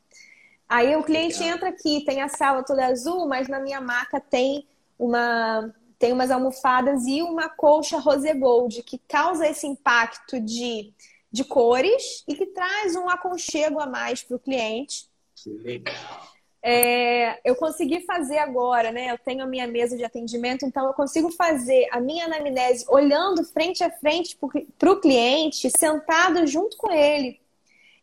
Aí 0.70 0.96
o 0.96 1.04
cliente 1.04 1.44
entra 1.44 1.70
aqui, 1.70 2.06
tem 2.06 2.22
a 2.22 2.30
sala 2.30 2.64
toda 2.64 2.86
azul, 2.86 3.28
mas 3.28 3.50
na 3.50 3.60
minha 3.60 3.82
maca 3.82 4.20
tem 4.20 4.66
uma 4.98 5.74
tem 6.00 6.14
umas 6.14 6.32
almofadas 6.32 7.06
e 7.08 7.22
uma 7.22 7.50
colcha 7.50 7.98
rose 7.98 8.32
gold 8.34 8.84
que 8.84 8.98
causa 9.08 9.48
esse 9.48 9.66
impacto 9.66 10.40
de, 10.40 10.94
de 11.32 11.44
cores 11.44 12.24
e 12.28 12.36
que 12.36 12.46
traz 12.48 12.96
um 12.96 13.10
aconchego 13.10 13.80
a 13.80 13.86
mais 13.86 14.22
para 14.24 14.38
o 14.38 14.40
cliente. 14.40 15.10
Que 15.36 15.50
legal. 15.50 16.38
É, 16.62 17.40
eu 17.50 17.56
consegui 17.56 18.02
fazer 18.02 18.40
agora, 18.40 18.92
né? 18.92 19.12
Eu 19.12 19.18
tenho 19.18 19.44
a 19.44 19.48
minha 19.48 19.68
mesa 19.68 19.96
de 19.96 20.04
atendimento, 20.04 20.66
então 20.66 20.86
eu 20.86 20.94
consigo 20.94 21.32
fazer 21.32 21.88
a 21.92 22.00
minha 22.00 22.26
anamnese 22.26 22.86
olhando 22.90 23.44
frente 23.44 23.84
a 23.84 23.92
frente 23.92 24.38
para 24.78 24.92
o 24.92 25.00
cliente, 25.00 25.70
sentado 25.78 26.46
junto 26.46 26.76
com 26.78 26.92
ele. 26.92 27.40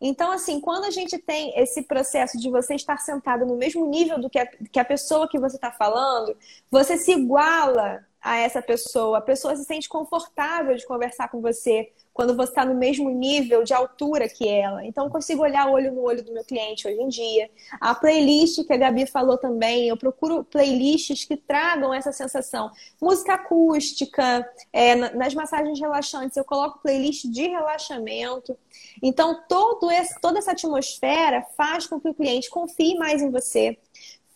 Então, 0.06 0.31
assim, 0.32 0.60
quando 0.60 0.85
a 0.85 0.90
gente 0.90 1.16
tem 1.16 1.59
esse 1.59 1.82
processo 1.82 2.39
de 2.39 2.51
você 2.51 2.74
estar 2.74 2.98
sentado 2.98 3.47
no 3.47 3.56
mesmo 3.56 3.86
nível 3.86 4.20
do 4.20 4.28
que 4.28 4.39
a, 4.39 4.47
que 4.47 4.78
a 4.78 4.85
pessoa 4.85 5.26
que 5.26 5.39
você 5.39 5.56
está 5.56 5.72
falando, 5.72 6.36
você 6.70 6.98
se 6.98 7.12
iguala 7.12 8.06
a 8.20 8.36
essa 8.36 8.60
pessoa, 8.60 9.16
a 9.16 9.22
pessoa 9.22 9.56
se 9.56 9.64
sente 9.64 9.89
confortável 9.89 10.76
de 10.76 10.86
conversar 10.86 11.28
com 11.28 11.40
você 11.40 11.90
quando 12.15 12.36
você 12.36 12.53
está 12.53 12.65
no 12.65 12.77
mesmo 12.77 13.11
nível 13.11 13.65
de 13.65 13.74
altura 13.74 14.28
que 14.28 14.49
ela. 14.49 14.86
Então, 14.86 15.07
eu 15.07 15.11
consigo 15.11 15.43
olhar 15.43 15.69
olho 15.69 15.93
no 15.93 16.03
olho 16.03 16.23
do 16.23 16.32
meu 16.32 16.45
cliente 16.45 16.86
hoje 16.86 17.01
em 17.01 17.09
dia. 17.09 17.51
A 17.81 17.93
playlist 17.93 18.65
que 18.65 18.73
a 18.73 18.77
Gabi 18.77 19.05
falou 19.05 19.36
também, 19.36 19.89
eu 19.89 19.97
procuro 19.97 20.45
playlists 20.45 21.24
que 21.24 21.36
tragam 21.36 21.93
essa 21.93 22.12
sensação. 22.12 22.70
Música 23.03 23.35
acústica, 23.35 24.49
é, 24.73 24.95
nas 24.95 25.35
massagens 25.35 25.78
relaxantes, 25.81 26.36
eu 26.36 26.45
coloco 26.45 26.78
playlist 26.78 27.24
de 27.24 27.49
relaxamento. 27.49 28.57
Então, 29.03 29.43
todo 29.49 29.91
esse, 29.91 30.20
toda 30.20 30.39
essa 30.39 30.53
atmosfera 30.53 31.45
faz 31.57 31.89
com 31.89 32.01
que 32.01 32.09
o 32.09 32.15
cliente 32.15 32.49
confie 32.49 32.97
mais 32.97 33.23
em 33.23 33.31
você, 33.31 33.77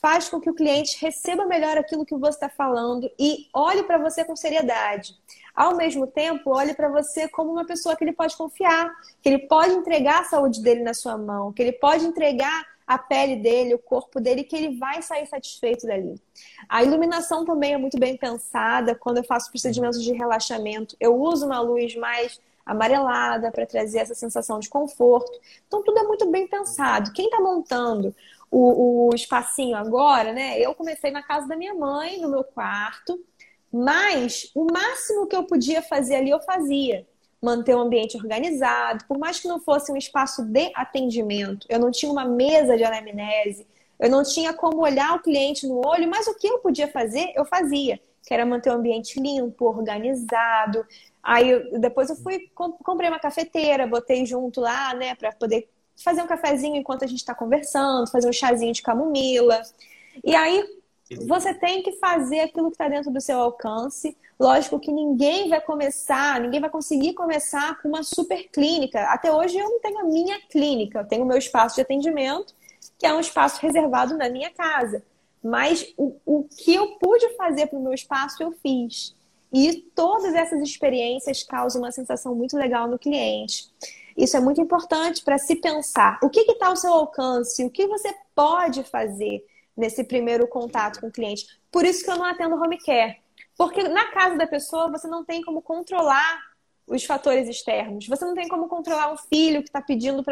faz 0.03 0.29
com 0.29 0.41
que 0.41 0.51
o 0.51 0.55
cliente 0.55 0.99
receba 1.01 1.45
melhor 1.47 1.79
aquilo 1.79 2.05
que 2.05 2.17
você 2.17 2.37
está 2.37 2.49
falando 2.49 3.09
e 3.19 3.47
olhe 3.55 3.85
para 3.85 3.99
você 3.99 4.25
com 4.25 4.35
seriedade. 4.35 5.15
Ao 5.59 5.75
mesmo 5.75 6.07
tempo, 6.07 6.55
olhe 6.55 6.73
para 6.73 6.89
você 6.89 7.27
como 7.29 7.51
uma 7.51 7.67
pessoa 7.67 7.97
que 7.97 8.05
ele 8.05 8.13
pode 8.13 8.37
confiar, 8.37 8.95
que 9.21 9.29
ele 9.29 9.41
pode 9.49 9.75
entregar 9.75 10.21
a 10.21 10.25
saúde 10.25 10.63
dele 10.63 10.85
na 10.85 10.95
sua 10.95 11.19
mão, 11.19 11.53
que 11.53 11.61
ele 11.61 11.73
pode 11.73 12.07
entregar 12.07 12.65
a 12.87 12.97
pele 12.97 13.35
dele, 13.35 13.75
o 13.75 13.79
corpo 13.81 14.21
dele, 14.21 14.45
que 14.45 14.55
ele 14.55 14.79
vai 14.79 15.03
sair 15.03 15.27
satisfeito 15.27 15.85
dali. 15.85 16.15
A 16.69 16.85
iluminação 16.85 17.45
também 17.45 17.73
é 17.73 17.77
muito 17.77 17.99
bem 17.99 18.17
pensada. 18.17 18.95
Quando 18.95 19.17
eu 19.17 19.25
faço 19.25 19.51
procedimentos 19.51 20.01
de 20.01 20.13
relaxamento, 20.13 20.95
eu 21.01 21.21
uso 21.21 21.45
uma 21.45 21.59
luz 21.59 21.97
mais 21.97 22.41
amarelada 22.65 23.51
para 23.51 23.67
trazer 23.67 23.99
essa 23.99 24.15
sensação 24.15 24.61
de 24.61 24.69
conforto. 24.69 25.41
Então, 25.67 25.83
tudo 25.83 25.99
é 25.99 26.05
muito 26.05 26.31
bem 26.31 26.47
pensado. 26.47 27.13
Quem 27.13 27.25
está 27.25 27.41
montando 27.41 28.15
o, 28.49 29.09
o 29.09 29.15
espacinho 29.15 29.77
agora, 29.77 30.33
né? 30.33 30.57
Eu 30.61 30.73
comecei 30.73 31.11
na 31.11 31.23
casa 31.23 31.49
da 31.49 31.57
minha 31.57 31.75
mãe, 31.75 32.21
no 32.21 32.29
meu 32.29 32.45
quarto, 32.45 33.19
mas 33.73 34.51
o 34.55 34.67
máximo 34.73 35.27
que 35.27 35.37
eu 35.37 35.45
podia 35.45 35.83
fazer 35.83 36.17
ali 36.17 36.31
eu 36.31 36.41
fazia. 36.41 37.07
Manter 37.41 37.75
o 37.75 37.79
ambiente 37.79 38.17
organizado, 38.17 39.05
por 39.07 39.17
mais 39.17 39.39
que 39.39 39.47
não 39.47 39.61
fosse 39.61 39.93
um 39.93 39.97
espaço 39.97 40.45
de 40.45 40.73
atendimento, 40.75 41.67
eu 41.71 41.79
não 41.79 41.89
tinha 41.89 42.11
uma 42.11 42.25
mesa 42.25 42.77
de 42.77 42.83
anamnese, 42.83 43.65
eu 44.01 44.11
não 44.11 44.25
tinha 44.25 44.53
como 44.53 44.83
olhar 44.83 45.15
o 45.15 45.23
cliente 45.23 45.65
no 45.67 45.81
olho, 45.87 46.11
mas 46.11 46.27
o 46.27 46.35
que 46.35 46.49
eu 46.49 46.59
podia 46.59 46.89
fazer, 46.89 47.33
eu 47.37 47.45
fazia, 47.45 48.01
que 48.27 48.35
era 48.35 48.45
manter 48.45 48.71
o 48.71 48.75
ambiente 48.75 49.21
limpo, 49.21 49.67
organizado. 49.67 50.85
Aí 51.23 51.49
eu, 51.49 51.79
depois 51.79 52.11
eu 52.11 52.17
fui, 52.17 52.51
comprei 52.55 53.09
uma 53.09 53.21
cafeteira, 53.21 53.87
botei 53.87 54.27
junto 54.27 54.61
lá, 54.61 54.93
né, 54.95 55.15
para 55.15 55.31
poder 55.31 55.69
fazer 55.97 56.23
um 56.23 56.27
cafezinho 56.27 56.77
enquanto 56.77 57.05
a 57.05 57.07
gente 57.07 57.19
está 57.19 57.35
conversando, 57.35 58.11
fazer 58.11 58.29
um 58.29 58.33
chazinho 58.33 58.73
de 58.73 58.83
camomila. 58.83 59.61
E 60.25 60.35
aí 60.35 60.65
você 61.17 61.55
tem 61.55 61.83
que 61.83 61.93
fazer 61.93 62.41
aquilo 62.41 62.71
que 62.71 62.75
está 62.75 62.89
dentro 62.89 63.11
do 63.11 63.21
seu 63.21 63.39
alcance. 63.39 64.17
Lógico 64.39 64.79
que 64.79 64.93
ninguém 64.93 65.49
vai 65.49 65.61
começar, 65.61 66.41
ninguém 66.41 66.61
vai 66.61 66.71
conseguir 66.71 67.15
começar 67.15 67.81
com 67.81 67.89
uma 67.89 68.03
super 68.03 68.49
clínica. 68.51 69.01
Até 69.05 69.33
hoje 69.33 69.59
eu 69.59 69.69
não 69.69 69.81
tenho 69.81 69.99
a 70.01 70.05
minha 70.05 70.41
clínica, 70.49 71.01
eu 71.01 71.07
tenho 71.07 71.25
o 71.25 71.27
meu 71.27 71.39
espaço 71.39 71.77
de 71.77 71.81
atendimento, 71.81 72.55
que 72.99 73.07
é 73.07 73.15
um 73.15 73.21
espaço 73.21 73.61
reservado 73.61 74.17
na 74.17 74.29
minha 74.29 74.51
casa. 74.51 75.03
Mas 75.43 75.93
o, 75.97 76.17
o 76.27 76.45
que 76.45 76.75
eu 76.75 76.99
pude 76.99 77.35
fazer 77.37 77.67
para 77.67 77.79
o 77.79 77.83
meu 77.83 77.95
espaço, 77.95 78.43
eu 78.43 78.53
fiz. 78.63 79.17
E 79.53 79.77
todas 79.95 80.35
essas 80.35 80.61
experiências 80.61 81.43
causam 81.43 81.81
uma 81.81 81.91
sensação 81.91 82.35
muito 82.35 82.57
legal 82.57 82.87
no 82.87 82.99
cliente. 82.99 83.71
Isso 84.17 84.37
é 84.37 84.41
muito 84.41 84.61
importante 84.61 85.23
para 85.25 85.39
se 85.39 85.57
pensar. 85.57 86.19
O 86.23 86.29
que 86.29 86.41
está 86.41 86.67
ao 86.67 86.77
seu 86.77 86.93
alcance? 86.93 87.65
O 87.65 87.71
que 87.71 87.87
você 87.87 88.15
pode 88.35 88.83
fazer 88.83 89.45
nesse 89.79 90.05
primeiro 90.05 90.47
contato 90.47 91.01
com 91.01 91.07
o 91.07 91.13
cliente? 91.13 91.47
Por 91.71 91.85
isso 91.85 92.05
que 92.05 92.11
eu 92.11 92.17
não 92.17 92.25
atendo 92.25 92.57
home 92.57 92.79
care. 92.79 93.17
Porque 93.57 93.83
na 93.89 94.11
casa 94.11 94.37
da 94.37 94.47
pessoa 94.47 94.91
você 94.91 95.09
não 95.09 95.25
tem 95.25 95.43
como 95.43 95.63
controlar 95.63 96.39
os 96.87 97.05
fatores 97.05 97.49
externos. 97.49 98.07
Você 98.07 98.25
não 98.25 98.35
tem 98.35 98.49
como 98.49 98.69
controlar 98.69 99.13
um 99.13 99.17
filho 99.17 99.63
que 99.63 99.69
está 99.69 99.81
pedindo 99.81 100.25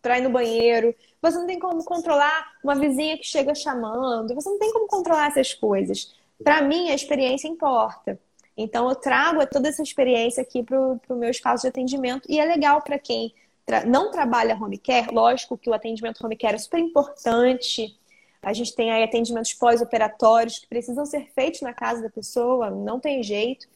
para 0.00 0.18
ir 0.18 0.22
no 0.22 0.30
banheiro. 0.30 0.94
Você 1.20 1.38
não 1.38 1.46
tem 1.46 1.58
como 1.58 1.84
controlar 1.84 2.52
uma 2.62 2.74
vizinha 2.74 3.16
que 3.16 3.24
chega 3.24 3.54
chamando. 3.54 4.34
Você 4.34 4.48
não 4.48 4.58
tem 4.58 4.72
como 4.72 4.86
controlar 4.86 5.28
essas 5.28 5.54
coisas. 5.54 6.14
Para 6.42 6.62
mim, 6.62 6.90
a 6.90 6.94
experiência 6.94 7.48
importa. 7.48 8.18
Então, 8.56 8.88
eu 8.88 8.94
trago 8.94 9.46
toda 9.46 9.68
essa 9.68 9.82
experiência 9.82 10.42
aqui 10.42 10.62
para 10.62 10.78
o 10.78 11.00
meu 11.16 11.30
espaço 11.30 11.62
de 11.62 11.68
atendimento 11.68 12.26
e 12.28 12.38
é 12.38 12.44
legal 12.44 12.82
para 12.82 12.98
quem 12.98 13.32
tra 13.64 13.84
não 13.84 14.10
trabalha 14.10 14.56
home 14.56 14.78
care. 14.78 15.12
Lógico 15.12 15.56
que 15.56 15.70
o 15.70 15.74
atendimento 15.74 16.24
home 16.24 16.36
care 16.36 16.56
é 16.56 16.58
super 16.58 16.78
importante. 16.78 17.96
A 18.42 18.52
gente 18.52 18.74
tem 18.74 18.90
aí 18.90 19.04
atendimentos 19.04 19.54
pós-operatórios 19.54 20.58
que 20.58 20.66
precisam 20.66 21.06
ser 21.06 21.30
feitos 21.32 21.60
na 21.60 21.72
casa 21.72 22.02
da 22.02 22.10
pessoa, 22.10 22.70
não 22.70 22.98
tem 22.98 23.22
jeito. 23.22 23.68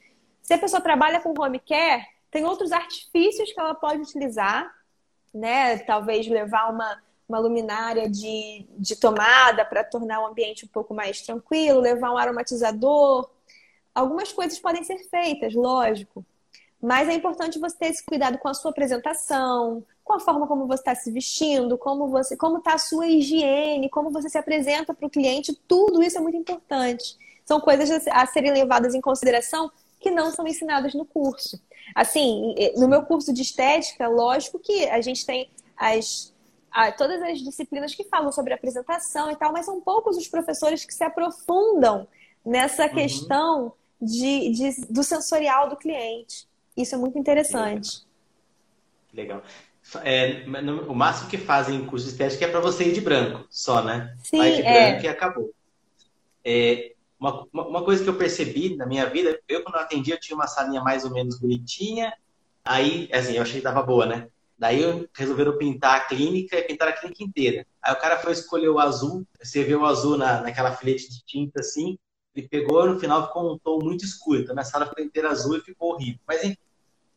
Se 0.43 0.53
a 0.53 0.59
pessoa 0.59 0.81
trabalha 0.81 1.21
com 1.21 1.41
home 1.41 1.61
care, 1.61 2.05
tem 2.31 2.45
outros 2.45 2.73
artifícios 2.73 3.53
que 3.53 3.61
ela 3.61 3.75
pode 3.75 4.03
utilizar, 4.03 4.73
né? 5.33 5.79
Talvez 5.79 6.27
levar 6.27 6.73
uma, 6.73 7.01
uma 7.29 7.39
luminária 7.39 8.11
de, 8.11 8.67
de 8.77 8.97
tomada 8.97 9.65
para 9.65 9.85
tornar 9.85 10.21
o 10.21 10.27
ambiente 10.27 10.65
um 10.65 10.69
pouco 10.69 10.93
mais 10.93 11.23
tranquilo, 11.23 11.81
levar 11.81 12.13
um 12.13 12.19
aromatizador, 12.19 13.31
Algumas 13.97 14.31
coisas 14.31 14.59
podem 14.59 14.85
ser 14.85 14.99
feitas, 15.09 15.55
lógico, 15.55 16.23
mas 16.83 17.09
é 17.09 17.15
importante 17.15 17.59
você 17.59 17.79
ter 17.79 17.87
esse 17.87 18.05
cuidado 18.05 18.37
com 18.37 18.47
a 18.47 18.53
sua 18.53 18.71
apresentação, 18.71 19.83
com 20.07 20.13
a 20.15 20.21
forma 20.21 20.47
como 20.47 20.69
você 20.69 20.83
está 20.83 20.95
se 20.95 21.11
vestindo, 21.11 21.77
como 21.77 22.07
você, 22.07 22.37
como 22.37 22.59
está 22.59 22.75
a 22.75 22.79
sua 22.79 23.09
higiene, 23.09 23.91
como 23.91 24.13
você 24.13 24.31
se 24.31 24.39
apresenta 24.39 24.95
para 24.95 25.05
o 25.05 25.11
cliente, 25.11 25.53
tudo 25.67 26.01
isso 26.01 26.17
é 26.17 26.21
muito 26.21 26.37
importante. 26.37 27.17
São 27.45 27.61
coisas 27.61 28.07
a 28.07 28.25
serem 28.25 28.53
levadas 28.53 28.95
em 28.95 29.01
consideração 29.01 29.69
que 29.99 30.09
não 30.09 30.31
são 30.31 30.47
ensinadas 30.47 30.95
no 30.95 31.05
curso. 31.05 31.61
Assim, 31.93 32.55
no 32.77 32.87
meu 32.87 33.03
curso 33.03 33.33
de 33.33 33.43
estética, 33.43 34.07
lógico 34.07 34.61
que 34.61 34.89
a 34.89 35.01
gente 35.01 35.27
tem 35.27 35.51
as 35.77 36.33
todas 36.97 37.21
as 37.23 37.41
disciplinas 37.41 37.95
que 37.95 38.05
falam 38.05 38.31
sobre 38.31 38.53
apresentação 38.53 39.31
e 39.31 39.35
tal, 39.35 39.51
mas 39.51 39.65
são 39.65 39.81
poucos 39.81 40.17
os 40.17 40.29
professores 40.29 40.85
que 40.85 40.95
se 40.95 41.03
aprofundam 41.03 42.07
nessa 42.45 42.85
uhum. 42.85 42.95
questão 42.95 43.73
de, 44.01 44.51
de, 44.51 44.87
do 44.89 45.03
sensorial 45.03 45.69
do 45.69 45.77
cliente. 45.77 46.47
Isso 46.77 46.95
é 46.95 46.99
muito 46.99 47.19
interessante. 47.19 48.07
Legal. 49.13 49.43
É, 50.03 50.45
o 50.89 50.95
máximo 50.95 51.31
que 51.31 51.39
fazem 51.39 51.77
em 51.77 51.87
curso 51.87 52.07
de 52.07 52.13
estética 52.13 52.45
é 52.45 52.49
para 52.49 52.61
você 52.61 52.85
ir 52.85 52.93
de 52.93 53.01
branco, 53.01 53.47
só, 53.49 53.83
né? 53.83 54.17
Sim, 54.23 54.39
Vai 54.39 54.53
de 54.53 54.63
é. 54.63 54.91
branco 54.91 55.05
e 55.05 55.09
acabou. 55.09 55.55
É, 56.45 56.93
uma, 57.19 57.47
uma 57.53 57.85
coisa 57.85 58.03
que 58.03 58.09
eu 58.09 58.17
percebi 58.17 58.77
na 58.77 58.87
minha 58.87 59.07
vida, 59.07 59.39
eu 59.49 59.63
quando 59.63 59.77
eu 59.77 59.81
atendia, 59.81 60.15
eu 60.15 60.21
tinha 60.21 60.37
uma 60.37 60.47
salinha 60.47 60.83
mais 60.83 61.05
ou 61.05 61.11
menos 61.11 61.39
bonitinha, 61.39 62.13
aí, 62.65 63.09
assim, 63.13 63.35
eu 63.35 63.43
achei 63.43 63.61
que 63.61 63.65
tava 63.65 63.83
boa, 63.83 64.07
né? 64.07 64.29
Daí 64.59 65.07
resolveram 65.15 65.59
pintar 65.59 65.97
a 65.97 66.01
clínica 66.01 66.59
e 66.59 66.63
pintar 66.63 66.89
a 66.89 66.93
clínica 66.93 67.23
inteira. 67.23 67.67
Aí 67.81 67.93
o 67.93 67.99
cara 67.99 68.19
foi 68.19 68.33
escolher 68.33 68.69
o 68.69 68.79
azul, 68.79 69.27
você 69.41 69.63
vê 69.63 69.77
o 69.77 69.85
azul 69.85 70.17
na, 70.17 70.41
naquela 70.41 70.75
filete 70.75 71.11
de 71.11 71.25
tinta 71.25 71.61
assim, 71.61 71.99
ele 72.35 72.49
pegou 72.49 72.87
no 72.87 73.01
final 73.01 73.27
ficou 73.27 73.55
um 73.55 73.59
tom 73.59 73.79
muito 73.83 74.05
escuro. 74.05 74.41
Então 74.41 74.59
a 74.59 74.65
sala 74.65 74.87
foi 74.87 75.05
inteira 75.05 75.31
azul 75.31 75.57
e 75.57 75.61
ficou 75.61 75.93
horrível. 75.93 76.21
Mas 76.27 76.45
enfim. 76.45 76.57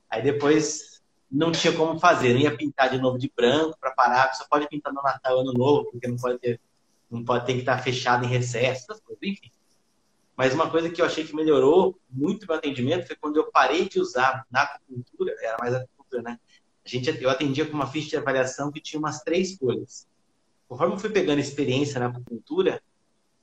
Aí 0.09 0.21
depois 0.21 0.88
não 1.31 1.51
tinha 1.51 1.73
como 1.73 1.99
fazer, 1.99 2.33
não 2.33 2.41
ia 2.41 2.55
pintar 2.55 2.89
de 2.89 2.97
novo 2.97 3.17
de 3.17 3.31
branco 3.35 3.77
para 3.79 3.91
parar, 3.91 4.33
só 4.33 4.45
pode 4.49 4.67
pintar 4.67 4.93
no 4.93 5.01
Natal 5.01 5.39
Ano 5.39 5.53
Novo, 5.53 5.91
porque 5.91 6.07
não 6.07 6.17
pode 6.17 6.39
ter, 6.39 6.59
não 7.09 7.23
pode 7.23 7.45
ter 7.45 7.53
que 7.53 7.59
estar 7.59 7.77
fechado 7.79 8.25
em 8.25 8.27
recesso, 8.27 8.91
essas 8.91 9.01
coisas, 9.01 9.21
enfim. 9.21 9.51
Mas 10.35 10.53
uma 10.53 10.69
coisa 10.69 10.89
que 10.89 11.01
eu 11.01 11.05
achei 11.05 11.25
que 11.25 11.35
melhorou 11.35 11.99
muito 12.09 12.47
meu 12.47 12.55
atendimento 12.55 13.05
foi 13.05 13.15
quando 13.15 13.37
eu 13.37 13.51
parei 13.51 13.89
de 13.89 13.99
usar 13.99 14.45
na 14.49 14.61
acupuntura, 14.61 15.35
era 15.41 15.57
mais 15.59 15.73
acupuntura, 15.73 16.21
né? 16.21 16.39
A 16.85 16.89
gente, 16.89 17.21
eu 17.21 17.29
atendia 17.29 17.65
com 17.65 17.73
uma 17.73 17.87
ficha 17.87 18.09
de 18.11 18.17
avaliação 18.17 18.71
que 18.71 18.79
tinha 18.81 18.99
umas 18.99 19.21
três 19.21 19.57
folhas. 19.57 20.07
Conforme 20.67 20.95
eu 20.95 20.99
fui 20.99 21.09
pegando 21.09 21.39
experiência 21.39 21.99
na 21.99 22.07
acupuntura, 22.07 22.81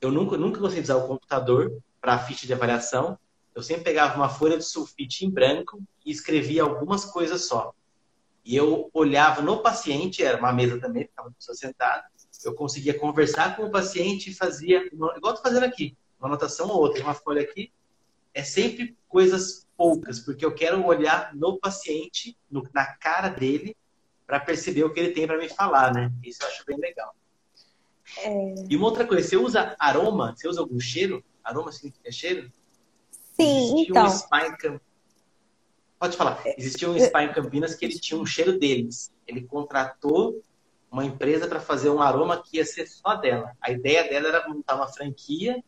eu 0.01 0.11
nunca, 0.11 0.37
nunca 0.37 0.59
gostei 0.59 0.81
de 0.81 0.85
usar 0.85 0.97
o 0.97 1.07
computador 1.07 1.81
para 2.01 2.15
a 2.15 2.19
ficha 2.19 2.47
de 2.47 2.53
avaliação. 2.53 3.17
Eu 3.57 3.63
sempre 3.63 3.85
pegava 3.85 4.15
uma 4.15 4.29
folha 4.29 4.55
de 4.55 4.63
sulfite 4.63 5.25
em 5.25 5.31
branco 5.31 5.81
e 6.05 6.11
escrevia 6.11 6.61
algumas 6.61 7.05
coisas 7.05 7.47
só. 7.47 7.73
E 8.45 8.55
eu 8.55 8.87
olhava 8.93 9.41
no 9.41 9.63
paciente, 9.63 10.23
era 10.23 10.37
uma 10.37 10.53
mesa 10.53 10.79
também, 10.79 11.07
ficava 11.07 11.29
a 11.29 11.31
pessoa 11.31 11.55
sentada, 11.55 12.05
eu 12.45 12.53
conseguia 12.53 12.93
conversar 12.99 13.55
com 13.55 13.63
o 13.63 13.71
paciente 13.71 14.29
e 14.29 14.35
fazia, 14.35 14.85
igual 14.85 15.09
estou 15.15 15.37
fazendo 15.37 15.63
aqui, 15.63 15.97
uma 16.19 16.29
anotação 16.29 16.69
ou 16.69 16.77
outra, 16.77 17.01
uma 17.01 17.15
folha 17.15 17.41
aqui. 17.41 17.71
É 18.31 18.43
sempre 18.43 18.95
coisas 19.09 19.65
poucas, 19.75 20.19
porque 20.19 20.45
eu 20.45 20.53
quero 20.53 20.85
olhar 20.85 21.33
no 21.33 21.57
paciente, 21.57 22.37
no, 22.51 22.61
na 22.75 22.85
cara 22.85 23.29
dele, 23.29 23.75
para 24.27 24.39
perceber 24.39 24.83
o 24.83 24.93
que 24.93 24.99
ele 24.99 25.13
tem 25.13 25.25
para 25.25 25.39
me 25.39 25.49
falar, 25.49 25.91
né? 25.91 26.13
Isso 26.23 26.43
eu 26.43 26.47
acho 26.47 26.63
bem 26.63 26.77
legal. 26.77 27.15
É... 28.19 28.53
E 28.69 28.77
uma 28.77 28.85
outra 28.85 29.07
coisa, 29.07 29.27
você 29.27 29.35
usa 29.35 29.75
aroma? 29.79 30.35
Você 30.37 30.47
usa 30.47 30.61
algum 30.61 30.79
cheiro? 30.79 31.25
Aroma 31.43 31.71
significa 31.71 32.11
cheiro? 32.11 32.51
Sim, 33.39 33.57
Existia 33.57 33.85
então. 33.89 34.05
Um 34.05 34.09
spa 34.09 34.47
em 34.47 34.79
Pode 35.99 36.15
falar. 36.15 36.43
Existia 36.57 36.89
um 36.89 36.99
spa 36.99 37.23
em 37.23 37.33
Campinas 37.33 37.73
que 37.73 37.85
ele 37.85 37.99
tinha 37.99 38.19
um 38.19 38.25
cheiro 38.25 38.57
deles. 38.59 39.11
Ele 39.25 39.41
contratou 39.43 40.41
uma 40.91 41.03
empresa 41.03 41.47
para 41.47 41.59
fazer 41.59 41.89
um 41.89 42.01
aroma 42.01 42.41
que 42.41 42.57
ia 42.57 42.65
ser 42.65 42.87
só 42.87 43.15
dela. 43.15 43.51
A 43.61 43.71
ideia 43.71 44.07
dela 44.07 44.27
era 44.27 44.47
montar 44.47 44.75
uma 44.75 44.87
franquia. 44.87 45.63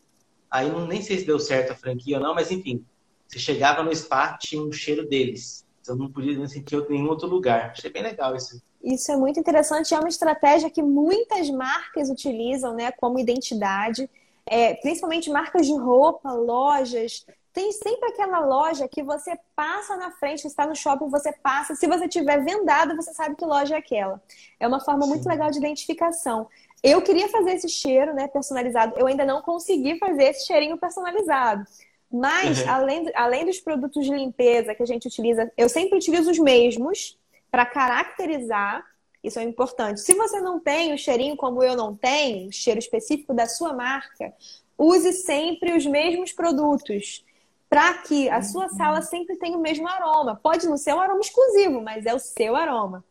Aí 0.50 0.70
não 0.70 0.86
nem 0.86 1.02
sei 1.02 1.20
se 1.20 1.26
deu 1.26 1.40
certo 1.40 1.72
a 1.72 1.76
franquia 1.76 2.18
ou 2.18 2.24
não, 2.24 2.36
mas 2.36 2.52
enfim, 2.52 2.84
você 3.28 3.38
chegava 3.38 3.84
no 3.84 3.96
spa, 3.96 4.38
tinha 4.38 4.62
um 4.62 4.72
cheiro 4.72 5.08
deles. 5.08 5.66
Você 5.82 5.94
não 5.94 6.12
podia 6.12 6.48
sentir 6.48 6.76
em 6.76 6.90
nenhum 6.90 7.10
outro 7.10 7.28
lugar. 7.28 7.72
Achei 7.72 7.91
bem 7.91 8.04
legal 8.04 8.36
isso. 8.36 8.62
Isso 8.84 9.12
é 9.12 9.18
muito 9.18 9.40
interessante. 9.40 9.94
É 9.94 10.00
uma 10.00 10.10
estratégia 10.10 10.70
que 10.70 10.82
muitas 10.82 11.50
marcas 11.50 12.10
utilizam, 12.10 12.76
né, 12.76 12.91
como 12.91 13.20
identidade. 13.20 14.10
É, 14.46 14.76
principalmente 14.76 15.30
marcas 15.30 15.68
de 15.68 15.78
roupa, 15.78 16.32
lojas. 16.32 17.26
Tem 17.60 17.73
sempre 17.73 18.07
aquela 18.07 18.40
loja 18.40 18.88
que 18.88 19.03
você 19.03 19.38
passa 19.53 19.98
na 19.98 20.11
frente, 20.11 20.48
está 20.48 20.65
no 20.65 20.73
shopping, 20.73 21.10
você 21.10 21.34
passa. 21.44 21.76
Se 21.76 21.88
você 21.88 22.07
tiver 22.07 22.41
vendado, 22.41 22.95
você 22.95 23.14
sabe 23.14 23.36
que 23.36 23.44
loja 23.44 23.76
é 23.76 23.80
aquela. 23.80 24.23
É 24.57 24.65
uma 24.65 24.80
forma 24.80 25.03
Sim. 25.03 25.10
muito 25.10 25.27
legal 25.27 25.52
de 25.52 25.57
identificação. 25.57 26.48
Eu 26.81 27.02
queria 27.02 27.27
fazer 27.27 27.56
esse 27.56 27.68
cheiro, 27.68 28.14
né, 28.14 28.30
personalizado. 28.30 28.94
Eu 28.98 29.07
ainda 29.07 29.26
não 29.26 29.41
consegui 29.41 29.99
fazer 29.99 30.23
esse 30.30 30.48
cheirinho 30.48 30.77
personalizado. 30.77 31.65
Mas, 32.10 32.61
uhum. 32.61 32.69
além, 32.69 33.11
além 33.14 33.45
dos 33.45 33.60
produtos 33.60 34.06
de 34.06 34.14
limpeza 34.14 34.73
que 34.73 34.81
a 34.81 34.88
gente 34.88 35.10
utiliza, 35.10 35.52
eu 35.57 35.68
sempre 35.68 35.98
utilizo 35.98 36.31
os 36.31 36.40
mesmos 36.40 37.19
para 37.52 37.65
caracterizar. 37.65 38.86
Isso 39.22 39.38
é 39.38 39.44
importante. 39.44 39.99
Se 39.99 40.14
você 40.14 40.40
não 40.40 40.61
tem 40.61 40.94
o 40.94 40.98
cheirinho 40.98 41.36
como 41.36 41.61
eu 41.61 41.76
não 41.76 41.94
tenho, 41.94 42.48
o 42.48 42.53
cheiro 42.53 42.80
específico 42.80 43.34
da 43.34 43.48
sua 43.48 43.73
marca, 43.73 44.34
use 44.77 45.11
sempre 45.11 45.76
os 45.76 45.86
mesmos 45.86 46.31
produtos 46.31 47.27
para 47.70 47.94
que 48.00 48.28
a 48.30 48.41
sua 48.41 48.68
sala 48.70 49.02
sempre 49.02 49.38
tenha 49.38 49.58
o 49.58 49.62
mesmo 49.62 49.88
aroma. 49.88 50.36
Pode 50.36 50.68
não 50.68 50.76
ser 50.76 50.94
um 50.94 51.00
aroma 51.00 51.22
exclusivo, 51.22 51.82
mas 51.82 52.06
é 52.06 52.14
o 52.14 52.20
seu 52.20 52.56
aroma. 52.56 53.06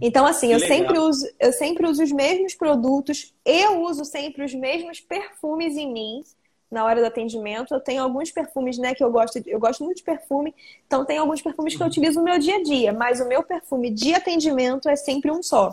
Então, 0.00 0.24
assim, 0.24 0.52
eu 0.52 0.60
sempre, 0.60 0.98
uso, 0.98 1.28
eu 1.38 1.52
sempre 1.52 1.86
uso 1.86 2.02
os 2.02 2.12
mesmos 2.12 2.54
produtos, 2.54 3.34
eu 3.44 3.82
uso 3.82 4.04
sempre 4.04 4.44
os 4.44 4.54
mesmos 4.54 5.00
perfumes 5.00 5.76
em 5.76 5.92
mim 5.92 6.22
na 6.70 6.84
hora 6.84 7.00
do 7.00 7.06
atendimento. 7.06 7.74
Eu 7.74 7.80
tenho 7.80 8.02
alguns 8.02 8.30
perfumes, 8.30 8.78
né, 8.78 8.94
que 8.94 9.02
eu 9.02 9.10
gosto, 9.10 9.40
eu 9.46 9.58
gosto 9.58 9.84
muito 9.84 9.98
de 9.98 10.04
perfume, 10.04 10.54
então 10.86 11.04
tem 11.04 11.18
alguns 11.18 11.42
perfumes 11.42 11.76
que 11.76 11.82
eu 11.82 11.86
utilizo 11.86 12.18
no 12.18 12.24
meu 12.24 12.38
dia 12.38 12.56
a 12.56 12.62
dia, 12.62 12.92
mas 12.92 13.20
o 13.20 13.28
meu 13.28 13.42
perfume 13.42 13.90
de 13.90 14.14
atendimento 14.14 14.88
é 14.88 14.96
sempre 14.96 15.30
um 15.30 15.42
só. 15.42 15.72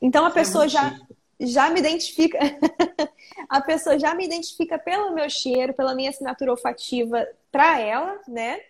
Então 0.00 0.24
a 0.24 0.28
é 0.30 0.32
pessoa 0.32 0.68
já 0.68 0.98
já 1.38 1.70
me 1.70 1.80
identifica 1.80 2.38
a 3.48 3.60
pessoa 3.60 3.98
já 3.98 4.14
me 4.14 4.24
identifica 4.24 4.78
pelo 4.78 5.14
meu 5.14 5.28
cheiro, 5.28 5.74
pela 5.74 5.94
minha 5.94 6.10
assinatura 6.10 6.50
olfativa 6.50 7.26
para 7.52 7.80
ela, 7.80 8.20
né? 8.26 8.60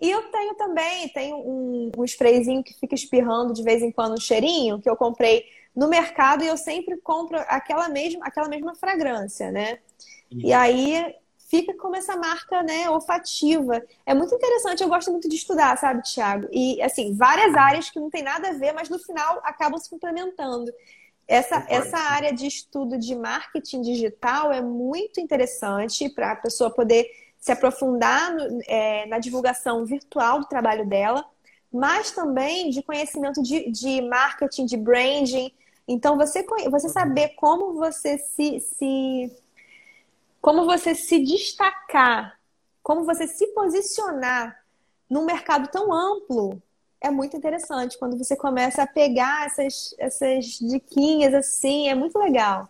E 0.00 0.10
eu 0.10 0.22
tenho 0.30 0.54
também, 0.54 1.08
tenho 1.08 1.36
um, 1.36 1.90
um 1.96 2.04
sprayzinho 2.04 2.62
que 2.62 2.74
fica 2.74 2.94
espirrando 2.94 3.52
de 3.52 3.62
vez 3.62 3.82
em 3.82 3.90
quando 3.90 4.14
um 4.14 4.20
cheirinho 4.20 4.80
que 4.80 4.88
eu 4.88 4.96
comprei 4.96 5.44
no 5.74 5.88
mercado 5.88 6.44
e 6.44 6.46
eu 6.46 6.56
sempre 6.56 6.96
compro 6.98 7.38
aquela 7.48 7.88
mesma, 7.88 8.24
aquela 8.24 8.48
mesma 8.48 8.74
fragrância, 8.74 9.50
né? 9.50 9.78
E 10.30 10.52
aí 10.52 11.14
fica 11.48 11.74
como 11.74 11.96
essa 11.96 12.16
marca, 12.16 12.62
né, 12.62 12.88
olfativa. 12.90 13.82
É 14.04 14.12
muito 14.14 14.34
interessante, 14.34 14.82
eu 14.82 14.88
gosto 14.88 15.10
muito 15.10 15.28
de 15.28 15.36
estudar, 15.36 15.76
sabe, 15.78 16.02
Thiago? 16.02 16.46
E, 16.52 16.80
assim, 16.82 17.14
várias 17.14 17.54
áreas 17.54 17.90
que 17.90 17.98
não 17.98 18.10
tem 18.10 18.22
nada 18.22 18.50
a 18.50 18.52
ver, 18.52 18.72
mas 18.72 18.90
no 18.90 18.98
final 18.98 19.40
acabam 19.42 19.78
se 19.78 19.88
complementando. 19.88 20.70
Essa, 21.28 21.66
essa 21.68 21.98
área 21.98 22.32
de 22.32 22.46
estudo 22.46 22.96
de 22.96 23.14
marketing 23.14 23.82
digital 23.82 24.50
é 24.50 24.62
muito 24.62 25.20
interessante 25.20 26.08
para 26.08 26.32
a 26.32 26.36
pessoa 26.36 26.70
poder 26.70 27.06
se 27.38 27.52
aprofundar 27.52 28.34
no, 28.34 28.60
é, 28.66 29.04
na 29.06 29.18
divulgação 29.18 29.84
virtual 29.84 30.40
do 30.40 30.48
trabalho 30.48 30.88
dela, 30.88 31.22
mas 31.70 32.12
também 32.12 32.70
de 32.70 32.82
conhecimento 32.82 33.42
de, 33.42 33.70
de 33.70 34.00
marketing, 34.00 34.64
de 34.64 34.78
branding. 34.78 35.52
Então, 35.86 36.16
você, 36.16 36.46
você 36.70 36.88
saber 36.88 37.34
como 37.36 37.74
você 37.74 38.16
se, 38.16 38.58
se 38.60 39.30
como 40.40 40.64
você 40.64 40.94
se 40.94 41.18
destacar, 41.18 42.40
como 42.82 43.04
você 43.04 43.26
se 43.26 43.48
posicionar 43.48 44.64
num 45.10 45.26
mercado 45.26 45.68
tão 45.68 45.92
amplo 45.92 46.62
é 47.00 47.10
muito 47.10 47.36
interessante 47.36 47.98
quando 47.98 48.16
você 48.16 48.36
começa 48.36 48.82
a 48.82 48.86
pegar 48.86 49.46
essas, 49.46 49.94
essas 49.98 50.44
diquinhas 50.60 51.34
assim, 51.34 51.88
é 51.88 51.94
muito 51.94 52.18
legal. 52.18 52.68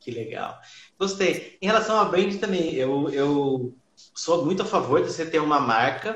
Que 0.00 0.10
legal. 0.10 0.58
Gostei. 0.98 1.58
Em 1.60 1.66
relação 1.66 1.98
a 1.98 2.04
brand 2.04 2.34
também, 2.38 2.74
eu, 2.74 3.08
eu 3.10 3.74
sou 4.14 4.44
muito 4.44 4.62
a 4.62 4.66
favor 4.66 5.02
de 5.02 5.12
você 5.12 5.24
ter 5.24 5.38
uma 5.38 5.60
marca 5.60 6.14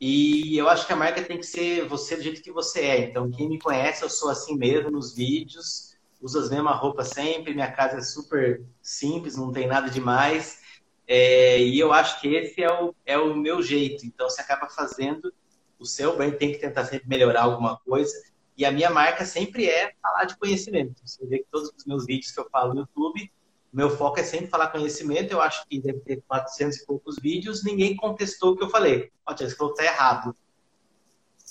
e 0.00 0.56
eu 0.56 0.68
acho 0.68 0.86
que 0.86 0.92
a 0.92 0.96
marca 0.96 1.22
tem 1.22 1.38
que 1.38 1.46
ser 1.46 1.86
você 1.86 2.16
do 2.16 2.22
jeito 2.22 2.42
que 2.42 2.50
você 2.50 2.80
é. 2.80 2.98
Então, 3.00 3.30
quem 3.30 3.48
me 3.48 3.58
conhece, 3.58 4.02
eu 4.02 4.10
sou 4.10 4.30
assim 4.30 4.56
mesmo 4.56 4.90
nos 4.90 5.14
vídeos 5.14 5.90
uso 6.20 6.38
as 6.38 6.50
mesmas 6.50 6.78
roupas 6.78 7.08
sempre, 7.08 7.54
minha 7.54 7.70
casa 7.72 7.98
é 7.98 8.02
super 8.02 8.62
simples, 8.82 9.36
não 9.36 9.50
tem 9.50 9.66
nada 9.66 9.88
demais. 9.88 10.60
É, 11.06 11.58
e 11.58 11.78
eu 11.78 11.92
acho 11.92 12.20
que 12.20 12.28
esse 12.28 12.62
é 12.62 12.70
o, 12.70 12.94
é 13.04 13.18
o 13.18 13.34
meu 13.34 13.62
jeito. 13.62 14.04
Então, 14.06 14.28
você 14.28 14.40
acaba 14.40 14.68
fazendo, 14.68 15.32
o 15.80 15.86
seu 15.86 16.16
brand 16.16 16.34
tem 16.34 16.52
que 16.52 16.58
tentar 16.58 16.84
sempre 16.84 17.08
melhorar 17.08 17.42
alguma 17.42 17.78
coisa. 17.78 18.12
E 18.56 18.64
a 18.64 18.70
minha 18.70 18.90
marca 18.90 19.24
sempre 19.24 19.66
é 19.66 19.94
falar 20.02 20.24
de 20.24 20.36
conhecimento. 20.36 21.00
Você 21.04 21.26
vê 21.26 21.38
que 21.38 21.46
todos 21.50 21.72
os 21.76 21.86
meus 21.86 22.04
vídeos 22.04 22.30
que 22.30 22.38
eu 22.38 22.48
falo 22.50 22.74
no 22.74 22.80
YouTube, 22.80 23.32
meu 23.72 23.88
foco 23.88 24.20
é 24.20 24.22
sempre 24.22 24.48
falar 24.48 24.68
conhecimento. 24.68 25.32
Eu 25.32 25.40
acho 25.40 25.66
que 25.66 25.80
deve 25.80 26.00
ter 26.00 26.22
400 26.28 26.76
e 26.76 26.86
poucos 26.86 27.16
vídeos, 27.18 27.64
ninguém 27.64 27.96
contestou 27.96 28.52
o 28.52 28.56
que 28.56 28.62
eu 28.62 28.68
falei. 28.68 29.10
Ó, 29.26 29.34
você 29.34 29.48
falou 29.56 29.72
que 29.72 29.82
tá 29.82 29.90
errado. 29.90 30.36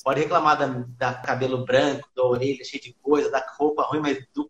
Pode 0.04 0.22
reclamar 0.22 0.58
da, 0.58 0.68
da, 0.98 1.14
cabelo 1.14 1.66
branco, 1.66 2.08
da 2.16 2.24
orelha 2.24 2.64
cheia 2.64 2.82
de 2.82 2.94
coisa, 3.02 3.30
da 3.30 3.46
roupa 3.58 3.84
ruim, 3.84 4.00
mas 4.00 4.24
do, 4.34 4.48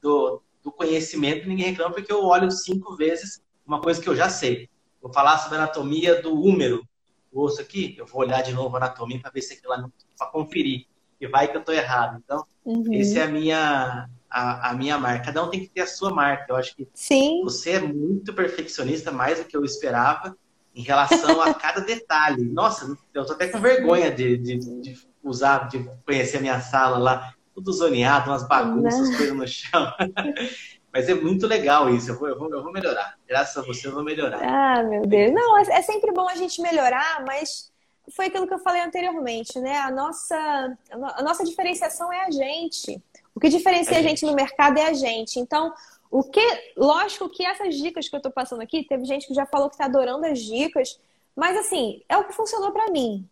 do, 0.00 0.42
do 0.62 0.70
conhecimento 0.70 1.48
ninguém 1.48 1.70
reclama 1.70 1.94
porque 1.94 2.12
eu 2.12 2.22
olho 2.24 2.50
cinco 2.50 2.94
vezes 2.94 3.42
uma 3.66 3.80
coisa 3.80 4.00
que 4.00 4.08
eu 4.08 4.14
já 4.14 4.28
sei. 4.28 4.68
Vou 5.00 5.12
falar 5.12 5.38
sobre 5.38 5.58
a 5.58 5.62
anatomia 5.62 6.22
do 6.22 6.34
úmero, 6.34 6.86
o 7.32 7.42
osso 7.42 7.60
aqui, 7.60 7.94
eu 7.98 8.06
vou 8.06 8.22
olhar 8.22 8.42
de 8.42 8.52
novo 8.52 8.76
a 8.76 8.78
anatomia 8.78 9.20
para 9.20 9.30
ver 9.30 9.42
se 9.42 9.54
aquilo 9.54 9.70
lá 9.70 9.88
para 10.16 10.26
conferir. 10.28 10.86
e 11.20 11.26
vai 11.26 11.48
que 11.48 11.56
eu 11.56 11.64
tô 11.64 11.72
errado. 11.72 12.20
Então, 12.24 12.44
uhum. 12.64 12.94
essa 12.94 13.20
é 13.20 13.22
a 13.22 13.28
minha, 13.28 14.08
a, 14.30 14.70
a, 14.70 14.74
minha 14.74 14.98
marca. 14.98 15.26
Cada 15.26 15.44
um 15.44 15.50
tem 15.50 15.60
que 15.60 15.68
ter 15.68 15.82
a 15.82 15.86
sua 15.86 16.10
marca. 16.10 16.46
Eu 16.48 16.56
acho 16.56 16.74
que 16.76 16.88
Sim. 16.94 17.42
você 17.42 17.72
é 17.72 17.80
muito 17.80 18.32
perfeccionista, 18.32 19.10
mais 19.10 19.38
do 19.38 19.44
que 19.44 19.56
eu 19.56 19.64
esperava, 19.64 20.36
em 20.74 20.82
relação 20.82 21.40
a 21.42 21.52
cada 21.54 21.80
detalhe. 21.80 22.44
Nossa, 22.44 22.96
eu 23.12 23.26
tô 23.26 23.32
até 23.32 23.48
com 23.48 23.60
vergonha 23.60 24.10
de, 24.10 24.36
de, 24.36 24.58
de 24.80 25.08
usar, 25.22 25.68
de 25.68 25.90
conhecer 26.06 26.38
a 26.38 26.40
minha 26.40 26.60
sala 26.60 26.98
lá, 26.98 27.34
tudo 27.54 27.72
zoneado, 27.72 28.30
umas 28.30 28.46
bagunças, 28.46 29.16
coisas 29.16 29.36
no 29.36 29.46
chão. 29.46 29.92
Mas 30.98 31.08
é 31.08 31.14
muito 31.14 31.46
legal 31.46 31.88
isso, 31.88 32.10
eu 32.10 32.18
vou, 32.18 32.28
eu, 32.28 32.36
vou, 32.36 32.50
eu 32.52 32.60
vou 32.60 32.72
melhorar. 32.72 33.16
Graças 33.24 33.56
a 33.56 33.64
você 33.64 33.86
eu 33.86 33.92
vou 33.92 34.02
melhorar. 34.02 34.42
Ah, 34.42 34.82
meu 34.82 35.06
Deus. 35.06 35.32
Não, 35.32 35.56
é, 35.56 35.62
é 35.70 35.82
sempre 35.82 36.10
bom 36.10 36.28
a 36.28 36.34
gente 36.34 36.60
melhorar, 36.60 37.24
mas 37.24 37.70
foi 38.16 38.26
aquilo 38.26 38.48
que 38.48 38.54
eu 38.54 38.58
falei 38.58 38.82
anteriormente, 38.82 39.60
né? 39.60 39.76
A 39.78 39.92
nossa, 39.92 40.76
a 40.90 41.22
nossa 41.22 41.44
diferenciação 41.44 42.12
é 42.12 42.24
a 42.24 42.30
gente. 42.32 43.00
O 43.32 43.38
que 43.38 43.48
diferencia 43.48 43.94
é 43.94 44.00
a 44.00 44.02
gente 44.02 44.26
no 44.26 44.34
mercado 44.34 44.76
é 44.76 44.86
a 44.86 44.92
gente. 44.92 45.38
Então, 45.38 45.72
o 46.10 46.24
que, 46.24 46.44
lógico 46.76 47.28
que 47.28 47.46
essas 47.46 47.76
dicas 47.76 48.08
que 48.08 48.16
eu 48.16 48.20
tô 48.20 48.32
passando 48.32 48.62
aqui, 48.62 48.82
teve 48.82 49.04
gente 49.04 49.28
que 49.28 49.34
já 49.34 49.46
falou 49.46 49.70
que 49.70 49.78
tá 49.78 49.84
adorando 49.84 50.26
as 50.26 50.40
dicas, 50.40 50.98
mas 51.36 51.56
assim, 51.56 52.02
é 52.08 52.16
o 52.16 52.24
que 52.24 52.34
funcionou 52.34 52.72
para 52.72 52.90
mim. 52.90 53.24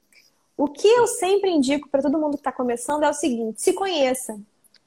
O 0.56 0.68
que 0.68 0.86
eu 0.86 1.09
sempre 1.09 1.51
indico 1.51 1.88
para 1.88 2.01
todo 2.01 2.16
mundo 2.16 2.34
que 2.34 2.43
está 2.43 2.52
começando 2.52 3.02
é 3.02 3.10
o 3.10 3.12
seguinte: 3.12 3.60
se 3.60 3.72
conheça. 3.72 4.38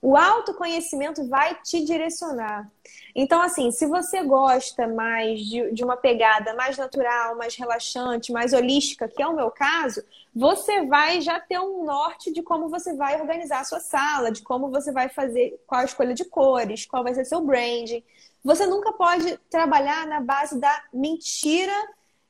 O 0.02 0.16
autoconhecimento 0.16 1.28
vai 1.28 1.56
te 1.62 1.84
direcionar. 1.84 2.70
Então, 3.14 3.42
assim, 3.42 3.70
se 3.72 3.86
você 3.86 4.24
gosta 4.24 4.88
mais 4.88 5.42
de, 5.42 5.72
de, 5.74 5.84
uma 5.84 5.98
pegada 5.98 6.54
mais 6.54 6.78
natural, 6.78 7.36
mais 7.36 7.56
relaxante, 7.56 8.32
mais 8.32 8.54
holística, 8.54 9.10
que 9.10 9.22
é 9.22 9.28
o 9.28 9.36
meu 9.36 9.52
caso, 9.52 10.02
você 10.34 10.86
vai 10.86 11.20
já 11.20 11.40
ter 11.40 11.60
um 11.60 11.84
norte 11.84 12.32
de 12.32 12.42
como 12.42 12.70
você 12.70 12.94
vai 12.94 13.20
organizar 13.20 13.60
a 13.60 13.66
sua 13.66 13.82
sala, 13.82 14.32
de 14.32 14.42
como 14.42 14.70
você 14.70 14.92
vai 14.92 15.10
fazer, 15.10 15.62
qual 15.68 15.82
a 15.82 15.86
escolha 15.86 16.14
de 16.14 16.24
cores, 16.24 16.86
qual 16.86 17.04
vai 17.04 17.14
ser 17.14 17.26
seu 17.26 17.42
branding. 17.42 18.04
Você 18.44 18.66
nunca 18.66 18.94
pode 18.94 19.38
trabalhar 19.50 20.08
na 20.08 20.22
base 20.22 20.58
da 20.58 20.84
mentira, 20.94 21.76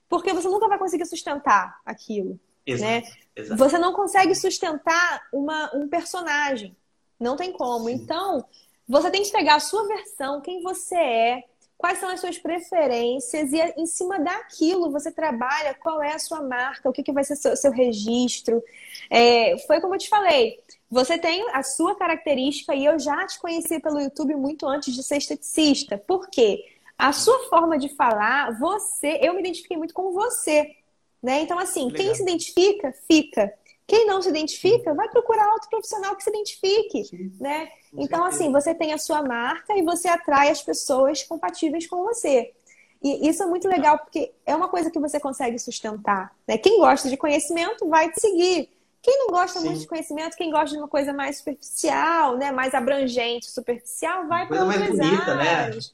porque 0.07 0.33
você 0.33 0.47
nunca 0.47 0.67
vai 0.67 0.79
conseguir 0.79 1.05
sustentar 1.05 1.79
aquilo. 1.85 2.39
Exato, 2.65 2.91
né? 2.91 3.03
Exato. 3.35 3.57
Você 3.57 3.77
não 3.77 3.93
consegue 3.93 4.33
sustentar 4.33 5.27
uma, 5.31 5.69
um 5.75 5.87
personagem. 5.87 6.75
Não 7.19 7.35
tem 7.35 7.51
como. 7.51 7.87
Sim. 7.87 7.93
Então, 7.93 8.45
você 8.87 9.11
tem 9.11 9.23
que 9.23 9.31
pegar 9.31 9.55
a 9.55 9.59
sua 9.59 9.87
versão, 9.87 10.41
quem 10.41 10.61
você 10.61 10.95
é, 10.95 11.43
quais 11.77 11.99
são 11.99 12.09
as 12.09 12.19
suas 12.19 12.37
preferências, 12.37 13.53
e 13.53 13.61
em 13.77 13.85
cima 13.85 14.19
daquilo 14.19 14.91
você 14.91 15.11
trabalha 15.11 15.73
qual 15.75 16.03
é 16.03 16.13
a 16.13 16.19
sua 16.19 16.41
marca, 16.41 16.89
o 16.89 16.91
que, 16.91 17.03
que 17.03 17.11
vai 17.11 17.23
ser 17.23 17.35
seu, 17.35 17.55
seu 17.55 17.71
registro. 17.71 18.61
É, 19.09 19.57
foi 19.59 19.79
como 19.79 19.95
eu 19.95 19.99
te 19.99 20.09
falei, 20.09 20.59
você 20.89 21.17
tem 21.17 21.45
a 21.53 21.63
sua 21.63 21.95
característica 21.95 22.75
e 22.75 22.83
eu 22.83 22.99
já 22.99 23.25
te 23.27 23.39
conheci 23.39 23.79
pelo 23.79 24.01
YouTube 24.01 24.35
muito 24.35 24.67
antes 24.67 24.93
de 24.93 25.03
ser 25.03 25.17
esteticista. 25.17 25.97
Por 25.97 26.29
quê? 26.29 26.65
A 26.97 27.13
sua 27.13 27.47
forma 27.47 27.77
de 27.77 27.89
falar, 27.95 28.59
você, 28.59 29.19
eu 29.21 29.33
me 29.33 29.39
identifiquei 29.39 29.77
muito 29.77 29.93
com 29.93 30.11
você. 30.11 30.75
Né? 31.23 31.41
Então, 31.41 31.59
assim, 31.59 31.85
Legal. 31.85 31.95
quem 31.95 32.15
se 32.15 32.23
identifica, 32.23 32.93
fica. 33.07 33.53
Quem 33.89 34.05
não 34.05 34.21
se 34.21 34.29
identifica, 34.29 34.93
vai 34.93 35.09
procurar 35.09 35.51
outro 35.51 35.67
profissional 35.67 36.15
que 36.15 36.23
se 36.23 36.29
identifique, 36.29 37.05
Sim, 37.05 37.31
né? 37.39 37.69
Então, 37.91 38.19
certeza. 38.19 38.27
assim, 38.27 38.51
você 38.51 38.75
tem 38.75 38.93
a 38.93 38.99
sua 38.99 39.23
marca 39.23 39.75
e 39.75 39.81
você 39.81 40.07
atrai 40.07 40.49
as 40.49 40.61
pessoas 40.61 41.23
compatíveis 41.23 41.87
com 41.87 42.03
você. 42.03 42.53
E 43.01 43.27
isso 43.27 43.41
é 43.41 43.47
muito 43.47 43.67
legal, 43.67 43.97
porque 43.97 44.31
é 44.45 44.55
uma 44.55 44.67
coisa 44.67 44.91
que 44.91 44.99
você 44.99 45.19
consegue 45.19 45.57
sustentar. 45.57 46.31
Né? 46.47 46.59
Quem 46.59 46.77
gosta 46.77 47.09
de 47.09 47.17
conhecimento 47.17 47.89
vai 47.89 48.11
te 48.11 48.21
seguir. 48.21 48.69
Quem 49.01 49.17
não 49.17 49.29
gosta 49.29 49.59
Sim. 49.59 49.65
muito 49.65 49.79
de 49.79 49.87
conhecimento, 49.87 50.37
quem 50.37 50.51
gosta 50.51 50.69
de 50.69 50.77
uma 50.77 50.87
coisa 50.87 51.11
mais 51.11 51.39
superficial, 51.39 52.37
né? 52.37 52.51
mais 52.51 52.75
abrangente, 52.75 53.49
superficial, 53.49 54.27
vai 54.27 54.45
para 54.47 54.65
outras 54.65 54.95
mais 54.95 54.99
bonita, 54.99 55.35
né? 55.35 55.49
áreas. 55.49 55.93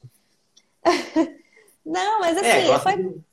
Né? 1.86 2.04
não, 2.04 2.18
mas 2.18 2.36
assim, 2.36 2.48
é, 2.48 2.78
foi... 2.80 2.96
de 2.96 3.24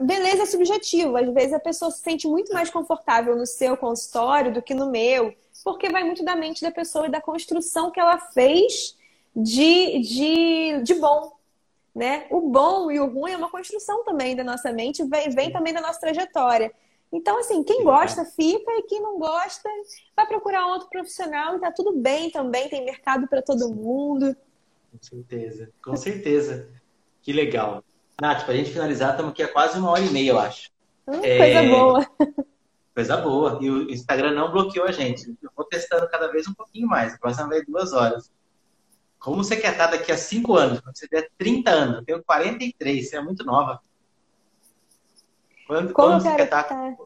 beleza 0.00 0.42
é 0.42 0.46
subjetivo. 0.46 1.16
Às 1.16 1.32
vezes 1.32 1.52
a 1.52 1.60
pessoa 1.60 1.90
se 1.90 2.00
sente 2.00 2.26
muito 2.26 2.52
mais 2.52 2.70
confortável 2.70 3.36
no 3.36 3.46
seu 3.46 3.76
consultório 3.76 4.52
do 4.52 4.62
que 4.62 4.74
no 4.74 4.90
meu, 4.90 5.34
porque 5.64 5.88
vai 5.88 6.04
muito 6.04 6.24
da 6.24 6.36
mente 6.36 6.62
da 6.62 6.70
pessoa 6.70 7.06
e 7.06 7.10
da 7.10 7.20
construção 7.20 7.90
que 7.90 8.00
ela 8.00 8.18
fez 8.18 8.96
de, 9.34 10.00
de, 10.00 10.82
de 10.82 10.94
bom. 10.94 11.36
Né? 11.94 12.26
O 12.30 12.40
bom 12.40 12.90
e 12.90 13.00
o 13.00 13.06
ruim 13.06 13.32
é 13.32 13.36
uma 13.36 13.50
construção 13.50 14.04
também 14.04 14.36
da 14.36 14.44
nossa 14.44 14.72
mente, 14.72 15.04
vem, 15.04 15.30
vem 15.30 15.52
também 15.52 15.72
da 15.72 15.80
nossa 15.80 15.98
trajetória. 15.98 16.72
Então, 17.10 17.38
assim, 17.38 17.64
quem 17.64 17.82
gosta 17.82 18.24
fica 18.24 18.70
e 18.72 18.82
quem 18.82 19.00
não 19.00 19.18
gosta 19.18 19.68
vai 20.14 20.26
procurar 20.26 20.66
outro 20.66 20.88
profissional 20.88 21.56
e 21.56 21.60
tá 21.60 21.72
tudo 21.72 21.92
bem 21.92 22.30
também, 22.30 22.68
tem 22.68 22.84
mercado 22.84 23.26
para 23.26 23.42
todo 23.42 23.74
mundo. 23.74 24.36
Com 24.92 25.02
certeza, 25.02 25.72
com 25.82 25.96
certeza. 25.96 26.68
Que 27.22 27.32
legal. 27.32 27.82
Nath, 28.20 28.44
para 28.44 28.54
a 28.54 28.56
gente 28.56 28.70
finalizar, 28.72 29.12
estamos 29.12 29.32
aqui 29.32 29.42
há 29.44 29.52
quase 29.52 29.78
uma 29.78 29.90
hora 29.90 30.00
e 30.00 30.10
meia, 30.10 30.30
eu 30.30 30.38
acho. 30.38 30.70
Hum, 31.06 31.20
é... 31.22 31.38
Coisa 31.38 31.62
boa. 31.62 32.06
Coisa 32.94 33.16
boa. 33.16 33.58
E 33.62 33.70
o 33.70 33.90
Instagram 33.90 34.32
não 34.32 34.50
bloqueou 34.50 34.86
a 34.86 34.92
gente. 34.92 35.36
Eu 35.40 35.50
vou 35.56 35.64
testando 35.64 36.08
cada 36.08 36.26
vez 36.26 36.48
um 36.48 36.54
pouquinho 36.54 36.88
mais. 36.88 37.14
A 37.14 37.18
próxima 37.18 37.48
vez 37.48 37.64
duas 37.64 37.92
horas. 37.92 38.32
Como 39.20 39.42
você 39.44 39.56
quer 39.56 39.72
estar 39.72 39.86
daqui 39.86 40.10
a 40.10 40.16
cinco 40.16 40.56
anos? 40.56 40.80
Quando 40.80 40.96
você 40.96 41.06
der 41.06 41.30
30 41.38 41.70
anos. 41.70 41.98
Eu 41.98 42.04
tenho 42.04 42.24
43, 42.24 43.08
você 43.08 43.16
é 43.16 43.20
muito 43.20 43.44
nova. 43.44 43.80
Quando, 45.68 45.92
Como 45.92 46.20
você 46.20 46.34
quer 46.34 46.44
estar? 46.44 46.62
estar? 46.62 46.96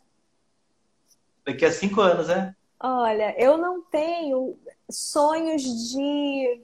Daqui 1.45 1.65
a 1.67 1.73
cinco 1.73 2.01
anos, 2.01 2.29
né? 2.29 2.55
Olha, 2.81 3.35
eu 3.39 3.59
não 3.59 3.83
tenho 3.83 4.59
sonhos 4.91 5.63
de 5.63 6.63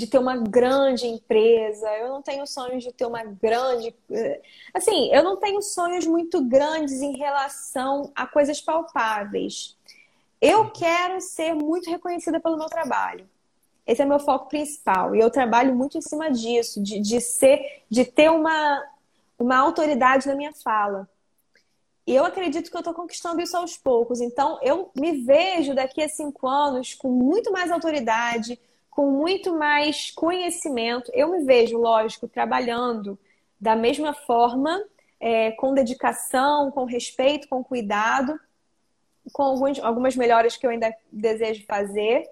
de 0.00 0.06
ter 0.06 0.18
uma 0.18 0.34
grande 0.34 1.06
empresa, 1.06 1.86
eu 1.98 2.08
não 2.08 2.22
tenho 2.22 2.46
sonhos 2.46 2.82
de 2.82 2.90
ter 2.90 3.04
uma 3.04 3.22
grande. 3.22 3.94
Eh, 4.10 4.40
assim, 4.72 5.12
eu 5.12 5.22
não 5.22 5.36
tenho 5.36 5.60
sonhos 5.60 6.06
muito 6.06 6.42
grandes 6.42 7.02
em 7.02 7.18
relação 7.18 8.10
a 8.16 8.26
coisas 8.26 8.62
palpáveis. 8.62 9.76
Eu 10.40 10.70
quero 10.70 11.20
ser 11.20 11.54
muito 11.54 11.90
reconhecida 11.90 12.40
pelo 12.40 12.56
meu 12.56 12.68
trabalho. 12.68 13.28
Esse 13.86 14.00
é 14.00 14.06
meu 14.06 14.18
foco 14.18 14.48
principal. 14.48 15.14
E 15.14 15.20
eu 15.20 15.30
trabalho 15.30 15.74
muito 15.74 15.98
em 15.98 16.00
cima 16.00 16.30
disso, 16.30 16.82
de, 16.82 16.98
de 16.98 17.20
ser, 17.20 17.82
de 17.90 18.06
ter 18.06 18.30
uma, 18.30 18.82
uma 19.38 19.58
autoridade 19.58 20.26
na 20.26 20.34
minha 20.34 20.54
fala. 20.54 21.06
E 22.06 22.14
eu 22.14 22.24
acredito 22.24 22.70
que 22.70 22.76
eu 22.76 22.80
estou 22.80 22.94
conquistando 22.94 23.42
isso 23.42 23.54
aos 23.54 23.76
poucos. 23.76 24.22
Então, 24.22 24.58
eu 24.62 24.90
me 24.96 25.12
vejo 25.22 25.74
daqui 25.74 26.02
a 26.02 26.08
cinco 26.08 26.48
anos 26.48 26.94
com 26.94 27.10
muito 27.10 27.52
mais 27.52 27.70
autoridade, 27.70 28.58
com 29.00 29.10
muito 29.10 29.56
mais 29.56 30.10
conhecimento. 30.10 31.10
Eu 31.14 31.30
me 31.30 31.42
vejo, 31.42 31.78
lógico, 31.78 32.28
trabalhando 32.28 33.18
da 33.58 33.74
mesma 33.74 34.12
forma, 34.12 34.78
é, 35.18 35.52
com 35.52 35.72
dedicação, 35.72 36.70
com 36.70 36.84
respeito, 36.84 37.48
com 37.48 37.64
cuidado, 37.64 38.38
com 39.32 39.42
alguns, 39.42 39.78
algumas 39.78 40.14
melhoras 40.14 40.54
que 40.54 40.66
eu 40.66 40.70
ainda 40.70 40.94
desejo 41.10 41.64
fazer. 41.64 42.28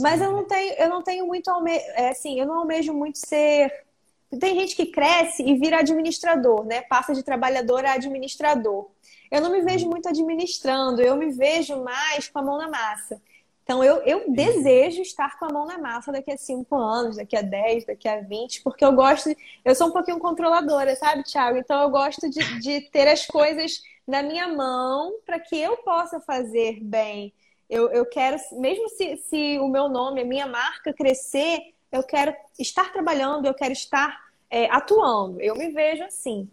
Mas 0.00 0.22
eu 0.22 0.32
não 0.32 0.46
tenho, 0.46 0.72
eu 0.78 0.88
não 0.88 1.02
tenho 1.02 1.26
muito 1.26 1.50
alme... 1.50 1.72
é, 1.76 2.08
assim, 2.08 2.40
eu 2.40 2.46
não 2.46 2.60
almejo 2.60 2.94
muito 2.94 3.18
ser. 3.18 3.70
Tem 4.40 4.58
gente 4.58 4.74
que 4.74 4.86
cresce 4.86 5.42
e 5.42 5.58
vira 5.58 5.80
administrador, 5.80 6.64
né? 6.64 6.80
Passa 6.80 7.12
de 7.12 7.22
trabalhador 7.22 7.84
a 7.84 7.92
administrador. 7.92 8.88
Eu 9.30 9.42
não 9.42 9.52
me 9.52 9.60
vejo 9.60 9.86
muito 9.86 10.08
administrando, 10.08 11.02
eu 11.02 11.18
me 11.18 11.32
vejo 11.32 11.82
mais 11.84 12.28
com 12.28 12.38
a 12.38 12.42
mão 12.42 12.56
na 12.56 12.70
massa. 12.70 13.20
Então, 13.68 13.84
eu, 13.84 13.96
eu 13.96 14.32
desejo 14.32 15.02
estar 15.02 15.38
com 15.38 15.44
a 15.44 15.52
mão 15.52 15.66
na 15.66 15.76
massa 15.76 16.10
daqui 16.10 16.32
a 16.32 16.38
cinco 16.38 16.74
anos, 16.74 17.16
daqui 17.18 17.36
a 17.36 17.42
10, 17.42 17.84
daqui 17.84 18.08
a 18.08 18.18
20, 18.18 18.62
porque 18.62 18.82
eu 18.82 18.92
gosto. 18.92 19.28
Eu 19.62 19.74
sou 19.74 19.88
um 19.88 19.92
pouquinho 19.92 20.18
controladora, 20.18 20.96
sabe, 20.96 21.22
Thiago? 21.22 21.58
Então, 21.58 21.82
eu 21.82 21.90
gosto 21.90 22.30
de, 22.30 22.60
de 22.60 22.80
ter 22.90 23.06
as 23.06 23.26
coisas 23.26 23.82
na 24.06 24.22
minha 24.22 24.48
mão 24.48 25.18
para 25.26 25.38
que 25.38 25.54
eu 25.54 25.76
possa 25.82 26.18
fazer 26.18 26.82
bem. 26.82 27.30
Eu, 27.68 27.90
eu 27.90 28.06
quero, 28.06 28.38
mesmo 28.52 28.88
se, 28.88 29.18
se 29.18 29.58
o 29.58 29.68
meu 29.68 29.90
nome, 29.90 30.22
a 30.22 30.24
minha 30.24 30.46
marca 30.46 30.90
crescer, 30.94 31.60
eu 31.92 32.02
quero 32.02 32.34
estar 32.58 32.90
trabalhando, 32.90 33.44
eu 33.44 33.52
quero 33.52 33.74
estar 33.74 34.18
é, 34.50 34.64
atuando. 34.70 35.42
Eu 35.42 35.54
me 35.54 35.68
vejo 35.68 36.04
assim. 36.04 36.48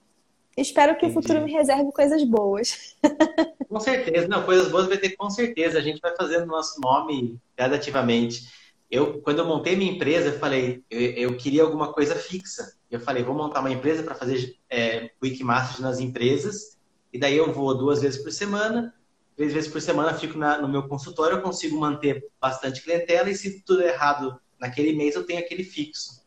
Espero 0.58 0.98
que 0.98 1.06
Entendi. 1.06 1.18
o 1.18 1.22
futuro 1.22 1.46
me 1.46 1.54
reserve 1.54 1.94
coisas 1.94 2.26
boas. 2.26 2.98
Com 3.76 3.82
certeza, 3.82 4.26
não, 4.30 4.46
coisas 4.46 4.72
boas 4.72 4.88
vai 4.88 4.98
ter 4.98 5.18
com 5.18 5.30
certeza. 5.30 5.78
A 5.78 5.82
gente 5.82 6.00
vai 6.00 6.16
fazendo 6.16 6.46
nosso 6.46 6.80
nome 6.80 7.38
gradativamente. 7.58 8.50
Eu, 8.90 9.20
quando 9.20 9.40
eu 9.40 9.46
montei 9.46 9.76
minha 9.76 9.92
empresa, 9.92 10.30
eu 10.30 10.40
falei, 10.40 10.82
eu, 10.90 11.02
eu 11.02 11.36
queria 11.36 11.64
alguma 11.64 11.92
coisa 11.92 12.16
fixa. 12.16 12.74
Eu 12.90 13.02
falei, 13.02 13.22
vou 13.22 13.36
montar 13.36 13.60
uma 13.60 13.70
empresa 13.70 14.02
para 14.02 14.16
fazer 14.16 14.56
é, 14.70 15.12
Wikimasters 15.22 15.82
nas 15.82 16.00
empresas. 16.00 16.78
E 17.12 17.20
daí 17.20 17.36
eu 17.36 17.52
vou 17.52 17.78
duas 17.78 18.02
vezes 18.02 18.24
por 18.24 18.32
semana. 18.32 18.96
Três 19.36 19.52
vezes 19.52 19.70
por 19.70 19.82
semana 19.82 20.14
fico 20.14 20.38
na, 20.38 20.58
no 20.62 20.70
meu 20.70 20.88
consultório, 20.88 21.36
eu 21.36 21.42
consigo 21.42 21.78
manter 21.78 22.26
bastante 22.40 22.82
clientela. 22.82 23.30
E 23.30 23.36
se 23.36 23.60
tudo 23.60 23.84
é 23.84 23.90
errado 23.90 24.40
naquele 24.58 24.94
mês, 24.94 25.16
eu 25.16 25.26
tenho 25.26 25.42
aquele 25.42 25.66
fixo. 25.66 26.24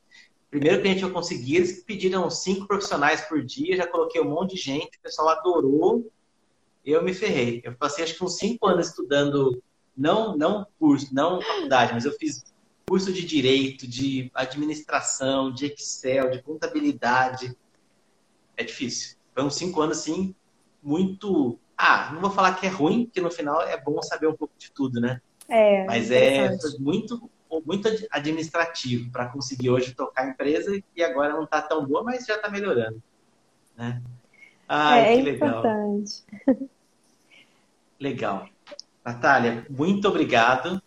Primeiro 0.50 0.82
cliente 0.82 1.02
eu 1.02 1.10
consegui, 1.10 1.56
eles 1.56 1.82
pediram 1.82 2.28
cinco 2.28 2.66
profissionais 2.66 3.22
por 3.22 3.42
dia, 3.42 3.74
já 3.74 3.86
coloquei 3.86 4.20
um 4.20 4.28
monte 4.28 4.54
de 4.54 4.60
gente, 4.60 4.98
o 4.98 5.02
pessoal 5.02 5.30
adorou, 5.30 6.12
eu 6.90 7.02
me 7.02 7.12
ferrei. 7.12 7.60
Eu 7.64 7.74
passei 7.74 8.04
acho 8.04 8.16
que 8.16 8.24
uns 8.24 8.36
cinco 8.36 8.66
anos 8.66 8.88
estudando 8.88 9.62
Não, 9.96 10.36
não 10.36 10.66
curso, 10.78 11.12
não 11.12 11.42
faculdade, 11.42 11.92
mas 11.92 12.04
eu 12.04 12.12
fiz 12.12 12.44
curso 12.86 13.12
de 13.12 13.24
direito, 13.24 13.86
de 13.86 14.30
administração, 14.32 15.52
de 15.52 15.66
Excel, 15.66 16.30
de 16.30 16.40
contabilidade. 16.40 17.56
É 18.56 18.64
difícil. 18.64 19.16
Foi 19.34 19.44
uns 19.44 19.54
cinco 19.56 19.80
anos, 19.80 19.98
assim, 19.98 20.34
muito. 20.82 21.58
Ah, 21.76 22.10
não 22.12 22.20
vou 22.20 22.30
falar 22.30 22.54
que 22.54 22.66
é 22.66 22.70
ruim, 22.70 23.04
porque 23.04 23.20
no 23.20 23.30
final 23.30 23.60
é 23.62 23.78
bom 23.78 24.00
saber 24.02 24.26
um 24.26 24.34
pouco 24.34 24.54
de 24.56 24.72
tudo, 24.72 25.00
né? 25.00 25.20
É. 25.48 25.84
Mas 25.84 26.10
é 26.10 26.56
muito, 26.78 27.30
muito 27.64 27.88
administrativo 28.10 29.10
para 29.10 29.28
conseguir 29.28 29.70
hoje 29.70 29.94
tocar 29.94 30.22
a 30.24 30.30
empresa 30.30 30.82
e 30.96 31.02
agora 31.02 31.34
não 31.34 31.44
está 31.44 31.60
tão 31.60 31.86
boa, 31.86 32.02
mas 32.02 32.24
já 32.24 32.36
está 32.36 32.48
melhorando. 32.48 33.02
Né? 33.76 34.02
Ai, 34.68 35.12
é, 35.12 35.16
que 35.16 35.22
legal. 35.22 35.48
Importante. 35.48 36.24
Legal. 38.00 38.48
Natália, 39.04 39.66
muito 39.70 40.08
obrigado. 40.08 40.82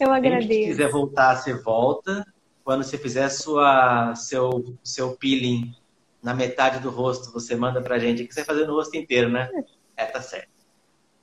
Eu 0.00 0.12
agradeço. 0.12 0.48
Se 0.48 0.66
quiser 0.66 0.90
voltar, 0.90 1.36
você 1.36 1.54
volta. 1.54 2.24
Quando 2.64 2.84
você 2.84 2.98
fizer 2.98 3.28
sua, 3.28 4.14
seu, 4.14 4.76
seu 4.82 5.16
peeling 5.16 5.74
na 6.22 6.34
metade 6.34 6.80
do 6.80 6.90
rosto, 6.90 7.32
você 7.32 7.54
manda 7.54 7.80
pra 7.80 7.98
gente. 7.98 8.24
que 8.24 8.32
você 8.34 8.40
vai 8.40 8.56
fazer 8.56 8.66
no 8.66 8.74
rosto 8.74 8.96
inteiro, 8.96 9.30
né? 9.30 9.50
É, 9.96 10.04
tá 10.06 10.20
certo. 10.20 10.58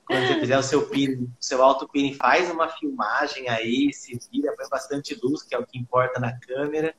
Quando 0.06 0.28
você 0.28 0.40
fizer 0.40 0.58
o 0.58 0.64
seu 0.64 0.88
peeling, 0.88 1.32
seu 1.40 1.64
auto 1.64 1.88
peeling, 1.88 2.14
faz 2.14 2.50
uma 2.52 2.70
filmagem 2.70 3.50
aí, 3.50 3.92
se 3.92 4.18
vira, 4.32 4.56
põe 4.56 4.70
bastante 4.70 5.18
luz, 5.22 5.42
que 5.42 5.56
é 5.56 5.58
o 5.58 5.66
que 5.66 5.80
importa 5.80 6.20
na 6.20 6.38
câmera. 6.40 6.94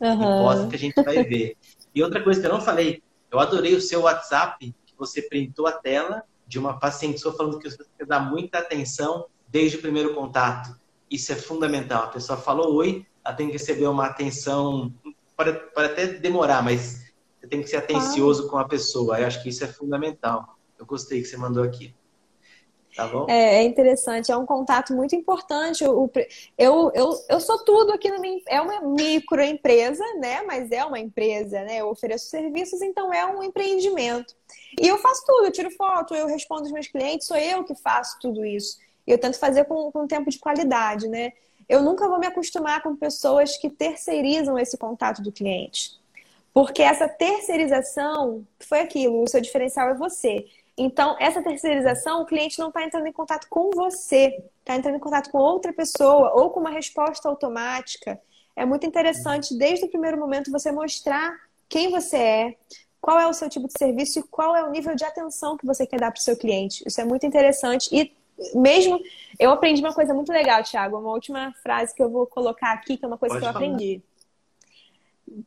Uhum. 0.00 0.66
E 0.66 0.68
que 0.68 0.76
a 0.76 0.78
gente 0.78 1.02
vai 1.02 1.22
ver. 1.22 1.56
E 1.94 2.02
outra 2.02 2.22
coisa 2.22 2.40
que 2.40 2.46
eu 2.46 2.52
não 2.52 2.60
falei, 2.60 3.02
eu 3.30 3.38
adorei 3.38 3.74
o 3.74 3.80
seu 3.80 4.02
WhatsApp, 4.02 4.74
que 4.84 4.94
você 4.96 5.22
printou 5.22 5.66
a 5.66 5.72
tela 5.72 6.24
de 6.50 6.58
uma 6.58 6.80
paciente 6.80 7.20
sua 7.20 7.32
falando 7.32 7.60
que 7.60 7.70
você 7.70 7.78
tem 7.78 7.86
que 8.00 8.04
dar 8.04 8.18
muita 8.18 8.58
atenção 8.58 9.26
desde 9.46 9.76
o 9.76 9.80
primeiro 9.80 10.12
contato. 10.14 10.76
Isso 11.08 11.30
é 11.30 11.36
fundamental. 11.36 12.04
A 12.04 12.08
pessoa 12.08 12.36
falou 12.36 12.74
oi, 12.74 13.06
ela 13.24 13.36
tem 13.36 13.46
que 13.46 13.52
receber 13.52 13.86
uma 13.86 14.06
atenção, 14.06 14.92
pode, 15.36 15.52
pode 15.72 15.92
até 15.92 16.06
demorar, 16.08 16.60
mas 16.60 17.04
você 17.38 17.46
tem 17.46 17.62
que 17.62 17.68
ser 17.68 17.76
atencioso 17.76 18.46
ah. 18.46 18.50
com 18.50 18.58
a 18.58 18.66
pessoa. 18.66 19.20
Eu 19.20 19.28
acho 19.28 19.40
que 19.44 19.48
isso 19.48 19.62
é 19.62 19.68
fundamental. 19.68 20.56
Eu 20.76 20.84
gostei 20.84 21.22
que 21.22 21.28
você 21.28 21.36
mandou 21.36 21.62
aqui. 21.62 21.94
Tá 22.96 23.06
bom? 23.06 23.26
É, 23.30 23.58
é 23.58 23.62
interessante, 23.62 24.32
é 24.32 24.36
um 24.36 24.44
contato 24.44 24.92
muito 24.92 25.14
importante. 25.14 25.84
Eu, 25.84 26.10
eu, 26.58 26.90
eu, 26.92 27.10
eu 27.28 27.40
sou 27.40 27.64
tudo 27.64 27.92
aqui 27.92 28.10
na 28.10 28.18
minha. 28.18 28.40
É 28.48 28.60
uma 28.60 28.80
microempresa, 28.80 30.04
né? 30.18 30.42
Mas 30.42 30.72
é 30.72 30.84
uma 30.84 30.98
empresa, 30.98 31.62
né? 31.62 31.76
Eu 31.76 31.90
ofereço 31.90 32.26
serviços, 32.26 32.82
então 32.82 33.14
é 33.14 33.24
um 33.24 33.40
empreendimento. 33.40 34.34
E 34.78 34.86
eu 34.86 34.98
faço 34.98 35.24
tudo, 35.24 35.46
eu 35.46 35.52
tiro 35.52 35.70
foto, 35.70 36.14
eu 36.14 36.26
respondo 36.26 36.62
os 36.62 36.72
meus 36.72 36.88
clientes, 36.88 37.26
sou 37.26 37.36
eu 37.36 37.64
que 37.64 37.74
faço 37.74 38.18
tudo 38.20 38.44
isso. 38.44 38.78
E 39.06 39.10
eu 39.10 39.18
tento 39.18 39.38
fazer 39.38 39.64
com, 39.64 39.90
com 39.90 40.06
tempo 40.06 40.30
de 40.30 40.38
qualidade, 40.38 41.08
né? 41.08 41.32
Eu 41.68 41.82
nunca 41.82 42.08
vou 42.08 42.18
me 42.18 42.26
acostumar 42.26 42.82
com 42.82 42.96
pessoas 42.96 43.56
que 43.56 43.70
terceirizam 43.70 44.58
esse 44.58 44.76
contato 44.76 45.22
do 45.22 45.32
cliente. 45.32 45.98
Porque 46.52 46.82
essa 46.82 47.08
terceirização 47.08 48.44
foi 48.58 48.80
aquilo, 48.80 49.22
o 49.22 49.28
seu 49.28 49.40
diferencial 49.40 49.88
é 49.88 49.94
você. 49.94 50.46
Então, 50.76 51.16
essa 51.20 51.42
terceirização, 51.42 52.22
o 52.22 52.26
cliente 52.26 52.58
não 52.58 52.68
está 52.68 52.82
entrando 52.82 53.06
em 53.06 53.12
contato 53.12 53.46
com 53.48 53.70
você, 53.70 54.42
está 54.60 54.76
entrando 54.76 54.96
em 54.96 55.00
contato 55.00 55.30
com 55.30 55.38
outra 55.38 55.72
pessoa 55.72 56.32
ou 56.34 56.50
com 56.50 56.60
uma 56.60 56.70
resposta 56.70 57.28
automática. 57.28 58.20
É 58.56 58.64
muito 58.64 58.86
interessante, 58.86 59.56
desde 59.56 59.84
o 59.84 59.88
primeiro 59.88 60.18
momento, 60.18 60.50
você 60.50 60.72
mostrar 60.72 61.38
quem 61.68 61.90
você 61.90 62.16
é, 62.16 62.56
qual 63.00 63.18
é 63.18 63.26
o 63.26 63.32
seu 63.32 63.48
tipo 63.48 63.66
de 63.66 63.78
serviço 63.78 64.18
e 64.18 64.22
qual 64.22 64.54
é 64.54 64.64
o 64.64 64.70
nível 64.70 64.94
de 64.94 65.04
atenção 65.04 65.56
que 65.56 65.66
você 65.66 65.86
quer 65.86 65.98
dar 65.98 66.10
para 66.10 66.20
o 66.20 66.22
seu 66.22 66.36
cliente. 66.36 66.84
Isso 66.86 67.00
é 67.00 67.04
muito 67.04 67.24
interessante. 67.24 67.88
E 67.92 68.12
mesmo, 68.54 69.00
eu 69.38 69.50
aprendi 69.50 69.80
uma 69.80 69.94
coisa 69.94 70.14
muito 70.14 70.32
legal, 70.32 70.62
Thiago, 70.62 70.98
uma 70.98 71.10
última 71.10 71.52
frase 71.62 71.94
que 71.94 72.02
eu 72.02 72.10
vou 72.10 72.26
colocar 72.26 72.72
aqui, 72.72 72.96
que 72.96 73.04
é 73.04 73.08
uma 73.08 73.18
coisa 73.18 73.34
Pode 73.34 73.44
que 73.44 73.48
eu 73.48 73.52
falar. 73.52 73.64
aprendi. 73.64 74.02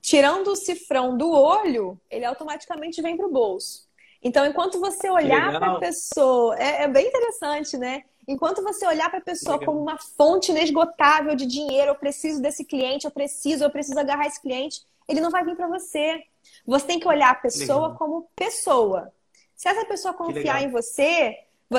Tirando 0.01 0.47
o 0.47 0.55
cifrão 0.55 1.17
do 1.17 1.30
olho, 1.31 1.99
ele 2.09 2.25
automaticamente 2.25 3.01
vem 3.01 3.17
para 3.17 3.27
o 3.27 3.31
bolso. 3.31 3.88
Então, 4.23 4.45
enquanto 4.45 4.80
você 4.80 5.09
olhar 5.09 5.51
para 5.59 5.73
a 5.73 5.80
pessoa, 5.80 6.55
é, 6.57 6.84
é, 6.84 6.88
bem 6.88 7.07
interessante, 7.07 7.77
né? 7.77 8.03
Enquanto 8.25 8.63
você 8.63 8.88
olhar 8.88 9.09
para 9.09 9.19
a 9.19 9.23
pessoa 9.23 9.59
como 9.59 9.81
uma 9.81 9.97
fonte 9.97 10.51
inesgotável 10.51 11.35
de 11.35 11.45
dinheiro, 11.45 11.91
eu 11.91 11.95
preciso 11.95 12.41
desse 12.41 12.63
cliente, 12.63 13.03
eu 13.03 13.11
preciso, 13.11 13.65
eu 13.65 13.69
preciso 13.69 13.99
agarrar 13.99 14.27
esse 14.27 14.41
cliente, 14.41 14.81
ele 15.07 15.21
não 15.21 15.30
vai 15.30 15.43
vir 15.43 15.55
para 15.55 15.67
você. 15.67 16.23
Você 16.65 16.85
tem 16.85 16.99
que 16.99 17.07
olhar 17.07 17.31
a 17.31 17.35
pessoa 17.35 17.88
Legal. 17.88 17.97
como 17.97 18.30
pessoa. 18.35 19.11
Se 19.55 19.67
essa 19.69 19.85
pessoa 19.85 20.13
confiar 20.13 20.61
em 20.61 20.71
você, 20.71 21.38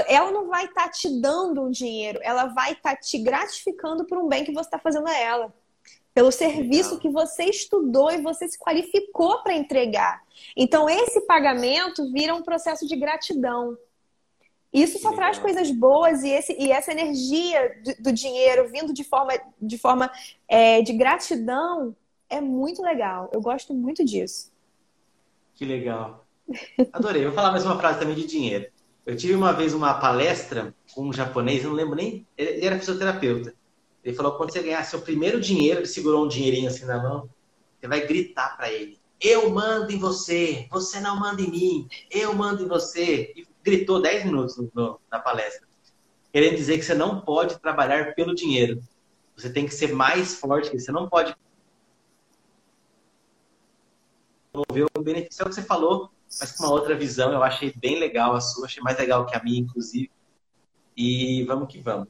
ela 0.08 0.30
não 0.30 0.48
vai 0.48 0.64
estar 0.64 0.84
tá 0.84 0.88
te 0.88 1.20
dando 1.20 1.62
um 1.62 1.70
dinheiro, 1.70 2.18
ela 2.22 2.46
vai 2.46 2.72
estar 2.72 2.94
tá 2.94 2.96
te 2.96 3.18
gratificando 3.18 4.04
por 4.06 4.18
um 4.18 4.28
bem 4.28 4.44
que 4.44 4.52
você 4.52 4.68
está 4.68 4.78
fazendo 4.78 5.08
a 5.08 5.16
ela 5.16 5.52
pelo 6.14 6.30
serviço 6.30 6.94
Legal. 6.94 7.00
que 7.00 7.08
você 7.08 7.44
estudou 7.44 8.10
e 8.10 8.22
você 8.22 8.48
se 8.48 8.56
qualificou 8.56 9.42
para 9.42 9.52
entregar. 9.52 10.22
Então, 10.56 10.88
esse 10.88 11.20
pagamento 11.22 12.10
vira 12.12 12.34
um 12.34 12.42
processo 12.42 12.86
de 12.86 12.94
gratidão. 12.94 13.76
Isso 14.72 14.98
só 15.00 15.10
Legal. 15.10 15.24
traz 15.24 15.38
coisas 15.40 15.70
boas 15.72 16.22
e, 16.22 16.30
esse, 16.30 16.52
e 16.52 16.70
essa 16.70 16.92
energia 16.92 17.80
do, 17.82 18.04
do 18.04 18.12
dinheiro 18.12 18.68
vindo 18.68 18.92
de 18.92 19.02
forma, 19.02 19.32
de, 19.60 19.76
forma 19.76 20.10
é, 20.48 20.82
de 20.82 20.92
gratidão 20.92 21.94
é 22.28 22.40
muito 22.40 22.82
legal. 22.82 23.30
Eu 23.32 23.40
gosto 23.40 23.74
muito 23.74 24.04
disso. 24.04 24.52
Que 25.54 25.64
legal. 25.64 26.26
Adorei. 26.92 27.24
Vou 27.24 27.32
falar 27.32 27.50
mais 27.50 27.64
uma 27.64 27.78
frase 27.78 27.98
também 27.98 28.14
de 28.14 28.26
dinheiro. 28.26 28.66
Eu 29.06 29.16
tive 29.16 29.34
uma 29.34 29.52
vez 29.52 29.74
uma 29.74 29.94
palestra 29.94 30.74
com 30.94 31.08
um 31.08 31.12
japonês, 31.12 31.62
não 31.62 31.72
lembro 31.72 31.94
nem. 31.94 32.26
Ele 32.36 32.64
era 32.64 32.78
fisioterapeuta. 32.78 33.54
Ele 34.02 34.16
falou: 34.16 34.32
quando 34.32 34.52
você 34.52 34.62
ganhar 34.62 34.84
seu 34.84 35.00
primeiro 35.00 35.40
dinheiro, 35.40 35.80
ele 35.80 35.86
segurou 35.86 36.24
um 36.24 36.28
dinheirinho 36.28 36.68
assim 36.68 36.84
na 36.84 37.02
mão, 37.02 37.28
você 37.78 37.86
vai 37.86 38.06
gritar 38.06 38.56
para 38.56 38.70
ele: 38.72 38.98
Eu 39.20 39.50
mando 39.50 39.92
em 39.92 39.98
você, 39.98 40.66
você 40.70 41.00
não 41.00 41.18
manda 41.18 41.42
em 41.42 41.50
mim, 41.50 41.88
eu 42.10 42.34
mando 42.34 42.64
em 42.64 42.68
você. 42.68 43.32
E 43.36 43.46
gritou 43.62 44.00
10 44.00 44.26
minutos 44.26 44.56
no, 44.74 45.00
na 45.10 45.18
palestra, 45.18 45.66
querendo 46.32 46.56
dizer 46.56 46.78
que 46.78 46.84
você 46.84 46.94
não 46.94 47.20
pode 47.20 47.58
trabalhar 47.60 48.14
pelo 48.14 48.34
dinheiro. 48.34 48.80
Você 49.36 49.50
tem 49.50 49.66
que 49.66 49.74
ser 49.74 49.92
mais 49.92 50.34
forte, 50.34 50.78
você 50.78 50.92
não 50.92 51.08
pode 51.08 51.34
promover 54.54 54.86
o 54.96 55.02
benefício. 55.02 55.42
É 55.42 55.46
o 55.46 55.48
que 55.48 55.54
você 55.56 55.62
falou, 55.62 56.10
mas 56.38 56.52
com 56.52 56.64
uma 56.64 56.72
outra 56.72 56.94
visão. 56.94 57.32
Eu 57.32 57.42
achei 57.42 57.72
bem 57.74 57.98
legal 57.98 58.34
a 58.34 58.40
sua, 58.40 58.66
achei 58.66 58.82
mais 58.82 58.96
legal 58.96 59.26
que 59.26 59.36
a 59.36 59.42
minha, 59.42 59.60
inclusive. 59.60 60.10
E 60.96 61.42
vamos 61.44 61.68
que 61.68 61.80
vamos. 61.80 62.08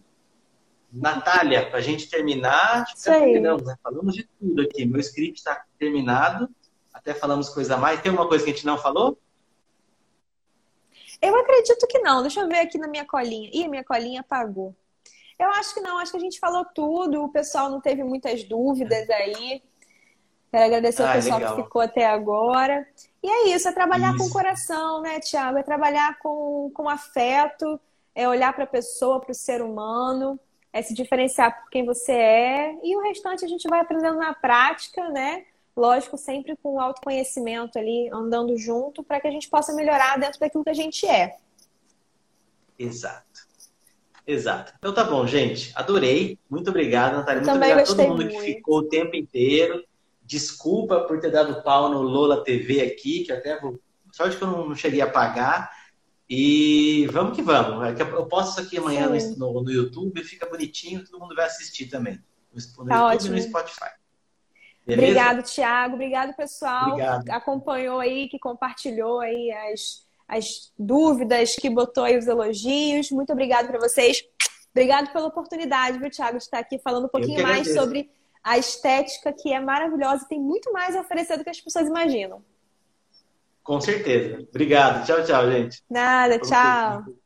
Natália, 0.92 1.68
para 1.68 1.78
a 1.78 1.82
gente 1.82 2.08
terminar, 2.08 2.84
terminamos, 3.02 3.64
né? 3.64 3.76
falamos 3.82 4.14
de 4.14 4.28
tudo 4.38 4.62
aqui. 4.62 4.84
Meu 4.84 5.00
script 5.00 5.38
está 5.38 5.64
terminado, 5.78 6.48
até 6.92 7.14
falamos 7.14 7.48
coisa 7.48 7.74
a 7.74 7.78
mais. 7.78 8.00
Tem 8.00 8.12
uma 8.12 8.28
coisa 8.28 8.44
que 8.44 8.50
a 8.50 8.54
gente 8.54 8.66
não 8.66 8.78
falou? 8.78 9.18
Eu 11.20 11.34
acredito 11.36 11.86
que 11.88 11.98
não. 12.00 12.20
Deixa 12.20 12.40
eu 12.40 12.48
ver 12.48 12.58
aqui 12.58 12.78
na 12.78 12.86
minha 12.86 13.06
colinha. 13.06 13.50
Ih, 13.52 13.66
minha 13.66 13.82
colinha 13.82 14.20
apagou. 14.20 14.76
Eu 15.38 15.48
acho 15.48 15.74
que 15.74 15.80
não, 15.80 15.98
acho 15.98 16.12
que 16.12 16.18
a 16.18 16.20
gente 16.20 16.38
falou 16.38 16.64
tudo, 16.64 17.24
o 17.24 17.28
pessoal 17.28 17.68
não 17.68 17.80
teve 17.80 18.04
muitas 18.04 18.44
dúvidas 18.44 19.10
aí. 19.10 19.62
Quero 20.54 20.66
agradecer 20.66 21.02
ah, 21.02 21.08
ao 21.08 21.14
pessoal 21.14 21.38
legal. 21.38 21.56
que 21.56 21.62
ficou 21.64 21.82
até 21.82 22.06
agora. 22.06 22.86
E 23.20 23.28
é 23.28 23.54
isso, 23.54 23.66
é 23.66 23.72
trabalhar 23.72 24.14
isso. 24.14 24.18
com 24.18 24.24
o 24.26 24.30
coração, 24.30 25.02
né, 25.02 25.18
Tiago? 25.18 25.58
É 25.58 25.64
trabalhar 25.64 26.16
com, 26.20 26.70
com 26.72 26.88
afeto, 26.88 27.80
é 28.14 28.28
olhar 28.28 28.52
para 28.52 28.62
a 28.62 28.66
pessoa, 28.68 29.20
para 29.20 29.32
o 29.32 29.34
ser 29.34 29.60
humano 29.60 30.38
é 30.74 30.82
se 30.82 30.92
diferenciar 30.92 31.56
por 31.60 31.70
quem 31.70 31.86
você 31.86 32.12
é 32.12 32.78
e 32.82 32.96
o 32.96 33.00
restante 33.00 33.44
a 33.44 33.48
gente 33.48 33.68
vai 33.68 33.78
aprendendo 33.80 34.18
na 34.18 34.34
prática, 34.34 35.08
né? 35.08 35.44
Lógico, 35.76 36.18
sempre 36.18 36.56
com 36.56 36.74
o 36.74 36.80
autoconhecimento 36.80 37.78
ali, 37.78 38.10
andando 38.12 38.56
junto, 38.58 39.02
para 39.04 39.20
que 39.20 39.28
a 39.28 39.30
gente 39.30 39.48
possa 39.48 39.72
melhorar 39.72 40.18
dentro 40.18 40.40
daquilo 40.40 40.64
que 40.64 40.70
a 40.70 40.74
gente 40.74 41.06
é. 41.06 41.36
Exato. 42.76 43.24
Exato. 44.26 44.72
Então 44.76 44.92
tá 44.92 45.04
bom, 45.04 45.24
gente. 45.28 45.70
Adorei. 45.76 46.38
Muito 46.50 46.70
obrigado, 46.70 47.18
Natália. 47.18 47.42
Muito 47.42 47.52
Também 47.52 47.72
obrigado 47.72 47.92
a 47.92 47.96
todo 47.96 48.08
mundo 48.08 48.24
muito. 48.24 48.36
que 48.36 48.54
ficou 48.54 48.78
o 48.78 48.88
tempo 48.88 49.14
inteiro. 49.14 49.84
Desculpa 50.24 51.00
por 51.00 51.20
ter 51.20 51.30
dado 51.30 51.62
pau 51.62 51.90
no 51.90 52.00
Lola 52.00 52.42
TV 52.42 52.80
aqui, 52.80 53.24
que 53.24 53.32
até 53.32 53.60
vou. 53.60 53.78
Sorte 54.12 54.36
que 54.36 54.42
eu 54.42 54.48
não 54.48 54.74
cheguei 54.74 55.00
a 55.00 55.10
pagar. 55.10 55.70
E 56.28 57.06
vamos 57.12 57.36
que 57.36 57.42
vamos. 57.42 57.86
É 57.86 58.02
eu 58.02 58.26
posto 58.26 58.52
isso 58.52 58.60
aqui 58.60 58.78
amanhã 58.78 59.10
no, 59.36 59.62
no, 59.62 59.70
YouTube, 59.70 60.24
fica 60.24 60.48
bonitinho, 60.48 61.04
todo 61.04 61.20
mundo 61.20 61.34
vai 61.34 61.46
assistir 61.46 61.86
também. 61.86 62.18
No, 62.52 62.60
tá 62.60 62.68
YouTube 62.68 62.92
ótimo. 62.94 63.36
e 63.36 63.40
no 63.40 63.46
Spotify. 63.46 63.90
Beleza? 64.86 65.06
Obrigado, 65.06 65.42
Thiago. 65.42 65.94
Obrigado, 65.94 66.34
pessoal. 66.34 66.88
Obrigado. 66.92 67.24
Que 67.24 67.30
acompanhou 67.30 68.00
aí, 68.00 68.28
que 68.28 68.38
compartilhou 68.38 69.20
aí 69.20 69.50
as, 69.52 70.06
as 70.26 70.72
dúvidas, 70.78 71.56
que 71.56 71.68
botou 71.68 72.04
aí 72.04 72.16
os 72.16 72.26
elogios. 72.26 73.10
Muito 73.10 73.32
obrigado 73.32 73.66
para 73.66 73.78
vocês. 73.78 74.22
Obrigado 74.70 75.12
pela 75.12 75.26
oportunidade, 75.26 75.98
viu, 75.98 76.10
Thiago, 76.10 76.38
de 76.38 76.44
estar 76.44 76.58
aqui 76.58 76.78
falando 76.78 77.04
um 77.04 77.08
pouquinho 77.08 77.42
mais 77.42 77.72
sobre 77.72 78.10
a 78.44 78.58
estética, 78.58 79.32
que 79.32 79.52
é 79.52 79.58
maravilhosa 79.58 80.24
e 80.24 80.28
tem 80.28 80.40
muito 80.40 80.70
mais 80.70 80.94
a 80.94 81.00
oferecer 81.00 81.38
do 81.38 81.44
que 81.44 81.50
as 81.50 81.60
pessoas 81.60 81.88
imaginam. 81.88 82.44
Com 83.62 83.80
certeza. 83.80 84.46
Obrigado. 84.50 85.06
Tchau, 85.06 85.24
tchau, 85.24 85.50
gente. 85.50 85.82
Nada, 85.88 86.38
tchau. 86.38 87.23